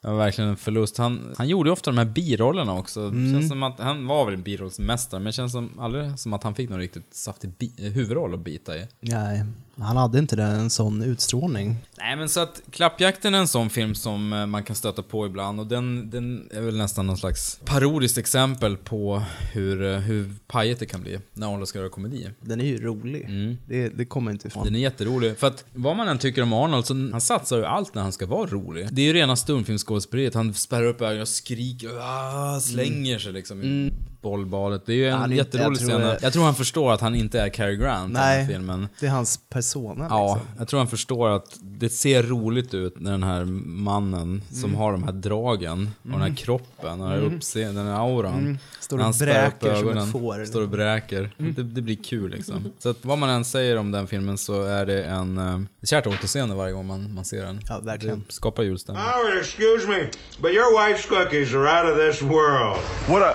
Det 0.04 0.10
var 0.10 0.16
verkligen 0.16 0.50
en 0.50 0.56
förlust. 0.56 0.98
Han, 0.98 1.34
han 1.38 1.48
gjorde 1.48 1.68
ju 1.68 1.72
ofta 1.72 1.90
de 1.90 1.98
här 1.98 2.04
birollerna 2.04 2.74
också. 2.74 3.00
Mm. 3.00 3.32
Känns 3.32 3.48
som 3.48 3.62
att, 3.62 3.80
han 3.80 4.06
var 4.06 4.24
väl 4.24 4.34
en 4.34 4.42
birollsmästare, 4.42 5.20
men 5.20 5.26
det 5.26 5.32
känns 5.32 5.52
som, 5.52 5.80
aldrig 5.80 6.18
som 6.18 6.32
att 6.32 6.42
han 6.42 6.54
fick 6.54 6.70
någon 6.70 6.78
riktigt 6.78 7.14
saftig 7.14 7.50
bi, 7.58 7.72
huvudroll 7.78 8.34
att 8.34 8.40
bita 8.40 8.76
i. 8.76 8.86
Nej, 9.00 9.44
han 9.78 9.96
hade 9.96 10.18
inte 10.18 10.36
det, 10.36 10.42
en 10.42 10.70
sån 10.70 11.02
utstrålning. 11.02 11.76
Nej 11.98 12.16
men 12.16 12.28
så 12.28 12.40
att 12.40 12.62
Klappjakten 12.70 13.34
är 13.34 13.38
en 13.38 13.48
sån 13.48 13.70
film 13.70 13.94
som 13.94 14.32
eh, 14.32 14.46
man 14.46 14.62
kan 14.62 14.76
stöta 14.76 15.02
på 15.02 15.26
ibland 15.26 15.60
och 15.60 15.66
den, 15.66 16.10
den 16.10 16.48
är 16.52 16.60
väl 16.60 16.76
nästan 16.76 17.06
någon 17.06 17.18
slags 17.18 17.60
parodiskt 17.64 18.18
exempel 18.18 18.76
på 18.76 19.22
hur, 19.52 19.82
eh, 19.82 19.98
hur 19.98 20.34
pajigt 20.46 20.80
det 20.80 20.86
kan 20.86 21.02
bli 21.02 21.18
när 21.32 21.46
Arnold 21.46 21.68
ska 21.68 21.78
göra 21.78 21.88
komedi. 21.88 22.30
Den 22.40 22.60
är 22.60 22.64
ju 22.64 22.82
rolig. 22.82 23.28
Det, 23.66 23.88
det 23.88 24.04
kommer 24.04 24.30
inte 24.30 24.48
ifrån. 24.48 24.64
Den 24.64 24.74
är 24.74 24.80
jätterolig. 24.80 25.38
För 25.38 25.46
att 25.46 25.64
vad 25.72 25.96
man 25.96 26.08
än 26.08 26.18
tycker 26.18 26.42
om 26.42 26.52
Arnold, 26.52 26.86
så 26.86 26.94
han 26.94 27.20
satsar 27.20 27.56
ju 27.56 27.64
allt 27.64 27.94
när 27.94 28.02
han 28.02 28.12
ska 28.12 28.26
vara 28.26 28.46
rolig. 28.46 28.88
Det 28.92 29.02
är 29.02 29.06
ju 29.06 29.12
rena 29.12 29.36
stumfilmsskådespeleriet. 29.36 30.34
Han 30.34 30.54
spärrar 30.54 30.86
upp 30.86 31.00
ögonen 31.00 31.20
och 31.22 31.28
skriker 31.28 31.88
ah, 32.00 32.60
slänger 32.60 33.18
sig 33.18 33.32
liksom 33.32 33.62
i 33.62 33.92
bollbadet. 34.24 34.86
Det 34.86 34.92
är 34.92 34.96
ju 34.96 35.06
en 35.08 35.12
Han 35.18 35.22
är 35.22 35.24
inte- 35.24 35.36
jätterolig 35.36 35.76
jag 35.76 35.78
tror 35.88 35.88
scen. 35.98 36.00
det- 36.00 36.18
Jag 36.22 36.32
tror 36.32 36.44
han 36.44 36.54
förstår 36.54 36.92
att 36.92 37.00
han 37.00 37.14
inte 37.14 37.40
är 37.40 37.48
Cary 37.48 37.76
Grant 37.76 38.10
i 38.10 38.12
den 38.12 38.22
här 38.22 38.36
Nej, 38.36 38.46
filmen. 38.46 38.88
det 39.00 39.06
är 39.06 39.10
hans 39.10 39.40
persona 39.48 40.06
Ja, 40.10 40.34
liksom. 40.34 40.48
jag 40.58 40.68
tror 40.68 40.78
han 40.80 40.88
förstår 40.88 41.28
att 41.30 41.58
det 41.62 41.88
ser 41.88 42.22
roligt 42.22 42.74
ut 42.74 43.00
när 43.00 43.10
den 43.10 43.22
här 43.22 43.44
mannen 43.44 44.42
som 44.50 44.64
Mm. 44.64 44.76
har 44.76 44.92
de 44.92 45.02
här 45.04 45.12
dragen 45.12 45.90
och 46.02 46.08
den 46.10 46.20
här 46.20 46.26
Mm. 46.26 46.36
kroppen 46.36 46.90
och 46.90 46.98
den 46.98 47.08
här 47.08 47.18
Mm. 47.18 47.36
uppseendet, 47.36 47.76
den 47.76 47.86
här 47.86 48.00
auran. 48.00 48.34
Mm. 48.38 48.58
Står 48.80 48.98
och 49.08 49.14
bräker 49.18 49.58
som 49.60 49.70
ett 49.70 49.82
ögonen, 49.82 50.06
får. 50.12 50.44
Står 50.44 50.62
och 50.62 50.68
bräker. 50.68 51.30
Mm. 51.38 51.54
Det, 51.54 51.62
det 51.62 51.82
blir 51.82 51.96
kul 51.96 52.30
liksom. 52.30 52.72
Så 52.78 52.88
att 52.88 52.96
vad 53.04 53.18
man 53.18 53.30
än 53.30 53.44
säger 53.44 53.76
om 53.76 53.90
den 53.90 54.06
filmen 54.06 54.38
så 54.38 54.62
är 54.62 54.86
det 54.86 55.04
en 55.04 55.38
eh, 55.38 55.60
ett 55.82 55.88
kärt 55.88 56.06
återseende 56.06 56.54
varje 56.54 56.72
gång 56.72 56.86
man, 56.86 57.14
man 57.14 57.24
ser 57.24 57.42
den. 57.42 57.60
Ja, 57.68 57.80
verkligen. 57.82 58.24
Det 58.26 58.32
skapar 58.32 58.62
julstämning. 58.62 59.02
Howard, 59.04 59.38
excuse 59.40 59.88
me, 59.88 59.98
but 60.42 60.50
your 60.50 60.78
wife's 60.78 61.08
cookies 61.08 61.54
are 61.54 61.82
out 61.82 61.92
of 61.92 61.98
this 61.98 62.22
world. 62.22 62.78
What 63.08 63.22
a... 63.22 63.34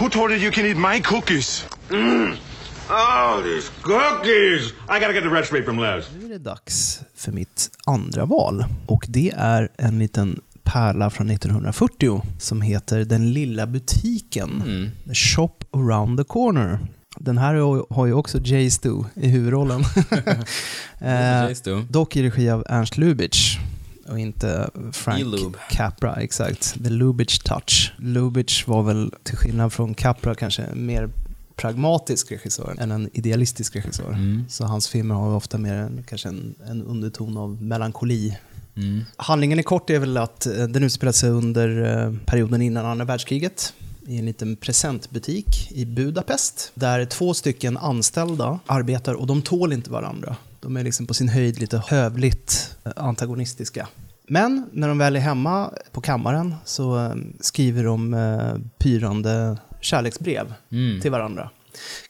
Who 0.00 0.08
told 0.08 0.30
you 0.32 0.40
you 0.40 0.50
can 0.52 0.64
eat 0.66 0.76
my 0.76 1.00
cookies? 1.00 1.64
Mm. 1.90 2.36
Oh, 2.90 3.42
these 3.42 3.70
cookies! 3.82 4.72
I 4.88 5.00
gotta 5.00 5.12
get 5.12 5.22
the 5.22 5.28
recipe 5.28 5.62
from 5.62 5.78
Les. 5.78 6.04
Nu 6.20 6.24
är 6.26 6.28
det 6.28 6.38
dags 6.38 7.00
för 7.16 7.32
mitt 7.32 7.70
andra 7.86 8.24
val. 8.24 8.64
Och 8.86 9.04
det 9.08 9.32
är 9.36 9.68
en 9.78 9.98
liten 9.98 10.40
pärla 10.62 11.10
från 11.10 11.30
1940 11.30 12.22
som 12.38 12.62
heter 12.62 13.04
Den 13.04 13.32
lilla 13.32 13.66
butiken. 13.66 14.62
The 15.08 15.14
Shop 15.14 15.54
around 15.72 16.18
the 16.18 16.24
corner. 16.24 16.78
Den 17.16 17.38
här 17.38 17.54
har- 17.54 17.86
har 17.94 18.06
ju 18.06 18.12
också 18.12 18.38
Jay 18.44 18.70
Stu 18.70 19.02
i 19.14 19.28
huvudrollen. 19.28 19.84
Eh, 21.02 21.10
Jay 21.44 21.54
Stu. 21.54 21.82
dock 21.88 22.16
i 22.16 22.22
regi 22.22 22.50
av 22.50 22.64
Ernst 22.68 22.96
Lubitsch 22.98 23.58
och 24.10 24.18
inte 24.18 24.70
Frank 24.92 25.20
E-Lube. 25.20 25.58
Capra, 25.70 26.14
exakt. 26.14 26.84
The 26.84 26.90
Lubitsch 26.90 27.42
touch. 27.44 27.92
Lubitsch 27.98 28.68
var 28.68 28.82
väl, 28.82 29.14
till 29.22 29.36
skillnad 29.36 29.72
från 29.72 29.94
Capra, 29.94 30.34
kanske 30.34 30.66
mer 30.74 31.10
pragmatisk 31.56 32.32
regissör 32.32 32.76
än 32.78 32.90
en 32.90 33.10
idealistisk 33.12 33.76
regissör. 33.76 34.12
Mm. 34.12 34.44
Så 34.48 34.64
hans 34.64 34.88
filmer 34.88 35.14
har 35.14 35.34
ofta 35.34 35.58
mer 35.58 35.74
en, 35.74 36.02
kanske 36.08 36.28
en, 36.28 36.54
en 36.66 36.82
underton 36.82 37.36
av 37.36 37.62
melankoli. 37.62 38.38
Mm. 38.76 39.04
Handlingen 39.16 39.58
i 39.58 39.62
kort 39.62 39.90
är 39.90 39.98
väl 39.98 40.16
att 40.16 40.46
eh, 40.46 40.52
den 40.52 40.84
utspelar 40.84 41.12
sig 41.12 41.30
under 41.30 41.98
eh, 42.06 42.14
perioden 42.26 42.62
innan 42.62 42.86
andra 42.86 43.04
världskriget 43.04 43.72
i 44.06 44.18
en 44.18 44.26
liten 44.26 44.56
presentbutik 44.56 45.72
i 45.72 45.84
Budapest 45.84 46.72
där 46.74 47.04
två 47.04 47.34
stycken 47.34 47.76
anställda 47.76 48.58
arbetar 48.66 49.14
och 49.14 49.26
de 49.26 49.42
tål 49.42 49.72
inte 49.72 49.90
varandra. 49.90 50.36
De 50.60 50.76
är 50.76 50.84
liksom 50.84 51.06
på 51.06 51.14
sin 51.14 51.28
höjd 51.28 51.60
lite 51.60 51.82
hövligt 51.86 52.76
eh, 52.84 52.92
antagonistiska. 52.96 53.88
Men 54.32 54.68
när 54.72 54.88
de 54.88 54.98
väl 54.98 55.16
är 55.16 55.20
hemma 55.20 55.70
på 55.92 56.00
kammaren 56.00 56.54
så 56.64 56.98
eh, 57.04 57.14
skriver 57.40 57.84
de 57.84 58.14
eh, 58.14 58.54
pyrande 58.78 59.58
kärleksbrev 59.80 60.54
Mm. 60.72 61.00
till 61.00 61.10
varandra. 61.10 61.50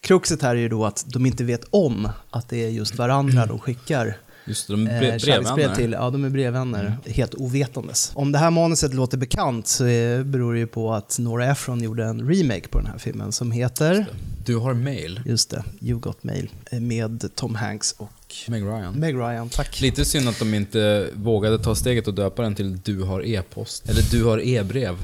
Kruxet 0.01 0.43
här 0.43 0.51
är 0.57 0.61
ju 0.61 0.69
då 0.69 0.85
att 0.87 1.05
de 1.09 1.27
inte 1.27 1.45
vet 1.45 1.65
om 1.71 2.09
att 2.31 2.49
det 2.49 2.65
är 2.65 2.69
just 2.69 2.95
varandra 2.99 3.47
de 3.47 3.59
skickar 3.59 4.17
Just 4.51 4.67
det, 4.67 4.73
de 4.73 4.87
är 4.87 5.03
eh, 5.03 5.15
bre- 5.15 5.25
brevvänner. 5.25 5.75
till. 5.75 5.93
Ja, 5.93 6.11
de 6.11 6.25
är 6.25 6.31
brevvänner. 6.31 6.99
Helt 7.07 7.35
ovetandes. 7.35 8.11
Om 8.15 8.33
det 8.33 8.39
här 8.39 8.51
manuset 8.51 8.95
låter 8.95 9.19
bekant 9.19 9.67
så 9.67 9.85
är, 9.87 10.23
beror 10.25 10.53
det 10.55 10.59
ju 10.61 10.67
på 10.67 10.93
att 10.95 11.19
Nora 11.19 11.47
Ephron 11.47 11.83
gjorde 11.83 12.05
en 12.05 12.29
remake 12.29 12.69
på 12.69 12.79
den 12.79 12.87
här 12.87 12.99
filmen 12.99 13.33
som 13.33 13.53
heter 13.53 14.07
Du 14.47 14.57
har 14.57 14.75
mail. 14.75 15.21
Just 15.27 15.51
det, 15.51 15.65
You 15.81 16.01
Got 16.01 16.25
Mail. 16.25 16.51
eh, 16.71 16.81
Med 16.81 17.31
Tom 17.35 17.55
Hanks 17.55 17.93
och 17.99 18.11
Meg 18.49 18.63
Ryan. 18.63 18.95
Meg 18.95 19.15
Ryan, 19.15 19.49
tack. 19.49 19.81
Lite 19.81 20.05
synd 20.05 20.29
att 20.29 20.39
de 20.39 20.55
inte 20.55 21.09
vågade 21.15 21.59
ta 21.59 21.75
steget 21.75 22.09
och 22.09 22.15
döpa 22.15 22.43
den 22.43 22.55
till 22.55 22.79
Du 22.85 23.03
har 23.03 23.27
e-post. 23.27 23.89
Eller 23.89 24.03
Du 24.11 24.25
har 24.25 24.47
e-brev. 24.47 24.97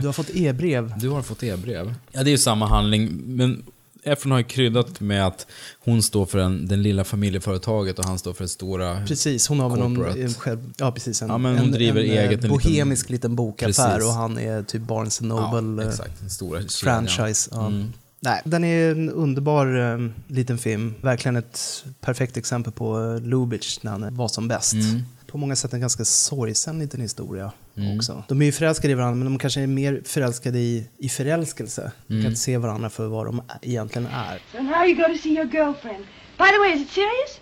Du 0.00 0.06
har 0.06 0.12
fått 0.12 0.30
e-brev. 0.34 0.92
Du 1.00 1.08
har 1.08 1.22
fått 1.22 1.42
e-brev. 1.42 1.94
Ja, 2.12 2.22
det 2.22 2.28
är 2.30 2.32
ju 2.32 2.38
samma 2.38 2.66
handling, 2.66 3.10
men 3.26 3.62
Efron 4.02 4.30
har 4.32 4.38
ju 4.38 4.44
kryddat 4.44 5.00
med 5.00 5.26
att 5.26 5.46
hon 5.78 6.02
står 6.02 6.26
för 6.26 6.38
en, 6.38 6.68
den 6.68 6.82
lilla 6.82 7.04
familjeföretaget 7.04 7.98
och 7.98 8.04
han 8.04 8.18
står 8.18 8.32
för 8.32 8.44
det 8.44 8.48
stora 8.48 9.06
Precis, 9.06 9.48
hon 9.48 9.60
har 9.60 9.70
väl 9.70 9.78
någon 9.78 10.20
en 10.22 10.34
själv, 10.34 10.72
ja, 10.76 10.92
precis, 10.92 11.22
en, 11.22 11.28
Ja, 11.28 11.38
men 11.38 11.56
hon 11.58 11.66
en, 11.66 11.72
driver 11.72 12.00
en, 12.00 12.06
eget, 12.06 12.18
eh, 12.18 12.24
en 12.24 12.30
liten- 12.30 12.50
bohemisk 12.50 13.10
liten 13.10 13.36
bokaffär 13.36 13.94
Precis. 13.94 14.08
och 14.08 14.12
han 14.14 14.38
är 14.38 14.62
typ 14.62 14.82
Barnes 14.82 15.20
Noble 15.20 15.82
Ja, 15.82 15.88
eh, 15.88 15.88
exakt. 15.88 16.32
Stora 16.32 16.60
franchise. 16.68 17.50
Ja. 17.52 17.66
Mm. 17.66 17.92
Nej, 18.20 18.42
den 18.44 18.64
är 18.64 18.90
en 18.90 19.10
underbar 19.10 19.92
eh, 19.94 20.08
liten 20.26 20.58
film. 20.58 20.94
Verkligen 21.00 21.36
ett 21.36 21.84
perfekt 22.00 22.36
exempel 22.36 22.72
på 22.72 22.98
uh, 22.98 23.20
Lubitsch 23.20 23.78
när 23.82 23.90
han 23.90 24.16
var 24.16 24.28
som 24.28 24.48
bäst. 24.48 24.72
Mm. 24.72 25.02
På 25.30 25.38
många 25.38 25.56
sätt 25.56 25.72
en 25.72 25.80
ganska 25.80 26.04
sorgsen 26.04 26.78
liten 26.78 27.00
historia 27.00 27.52
Mm. 27.76 27.96
också. 27.96 28.24
De 28.28 28.42
är 28.42 28.46
ju 28.46 28.52
förälskade 28.52 28.92
i 28.92 28.94
varandra, 28.94 29.14
men 29.14 29.24
de 29.24 29.38
kanske 29.38 29.60
är 29.60 29.66
mer 29.66 30.02
förälskade 30.04 30.58
i, 30.58 30.88
i 30.98 31.08
förälskelse. 31.08 31.92
De 32.06 32.12
Mm. 32.14 32.22
kan 32.24 32.30
inte 32.30 32.40
se 32.40 32.56
varandra 32.58 32.90
för 32.90 33.06
vad 33.06 33.26
de 33.26 33.42
egentligen 33.62 34.06
är. 34.08 34.40
So 34.52 34.62
now 34.62 34.84
you 34.86 34.94
go 34.94 35.14
to 35.14 35.18
see 35.22 35.28
your 35.30 35.46
girlfriend. 35.52 36.04
By 36.38 36.44
the 36.44 36.58
way, 36.58 36.72
is 36.72 36.82
it 36.82 36.90
serious? 36.90 37.40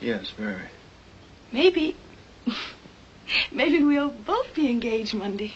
Yes, 0.00 0.34
very. 0.38 0.62
Maybe. 1.50 1.92
Maybe 3.52 3.78
we'll 3.78 4.12
both 4.26 4.54
be 4.54 4.66
engaged 4.70 5.14
Monday. 5.14 5.52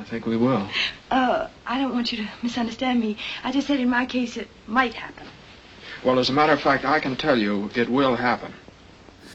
I 0.00 0.10
think 0.10 0.26
we 0.26 0.36
will. 0.36 0.62
Uh, 1.10 1.46
I 1.66 1.78
don't 1.82 1.92
want 1.94 2.12
you 2.12 2.24
to 2.24 2.30
misunderstand 2.42 3.00
me. 3.00 3.16
I 3.44 3.52
just 3.52 3.66
said 3.66 3.80
in 3.80 3.88
my 3.90 4.06
case 4.06 4.40
it 4.40 4.48
might 4.66 4.94
happen. 4.94 5.26
Well, 6.04 6.18
as 6.18 6.30
a 6.30 6.32
matter 6.32 6.52
of 6.52 6.60
fact, 6.60 6.84
I 6.84 7.00
can 7.00 7.16
tell 7.16 7.38
you 7.38 7.70
it 7.74 7.88
will 7.88 8.16
happen. 8.16 8.52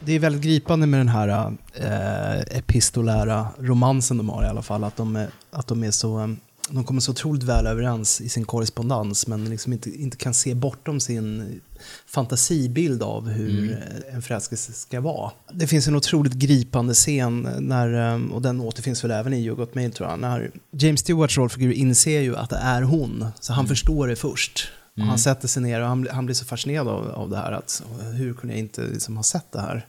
Det 0.06 0.14
är 0.14 0.20
väldigt 0.20 0.42
gripande 0.42 0.88
med 0.88 1.00
den 1.00 1.10
här 1.10 1.54
eh, 1.74 2.58
epistolära 2.58 3.48
romansen 3.60 4.18
de 4.18 4.30
har 4.30 4.44
i 4.44 4.48
alla 4.48 4.62
fall. 4.62 4.84
Att 4.84 4.96
de 4.98 5.16
är, 5.16 5.28
att 5.52 5.68
de 5.68 5.84
är 5.84 5.92
så... 5.92 6.20
eh, 6.20 6.28
De 6.70 6.84
kommer 6.84 7.02
så 7.02 7.12
otroligt 7.12 7.44
väl 7.44 7.68
överens 7.68 8.22
i 8.22 8.30
sin 8.30 8.46
korrespondens 8.46 9.28
men 9.28 9.50
liksom 9.50 9.74
inte, 9.74 9.90
inte 10.02 10.18
kan 10.18 10.34
se 10.34 10.54
bortom 10.56 11.00
sin 11.00 11.62
fantasibild 12.08 13.04
av 13.04 13.30
hur 13.30 13.60
Mm. 13.60 13.76
en 14.14 14.22
förälskelse 14.22 14.74
ska 14.74 15.02
vara. 15.02 15.32
Det 15.54 15.68
finns 15.68 15.88
en 15.88 15.96
otroligt 15.96 16.34
gripande 16.34 16.94
scen, 16.94 17.48
när, 17.60 18.14
eh, 18.14 18.32
och 18.32 18.42
den 18.42 18.62
återfinns 18.62 19.04
väl 19.04 19.12
även 19.12 19.34
i 19.34 19.38
You 19.46 19.56
Got 19.56 19.76
Mail 19.76 19.92
tror 19.92 20.10
jag, 20.10 20.20
när 20.20 20.52
James 20.72 21.00
Stewarts 21.00 21.38
rollfigur 21.38 21.72
inser 21.72 22.20
ju 22.22 22.36
att 22.38 22.50
det 22.50 22.58
är 22.58 22.82
hon, 22.82 23.26
så 23.40 23.54
han 23.54 23.68
förstår 23.68 24.08
det 24.08 24.16
först. 24.16 24.68
Mm. 24.98 25.10
han 25.10 25.18
sätter 25.20 25.48
sig 25.48 25.64
ner 25.64 25.82
och 25.82 25.88
han, 25.88 26.02
blir- 26.02 26.12
han 26.12 26.26
blir 26.26 26.36
så 26.36 26.46
fascinerad 26.46 26.88
av, 26.88 27.10
av 27.12 27.30
det 27.30 27.38
här, 27.38 27.52
att 27.52 27.84
hur 28.18 28.34
kunde 28.34 28.54
jag 28.56 28.60
inte 28.60 28.82
liksom 28.82 29.16
ha 29.18 29.24
sett 29.24 29.52
det 29.52 29.62
här? 29.62 29.86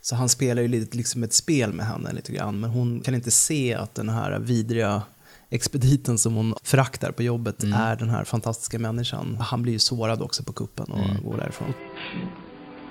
Så 0.00 0.16
han 0.16 0.28
spelar 0.28 0.62
ju 0.62 0.68
lite 0.68 0.96
liksom 0.96 1.22
ett 1.24 1.32
spel 1.32 1.72
med 1.72 1.86
henne 1.86 2.12
lite 2.12 2.32
grann, 2.32 2.60
men 2.60 2.70
hon 2.70 3.00
kan 3.00 3.14
inte 3.14 3.30
se 3.30 3.74
att 3.74 3.94
den 3.94 4.08
här 4.08 4.38
vidriga 4.38 5.02
expediten 5.50 6.18
som 6.18 6.34
hon 6.34 6.54
föraktar 6.62 7.10
på 7.12 7.22
jobbet 7.22 7.62
Mm. 7.62 7.80
är 7.80 7.96
den 7.96 8.10
här 8.10 8.24
fantastiska 8.24 8.78
människan. 8.78 9.36
Han 9.40 9.62
blir 9.62 9.72
ju 9.72 9.78
sårad 9.78 10.22
också 10.22 10.42
på 10.44 10.52
kuppen 10.52 10.86
och 10.86 10.98
Mm. 11.10 11.22
går 11.22 11.36
därifrån. 11.36 11.72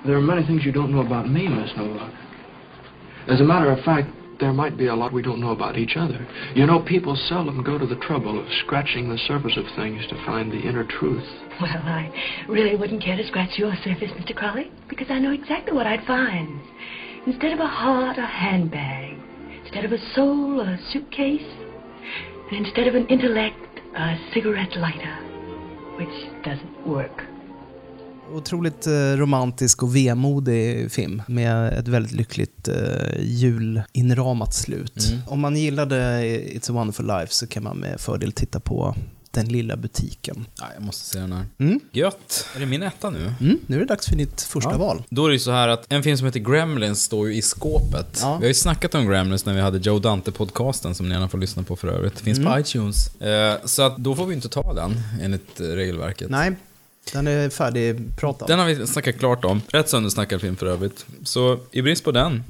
There 0.03 0.15
are 0.15 0.21
many 0.21 0.45
things 0.45 0.65
you 0.65 0.73
don't 0.75 0.87
know 0.87 1.05
about 1.11 1.31
me, 1.31 1.49
Miss 1.49 1.75
Novak. 1.77 2.11
As 3.27 3.41
a 3.41 3.43
matter 3.43 3.71
of 3.79 3.85
fact, 3.85 4.07
there 4.41 4.51
might 4.51 4.75
be 4.75 4.87
a 4.87 4.95
lot 4.95 5.13
we 5.13 5.21
don't 5.21 5.39
know 5.39 5.51
about 5.51 5.77
each 5.77 5.95
other. 5.95 6.27
You 6.55 6.65
know, 6.65 6.81
people 6.81 7.15
seldom 7.15 7.63
go 7.63 7.77
to 7.77 7.85
the 7.85 7.95
trouble 7.95 8.39
of 8.39 8.51
scratching 8.65 9.07
the 9.07 9.17
surface 9.19 9.55
of 9.55 9.65
things 9.77 10.05
to 10.07 10.25
find 10.25 10.51
the 10.51 10.59
inner 10.59 10.83
truth. 10.83 11.23
Well, 11.61 11.69
I 11.69 12.11
really 12.49 12.75
wouldn't 12.75 13.03
care 13.03 13.15
to 13.15 13.27
scratch 13.27 13.57
your 13.57 13.73
surface, 13.83 14.09
Mr. 14.19 14.35
Crowley, 14.35 14.71
because 14.89 15.07
I 15.09 15.19
know 15.19 15.31
exactly 15.31 15.73
what 15.73 15.85
I'd 15.85 16.05
find. 16.05 16.59
Instead 17.27 17.53
of 17.53 17.59
a 17.59 17.67
heart, 17.67 18.17
a 18.17 18.25
handbag. 18.25 19.15
Instead 19.63 19.85
of 19.85 19.91
a 19.91 19.99
soul, 20.15 20.59
a 20.59 20.77
suitcase. 20.91 21.47
And 22.51 22.65
instead 22.65 22.87
of 22.87 22.95
an 22.95 23.07
intellect, 23.07 23.79
a 23.95 24.17
cigarette 24.33 24.75
lighter, 24.75 25.15
which 25.97 26.43
doesn't 26.43 26.87
work. 26.87 27.30
Otroligt 28.33 28.87
eh, 28.87 28.93
romantisk 28.93 29.83
och 29.83 29.95
vemodig 29.95 30.91
film 30.91 31.21
med 31.27 31.73
ett 31.73 31.87
väldigt 31.87 32.11
lyckligt 32.11 32.67
eh, 32.67 32.75
julinramat 33.21 34.53
slut. 34.55 35.07
Mm. 35.09 35.21
Om 35.27 35.39
man 35.39 35.55
gillade 35.57 36.21
It's 36.39 36.69
a 36.71 36.73
wonderful 36.73 37.07
life 37.07 37.33
så 37.33 37.47
kan 37.47 37.63
man 37.63 37.77
med 37.77 37.99
fördel 38.01 38.31
titta 38.31 38.59
på 38.59 38.95
Den 39.31 39.45
lilla 39.47 39.75
butiken. 39.77 40.45
Ja, 40.59 40.65
jag 40.75 40.83
måste 40.83 41.05
se 41.07 41.19
den 41.19 41.31
här. 41.31 41.45
Mm. 41.57 41.79
Gött. 41.91 42.45
Är 42.55 42.59
det 42.59 42.65
min 42.65 42.83
etta 42.83 43.09
nu? 43.09 43.33
Mm, 43.41 43.57
nu 43.67 43.75
är 43.75 43.79
det 43.79 43.85
dags 43.85 44.07
för 44.07 44.15
ditt 44.15 44.41
första 44.41 44.71
Ja. 44.71 44.77
val. 44.77 45.03
Då 45.09 45.25
är 45.25 45.29
det 45.29 45.35
ju 45.35 45.39
så 45.39 45.51
här 45.51 45.67
att 45.67 45.85
en 45.93 46.03
film 46.03 46.17
som 46.17 46.25
heter 46.25 46.39
Gremlins 46.39 47.01
står 47.03 47.27
ju 47.29 47.35
i 47.35 47.41
skåpet. 47.41 48.19
Ja. 48.21 48.37
Vi 48.37 48.43
har 48.43 48.47
ju 48.47 48.53
snackat 48.53 48.95
om 48.95 49.07
Gremlins 49.07 49.45
när 49.45 49.53
vi 49.53 49.61
hade 49.61 49.77
Joe 49.77 49.99
Dante-podcasten 49.99 50.93
som 50.93 51.09
ni 51.09 51.13
gärna 51.15 51.29
får 51.29 51.37
lyssna 51.37 51.63
på 51.63 51.75
för 51.75 51.87
övrigt. 51.87 52.15
Det 52.17 52.23
finns 52.23 52.39
på 52.39 52.45
Mm. 52.47 52.59
iTunes. 52.61 53.15
Eh, 53.21 53.55
så 53.65 53.81
att 53.81 53.97
då 53.97 54.15
får 54.15 54.25
vi 54.25 54.35
inte 54.35 54.49
ta 54.49 54.73
den 54.73 54.93
enligt 55.21 55.59
eh, 55.61 55.63
regelverket. 55.65 56.29
Nej, 56.29 56.51
den 57.11 57.27
är 57.27 57.49
färdigpratad. 57.49 58.47
Den 58.47 58.59
har 58.59 58.65
vi 58.65 58.87
snackat 58.87 59.19
klart 59.19 59.45
om. 59.45 59.61
Rätt 59.67 59.89
söndersnackad 59.89 60.41
film 60.41 60.55
för 60.55 60.65
övrigt. 60.65 61.05
Så 61.23 61.59
i 61.71 61.81
brist 61.81 62.03
på 62.03 62.11
den, 62.11 62.43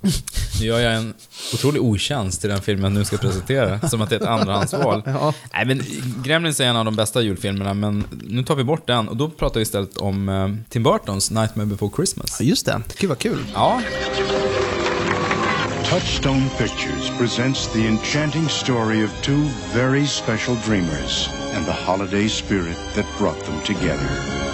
nu 0.60 0.66
gör 0.66 0.80
jag 0.80 0.96
en 0.96 1.14
otrolig 1.54 1.82
otjänst 1.82 2.42
till 2.42 2.50
den 2.50 2.62
filmen 2.62 2.84
jag 2.84 3.00
nu 3.00 3.06
ska 3.06 3.18
presentera, 3.18 3.90
som 3.90 4.02
att 4.02 4.10
det 4.10 4.16
är 4.16 4.20
ett 4.20 4.28
andrahandsval. 4.28 5.04
Ja. 5.12 5.34
Nej, 5.54 5.66
men 5.66 5.82
Gremlins 6.24 6.60
är 6.60 6.66
en 6.66 6.76
av 6.76 6.86
de 6.86 6.96
bästa 6.96 7.22
julfilmerna, 7.22 7.74
men 7.74 8.04
nu 8.24 8.44
tar 8.44 8.56
vi 8.56 8.64
bort 8.64 8.88
den 8.88 9.08
och 9.08 9.18
då 9.18 9.30
pratar 9.30 9.56
vi 9.56 9.62
istället 9.62 9.98
om 9.98 10.30
eh, 10.30 10.50
Tim 10.70 10.84
Burtons 10.84 11.32
Nightmare 11.32 11.68
before 11.68 11.92
Christmas. 11.96 12.42
Just 12.42 12.66
det, 12.66 12.82
gud 12.98 13.10
vad 13.10 13.20
kul. 13.20 13.40
Ja, 13.54 13.82
Touchstone 15.91 16.49
Pictures 16.51 17.09
presents 17.18 17.68
the 17.68 17.85
enchanting 17.85 18.47
story 18.47 19.01
of 19.01 19.11
two 19.22 19.43
very 19.73 20.05
special 20.05 20.55
dreamers 20.63 21.27
and 21.51 21.65
the 21.65 21.73
holiday 21.73 22.30
spirit 22.30 22.77
that 22.95 23.05
brought 23.18 23.38
them 23.41 23.61
together. 23.63 24.07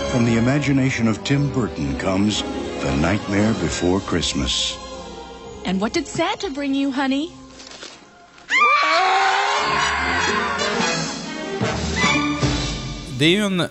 From 0.09 0.26
the 0.26 0.38
imagination 0.38 1.07
of 1.07 1.23
Tim 1.23 1.53
Burton 1.53 1.95
comes 1.99 2.41
The 2.41 2.95
Nightmare 2.95 3.53
Before 3.53 3.99
Christmas. 3.99 4.76
And 5.64 5.80
what 5.80 5.93
did 5.93 6.07
Santa 6.07 6.49
bring 6.49 6.73
you, 6.73 6.89
honey? 6.89 7.31
Ah! 8.81 9.16
Det 13.19 13.26
är 13.26 13.30
ju 13.30 13.45
en, 13.45 13.64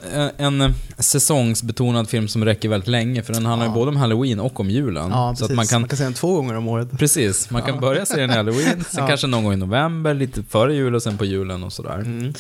en 0.60 0.74
säsongsbetonad 0.98 2.08
film 2.08 2.28
som 2.28 2.44
räcker 2.44 2.68
väldigt 2.68 2.88
länge, 2.88 3.22
för 3.22 3.32
den 3.32 3.46
handlar 3.46 3.66
ju 3.66 3.72
både 3.72 3.88
om 3.88 3.96
Halloween 3.96 4.40
och 4.40 4.60
om 4.60 4.70
julen. 4.70 5.10
Ja, 5.10 5.34
så 5.36 5.52
man 5.54 5.66
kan, 5.66 5.80
man 5.80 5.88
kan 5.88 5.96
se 5.98 6.04
den 6.04 6.14
två 6.14 6.34
gånger 6.36 6.54
om 6.54 6.68
året. 6.68 6.88
Precis, 6.98 7.50
man 7.50 7.62
kan 7.62 7.74
Ja. 7.74 7.80
börja 7.80 8.06
se 8.06 8.20
den 8.20 8.30
i 8.30 8.34
Halloween, 8.34 8.84
sen 8.90 9.00
Ja. 9.02 9.06
kanske 9.06 9.26
någon 9.26 9.44
gång 9.44 9.52
i 9.52 9.56
november, 9.56 10.14
lite 10.14 10.42
före 10.42 10.74
jul 10.74 10.94
och 10.94 11.02
sen 11.02 11.18
på 11.18 11.24
julen 11.24 11.64
och 11.64 11.72
sådär. 11.72 11.98
Mm. 11.98 12.34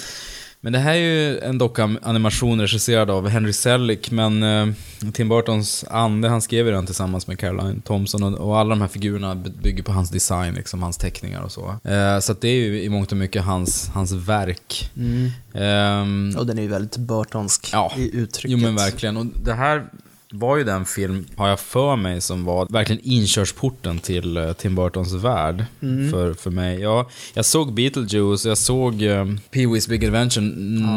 Men 0.66 0.72
det 0.72 0.78
här 0.78 0.92
är 0.94 0.98
ju 0.98 1.38
en 1.38 1.58
docka-animation 1.58 2.60
regisserad 2.60 3.10
av 3.10 3.28
Henry 3.28 3.52
Selick, 3.52 4.10
men 4.10 4.42
eh, 4.42 4.66
Tim 5.12 5.28
Burtons 5.28 5.84
ande, 5.90 6.28
han 6.28 6.42
skrev 6.42 6.66
ju 6.66 6.72
den 6.72 6.86
tillsammans 6.86 7.26
med 7.26 7.38
Caroline 7.38 7.80
Thompson 7.80 8.22
och, 8.22 8.48
och 8.48 8.58
alla 8.58 8.70
de 8.70 8.80
här 8.80 8.88
figurerna 8.88 9.34
by- 9.34 9.50
bygger 9.62 9.82
på 9.82 9.92
hans 9.92 10.10
design, 10.10 10.54
liksom, 10.54 10.82
hans 10.82 10.96
teckningar 10.98 11.40
och 11.42 11.52
så. 11.52 11.74
Eh, 11.84 12.18
så 12.20 12.32
det 12.40 12.48
är 12.48 12.54
ju 12.54 12.82
i 12.82 12.88
mångt 12.88 13.12
och 13.12 13.18
mycket 13.18 13.42
hans, 13.44 13.88
hans 13.88 14.12
verk. 14.12 14.90
Mm. 14.96 15.30
Ehm, 15.54 16.34
Och 16.38 16.46
den 16.46 16.58
är 16.58 16.62
ju 16.62 16.68
väldigt 16.68 16.96
Burtonsk 16.96 17.70
Ja, 17.72 17.92
i 17.96 18.16
uttrycket. 18.16 18.50
Jo 18.50 18.58
men 18.58 18.76
verkligen. 18.76 19.16
Och 19.16 19.26
det 19.26 19.54
här 19.54 19.84
var 20.32 20.56
ju 20.56 20.64
den 20.64 20.84
film, 20.84 21.26
har 21.36 21.48
jag 21.48 21.60
för 21.60 21.96
mig, 21.96 22.20
som 22.20 22.44
var 22.44 22.66
verkligen 22.70 23.02
inkörsporten 23.04 23.98
till 23.98 24.36
uh, 24.38 24.52
Tim 24.52 24.74
Burtons 24.74 25.12
värld 25.12 25.64
Mm. 25.82 26.10
för, 26.10 26.34
för 26.34 26.50
mig. 26.50 26.80
Jag, 26.80 27.06
jag 27.34 27.44
såg 27.44 27.72
Beetlejuice, 27.72 28.44
jag 28.46 28.58
såg 28.58 29.02
um, 29.02 29.40
Pee-Wee's 29.50 29.88
Big 29.88 30.04
Adventure 30.04 30.44
Ja, 30.46 30.50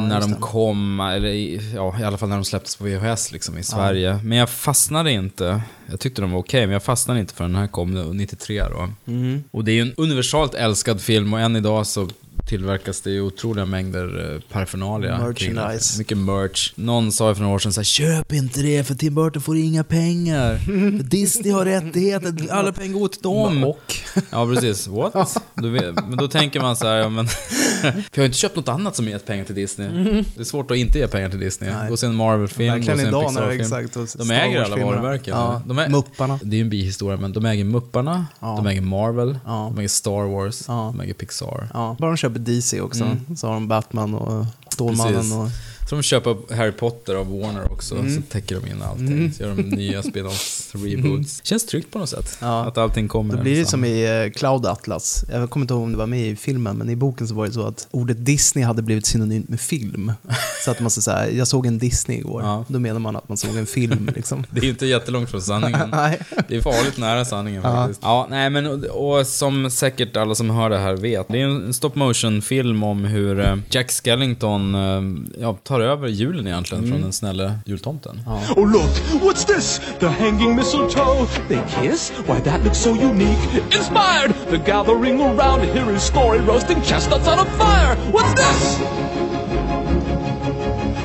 när 0.07 0.21
de 0.21 0.35
kom, 0.35 0.99
eller 0.99 1.29
ja, 1.75 1.99
i 1.99 2.03
alla 2.03 2.17
fall 2.17 2.29
när 2.29 2.35
de 2.35 2.45
släpptes 2.45 2.75
på 2.75 2.83
VHS 2.83 3.31
liksom, 3.31 3.57
i 3.57 3.63
Sverige. 3.63 4.19
Men 4.23 4.37
jag 4.37 4.49
fastnade 4.49 5.11
inte. 5.11 5.61
Jag 5.89 5.99
tyckte 5.99 6.21
de 6.21 6.31
var 6.31 6.39
okej, 6.39 6.61
men 6.65 6.73
jag 6.73 6.83
fastnade 6.83 7.19
inte 7.19 7.33
för 7.33 7.43
den 7.43 7.55
här 7.55 7.67
kom 7.67 7.93
93 8.17 8.63
då. 8.63 8.89
Mm. 9.11 9.43
Och 9.51 9.63
det 9.63 9.71
är 9.71 9.73
ju 9.73 9.81
en 9.81 9.93
universalt 9.97 10.53
älskad 10.53 11.01
film 11.01 11.33
och 11.33 11.39
än 11.39 11.55
idag 11.55 11.87
så 11.87 12.07
tillverkas 12.49 13.01
det 13.01 13.11
ju 13.11 13.21
otroliga 13.21 13.65
mängder 13.65 14.33
eh, 14.53 14.99
den. 14.99 15.21
Merchandise. 15.21 15.97
Mycket 15.97 16.17
merch. 16.17 16.71
Någon 16.75 17.11
sa 17.11 17.29
ju 17.29 17.35
för 17.35 17.41
några 17.41 17.55
år 17.55 17.59
sedan 17.59 17.73
så 17.73 17.79
här, 17.79 17.85
köp 17.85 18.33
inte 18.33 18.61
det 18.61 18.83
för 18.83 18.95
Tim 18.95 19.15
Burton 19.15 19.41
får 19.41 19.57
inga 19.57 19.83
pengar. 19.83 20.59
Disney 21.03 21.51
har 21.51 21.65
rättigheter, 21.65 22.51
alla 22.51 22.71
pengar 22.71 22.99
går 22.99 23.07
till 23.07 23.21
dem. 23.21 23.63
Och? 23.63 23.95
Ja, 24.29 24.47
precis. 24.53 24.87
What? 24.87 25.37
Då 25.55 25.67
vet, 25.67 25.95
men 25.95 26.17
då 26.17 26.27
tänker 26.27 26.59
man 26.59 26.75
så 26.75 26.87
här, 26.87 26.95
ja, 26.95 27.09
men... 27.09 27.27
för 27.81 28.03
jag 28.13 28.21
har 28.21 28.25
inte 28.25 28.37
köpt 28.37 28.55
något 28.55 28.69
annat 28.69 28.95
som 28.95 29.07
gett 29.07 29.25
pengar 29.25 29.45
till 29.45 29.55
Disney. 29.55 29.87
Mm. 29.87 30.23
Det 30.35 30.39
är 30.39 30.43
svårt 30.43 30.71
att 30.71 30.77
inte 30.77 30.99
ge 30.99 31.07
pengar 31.07 31.29
till 31.29 31.39
Disney. 31.39 31.71
Nej. 31.71 31.87
Gå 31.87 31.93
och 31.93 31.99
se 31.99 32.07
en 32.07 32.15
Marvel-film, 32.15 32.85
gå 32.85 32.91
och 32.91 33.31
se 33.31 33.39
en 33.39 33.57
Pixar-film. 33.57 34.27
De 34.27 34.31
äger 34.31 34.61
alla 34.61 34.85
varumärken. 34.85 35.33
Ja, 35.37 35.61
De 35.65 35.79
är, 35.79 35.89
Mupparna. 35.89 36.39
Det 36.43 36.55
är 36.55 36.57
ju 36.57 36.63
en 36.63 36.69
bihistoria, 36.69 37.17
men 37.17 37.33
de 37.33 37.45
äger 37.45 37.63
Mupparna, 37.63 38.25
Ja. 38.39 38.55
de 38.55 38.67
äger 38.67 38.81
Marvel, 38.81 39.39
Ja. 39.45 39.71
de 39.75 39.79
äger 39.79 39.89
Star 39.89 40.31
Wars, 40.31 40.63
Ja. 40.67 40.93
de 40.97 41.03
äger 41.03 41.13
Pixar. 41.13 41.69
Ja, 41.73 41.95
bara 41.99 42.11
de 42.11 42.17
köper 42.17 42.38
DC 42.39 42.81
också. 42.81 43.03
Mm. 43.03 43.37
Så 43.37 43.47
har 43.47 43.53
de 43.53 43.67
Batman 43.67 44.13
och 44.15 44.45
Stålmannen 44.73 45.13
Precis. 45.15 45.33
och... 45.33 45.49
Så 45.89 45.95
de 45.95 46.01
köper 46.03 46.55
Harry 46.55 46.71
Potter 46.71 47.15
av 47.15 47.39
Warner 47.39 47.71
också, 47.71 47.95
Mm. 47.95 48.15
så 48.15 48.21
täcker 48.21 48.55
de 48.61 48.67
in 48.71 48.81
allting. 48.81 49.07
Mm. 49.07 49.33
Så 49.33 49.43
gör 49.43 49.55
de 49.55 49.61
nya 49.61 50.01
spin-offs, 50.03 50.58
reboots. 50.75 51.39
Känns 51.45 51.65
tryggt 51.65 51.91
på 51.91 51.99
något 51.99 52.09
sätt. 52.09 52.37
Ja. 52.41 52.65
Att 52.65 52.77
allting 52.77 53.07
kommer. 53.07 53.35
Då 53.37 53.41
blir 53.43 53.59
det 53.59 53.65
som 53.65 53.85
i 53.85 54.23
eh, 54.25 54.31
Cloud 54.39 54.65
Atlas. 54.65 55.25
Jag 55.31 55.49
kommer 55.49 55.63
inte 55.63 55.73
ihåg 55.73 55.83
om 55.83 55.91
det 55.91 55.97
var 55.97 56.07
med 56.07 56.27
i 56.27 56.35
filmen, 56.35 56.77
men 56.77 56.89
i 56.89 56.95
boken 56.95 57.27
så 57.27 57.33
var 57.35 57.47
det 57.47 57.53
så 57.53 57.67
att 57.67 57.87
ordet 57.91 58.25
Disney 58.25 58.65
hade 58.65 58.81
blivit 58.81 59.05
synonymt 59.05 59.49
med 59.49 59.61
film. 59.61 60.11
Så 60.65 60.71
att 60.71 60.79
man 60.79 60.89
så 60.91 61.01
säga, 61.01 61.31
jag 61.31 61.47
såg 61.47 61.65
en 61.65 61.77
Disney 61.77 62.17
igår. 62.17 62.65
Då 62.67 62.79
menar 62.79 62.99
man 62.99 63.15
att 63.15 63.29
man 63.29 63.37
såg 63.37 63.55
en 63.57 63.65
film. 63.65 64.09
Liksom. 64.15 64.45
Det 64.51 64.59
är 64.59 64.63
ju 64.63 64.69
inte 64.69 64.85
jättelångt 64.85 65.29
från 65.29 65.41
sanningen. 65.41 65.89
Nej. 65.91 66.19
Det 66.47 66.55
är 66.55 66.61
farligt 66.61 66.97
nära 66.97 67.25
sanningen 67.25 67.61
Ja. 67.63 67.71
faktiskt. 67.71 67.99
Ja, 68.03 68.27
nej 68.29 68.49
men 68.49 68.65
och, 68.67 68.83
och 69.19 69.27
som 69.27 69.71
säkert 69.71 70.17
alla 70.17 70.35
som 70.35 70.49
hör 70.49 70.69
det 70.69 70.77
här 70.77 70.93
vet, 70.95 71.27
det 71.27 71.41
är 71.41 71.45
en 71.45 71.73
stop 71.73 71.91
motion 71.93 72.41
film 72.41 72.83
om 72.83 73.05
hur 73.05 73.39
eh, 73.39 73.55
Jack 73.69 73.91
Skellington 73.91 74.75
eh, 74.75 75.01
ja, 75.41 75.57
tar 75.63 75.79
över 75.79 76.07
julen 76.07 76.47
egentligen 76.47 76.83
Mm. 76.83 76.91
från 76.91 77.01
den 77.01 77.13
snälla 77.13 77.59
jultomten. 77.65 78.21
Oh, 78.55 78.71
look, 78.71 79.21
what's 79.23 79.45
this? 79.55 79.81
The 79.99 80.07
hanging 80.07 80.55
mistletoe. 80.59 81.25
They 81.47 81.63
kiss? 81.69 82.09
Why, 82.27 82.41
that 82.41 82.61
looks 82.63 82.77
so 82.77 82.93
unique. 82.93 83.39
Inspired! 83.73 84.31
The 84.51 84.57
gathering 84.57 85.21
around 85.21 85.59
to 85.59 85.73
hear 85.73 85.85
his 85.85 86.03
story, 86.03 86.39
roasting 86.41 86.81
chestnuts 86.81 87.27
on 87.27 87.39
a 87.39 87.45
fire. 87.51 87.95
What's 88.11 88.33
this? 88.33 88.77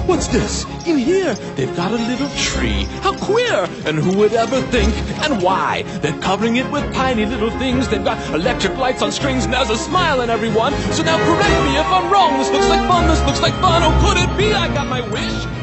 What's 0.08 0.26
this? 0.26 0.64
In 0.86 0.98
here, 0.98 1.34
they've 1.54 1.74
got 1.76 1.92
a 1.92 1.96
little 1.96 2.28
tree. 2.36 2.82
How 3.02 3.16
queer! 3.16 3.68
And 3.86 3.98
who 3.98 4.18
would 4.18 4.32
ever 4.32 4.60
think? 4.60 4.92
And 5.22 5.40
why? 5.40 5.82
They're 6.02 6.20
covering 6.20 6.56
it 6.56 6.68
with 6.72 6.92
tiny 6.92 7.24
little 7.24 7.50
things. 7.58 7.88
They've 7.88 8.04
got 8.04 8.18
electric 8.34 8.76
lights 8.76 9.02
on 9.02 9.12
strings, 9.12 9.44
and 9.44 9.54
there's 9.54 9.70
a 9.70 9.78
smile 9.78 10.20
in 10.22 10.30
everyone. 10.30 10.74
So 10.92 11.04
now 11.04 11.16
correct 11.16 11.64
me 11.64 11.78
if 11.78 11.86
I'm 11.86 12.12
wrong. 12.12 12.38
This 12.38 12.50
looks 12.50 12.68
like 12.68 12.86
fun, 12.88 13.06
this 13.06 13.22
looks 13.24 13.40
like 13.40 13.54
fun. 13.62 13.82
Oh, 13.84 13.94
could 14.02 14.18
it 14.18 14.36
be 14.36 14.52
I 14.52 14.66
got 14.74 14.88
my 14.88 15.00
wish? 15.08 15.53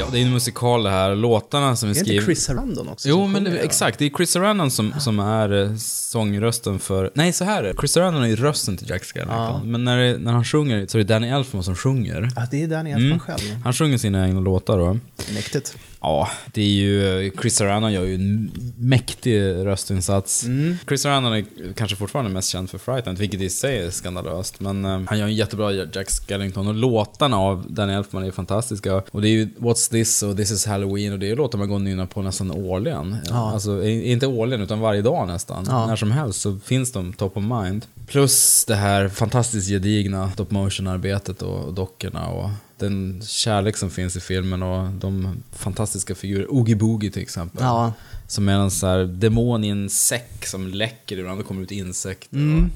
Ja, 0.00 0.06
det 0.12 0.18
är 0.18 0.22
en 0.22 0.32
musikal 0.32 0.82
det 0.82 0.90
här. 0.90 1.14
Låtarna 1.14 1.76
som 1.76 1.88
vi 1.88 1.94
Är 1.94 1.98
inte 1.98 2.04
skriver... 2.08 2.24
Chris 2.24 2.42
Sarandon 2.44 2.88
också 2.88 3.08
Jo, 3.08 3.26
men 3.26 3.44
det, 3.44 3.58
exakt. 3.58 3.98
Det 3.98 4.04
är 4.06 4.10
Chris 4.10 4.30
Sarandon 4.30 4.70
som, 4.70 4.94
som 4.98 5.18
är 5.20 5.62
eh, 5.62 5.76
sångrösten 5.76 6.78
för... 6.78 7.10
Nej, 7.14 7.32
så 7.32 7.44
här 7.44 7.62
är 7.64 7.68
det. 7.68 7.74
Chris 7.80 7.92
Sarandon 7.92 8.22
är 8.22 8.28
ju 8.28 8.36
rösten 8.36 8.76
till 8.76 8.90
Jack 8.90 9.04
Skellington. 9.04 9.36
Ja. 9.38 9.60
Men 9.64 9.84
när, 9.84 9.98
det, 9.98 10.18
när 10.18 10.32
han 10.32 10.44
sjunger 10.44 10.86
så 10.86 10.98
är 10.98 11.02
det 11.02 11.14
Danny 11.14 11.28
Elfman 11.28 11.62
som 11.64 11.76
sjunger. 11.76 12.28
Ja, 12.36 12.46
det 12.50 12.62
är 12.62 12.68
Danny 12.68 12.90
Elfman 12.90 13.06
Mm. 13.06 13.18
själv. 13.20 13.40
Han 13.64 13.72
sjunger 13.72 13.98
sina 13.98 14.26
egna 14.28 14.40
låtar 14.40 14.78
då. 14.78 14.98
Mäktigt. 15.34 15.76
Ja, 16.00 16.28
det 16.52 16.62
är 16.62 16.66
ju... 16.66 17.30
Chris 17.40 17.56
Sarandon 17.56 17.92
gör 17.92 18.04
ju 18.04 18.14
en 18.14 18.50
mäktig 18.78 19.40
röstinsats. 19.40 20.44
Mm. 20.44 20.76
Chris 20.88 21.02
Sarandon 21.02 21.32
är 21.32 21.44
kanske 21.76 21.96
fortfarande 21.96 22.30
mest 22.30 22.48
känd 22.48 22.70
för 22.70 22.78
Fright 22.78 23.06
Night, 23.06 23.18
vilket 23.18 23.40
i 23.40 23.50
sig 23.50 23.78
är 23.78 23.90
skandalöst. 23.90 24.60
Men 24.60 24.84
eh, 24.84 25.00
han 25.06 25.18
gör 25.18 25.26
en 25.26 25.34
jättebra 25.34 25.72
Jack 25.72 26.10
Skellington 26.10 26.68
och 26.68 26.74
låtarna 26.74 27.38
av 27.38 27.66
Danny 27.68 27.92
Elfman 27.92 28.24
är 28.24 28.30
fantastiska. 28.30 29.02
Och 29.10 29.22
det 29.22 29.28
är 29.28 29.30
ju 29.30 29.48
What's 29.58 29.90
This 29.90 30.22
och 30.22 30.36
This 30.36 30.50
Is 30.50 30.66
Halloween 30.66 31.12
och 31.12 31.18
det 31.18 31.30
är 31.30 31.36
låtar 31.36 31.58
man 31.58 31.68
går 31.68 31.74
och 31.74 31.80
nynnar 31.80 32.06
på 32.06 32.22
nästan 32.22 32.50
årligen. 32.50 33.16
Ja. 33.28 33.52
Alltså, 33.52 33.84
inte 33.84 34.26
årligen 34.26 34.62
utan 34.62 34.80
varje 34.80 35.02
dag 35.02 35.28
nästan. 35.28 35.64
Ja. 35.68 35.86
När 35.86 35.96
som 35.96 36.10
helst 36.10 36.40
så 36.40 36.58
finns 36.64 36.92
de 36.92 37.12
top 37.12 37.36
of 37.36 37.44
mind. 37.44 37.86
Plus 38.06 38.64
det 38.64 38.74
här 38.74 39.08
fantastiskt 39.08 39.68
gedigna 39.68 40.30
stop 40.30 40.46
motion-arbetet 40.48 41.42
och, 41.42 41.64
och 41.64 41.74
dockorna 41.74 42.28
och 42.28 42.50
den 42.80 43.22
kärlek 43.26 43.76
som 43.76 43.90
finns 43.90 44.16
i 44.16 44.20
filmen 44.20 44.62
och 44.62 44.90
de 44.90 45.42
fantastiska 45.52 46.14
figurer. 46.14 46.46
Oogie 46.52 46.76
Boogie 46.76 47.10
till 47.10 47.22
exempel. 47.22 47.62
Ja. 47.62 47.92
Som 48.28 48.48
är 48.48 48.52
en 48.52 48.70
sån 48.70 48.88
här 48.88 49.04
demon 49.04 49.64
i 49.64 49.68
en 49.68 49.90
säck 49.90 50.46
som 50.46 50.68
läcker 50.68 51.18
ibland 51.18 51.40
och 51.40 51.46
kommer 51.46 51.62
ut 51.62 51.70
insekter. 51.70 52.36
Mm. 52.36 52.70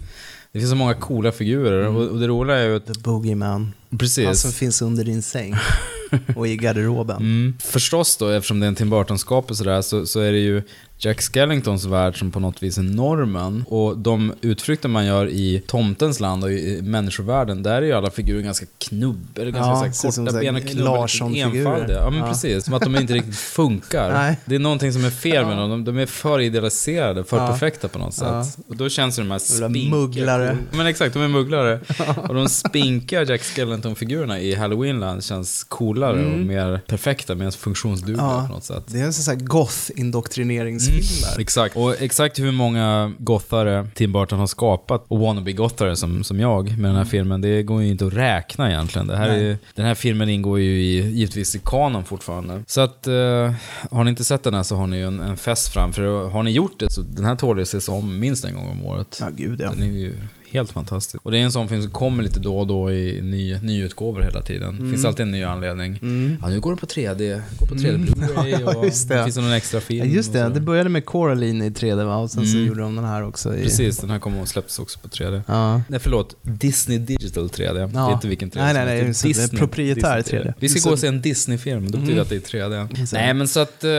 Det 0.52 0.58
finns 0.58 0.70
så 0.70 0.76
många 0.76 0.94
coola 0.94 1.32
figurer 1.32 1.86
och, 1.86 2.08
och 2.08 2.20
det 2.20 2.26
roliga 2.26 2.56
är 2.56 2.66
ju 2.66 2.76
att... 2.76 2.86
The 2.86 3.00
Boogeyman. 3.00 3.72
Precis. 3.98 4.26
Han 4.26 4.36
som 4.36 4.52
finns 4.52 4.82
under 4.82 5.04
din 5.04 5.22
säng. 5.22 5.54
Och 6.36 6.48
i 6.48 6.56
garderoben. 6.56 7.16
Mm. 7.16 7.54
Förstås 7.64 8.16
då, 8.16 8.28
eftersom 8.28 8.60
det 8.60 8.66
är 8.66 8.68
en 8.68 8.74
Tim 8.74 8.90
Burton-skapelse 8.90 9.82
så, 9.82 10.06
så 10.06 10.20
är 10.20 10.32
det 10.32 10.38
ju 10.38 10.62
Jack 10.98 11.20
Skellingtons 11.22 11.84
värld 11.84 12.18
som 12.18 12.30
på 12.30 12.40
något 12.40 12.62
vis 12.62 12.78
är 12.78 12.82
normen. 12.82 13.64
Och 13.68 13.98
de 13.98 14.32
utflykter 14.40 14.88
man 14.88 15.06
gör 15.06 15.26
i 15.28 15.62
tomtens 15.66 16.20
land 16.20 16.44
och 16.44 16.52
i 16.52 16.82
människovärlden, 16.82 17.62
där 17.62 17.74
är 17.74 17.82
ju 17.82 17.92
alla 17.92 18.10
figurer 18.10 18.40
ganska 18.42 18.66
knubb, 18.78 19.38
eller 19.38 19.50
ganska 19.50 19.86
Ja, 19.86 19.92
så 19.92 20.12
som 20.12 20.26
korta 20.26 20.36
här 20.38 20.42
ben 20.52 20.56
och 20.56 20.74
Larsson-figurer. 20.74 21.56
enfaldiga. 21.58 21.98
Ja 21.98 22.10
men 22.10 22.18
Ja. 22.20 22.28
precis, 22.28 22.64
som 22.64 22.74
att 22.74 22.82
de 22.82 22.96
inte 22.96 23.14
riktigt 23.14 23.36
funkar. 23.56 24.12
Nej. 24.12 24.36
Det 24.44 24.54
är 24.54 24.58
någonting 24.58 24.92
som 24.92 25.04
är 25.04 25.10
fel 25.10 25.46
med 25.46 25.56
dem, 25.58 25.70
de, 25.70 25.84
de 25.84 25.98
är 25.98 26.06
för 26.06 26.40
idealiserade, 26.40 27.24
för 27.24 27.36
Ja. 27.36 27.46
perfekta 27.48 27.88
på 27.88 27.98
något 27.98 28.14
sätt. 28.14 28.58
Och 28.68 28.76
då 28.76 28.88
känns 28.88 29.16
det 29.16 29.22
de 29.22 29.30
här 29.30 29.38
spinkiga... 29.38 29.90
mugglare. 29.90 30.56
Men 30.72 30.86
exakt, 30.86 31.14
de 31.14 31.22
är 31.22 31.28
mugglare. 31.28 31.80
och 32.28 32.34
de 32.34 32.48
spinkiga 32.48 33.22
Jack 33.22 33.42
Skellington-figurerna 33.42 34.40
i 34.40 34.54
Halloweenland 34.54 35.24
känns 35.24 35.64
coolare 35.64 36.03
och 36.12 36.18
Mm. 36.18 36.46
mer 36.46 36.80
perfekta, 36.86 37.34
mer 37.34 37.50
funktionsdugliga 37.50 38.22
Ja, 38.22 38.44
på 38.48 38.54
något 38.54 38.64
sätt. 38.64 38.84
det 38.86 39.00
är 39.00 39.04
en 39.04 39.12
sån 39.12 39.34
här 39.38 39.44
goth-indoktrineringsfilm 39.46 41.22
där. 41.22 41.40
Exakt. 41.40 41.76
Och 41.76 42.02
exakt 42.02 42.38
hur 42.38 42.52
många 42.52 43.12
gothare 43.18 43.86
Tim 43.94 44.12
Burton 44.12 44.38
har 44.38 44.46
skapat, 44.46 45.04
och 45.08 45.18
wannabe-gothare 45.18 45.94
som, 45.96 46.24
som 46.24 46.40
jag, 46.40 46.78
med 46.78 46.90
den 46.90 46.96
här 46.96 47.04
filmen, 47.04 47.40
det 47.40 47.62
går 47.62 47.82
ju 47.82 47.88
inte 47.88 48.06
att 48.06 48.12
räkna 48.12 48.70
egentligen. 48.70 49.06
Det 49.06 49.16
här 49.16 49.28
är, 49.28 49.58
den 49.74 49.86
här 49.86 49.94
filmen 49.94 50.28
ingår 50.28 50.60
ju 50.60 50.70
i, 50.82 51.10
givetvis 51.10 51.54
i 51.56 51.60
kanon 51.64 52.04
fortfarande. 52.04 52.62
Så 52.66 52.80
att, 52.80 53.06
eh, 53.06 53.52
har 53.90 54.04
ni 54.04 54.10
inte 54.10 54.24
sett 54.24 54.42
den 54.42 54.54
här 54.54 54.62
så 54.62 54.76
har 54.76 54.86
ni 54.86 54.96
ju 54.96 55.06
en, 55.06 55.20
en 55.20 55.36
fest 55.36 55.68
framför. 55.68 56.28
Har 56.28 56.42
ni 56.42 56.50
gjort 56.50 56.80
det 56.80 56.90
så 56.92 57.00
den 57.00 57.24
här 57.24 57.36
tål 57.36 57.58
ju 57.58 57.62
ses 57.62 57.88
om 57.88 58.18
minst 58.18 58.44
en 58.44 58.54
gång 58.54 58.68
om 58.68 58.84
året. 58.86 59.18
Ja, 59.20 59.26
gud 59.36 59.60
ja. 59.60 59.70
Den 59.70 59.82
är 59.82 59.86
ju 59.86 60.14
helt 60.54 60.70
fantastisk. 60.72 61.24
Och 61.26 61.30
det 61.32 61.38
är 61.38 61.42
en 61.42 61.52
sån 61.52 61.68
film 61.68 61.82
som 61.82 61.90
kommer 61.90 62.22
lite 62.22 62.40
då 62.40 62.58
och 62.58 62.66
då 62.66 62.92
i 62.92 63.20
ny, 63.22 63.58
nyutgåvor 63.62 64.22
hela 64.22 64.42
tiden. 64.42 64.68
Mm. 64.78 64.90
finns 64.92 65.04
alltid 65.04 65.22
en 65.22 65.30
ny 65.30 65.42
anledning. 65.42 65.98
Mm. 66.02 66.36
Ja, 66.42 66.48
nu 66.48 66.60
går 66.60 66.70
den 66.70 66.78
på 66.78 66.86
3D, 66.86 67.40
går 67.58 67.66
på 67.66 67.74
3D 67.74 67.88
Mm. 67.94 68.06
Blu-ray 68.06 68.60
Ja, 68.64 68.76
och 68.76 68.84
just 68.84 69.08
det. 69.08 69.14
det 69.14 69.24
finns 69.24 69.36
någon 69.36 69.52
extra 69.52 69.76
Ja, 69.76 69.80
film. 69.80 70.10
just 70.10 70.32
det, 70.32 70.42
så. 70.42 70.48
det 70.48 70.60
började 70.60 70.88
med 70.88 71.04
Coraline 71.04 71.62
i 71.62 71.70
3D 71.70 72.04
va? 72.04 72.16
Och 72.16 72.30
sen 72.30 72.46
så 72.46 72.52
Mm. 72.56 72.68
gjorde 72.68 72.80
de 72.80 72.96
den 72.96 73.04
här 73.04 73.22
också 73.24 73.56
i... 73.56 73.62
Precis, 73.62 73.96
den 73.98 74.10
här 74.10 74.18
kommer 74.18 74.40
och 74.42 74.48
släpptes 74.48 74.78
också 74.78 74.98
på 74.98 75.08
3D. 75.08 75.42
Ja. 75.46 75.82
Nej, 75.88 76.00
förlåt. 76.00 76.36
Disney 76.42 76.98
Digital 76.98 77.48
3D. 77.48 77.74
Det 77.92 77.98
är 77.98 78.12
inte 78.12 78.28
vilken 78.28 78.50
3D 78.50 78.58
Nej, 78.64 78.74
nej, 78.74 78.84
nej, 78.84 79.06
just 79.06 79.22
det. 79.22 79.32
Det 79.32 79.52
är 79.52 79.56
proprietär 79.58 80.22
3D. 80.22 80.54
Vi 80.58 80.68
ska 80.68 80.76
Just 80.76 80.86
gå 80.86 80.92
och 80.92 80.98
se 80.98 81.06
en 81.06 81.20
Disney-film, 81.22 81.90
då 81.90 81.98
betyder 81.98 82.04
Mm. 82.04 82.16
det 82.16 82.22
att 82.22 82.28
det 82.50 82.54
är 82.54 82.60
3D. 82.60 82.98
Just 83.00 83.12
det. 83.12 83.18
Nej, 83.18 83.34
men 83.34 83.48
så 83.48 83.60
att 83.60 83.84
uh, 83.84 83.90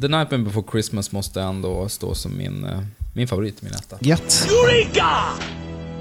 The 0.00 0.08
Nightmare 0.08 0.38
Before 0.38 0.64
Christmas 0.72 1.12
måste 1.12 1.42
ändå 1.42 1.88
stå 1.88 2.14
som 2.14 2.36
min, 2.38 2.64
eh, 2.64 2.80
min 3.14 3.28
favorit, 3.28 3.62
min 3.62 3.72
etta. 3.72 3.96
Gött. 4.00 4.48
Eureka! 4.50 5.06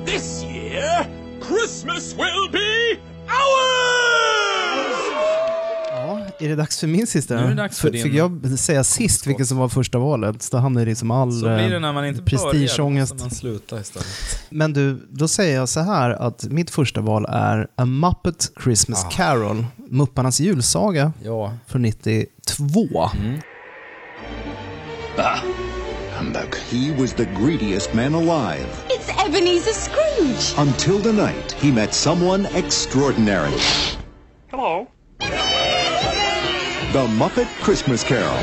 This 0.06 0.44
year, 0.44 1.06
Christmas 1.48 2.14
will 2.14 2.50
be 2.52 3.00
ours! 3.28 4.98
Ja, 5.92 6.20
är 6.40 6.50
det 6.50 6.56
dags 6.56 6.80
för 6.80 6.88
min 6.88 7.08
sista? 7.08 7.36
Nu 7.36 7.42
är 7.44 7.48
det 7.48 7.54
dags 7.56 7.80
för 7.80 7.90
din- 7.92 8.04
Fick 8.04 8.14
jag 8.14 8.60
säga 8.60 8.84
sist 8.84 9.28
vilket 9.28 9.48
som 9.48 9.58
var 9.58 9.70
första 9.70 9.98
valet? 10.00 10.42
Så 10.42 10.58
hamnar 10.58 10.82
det 10.82 10.88
liksom 10.90 11.12
all 11.12 11.32
Så 11.34 11.40
blir 11.40 11.50
det 11.70 11.76
eh, 11.76 11.80
när 11.82 11.94
man 11.94 12.06
inte 12.06 12.22
börjar, 12.22 12.44
då 12.46 12.52
prestigeångest. 12.52 13.20
man 13.20 13.32
sluta 13.32 13.80
istället. 13.80 14.08
Men 14.50 14.74
du, 14.74 15.08
då 15.10 15.28
säger 15.28 15.56
jag 15.56 15.70
så 15.70 15.80
här 15.80 16.10
att 16.10 16.44
mitt 16.44 16.70
första 16.70 17.02
val 17.02 17.26
är 17.30 17.68
A 17.76 17.86
Muppet 17.86 18.52
Christmas 18.64 19.06
Carol, 19.12 19.66
Mupparnas 19.90 20.40
julsaga 20.40 21.14
Ja. 21.24 21.54
från 21.68 21.82
92. 21.82 22.88
Ah, 25.18 25.38
humbug. 26.22 26.56
He 26.70 26.92
was 26.92 27.14
the 27.14 27.26
greediest 27.26 27.96
man 27.96 28.14
alive 28.14 28.70
It's 28.90 29.10
Ebenezer 29.10 29.74
Scrooge. 29.74 30.54
until 30.56 31.00
the 31.00 31.12
night 31.12 31.54
he 31.54 31.72
met 31.72 31.96
someone 31.96 32.46
extraordinary. 32.54 33.58
Hello. 34.52 34.88
The 35.20 37.08
Muppet 37.18 37.48
Christmas 37.64 38.04
Carol. 38.04 38.38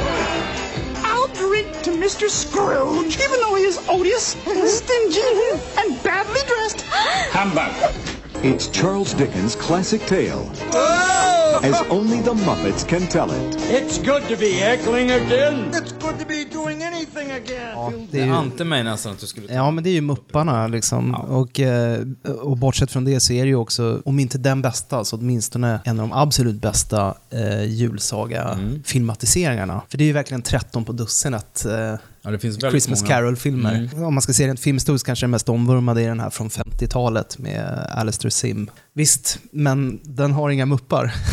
I'll 1.04 1.28
drink 1.28 1.68
to 1.82 1.90
Mr. 1.90 2.28
Scrooge, 2.28 3.16
even 3.20 3.38
though 3.40 3.54
he 3.54 3.62
is 3.62 3.78
odious, 3.88 4.26
stingy, 4.26 5.20
and 5.78 6.02
badly 6.02 6.40
dressed. 6.48 6.80
Humbug. 7.30 7.72
It's 8.42 8.68
Charles 8.68 9.14
Dickens' 9.14 9.54
classic 9.56 10.00
tale, 10.02 10.50
oh! 10.72 11.60
as 11.62 11.80
only 11.90 12.20
the 12.20 12.34
Muppets 12.34 12.86
can 12.86 13.08
tell 13.08 13.30
it. 13.30 13.56
It's 13.68 13.98
good 13.98 14.22
to 14.28 14.36
be 14.36 14.52
heckling 14.52 15.10
again. 15.10 15.70
It's 15.74 15.92
good 15.92 16.18
to 16.20 16.24
be 16.24 16.44
doing 16.44 16.82
anything 16.82 16.97
again. 17.44 18.08
Det 18.10 18.18
ju, 18.18 18.30
ante 18.30 18.64
mig 18.64 18.84
nästan 18.84 19.12
att 19.12 19.18
du 19.18 19.26
skulle 19.26 19.48
ta 19.48 19.54
ja, 19.54 19.70
men 19.70 19.84
det 19.84 19.90
är 19.90 19.94
ju 19.94 20.00
Mupparna 20.00 20.66
liksom. 20.66 21.14
Och, 21.14 21.60
eh, 21.60 22.00
och 22.40 22.56
bortsett 22.56 22.92
från 22.92 23.04
det 23.04 23.20
så 23.20 23.32
är 23.32 23.42
det 23.42 23.48
ju 23.48 23.56
också, 23.56 24.02
om 24.04 24.18
inte 24.18 24.38
den 24.38 24.62
bästa, 24.62 25.04
så 25.04 25.16
åtminstone 25.16 25.80
en 25.84 26.00
av 26.00 26.08
de 26.08 26.16
absolut 26.16 26.60
bästa 26.60 27.14
eh, 27.30 27.64
julsaga-filmatiseringarna. 27.64 29.82
För 29.88 29.98
det 29.98 30.04
är 30.04 30.06
ju 30.06 30.12
verkligen 30.12 30.42
13 30.42 30.84
på 30.84 30.92
dussinet. 30.92 31.64
Eh, 31.64 31.94
Ja, 32.22 32.30
det 32.32 32.38
finns 32.38 32.56
väldigt 32.56 32.70
Christmas. 32.70 33.02
Carol-filmer. 33.02 33.74
Mm. 33.74 34.04
Om 34.04 34.14
man 34.14 34.22
ska 34.22 34.32
se 34.32 34.46
rent 34.46 34.60
filmhistoriskt 34.60 35.06
kanske 35.06 35.24
den 35.24 35.30
mest 35.30 35.48
omvurmade 35.48 36.02
är 36.02 36.08
den 36.08 36.20
här 36.20 36.30
från 36.30 36.48
50-talet 36.48 37.38
med 37.38 37.86
Alistair 37.90 38.30
Sim. 38.30 38.70
Visst, 38.92 39.38
men 39.52 40.00
den 40.02 40.32
har 40.32 40.50
inga 40.50 40.66
muppar. 40.66 41.14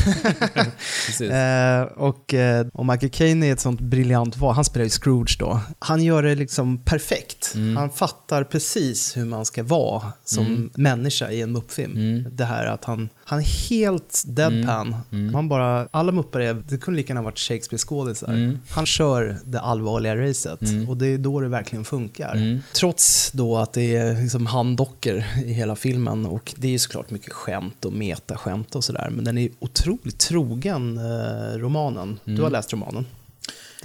Eh, 1.22 1.82
och, 1.82 2.34
eh, 2.34 2.68
och 2.74 2.86
Michael 2.86 3.10
Caine 3.10 3.44
är 3.44 3.54
ett 3.54 3.60
sånt 3.60 3.80
briljant 3.80 4.38
val. 4.38 4.56
Han 4.56 4.66
spelar 4.66 4.84
ju 4.84 4.90
Scrooge 4.90 5.36
då. 5.40 5.60
Han 5.80 5.95
gör 6.04 6.24
det 6.24 6.36
liksom 6.36 6.78
perfekt. 6.78 7.52
Mm. 7.56 7.78
Han 7.78 7.90
fattar 7.90 8.44
precis 8.44 9.18
hur 9.18 9.26
man 9.26 9.46
ska 9.46 9.64
vara 9.64 10.04
som 10.24 10.46
Mm. 10.46 10.70
människa 10.76 11.32
i 11.32 11.42
en 11.42 11.52
muppfilm. 11.52 12.26
Det 12.32 12.46
här 12.46 12.66
att 12.66 12.86
han, 12.86 13.10
han 13.26 13.40
är 13.40 13.70
helt 13.70 14.24
deadpan. 14.26 14.96
Mm. 15.12 15.34
Han 15.34 15.50
bara, 15.50 15.88
alla 15.92 16.12
muppar 16.12 16.40
är, 16.40 16.54
det 16.70 16.78
kunde 16.78 16.98
lika 16.98 17.10
gärna 17.14 17.22
varit 17.22 17.38
Shakespeare-skådisar. 17.40 18.28
Mm. 18.34 18.60
Han 18.70 18.86
kör 18.86 19.38
det 19.46 19.60
allvarliga 19.60 20.16
racet 20.16 20.62
Mm. 20.62 20.90
och 20.90 20.98
det 20.98 21.08
är 21.08 21.18
då 21.18 21.40
det 21.40 21.48
verkligen 21.48 21.86
funkar. 21.86 22.36
Mm. 22.36 22.60
Trots 22.74 23.32
då 23.32 23.58
att 23.58 23.74
det 23.74 23.96
är 23.96 24.22
liksom 24.22 24.46
handdockor 24.46 25.24
i 25.46 25.54
hela 25.54 25.76
filmen 25.76 26.26
och 26.26 26.54
det 26.58 26.74
är 26.74 26.78
såklart 26.78 27.12
mycket 27.12 27.34
skämt 27.34 27.86
och 27.86 27.94
metaskämt 27.94 28.76
och 28.76 28.84
sådär. 28.84 29.10
Men 29.12 29.26
den 29.26 29.38
är 29.38 29.50
otroligt 29.60 30.18
trogen 30.20 30.98
eh, 30.98 31.58
romanen. 31.58 32.20
Du 32.26 32.32
Mm. 32.32 32.44
har 32.44 32.50
läst 32.52 32.74
romanen? 32.74 33.06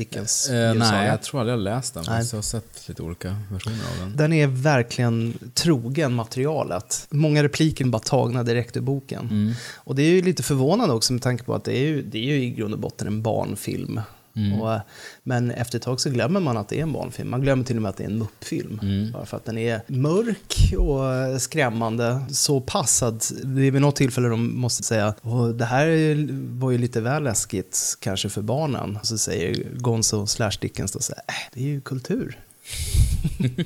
Dickens 0.01 0.51
Eh, 0.51 0.75
nej, 0.75 1.07
jag 1.07 1.23
tror 1.23 1.41
aldrig 1.41 1.53
jag 1.53 1.61
läst 1.61 1.95
den. 1.95 2.05
Nej. 2.09 2.27
Jag 2.31 2.39
har 2.39 2.43
sett 2.43 2.89
lite 2.89 3.03
olika 3.03 3.37
versioner 3.51 3.79
av 3.93 3.99
den. 4.01 4.17
Den 4.17 4.33
är 4.33 4.47
verkligen 4.47 5.39
trogen 5.55 6.15
materialet. 6.15 7.07
Många 7.11 7.43
repliker 7.43 7.85
är 7.85 7.89
bara 7.89 8.03
tagna 8.03 8.43
direkt 8.43 8.77
ur 8.77 8.81
boken. 8.81 9.29
Mm. 9.31 9.53
Och 9.77 9.95
det 9.95 10.03
är 10.03 10.11
ju 10.11 10.23
lite 10.23 10.43
förvånande 10.43 10.95
också 10.95 11.13
med 11.13 11.23
tanke 11.23 11.45
på 11.45 11.55
att 11.55 11.65
det 11.65 11.79
är 11.79 11.87
ju, 11.87 12.03
det 12.03 12.19
är 12.19 12.23
ju 12.23 12.43
i 12.43 12.51
grund 12.51 12.75
och 12.75 12.81
botten 12.81 13.07
en 13.07 13.23
barnfilm. 13.23 14.01
Mm. 14.47 14.61
Och, 14.61 14.81
men 15.23 15.51
efter 15.51 15.79
ett 15.79 15.83
tag 15.83 16.01
så 16.01 16.11
glömmer 16.11 16.41
man 16.41 16.57
att 16.57 16.69
det 16.69 16.79
är 16.79 16.83
en 16.83 16.93
barnfilm. 16.93 17.31
Man 17.31 17.41
glömmer 17.41 17.65
till 17.65 17.77
och 17.77 17.83
med 17.83 17.89
att 17.89 17.97
det 17.97 18.05
är 18.05 18.09
en 18.09 18.19
muppfilm. 18.19 18.81
Mm. 18.83 19.13
Bara 19.13 19.27
för 19.27 19.37
att 19.37 19.45
den 19.45 19.59
är 19.59 19.83
mörk 19.87 20.75
och 20.79 21.41
skrämmande. 21.41 22.21
Så 22.31 22.61
pass 22.61 23.03
att 23.03 23.33
det 23.45 23.63
är 23.67 23.71
vid 23.71 23.83
något 23.83 23.97
tillfälle 23.97 24.29
de 24.29 24.61
måste 24.61 24.83
säga 24.83 25.15
och 25.21 25.55
det 25.55 25.65
här 25.65 25.87
var 26.59 26.71
ju 26.71 26.79
lite 26.79 27.01
väl 27.01 27.23
läskigt 27.23 27.97
kanske 28.01 28.29
för 28.29 28.43
barnen. 28.43 28.99
Så 29.03 29.19
säger 29.19 29.67
Gonzo 29.77 30.27
slash 30.27 30.53
Dickens 30.61 30.93
då 30.93 31.01
så 31.01 31.13
här, 31.13 31.23
äh, 31.29 31.51
det 31.53 31.61
är 31.61 31.65
ju 31.65 31.81
kultur. 31.81 32.39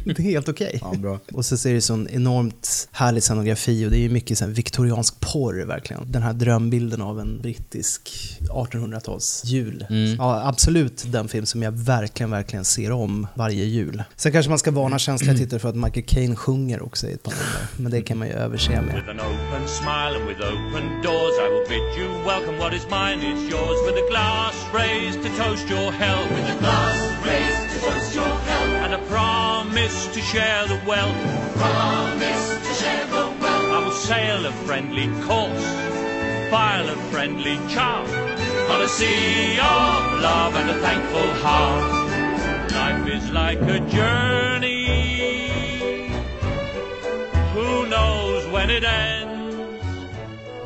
Det 0.04 0.18
är 0.18 0.22
helt 0.22 0.48
okej. 0.48 0.78
Ja, 0.80 0.94
bra. 0.98 1.18
Och 1.32 1.44
så 1.44 1.68
är 1.68 1.74
det 1.74 1.80
sån 1.80 2.08
enormt 2.08 2.88
härlig 2.92 3.22
scenografi 3.22 3.86
och 3.86 3.90
det 3.90 3.98
är 3.98 4.00
ju 4.00 4.10
mycket 4.10 4.38
sån 4.38 4.52
viktoriansk 4.52 5.20
porr 5.20 5.66
verkligen. 5.66 6.12
Den 6.12 6.22
här 6.22 6.32
drömbilden 6.32 7.02
av 7.02 7.20
en 7.20 7.42
brittisk 7.42 8.10
1800-tals 8.40 9.42
jul. 9.44 9.86
Mm. 9.90 10.14
Ja, 10.14 10.48
absolut 10.48 11.04
den 11.12 11.28
film 11.28 11.46
som 11.46 11.62
jag 11.62 11.72
verkligen, 11.72 12.30
verkligen 12.30 12.64
ser 12.64 12.92
om 12.92 13.26
varje 13.34 13.64
jul. 13.64 14.02
Sen 14.16 14.32
kanske 14.32 14.50
man 14.50 14.58
ska 14.58 14.70
varna 14.70 14.98
känsliga 14.98 15.34
tittare 15.34 15.60
för 15.60 15.68
att 15.68 15.76
Michael 15.76 16.06
Caine 16.06 16.36
sjunger 16.36 16.82
också 16.82 17.06
i 17.06 17.12
ett 17.12 17.22
par 17.22 17.32
nummer. 17.32 17.68
Men 17.76 17.92
det 17.92 18.02
kan 18.02 18.18
man 18.18 18.28
ju 18.28 18.34
överse 18.34 18.70
med. 18.70 18.94
With 18.94 19.08
an 19.08 19.20
open 19.20 19.68
smile 19.68 20.14
and 20.18 20.28
with 20.28 20.40
open 20.40 21.02
doors, 21.02 21.34
I 21.44 21.48
will 21.52 21.66
bid 21.68 21.86
you 21.98 22.08
welcome. 22.26 22.58
What 22.58 22.74
is 22.74 22.86
mine 22.90 23.20
is 23.32 23.40
yours. 23.52 23.76
With 23.86 23.98
a 24.04 24.06
glass 24.10 24.54
raised 24.74 25.22
to 25.24 25.28
toast 25.42 25.70
your 25.70 25.92
health. 25.92 26.30
With 26.30 26.56
a 26.56 26.58
glass 26.58 26.98
raised 27.26 27.64
to 27.72 27.86
toast 27.86 28.14
your 28.14 28.34
health. 28.48 28.63
And 28.94 29.02
a 29.02 29.06
promise 29.08 30.06
to 30.14 30.20
share 30.20 30.68
the 30.68 30.80
wealth. 30.86 31.16
Promise 31.56 32.68
to 32.68 32.74
share 32.74 33.06
the 33.06 33.26
wealth. 33.40 33.42
I 33.42 33.84
will 33.84 33.90
sail 33.90 34.46
a 34.46 34.52
friendly 34.66 35.08
course, 35.24 35.66
file 36.48 36.88
a 36.88 36.96
friendly 37.10 37.56
charm. 37.68 38.08
On 38.70 38.82
a 38.82 38.88
sea 38.88 39.58
of 39.58 40.20
love 40.22 40.54
and 40.54 40.70
a 40.70 40.74
thankful 40.74 41.28
heart. 41.42 42.70
Life 42.70 43.08
is 43.08 43.30
like 43.32 43.62
a 43.62 43.80
journey. 43.80 44.78
Who 47.52 47.86
knows 47.86 48.46
when 48.46 48.70
it 48.70 48.84
ends? 48.84 49.23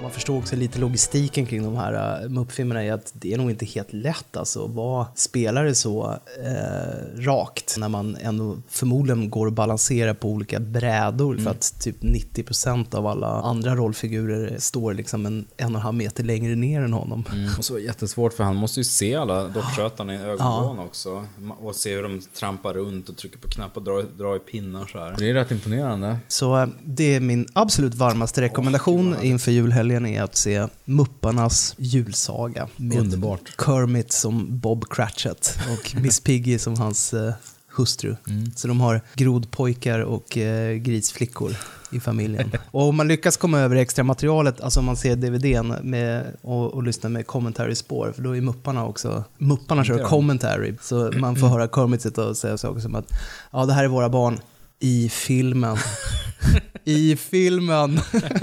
Man 0.08 0.14
förstår 0.14 0.38
också 0.38 0.56
lite 0.56 0.78
logistiken 0.78 1.46
kring 1.46 1.62
de 1.62 1.76
här 1.76 2.22
uh, 2.24 2.30
muppfilmerna 2.30 2.84
i 2.84 2.90
att 2.90 3.12
det 3.14 3.32
är 3.32 3.38
nog 3.38 3.50
inte 3.50 3.66
helt 3.66 3.92
lätt 3.92 4.36
alltså 4.36 4.64
att 4.64 4.70
vara 4.70 5.06
spelare 5.14 5.74
så 5.74 6.18
eh, 6.44 7.22
rakt 7.22 7.76
när 7.78 7.88
man 7.88 8.16
ändå 8.20 8.56
förmodligen 8.68 9.30
går 9.30 9.46
och 9.46 9.52
balanserar 9.52 10.14
på 10.14 10.28
olika 10.28 10.60
brädor 10.60 11.36
för 11.36 11.50
att 11.50 11.80
typ 11.80 12.02
90% 12.02 12.94
av 12.94 13.06
alla 13.06 13.26
andra 13.26 13.74
rollfigurer 13.74 14.56
står 14.58 14.94
liksom 14.94 15.26
en 15.26 15.46
en 15.56 15.66
och 15.66 15.78
en 15.78 15.82
halv 15.82 15.96
meter 15.96 16.24
längre 16.24 16.54
ner 16.54 16.82
än 16.82 16.92
honom. 16.92 17.24
Mm. 17.32 17.50
Och 17.58 17.64
så 17.64 17.78
jättesvårt 17.78 18.32
för 18.32 18.44
han 18.44 18.56
måste 18.56 18.80
ju 18.80 18.84
se 18.84 19.14
alla 19.14 19.48
dockskötarna 19.48 20.14
i 20.14 20.18
ögonvrån 20.18 20.78
också. 20.78 21.26
Och 21.60 21.74
se 21.74 21.94
hur 21.94 22.02
de 22.02 22.20
trampar 22.38 22.74
runt 22.74 23.08
och 23.08 23.16
trycker 23.16 23.38
på 23.38 23.48
knappar 23.48 23.80
och 23.80 23.84
drar, 23.84 24.02
drar 24.18 24.36
i 24.36 24.38
pinnar 24.38 24.86
så 24.86 24.98
här. 24.98 25.14
Det 25.18 25.30
är 25.30 25.34
rätt 25.34 25.50
imponerande. 25.50 26.18
Så 26.28 26.58
eh, 26.58 26.68
det 26.84 27.14
är 27.14 27.20
min 27.20 27.46
absolut 27.52 27.94
varmaste 27.94 28.40
rekommendation 28.40 29.16
inför 29.22 29.52
julhelgen 29.52 29.97
är 30.06 30.22
att 30.22 30.36
se 30.36 30.66
Mupparnas 30.84 31.74
julsaga. 31.78 32.68
Med 32.76 32.98
Underbart. 32.98 33.40
Kermit 33.64 34.12
som 34.12 34.58
Bob 34.58 34.84
Cratchit 34.90 35.58
och 35.72 35.96
Miss 36.02 36.20
Piggy 36.20 36.58
som 36.58 36.76
hans 36.76 37.14
eh, 37.14 37.32
hustru. 37.76 38.16
Mm. 38.28 38.50
Så 38.56 38.68
de 38.68 38.80
har 38.80 39.00
grodpojkar 39.14 40.00
och 40.00 40.38
eh, 40.38 40.74
grisflickor 40.76 41.56
i 41.90 42.00
familjen. 42.00 42.50
och 42.70 42.82
om 42.82 42.96
man 42.96 43.08
lyckas 43.08 43.36
komma 43.36 43.58
över 43.58 43.76
extra 43.76 44.04
materialet, 44.04 44.60
alltså 44.60 44.80
om 44.80 44.86
man 44.86 44.96
ser 44.96 45.16
DVDn 45.16 45.74
med, 45.82 46.36
och, 46.42 46.74
och 46.74 46.82
lyssnar 46.82 47.10
med 47.10 47.26
commentary-spår, 47.26 48.12
för 48.16 48.22
då 48.22 48.36
är 48.36 48.40
Mupparna 48.40 48.86
också, 48.86 49.24
Mupparna 49.38 49.84
kör 49.84 50.04
commentary, 50.04 50.74
så 50.80 51.12
man 51.16 51.36
får 51.36 51.46
höra 51.46 51.68
Kermit 51.68 52.02
sitta 52.02 52.28
och 52.28 52.36
säga 52.36 52.58
saker 52.58 52.80
som 52.80 52.94
att 52.94 53.12
ja, 53.50 53.66
det 53.66 53.72
här 53.72 53.84
är 53.84 53.88
våra 53.88 54.08
barn 54.08 54.40
i 54.80 55.08
filmen. 55.08 55.76
I 56.86 57.14
filmen. 57.16 58.00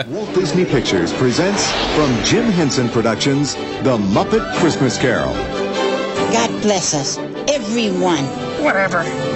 Walt 0.10 0.34
Disney 0.36 0.66
Pictures 0.66 1.14
presents 1.14 1.72
from 1.96 2.12
Jim 2.26 2.46
Henson 2.52 2.90
Productions 2.90 3.56
The 3.84 3.98
Muppet 3.98 4.44
Christmas 4.60 4.98
Carol. 4.98 5.34
God 6.34 6.62
bless 6.62 6.94
us, 6.94 7.18
everyone. 7.48 8.26
Whatever. 8.62 9.35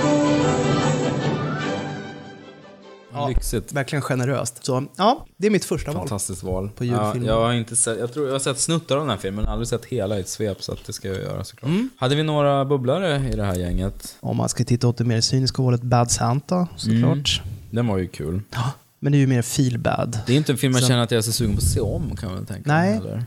Lyxigt. 3.27 3.73
Verkligen 3.73 4.01
generöst. 4.01 4.65
Så 4.65 4.85
ja, 4.97 5.25
det 5.37 5.47
är 5.47 5.51
mitt 5.51 5.65
första 5.65 5.91
val. 5.91 5.99
Fantastiskt 5.99 6.43
val. 6.43 6.69
På 6.75 6.85
ja, 6.85 7.15
jag 7.25 7.41
har 7.41 7.53
inte 7.53 7.75
sett, 7.75 7.99
jag 7.99 8.13
tror 8.13 8.25
jag 8.25 8.33
har 8.33 8.39
sett 8.39 8.59
snuttar 8.59 8.95
av 8.95 9.01
den 9.01 9.09
här 9.09 9.17
filmen, 9.17 9.45
aldrig 9.45 9.67
sett 9.67 9.85
hela 9.85 10.17
i 10.17 10.19
ett 10.19 10.29
svep, 10.29 10.63
så 10.63 10.71
att 10.71 10.85
det 10.85 10.93
ska 10.93 11.07
jag 11.07 11.17
göra 11.17 11.43
såklart. 11.43 11.69
Mm. 11.69 11.89
Hade 11.97 12.15
vi 12.15 12.23
några 12.23 12.65
bubblare 12.65 13.29
i 13.33 13.35
det 13.35 13.43
här 13.43 13.55
gänget? 13.55 14.15
Om 14.19 14.37
man 14.37 14.49
ska 14.49 14.63
titta 14.63 14.87
åt 14.87 14.97
det 14.97 15.03
mer 15.05 15.21
cyniska 15.21 15.61
hållet, 15.61 15.81
Bad 15.81 16.11
Santa 16.11 16.67
såklart. 16.75 17.41
Den 17.71 17.87
var 17.87 17.97
ju 17.97 18.07
kul. 18.07 18.41
Men 18.99 19.11
det 19.11 19.17
är 19.17 19.19
ju 19.19 19.27
mer 19.27 19.41
feel 19.41 19.77
bad. 19.79 20.19
Det 20.27 20.33
är 20.33 20.37
inte 20.37 20.51
en 20.51 20.57
film 20.57 20.73
jag 20.73 20.81
Sen- 20.81 20.87
känner 20.87 21.03
att 21.03 21.11
jag 21.11 21.17
är 21.17 21.21
så 21.21 21.31
sugen 21.31 21.53
på 21.55 21.57
att 21.57 21.63
se 21.63 21.79
om, 21.79 22.15
kan 22.15 22.33
man 22.33 22.45
tänka 22.45 22.73
Nej. 22.73 22.99
mig? 22.99 23.23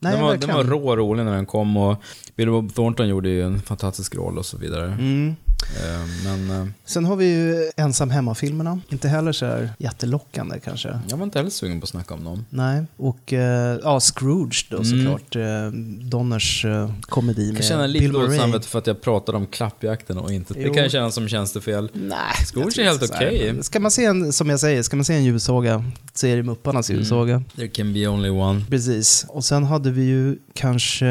Nej, 0.00 0.12
den, 0.12 0.22
var, 0.22 0.36
den 0.36 0.54
var 0.54 0.64
rå 0.64 0.96
rolig 0.96 1.24
när 1.24 1.32
den 1.32 1.46
kom 1.46 1.76
och 1.76 2.02
Billy 2.36 2.50
Bob 2.50 2.74
Thornton 2.74 3.08
gjorde 3.08 3.28
ju 3.28 3.42
en 3.42 3.60
fantastisk 3.60 4.14
roll 4.14 4.38
och 4.38 4.46
så 4.46 4.56
vidare. 4.58 4.86
Mm. 4.86 5.36
Eh, 5.76 6.06
Men 6.24 6.50
eh, 6.60 6.66
Sen 6.84 7.04
har 7.04 7.16
vi 7.16 7.24
ju 7.26 7.70
ensam 7.76 8.10
hemma-filmerna. 8.10 8.80
Inte 8.88 9.08
heller 9.08 9.32
så 9.32 9.46
här 9.46 9.70
jättelockande 9.78 10.60
kanske. 10.64 11.00
jag 11.08 11.16
var 11.16 11.24
inte 11.24 11.38
heller 11.38 11.50
sugen 11.50 11.80
på 11.80 11.84
att 11.84 11.88
snacka 11.88 12.14
om 12.14 12.24
dem. 12.24 12.44
Nej, 12.50 12.84
och 12.96 13.32
eh, 13.32 13.78
ja, 13.82 14.00
Scrooge 14.00 14.66
då 14.70 14.76
Mm. 14.76 14.84
såklart. 14.90 15.36
Eh, 15.36 15.70
Donners 16.10 16.66
komedi 17.00 17.42
Jag 17.46 17.52
med 17.52 17.62
kan 17.62 17.68
känna 17.68 17.86
lite 17.86 18.02
Bill 18.02 18.12
dåligt 18.12 18.28
Murray. 18.28 18.40
samvete 18.40 18.68
för 18.68 18.78
att 18.78 18.86
jag 18.86 19.00
pratade 19.00 19.38
om 19.38 19.46
klappjakten 19.46 20.18
och 20.18 20.32
inte... 20.32 20.54
Det 20.54 20.60
Jo. 20.62 20.74
kan 20.74 20.82
jag 20.82 20.92
känna 20.92 21.10
som 21.10 21.28
tjänstefel. 21.28 21.90
Nej, 21.92 22.18
Scrooge 22.46 22.78
är 22.78 22.84
helt 22.84 23.02
okej. 23.02 23.58
Ska 23.62 23.80
man 23.80 23.90
se 23.90 24.04
en, 24.04 24.32
som 24.32 24.48
jag 24.50 24.60
säger, 24.60 24.82
ska 24.82 24.96
man 24.96 25.04
se 25.04 25.14
en 25.14 25.24
julsaga 25.24 25.84
så 26.14 26.26
är 26.26 26.36
det 26.36 26.42
Mupparnas 26.42 26.90
Mm. 26.90 27.00
julsaga. 27.00 27.42
There 27.56 27.68
can 27.68 27.92
be 27.94 28.06
only 28.08 28.30
one. 28.30 28.64
Precis. 28.70 29.26
Och 29.28 29.44
sen 29.44 29.64
hade 29.64 29.90
vi 29.90 30.02
ju 30.04 30.38
kanske 30.54 31.06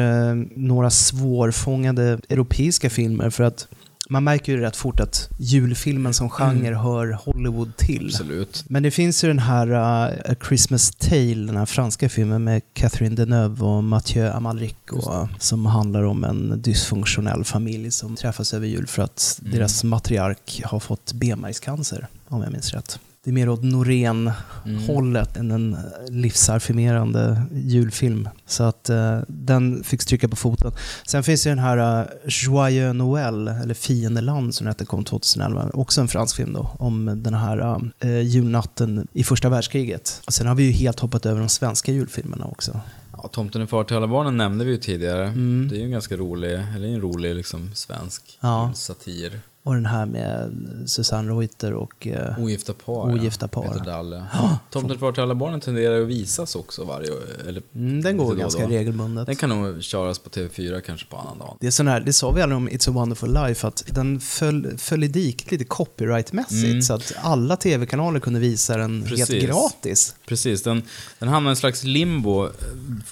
några 0.56 0.90
svårfångade 0.90 2.18
europeiska 2.28 2.90
filmer 2.90 3.30
för 3.30 3.44
att 3.44 3.68
man 4.08 4.24
märker 4.24 4.52
ju 4.52 4.60
rätt 4.60 4.76
fort 4.76 5.00
att 5.00 5.28
julfilmen 5.38 6.14
som 6.14 6.30
genre 6.30 6.74
hör 6.74 7.12
Hollywood 7.24 7.76
till. 7.76 7.96
Mm. 7.96 8.06
Absolut. 8.08 8.64
Men 8.68 8.82
det 8.82 8.90
finns 8.90 9.24
ju 9.24 9.28
den 9.28 9.38
här 9.38 9.70
uh, 9.70 10.32
A 10.32 10.34
Christmas 10.48 10.90
Tale, 10.90 11.34
den 11.34 11.56
här 11.56 11.66
franska 11.66 12.08
filmen 12.08 12.44
med 12.44 12.62
Catherine 12.74 13.16
Deneuve 13.16 13.64
och 13.64 13.84
Mathieu 13.84 14.28
Amalric 14.28 14.74
och, 14.92 15.28
som 15.38 15.66
handlar 15.66 16.02
om 16.02 16.24
en 16.24 16.62
dysfunktionell 16.62 17.44
familj 17.44 17.90
som 17.90 18.16
träffas 18.16 18.54
över 18.54 18.66
jul 18.66 18.86
för 18.86 19.02
att 19.02 19.38
Mm. 19.40 19.52
deras 19.52 19.84
matriark 19.84 20.62
har 20.64 20.80
fått 20.80 21.12
benmärgscancer, 21.12 22.06
om 22.28 22.42
jag 22.42 22.52
minns 22.52 22.72
rätt. 22.74 22.98
Det 23.26 23.30
är 23.30 23.32
mer 23.32 23.48
åt 23.48 23.62
Norén-hållet 23.62 25.36
än 25.36 25.50
en 25.50 25.76
livsarfimerande 26.08 27.42
julfilm. 27.52 28.28
Så 28.46 28.62
att 28.62 28.90
eh, 28.90 29.18
den 29.28 29.84
fick 29.84 30.02
stryka 30.02 30.28
på 30.28 30.36
foten. 30.36 30.72
Sen 31.06 31.22
finns 31.22 31.46
ju 31.46 31.50
den 31.50 31.58
här 31.58 32.00
uh, 32.00 32.06
Joyeux 32.26 32.94
Noël, 32.94 33.48
eller 33.48 33.74
Fiendeland 33.74 34.54
som 34.54 34.66
den 34.66 34.86
kom 34.86 35.04
2011. 35.04 35.70
Också 35.72 36.00
en 36.00 36.08
fransk 36.08 36.36
film 36.36 36.52
då, 36.52 36.70
om 36.78 37.22
den 37.22 37.34
här 37.34 37.80
uh, 38.04 38.20
julnatten 38.22 39.08
i 39.12 39.24
första 39.24 39.48
världskriget. 39.48 40.22
Och 40.26 40.32
sen 40.32 40.46
har 40.46 40.54
vi 40.54 40.62
ju 40.62 40.70
helt 40.72 41.00
hoppat 41.00 41.26
över 41.26 41.40
de 41.40 41.48
svenska 41.48 41.92
julfilmerna 41.92 42.44
också. 42.44 42.80
Ja, 43.12 43.28
Tomten 43.28 43.62
är 43.62 43.66
far 43.66 43.84
till 43.84 43.96
alla 43.96 44.08
barnen 44.08 44.36
nämnde 44.36 44.64
vi 44.64 44.70
ju 44.70 44.76
tidigare. 44.76 45.26
Mm. 45.26 45.68
Det 45.70 45.76
är 45.76 45.78
ju 45.78 45.84
en 45.84 45.90
ganska 45.90 46.16
rolig, 46.16 46.52
eller 46.52 46.88
en 46.88 47.00
rolig 47.00 47.34
liksom 47.34 47.70
svensk 47.74 48.38
Ja. 48.40 48.72
satir. 48.74 49.40
Och 49.66 49.74
den 49.74 49.86
här 49.86 50.06
med 50.06 50.50
Susanne 50.86 51.32
Reuter 51.32 51.72
och 51.72 52.06
eh, 52.06 52.38
Ogifta 52.38 52.72
par. 52.72 53.14
Ogifta 53.14 53.48
par. 53.48 53.62
Peter 53.62 53.84
Dalle. 53.84 54.24
Tomten 54.70 54.98
far 54.98 55.12
till 55.12 55.22
alla 55.22 55.34
barnen 55.34 55.60
tenderar 55.60 56.00
att 56.02 56.08
visas 56.08 56.56
också 56.56 56.84
varje 56.84 57.10
eller 57.48 57.62
Mm, 57.74 58.02
den 58.02 58.16
går 58.16 58.34
ganska 58.34 58.62
då. 58.62 58.68
regelbundet. 58.68 59.26
Den 59.26 59.36
kan 59.36 59.48
nog 59.50 59.82
köras 59.82 60.18
på 60.18 60.30
TV4 60.30 60.80
kanske 60.80 61.06
på 61.06 61.16
annan 61.16 61.38
dag. 61.38 61.56
Det, 61.60 61.66
är 61.66 61.70
sån 61.70 61.88
här, 61.88 62.00
det 62.00 62.12
sa 62.12 62.30
vi 62.30 62.42
aldrig 62.42 62.56
om 62.56 62.68
It's 62.68 62.90
a 62.90 62.92
wonderful 62.92 63.32
life, 63.34 63.66
att 63.66 63.84
den 63.90 64.20
föll, 64.20 64.78
föll 64.78 65.04
i 65.04 65.08
diket 65.08 65.50
lite 65.50 65.64
copyrightmässigt. 65.64 66.64
Mm. 66.64 66.82
Så 66.82 66.94
att 66.94 67.12
alla 67.22 67.56
tv-kanaler 67.56 68.20
kunde 68.20 68.40
visa 68.40 68.76
den 68.76 69.02
helt 69.02 69.08
Precis. 69.08 69.44
gratis. 69.44 70.14
Precis, 70.26 70.62
den, 70.62 70.82
den 71.18 71.28
hamnade 71.28 71.50
i 71.50 71.52
en 71.52 71.56
slags 71.56 71.84
limbo. 71.84 72.48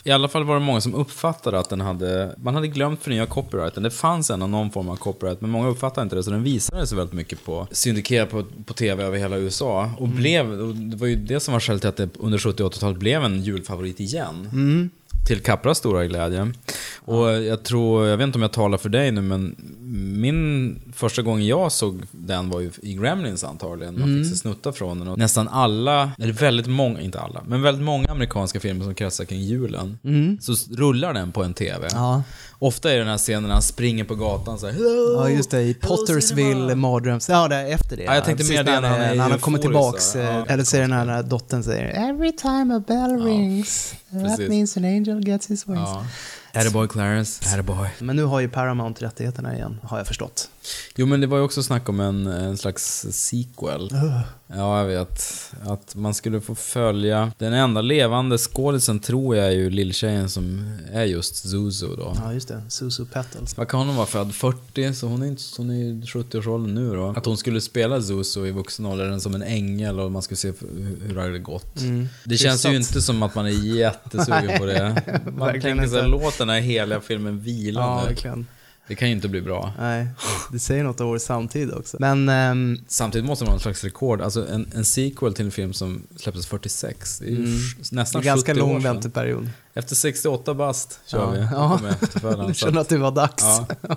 I 0.04 0.10
alla 0.10 0.28
fall 0.28 0.44
var 0.44 0.54
det 0.54 0.60
många 0.60 0.80
som 0.80 0.94
uppfattade 0.94 1.58
att 1.58 1.68
den 1.70 1.80
hade, 1.80 2.34
man 2.38 2.54
hade 2.54 2.68
glömt 2.68 3.02
förnya 3.02 3.26
copyrighten. 3.26 3.82
Det 3.82 3.90
fanns 3.90 4.30
ändå 4.30 4.46
någon 4.46 4.70
form 4.70 4.88
av 4.88 4.96
copyright, 4.96 5.40
men 5.40 5.50
många 5.50 5.68
uppfattade 5.68 6.02
inte 6.02 6.16
det, 6.16 6.22
så 6.22 6.30
den 6.30 6.43
visades 6.44 6.92
väldigt 6.92 7.12
mycket 7.14 7.44
på, 7.44 7.68
syndikerad 7.70 8.30
på, 8.30 8.44
på 8.64 8.74
tv 8.74 9.04
över 9.04 9.18
hela 9.18 9.36
USA. 9.36 9.90
Och 9.98 10.08
blev, 10.08 10.60
och 10.60 10.74
det 10.74 10.96
var 10.96 11.06
ju 11.06 11.16
det 11.16 11.40
som 11.40 11.52
var 11.52 11.60
skälet 11.60 11.80
till 11.82 11.88
att 11.88 11.96
det 11.96 12.08
under 12.18 12.38
70 12.38 12.62
och 12.62 12.72
80-talet 12.72 12.98
blev 12.98 13.24
en 13.24 13.42
julfavorit 13.42 14.00
igen. 14.00 14.48
Mm. 14.52 14.90
Till 15.26 15.40
Capras 15.40 15.78
stora 15.78 16.06
glädje. 16.06 16.52
Och 17.04 17.28
jag 17.28 17.62
tror, 17.62 18.06
jag 18.06 18.16
vet 18.16 18.24
inte 18.24 18.38
om 18.38 18.42
jag 18.42 18.52
talar 18.52 18.78
för 18.78 18.88
dig 18.88 19.12
nu, 19.12 19.20
men 19.22 19.56
min 20.20 20.78
första 20.94 21.22
gång 21.22 21.42
jag 21.42 21.72
såg 21.72 22.02
den 22.12 22.50
var 22.50 22.60
ju 22.60 22.70
i 22.82 22.94
Gremlins 22.94 23.44
antagligen. 23.44 23.94
Man 24.00 24.08
Mm. 24.08 24.24
fick 24.24 24.32
se 24.32 24.38
snuttar 24.38 24.72
från 24.72 24.98
den. 24.98 25.08
Och 25.08 25.18
nästan 25.18 25.48
alla, 25.48 26.12
eller 26.18 26.32
väldigt 26.32 26.66
många, 26.66 27.00
inte 27.00 27.20
alla, 27.20 27.42
men 27.48 27.62
väldigt 27.62 27.84
många 27.84 28.08
amerikanska 28.08 28.60
filmer 28.60 28.84
som 28.84 28.94
kretsar 28.94 29.24
kring 29.24 29.40
julen. 29.40 29.98
Mm. 30.04 30.38
Så 30.40 30.54
rullar 30.74 31.14
den 31.14 31.32
på 31.32 31.42
en 31.42 31.54
TV. 31.54 31.88
Ja. 31.92 32.22
Ofta 32.64 32.90
är 32.90 32.94
det 32.94 33.00
den 33.00 33.08
här 33.08 33.18
scenen 33.18 33.42
när 33.42 33.50
han 33.52 33.62
springer 33.62 34.04
på 34.04 34.14
gatan 34.14 34.58
så 34.58 34.66
här, 34.66 34.72
Hello! 34.72 35.14
Ja, 35.16 35.30
just 35.30 35.50
det. 35.50 35.62
I 35.62 35.74
Pottersville, 35.74 36.74
mardröms... 36.74 37.28
Ja, 37.28 37.48
det 37.48 37.56
är 37.56 37.66
efter 37.66 37.96
det. 37.96 38.02
Ja, 38.02 38.14
jag 38.14 38.24
tänkte 38.24 38.44
mer 38.44 38.64
det 38.64 38.80
när 38.80 38.88
han 38.88 39.00
är 39.00 39.14
när 39.14 39.28
han 39.28 39.38
kommer 39.38 39.58
tillbaks. 39.58 40.04
så 40.04 40.18
här. 40.18 40.30
eh, 40.30 40.36
Ja, 40.36 40.44
eller 40.48 40.64
så 40.64 40.76
är 40.76 40.80
det 40.80 40.86
när, 40.86 41.04
när 41.04 41.22
dottern 41.22 41.62
säger 41.62 42.08
Every 42.10 42.32
time 42.32 42.74
a 42.76 42.82
bell 42.86 43.22
rings, 43.24 43.94
that 44.10 44.22
precis. 44.22 44.48
means 44.48 44.76
an 44.76 44.84
angel 44.84 45.28
gets 45.28 45.50
his 45.50 45.66
wings. 45.68 45.78
Ja. 45.80 46.06
Attaboy 46.60 46.88
Clarence, 46.88 47.44
attaboy. 47.54 47.88
Men 47.98 48.16
nu 48.16 48.24
har 48.24 48.40
ju 48.40 48.48
Paramount 48.48 49.04
rättigheterna 49.04 49.54
igen, 49.54 49.80
har 49.82 49.98
jag 49.98 50.06
förstått. 50.06 50.48
Jo 50.96 51.06
men 51.06 51.20
det 51.20 51.26
var 51.26 51.38
ju 51.38 51.44
också 51.44 51.62
snack 51.62 51.88
om 51.88 52.00
en, 52.00 52.26
en 52.26 52.56
slags 52.58 53.06
sequel. 53.10 53.82
Ugh. 53.92 54.20
Ja, 54.46 54.78
jag 54.78 54.86
vet. 54.86 55.22
Att 55.66 55.94
man 55.94 56.14
skulle 56.14 56.40
få 56.40 56.54
följa... 56.54 57.32
Den 57.38 57.52
enda 57.52 57.80
levande 57.80 58.38
skådisen 58.38 59.00
tror 59.00 59.36
jag 59.36 59.46
är 59.46 59.50
ju 59.50 59.70
lilltjejen 59.70 60.30
som 60.30 60.74
är 60.92 61.04
just 61.04 61.36
Zuzu 61.36 61.86
då. 61.96 62.16
Ja, 62.24 62.32
just 62.32 62.48
det. 62.48 62.62
Susu 62.68 63.04
Petals. 63.04 63.56
Vad 63.56 63.68
kan 63.68 63.86
hon 63.86 63.96
vara 63.96 64.06
född? 64.06 64.34
40? 64.34 64.94
Så 64.94 65.06
hon 65.06 65.22
är, 65.22 65.26
inte, 65.26 65.42
hon 65.56 65.70
är 65.70 65.74
i 65.74 66.00
70-årsåldern 66.02 66.74
nu 66.74 66.94
då. 66.94 67.14
Att 67.16 67.26
hon 67.26 67.36
skulle 67.36 67.60
spela 67.60 68.02
Zuzu 68.02 68.46
i 68.46 68.50
vuxen 68.50 68.86
ålder 68.86 69.18
som 69.18 69.34
en 69.34 69.42
ängel 69.42 70.00
och 70.00 70.12
man 70.12 70.22
skulle 70.22 70.36
se 70.38 70.52
hur 71.06 71.14
det 71.14 71.20
hade 71.22 71.38
gått. 71.38 71.80
Mm. 71.80 72.08
Det 72.24 72.36
känns 72.36 72.64
ju 72.64 72.68
Krystat. 72.70 72.90
inte 72.96 73.02
som 73.02 73.22
att 73.22 73.34
man 73.34 73.46
är 73.46 73.76
jättesugen 73.76 74.58
på 74.58 74.66
det. 74.66 75.02
Man 75.38 75.50
tänker 75.52 75.84
inte. 75.84 76.06
låt 76.06 76.38
den 76.38 76.48
här 76.48 76.60
heliga 76.60 77.00
filmen 77.00 77.40
vila 77.40 77.80
Ja, 77.80 78.00
nu. 78.02 78.08
verkligen. 78.08 78.46
Det 78.88 78.94
kan 78.94 79.08
ju 79.08 79.14
inte 79.14 79.28
bli 79.28 79.40
bra. 79.40 79.72
Nej, 79.78 80.06
det 80.52 80.58
säger 80.58 80.84
något 80.84 81.00
av 81.00 81.06
vår 81.06 81.18
samtid 81.18 81.72
också. 81.72 81.96
Men 82.00 82.28
ehm, 82.28 82.78
Samtidigt 82.88 83.26
måste 83.26 83.44
man 83.44 83.48
ha 83.50 83.54
en 83.56 83.60
slags 83.62 83.84
rekord. 83.84 84.20
Alltså 84.20 84.48
en, 84.48 84.70
en 84.74 84.84
sequel 84.84 85.34
till 85.34 85.44
en 85.44 85.50
film 85.50 85.72
som 85.72 86.02
släpptes 86.16 86.46
46. 86.46 87.18
Det 87.18 87.24
är 87.26 87.30
ju 87.30 87.36
Mm. 87.36 87.58
nästan 87.92 88.22
Det 88.22 88.28
är 88.28 88.30
ganska 88.30 88.52
70 88.52 88.62
år 88.62 88.66
lång 88.68 88.82
sedan. 88.82 88.92
vänteperiod. 88.94 89.50
Efter 89.74 89.94
68 89.94 90.54
bast 90.54 91.00
kör 91.06 91.18
Ja. 91.18 91.30
vi. 91.30 91.38
Ja. 91.52 91.80
Efterföljaren. 92.02 92.46
Du 92.60 92.68
att- 92.68 92.76
att 92.76 92.88
det 92.88 92.98
var 92.98 93.10
dags. 93.10 93.44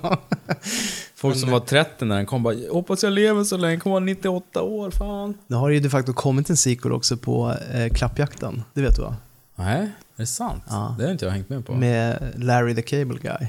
Ja. 0.01 0.17
Folk 1.15 1.37
som 1.39 1.51
var 1.51 1.59
30 1.59 2.05
när 2.05 2.15
den 2.15 2.25
kom 2.25 2.43
bara, 2.43 2.55
hoppas 2.71 3.03
jag 3.03 3.13
lever 3.13 3.43
så 3.43 3.57
länge, 3.57 3.77
kommer 3.79 3.93
vara 3.93 4.03
98 4.03 4.61
år, 4.61 4.91
fan. 4.91 5.33
Nu 5.47 5.55
har 5.55 5.69
det 5.69 5.75
ju 5.75 5.79
de 5.81 5.89
facto 5.89 6.13
kommit 6.13 6.49
en 6.49 6.57
sequel 6.57 6.91
också 6.91 7.17
på 7.17 7.53
eh, 7.73 7.93
Klappjakten. 7.93 8.63
Det 8.73 8.81
vet 8.81 8.95
du 8.95 9.01
va? 9.01 9.15
Nej, 9.55 9.89
är 10.17 10.23
det 10.23 10.27
sant? 10.27 10.63
Ja. 10.69 10.95
Det 10.99 11.03
har 11.03 11.11
inte 11.11 11.25
jag 11.25 11.31
hängt 11.31 11.49
med 11.49 11.65
på. 11.65 11.73
Med 11.73 12.33
Larry 12.35 12.75
the 12.75 12.81
Cable 12.81 13.17
Guy 13.21 13.47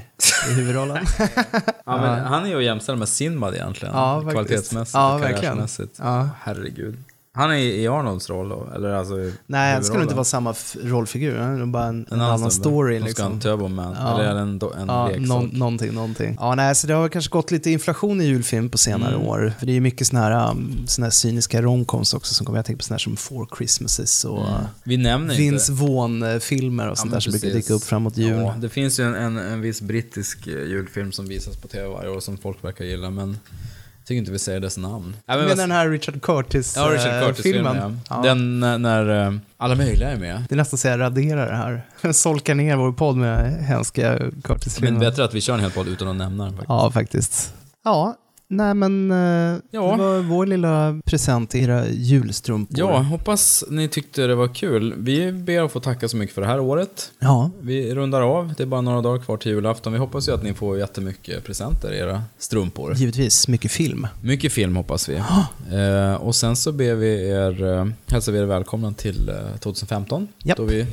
i 0.49 0.53
huvudrollen. 0.53 1.05
Ja, 1.85 1.97
men 2.01 2.25
han 2.25 2.45
är 2.45 2.49
ju 2.49 2.57
att 2.57 2.63
jämställa 2.63 2.97
med 2.97 3.09
Sinbad 3.09 3.53
egentligen. 3.55 3.93
Ja. 3.95 4.21
Kvalitetsmässigt 4.31 4.93
Ja, 4.95 5.13
och 5.15 5.21
verkligen. 5.21 5.41
karriärsmässigt. 5.41 5.95
Ja. 5.99 6.29
Herregud. 6.41 6.97
Han 7.33 7.51
är 7.51 7.55
i 7.55 7.87
Arnolds 7.87 8.29
roll 8.29 8.49
då? 8.49 8.67
Eller 8.75 8.89
alltså 8.89 9.13
Nej, 9.45 9.73
han 9.73 9.83
skulle 9.83 10.01
inte 10.03 10.15
vara 10.15 10.23
samma 10.23 10.55
rollfigur. 10.83 11.37
Han 11.37 11.61
är 11.61 11.65
bara 11.65 11.85
en, 11.85 12.05
en, 12.11 12.21
annan 12.21 12.33
annan 12.33 12.51
story. 12.51 12.93
De 12.93 12.99
ska 12.99 13.07
Liksom. 13.07 13.31
en 13.33 13.39
Turbo 13.39 13.67
Man. 13.67 13.95
Eller 13.95 14.23
är 14.23 14.33
det 14.33 14.39
en 14.39 14.49
en 14.49 14.87
ja, 14.87 15.07
leksak? 15.07 15.27
någon, 15.27 15.45
någonting, 15.49 15.93
någonting. 15.93 16.37
Ja, 16.39 16.55
nej, 16.55 16.75
så 16.75 16.87
det 16.87 16.93
har 16.93 17.09
kanske 17.09 17.29
gått 17.29 17.51
lite 17.51 17.71
inflation 17.71 18.21
i 18.21 18.25
julfilm 18.25 18.69
på 18.69 18.77
senare 18.77 19.15
Mm. 19.15 19.27
år. 19.27 19.53
För 19.59 19.65
det 19.65 19.71
är 19.71 19.73
ju 19.73 19.81
mycket 19.81 20.07
såna 20.07 20.21
här, 20.21 20.51
um, 20.51 20.83
såna 20.87 21.05
här 21.05 21.11
cyniska 21.11 21.61
romcoms 21.61 22.13
också 22.13 22.33
som 22.33 22.45
kommer. 22.45 22.57
Jag 22.59 22.65
tänker 22.65 22.77
på 22.77 22.83
såna 22.83 22.93
här 22.93 22.99
som 22.99 23.17
Four 23.17 23.47
Christmases 23.57 24.25
och 24.25 24.47
Mm. 24.47 24.61
Vi 24.83 24.97
nämner 24.97 25.35
Vince 25.35 25.71
Vaughn-filmer 25.71 26.89
och 26.89 26.97
sånt 26.97 27.05
men 27.11 27.13
där 27.13 27.19
som 27.19 27.31
brukar 27.31 27.49
dyka 27.49 27.73
upp 27.73 27.83
framåt 27.83 28.17
jul. 28.17 28.39
Ja, 28.39 28.55
det 28.57 28.69
finns 28.69 28.99
ju 28.99 29.03
en, 29.03 29.15
en, 29.15 29.37
en 29.37 29.61
viss 29.61 29.81
brittisk 29.81 30.47
eh, 30.47 30.53
julfilm 30.53 31.11
som 31.11 31.27
visas 31.27 31.57
på 31.57 31.67
tv 31.67 31.87
varje 31.87 32.09
år 32.09 32.19
som 32.19 32.37
folk 32.37 32.63
verkar 32.63 32.85
gilla, 32.85 33.09
men 33.09 33.37
tycker 34.09 34.19
inte 34.19 34.31
vi 34.31 34.39
säger 34.39 34.59
dess 34.59 34.77
namn. 34.77 35.15
Ja, 35.25 35.33
Du 35.33 35.39
men 35.39 35.47
menar 35.49 35.63
den 35.63 35.71
här 35.71 35.89
Richard 35.89 36.21
Curtis 36.21 36.73
Ja, 36.75 36.83
Richard 36.83 37.21
eh, 37.21 37.27
Curtis-filmen. 37.27 37.73
filmen? 37.73 37.99
Ja. 38.09 38.15
Ja. 38.15 38.21
Den 38.29 38.59
när, 38.59 38.77
när 38.77 39.27
eh, 39.27 39.33
alla 39.57 39.75
möjliga 39.75 40.09
är 40.09 40.17
med. 40.17 40.43
Det 40.49 40.55
är 40.55 40.57
nästan 40.57 40.77
så 40.77 40.87
jag 40.87 40.99
raderar 40.99 41.49
det 41.49 41.55
här. 41.55 41.85
Solkar 42.13 42.55
ner 42.55 42.75
vår 42.75 42.91
podd 42.91 43.17
med 43.17 43.53
hemska 43.65 44.17
Men 44.19 44.41
Curtis-filmer. 44.41 44.99
bättre 44.99 45.23
att 45.23 45.33
vi 45.33 45.41
kör 45.41 45.53
en 45.53 45.59
hel 45.59 45.71
podd 45.71 45.87
utan 45.87 46.07
att 46.07 46.15
nämna 46.15 46.43
den 46.43 46.53
faktiskt. 46.53 46.69
Ja, 46.69 46.91
faktiskt. 46.91 47.53
Ja, 47.83 48.15
nej 48.49 48.73
men 48.73 49.11
eh, 49.11 49.57
det 49.71 49.77
var 49.77 50.21
vår 50.21 50.45
lilla 50.45 51.01
present 51.05 51.49
till 51.49 51.63
era 51.63 51.87
julstrumpor. 51.87 52.79
Ja, 52.79 52.97
hoppas 52.97 53.63
ni 53.69 53.87
tyckte 53.87 54.27
det 54.27 54.35
var 54.35 54.47
kul. 54.47 54.93
Vi 54.97 55.31
ber 55.31 55.61
att 55.61 55.71
få 55.71 55.79
tacka 55.79 56.09
så 56.09 56.17
mycket 56.17 56.35
för 56.35 56.41
det 56.41 56.47
här 56.47 56.59
året. 56.59 57.11
Ja. 57.19 57.51
Vi 57.61 57.95
rundar 57.95 58.21
av, 58.21 58.53
det 58.57 58.63
är 58.63 58.67
bara 58.67 58.81
några 58.81 59.01
dagar 59.01 59.23
kvar 59.23 59.37
till 59.37 59.51
julafton. 59.51 59.93
Vi 59.93 59.99
hoppas 59.99 60.27
ju 60.27 60.33
att 60.33 60.43
ni 60.43 60.53
får 60.53 60.77
jättemycket 60.77 61.43
presenter 61.43 61.93
i 61.93 61.97
era 61.97 62.23
strumpor. 62.37 62.93
Givetvis, 62.93 63.47
mycket 63.47 63.71
film. 63.71 64.07
Mycket 64.21 64.51
film 64.51 64.75
hoppas 64.75 65.09
vi. 65.09 65.15
Eh, 65.15 66.13
och 66.13 66.35
sen 66.35 66.55
så 66.55 66.71
ber 66.71 66.95
vi 66.95 67.29
er, 67.29 67.63
eh, 67.63 67.85
hälsar 68.07 68.31
vi 68.31 68.39
er 68.39 68.45
välkomna 68.45 68.93
till 68.93 69.29
eh, 69.29 69.59
2015. 69.59 70.27
Japp. 70.43 70.57
Då 70.57 70.63
vi 70.63 70.85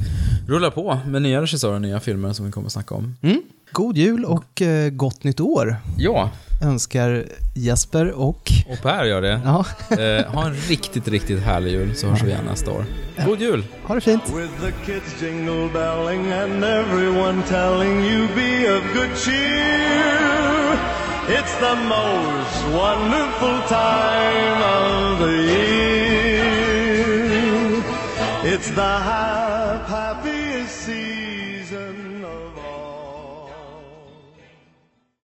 rullar 0.48 0.70
på 0.70 0.98
med 1.06 1.22
nya 1.22 1.42
regissörer 1.42 1.74
och 1.74 1.82
nya 1.82 2.00
filmer 2.00 2.32
som 2.32 2.46
vi 2.46 2.52
kommer 2.52 2.66
att 2.66 2.72
snacka 2.72 2.94
om. 2.94 3.16
Mm. 3.22 3.42
God 3.72 3.96
jul 3.96 4.24
och 4.24 4.62
eh, 4.62 4.90
gott 4.90 5.24
nytt 5.24 5.40
år. 5.40 5.76
Ja. 5.98 6.30
Önskar 6.60 7.24
Jesper 7.54 8.10
och... 8.12 8.52
Och 8.68 8.82
Per 8.82 9.04
gör 9.04 9.22
det. 9.22 9.40
Ja. 9.44 9.64
eh, 9.90 10.26
ha 10.34 10.46
en 10.46 10.54
riktigt, 10.54 11.08
riktigt 11.08 11.42
härlig 11.42 11.70
jul 11.70 11.96
så 11.96 12.08
hörs 12.08 12.22
vi 12.22 12.28
igen 12.30 12.44
nästa 12.44 12.70
år. 12.70 12.84
God 13.26 13.40
jul! 13.40 13.64
Ha 13.84 13.94
det 13.94 14.00
fint. 14.00 14.22
With 14.22 14.60
the 14.60 14.72
kids 14.86 15.22
jingle 15.22 15.68
belling 15.72 16.32
and 16.32 16.64
everyone 16.64 17.42
telling 17.42 18.04
you 18.04 18.28
be 18.34 18.76
of 18.76 18.82
good 18.94 19.16
cheer. 19.16 20.16
It's 21.28 21.58
the 21.58 21.74
most 21.74 22.64
wonderful 22.72 23.60
time 23.68 24.62
of 24.62 25.18
the 25.18 25.42
year. 25.42 26.26
It's 28.44 28.70
the 28.70 28.80
high 28.80 29.45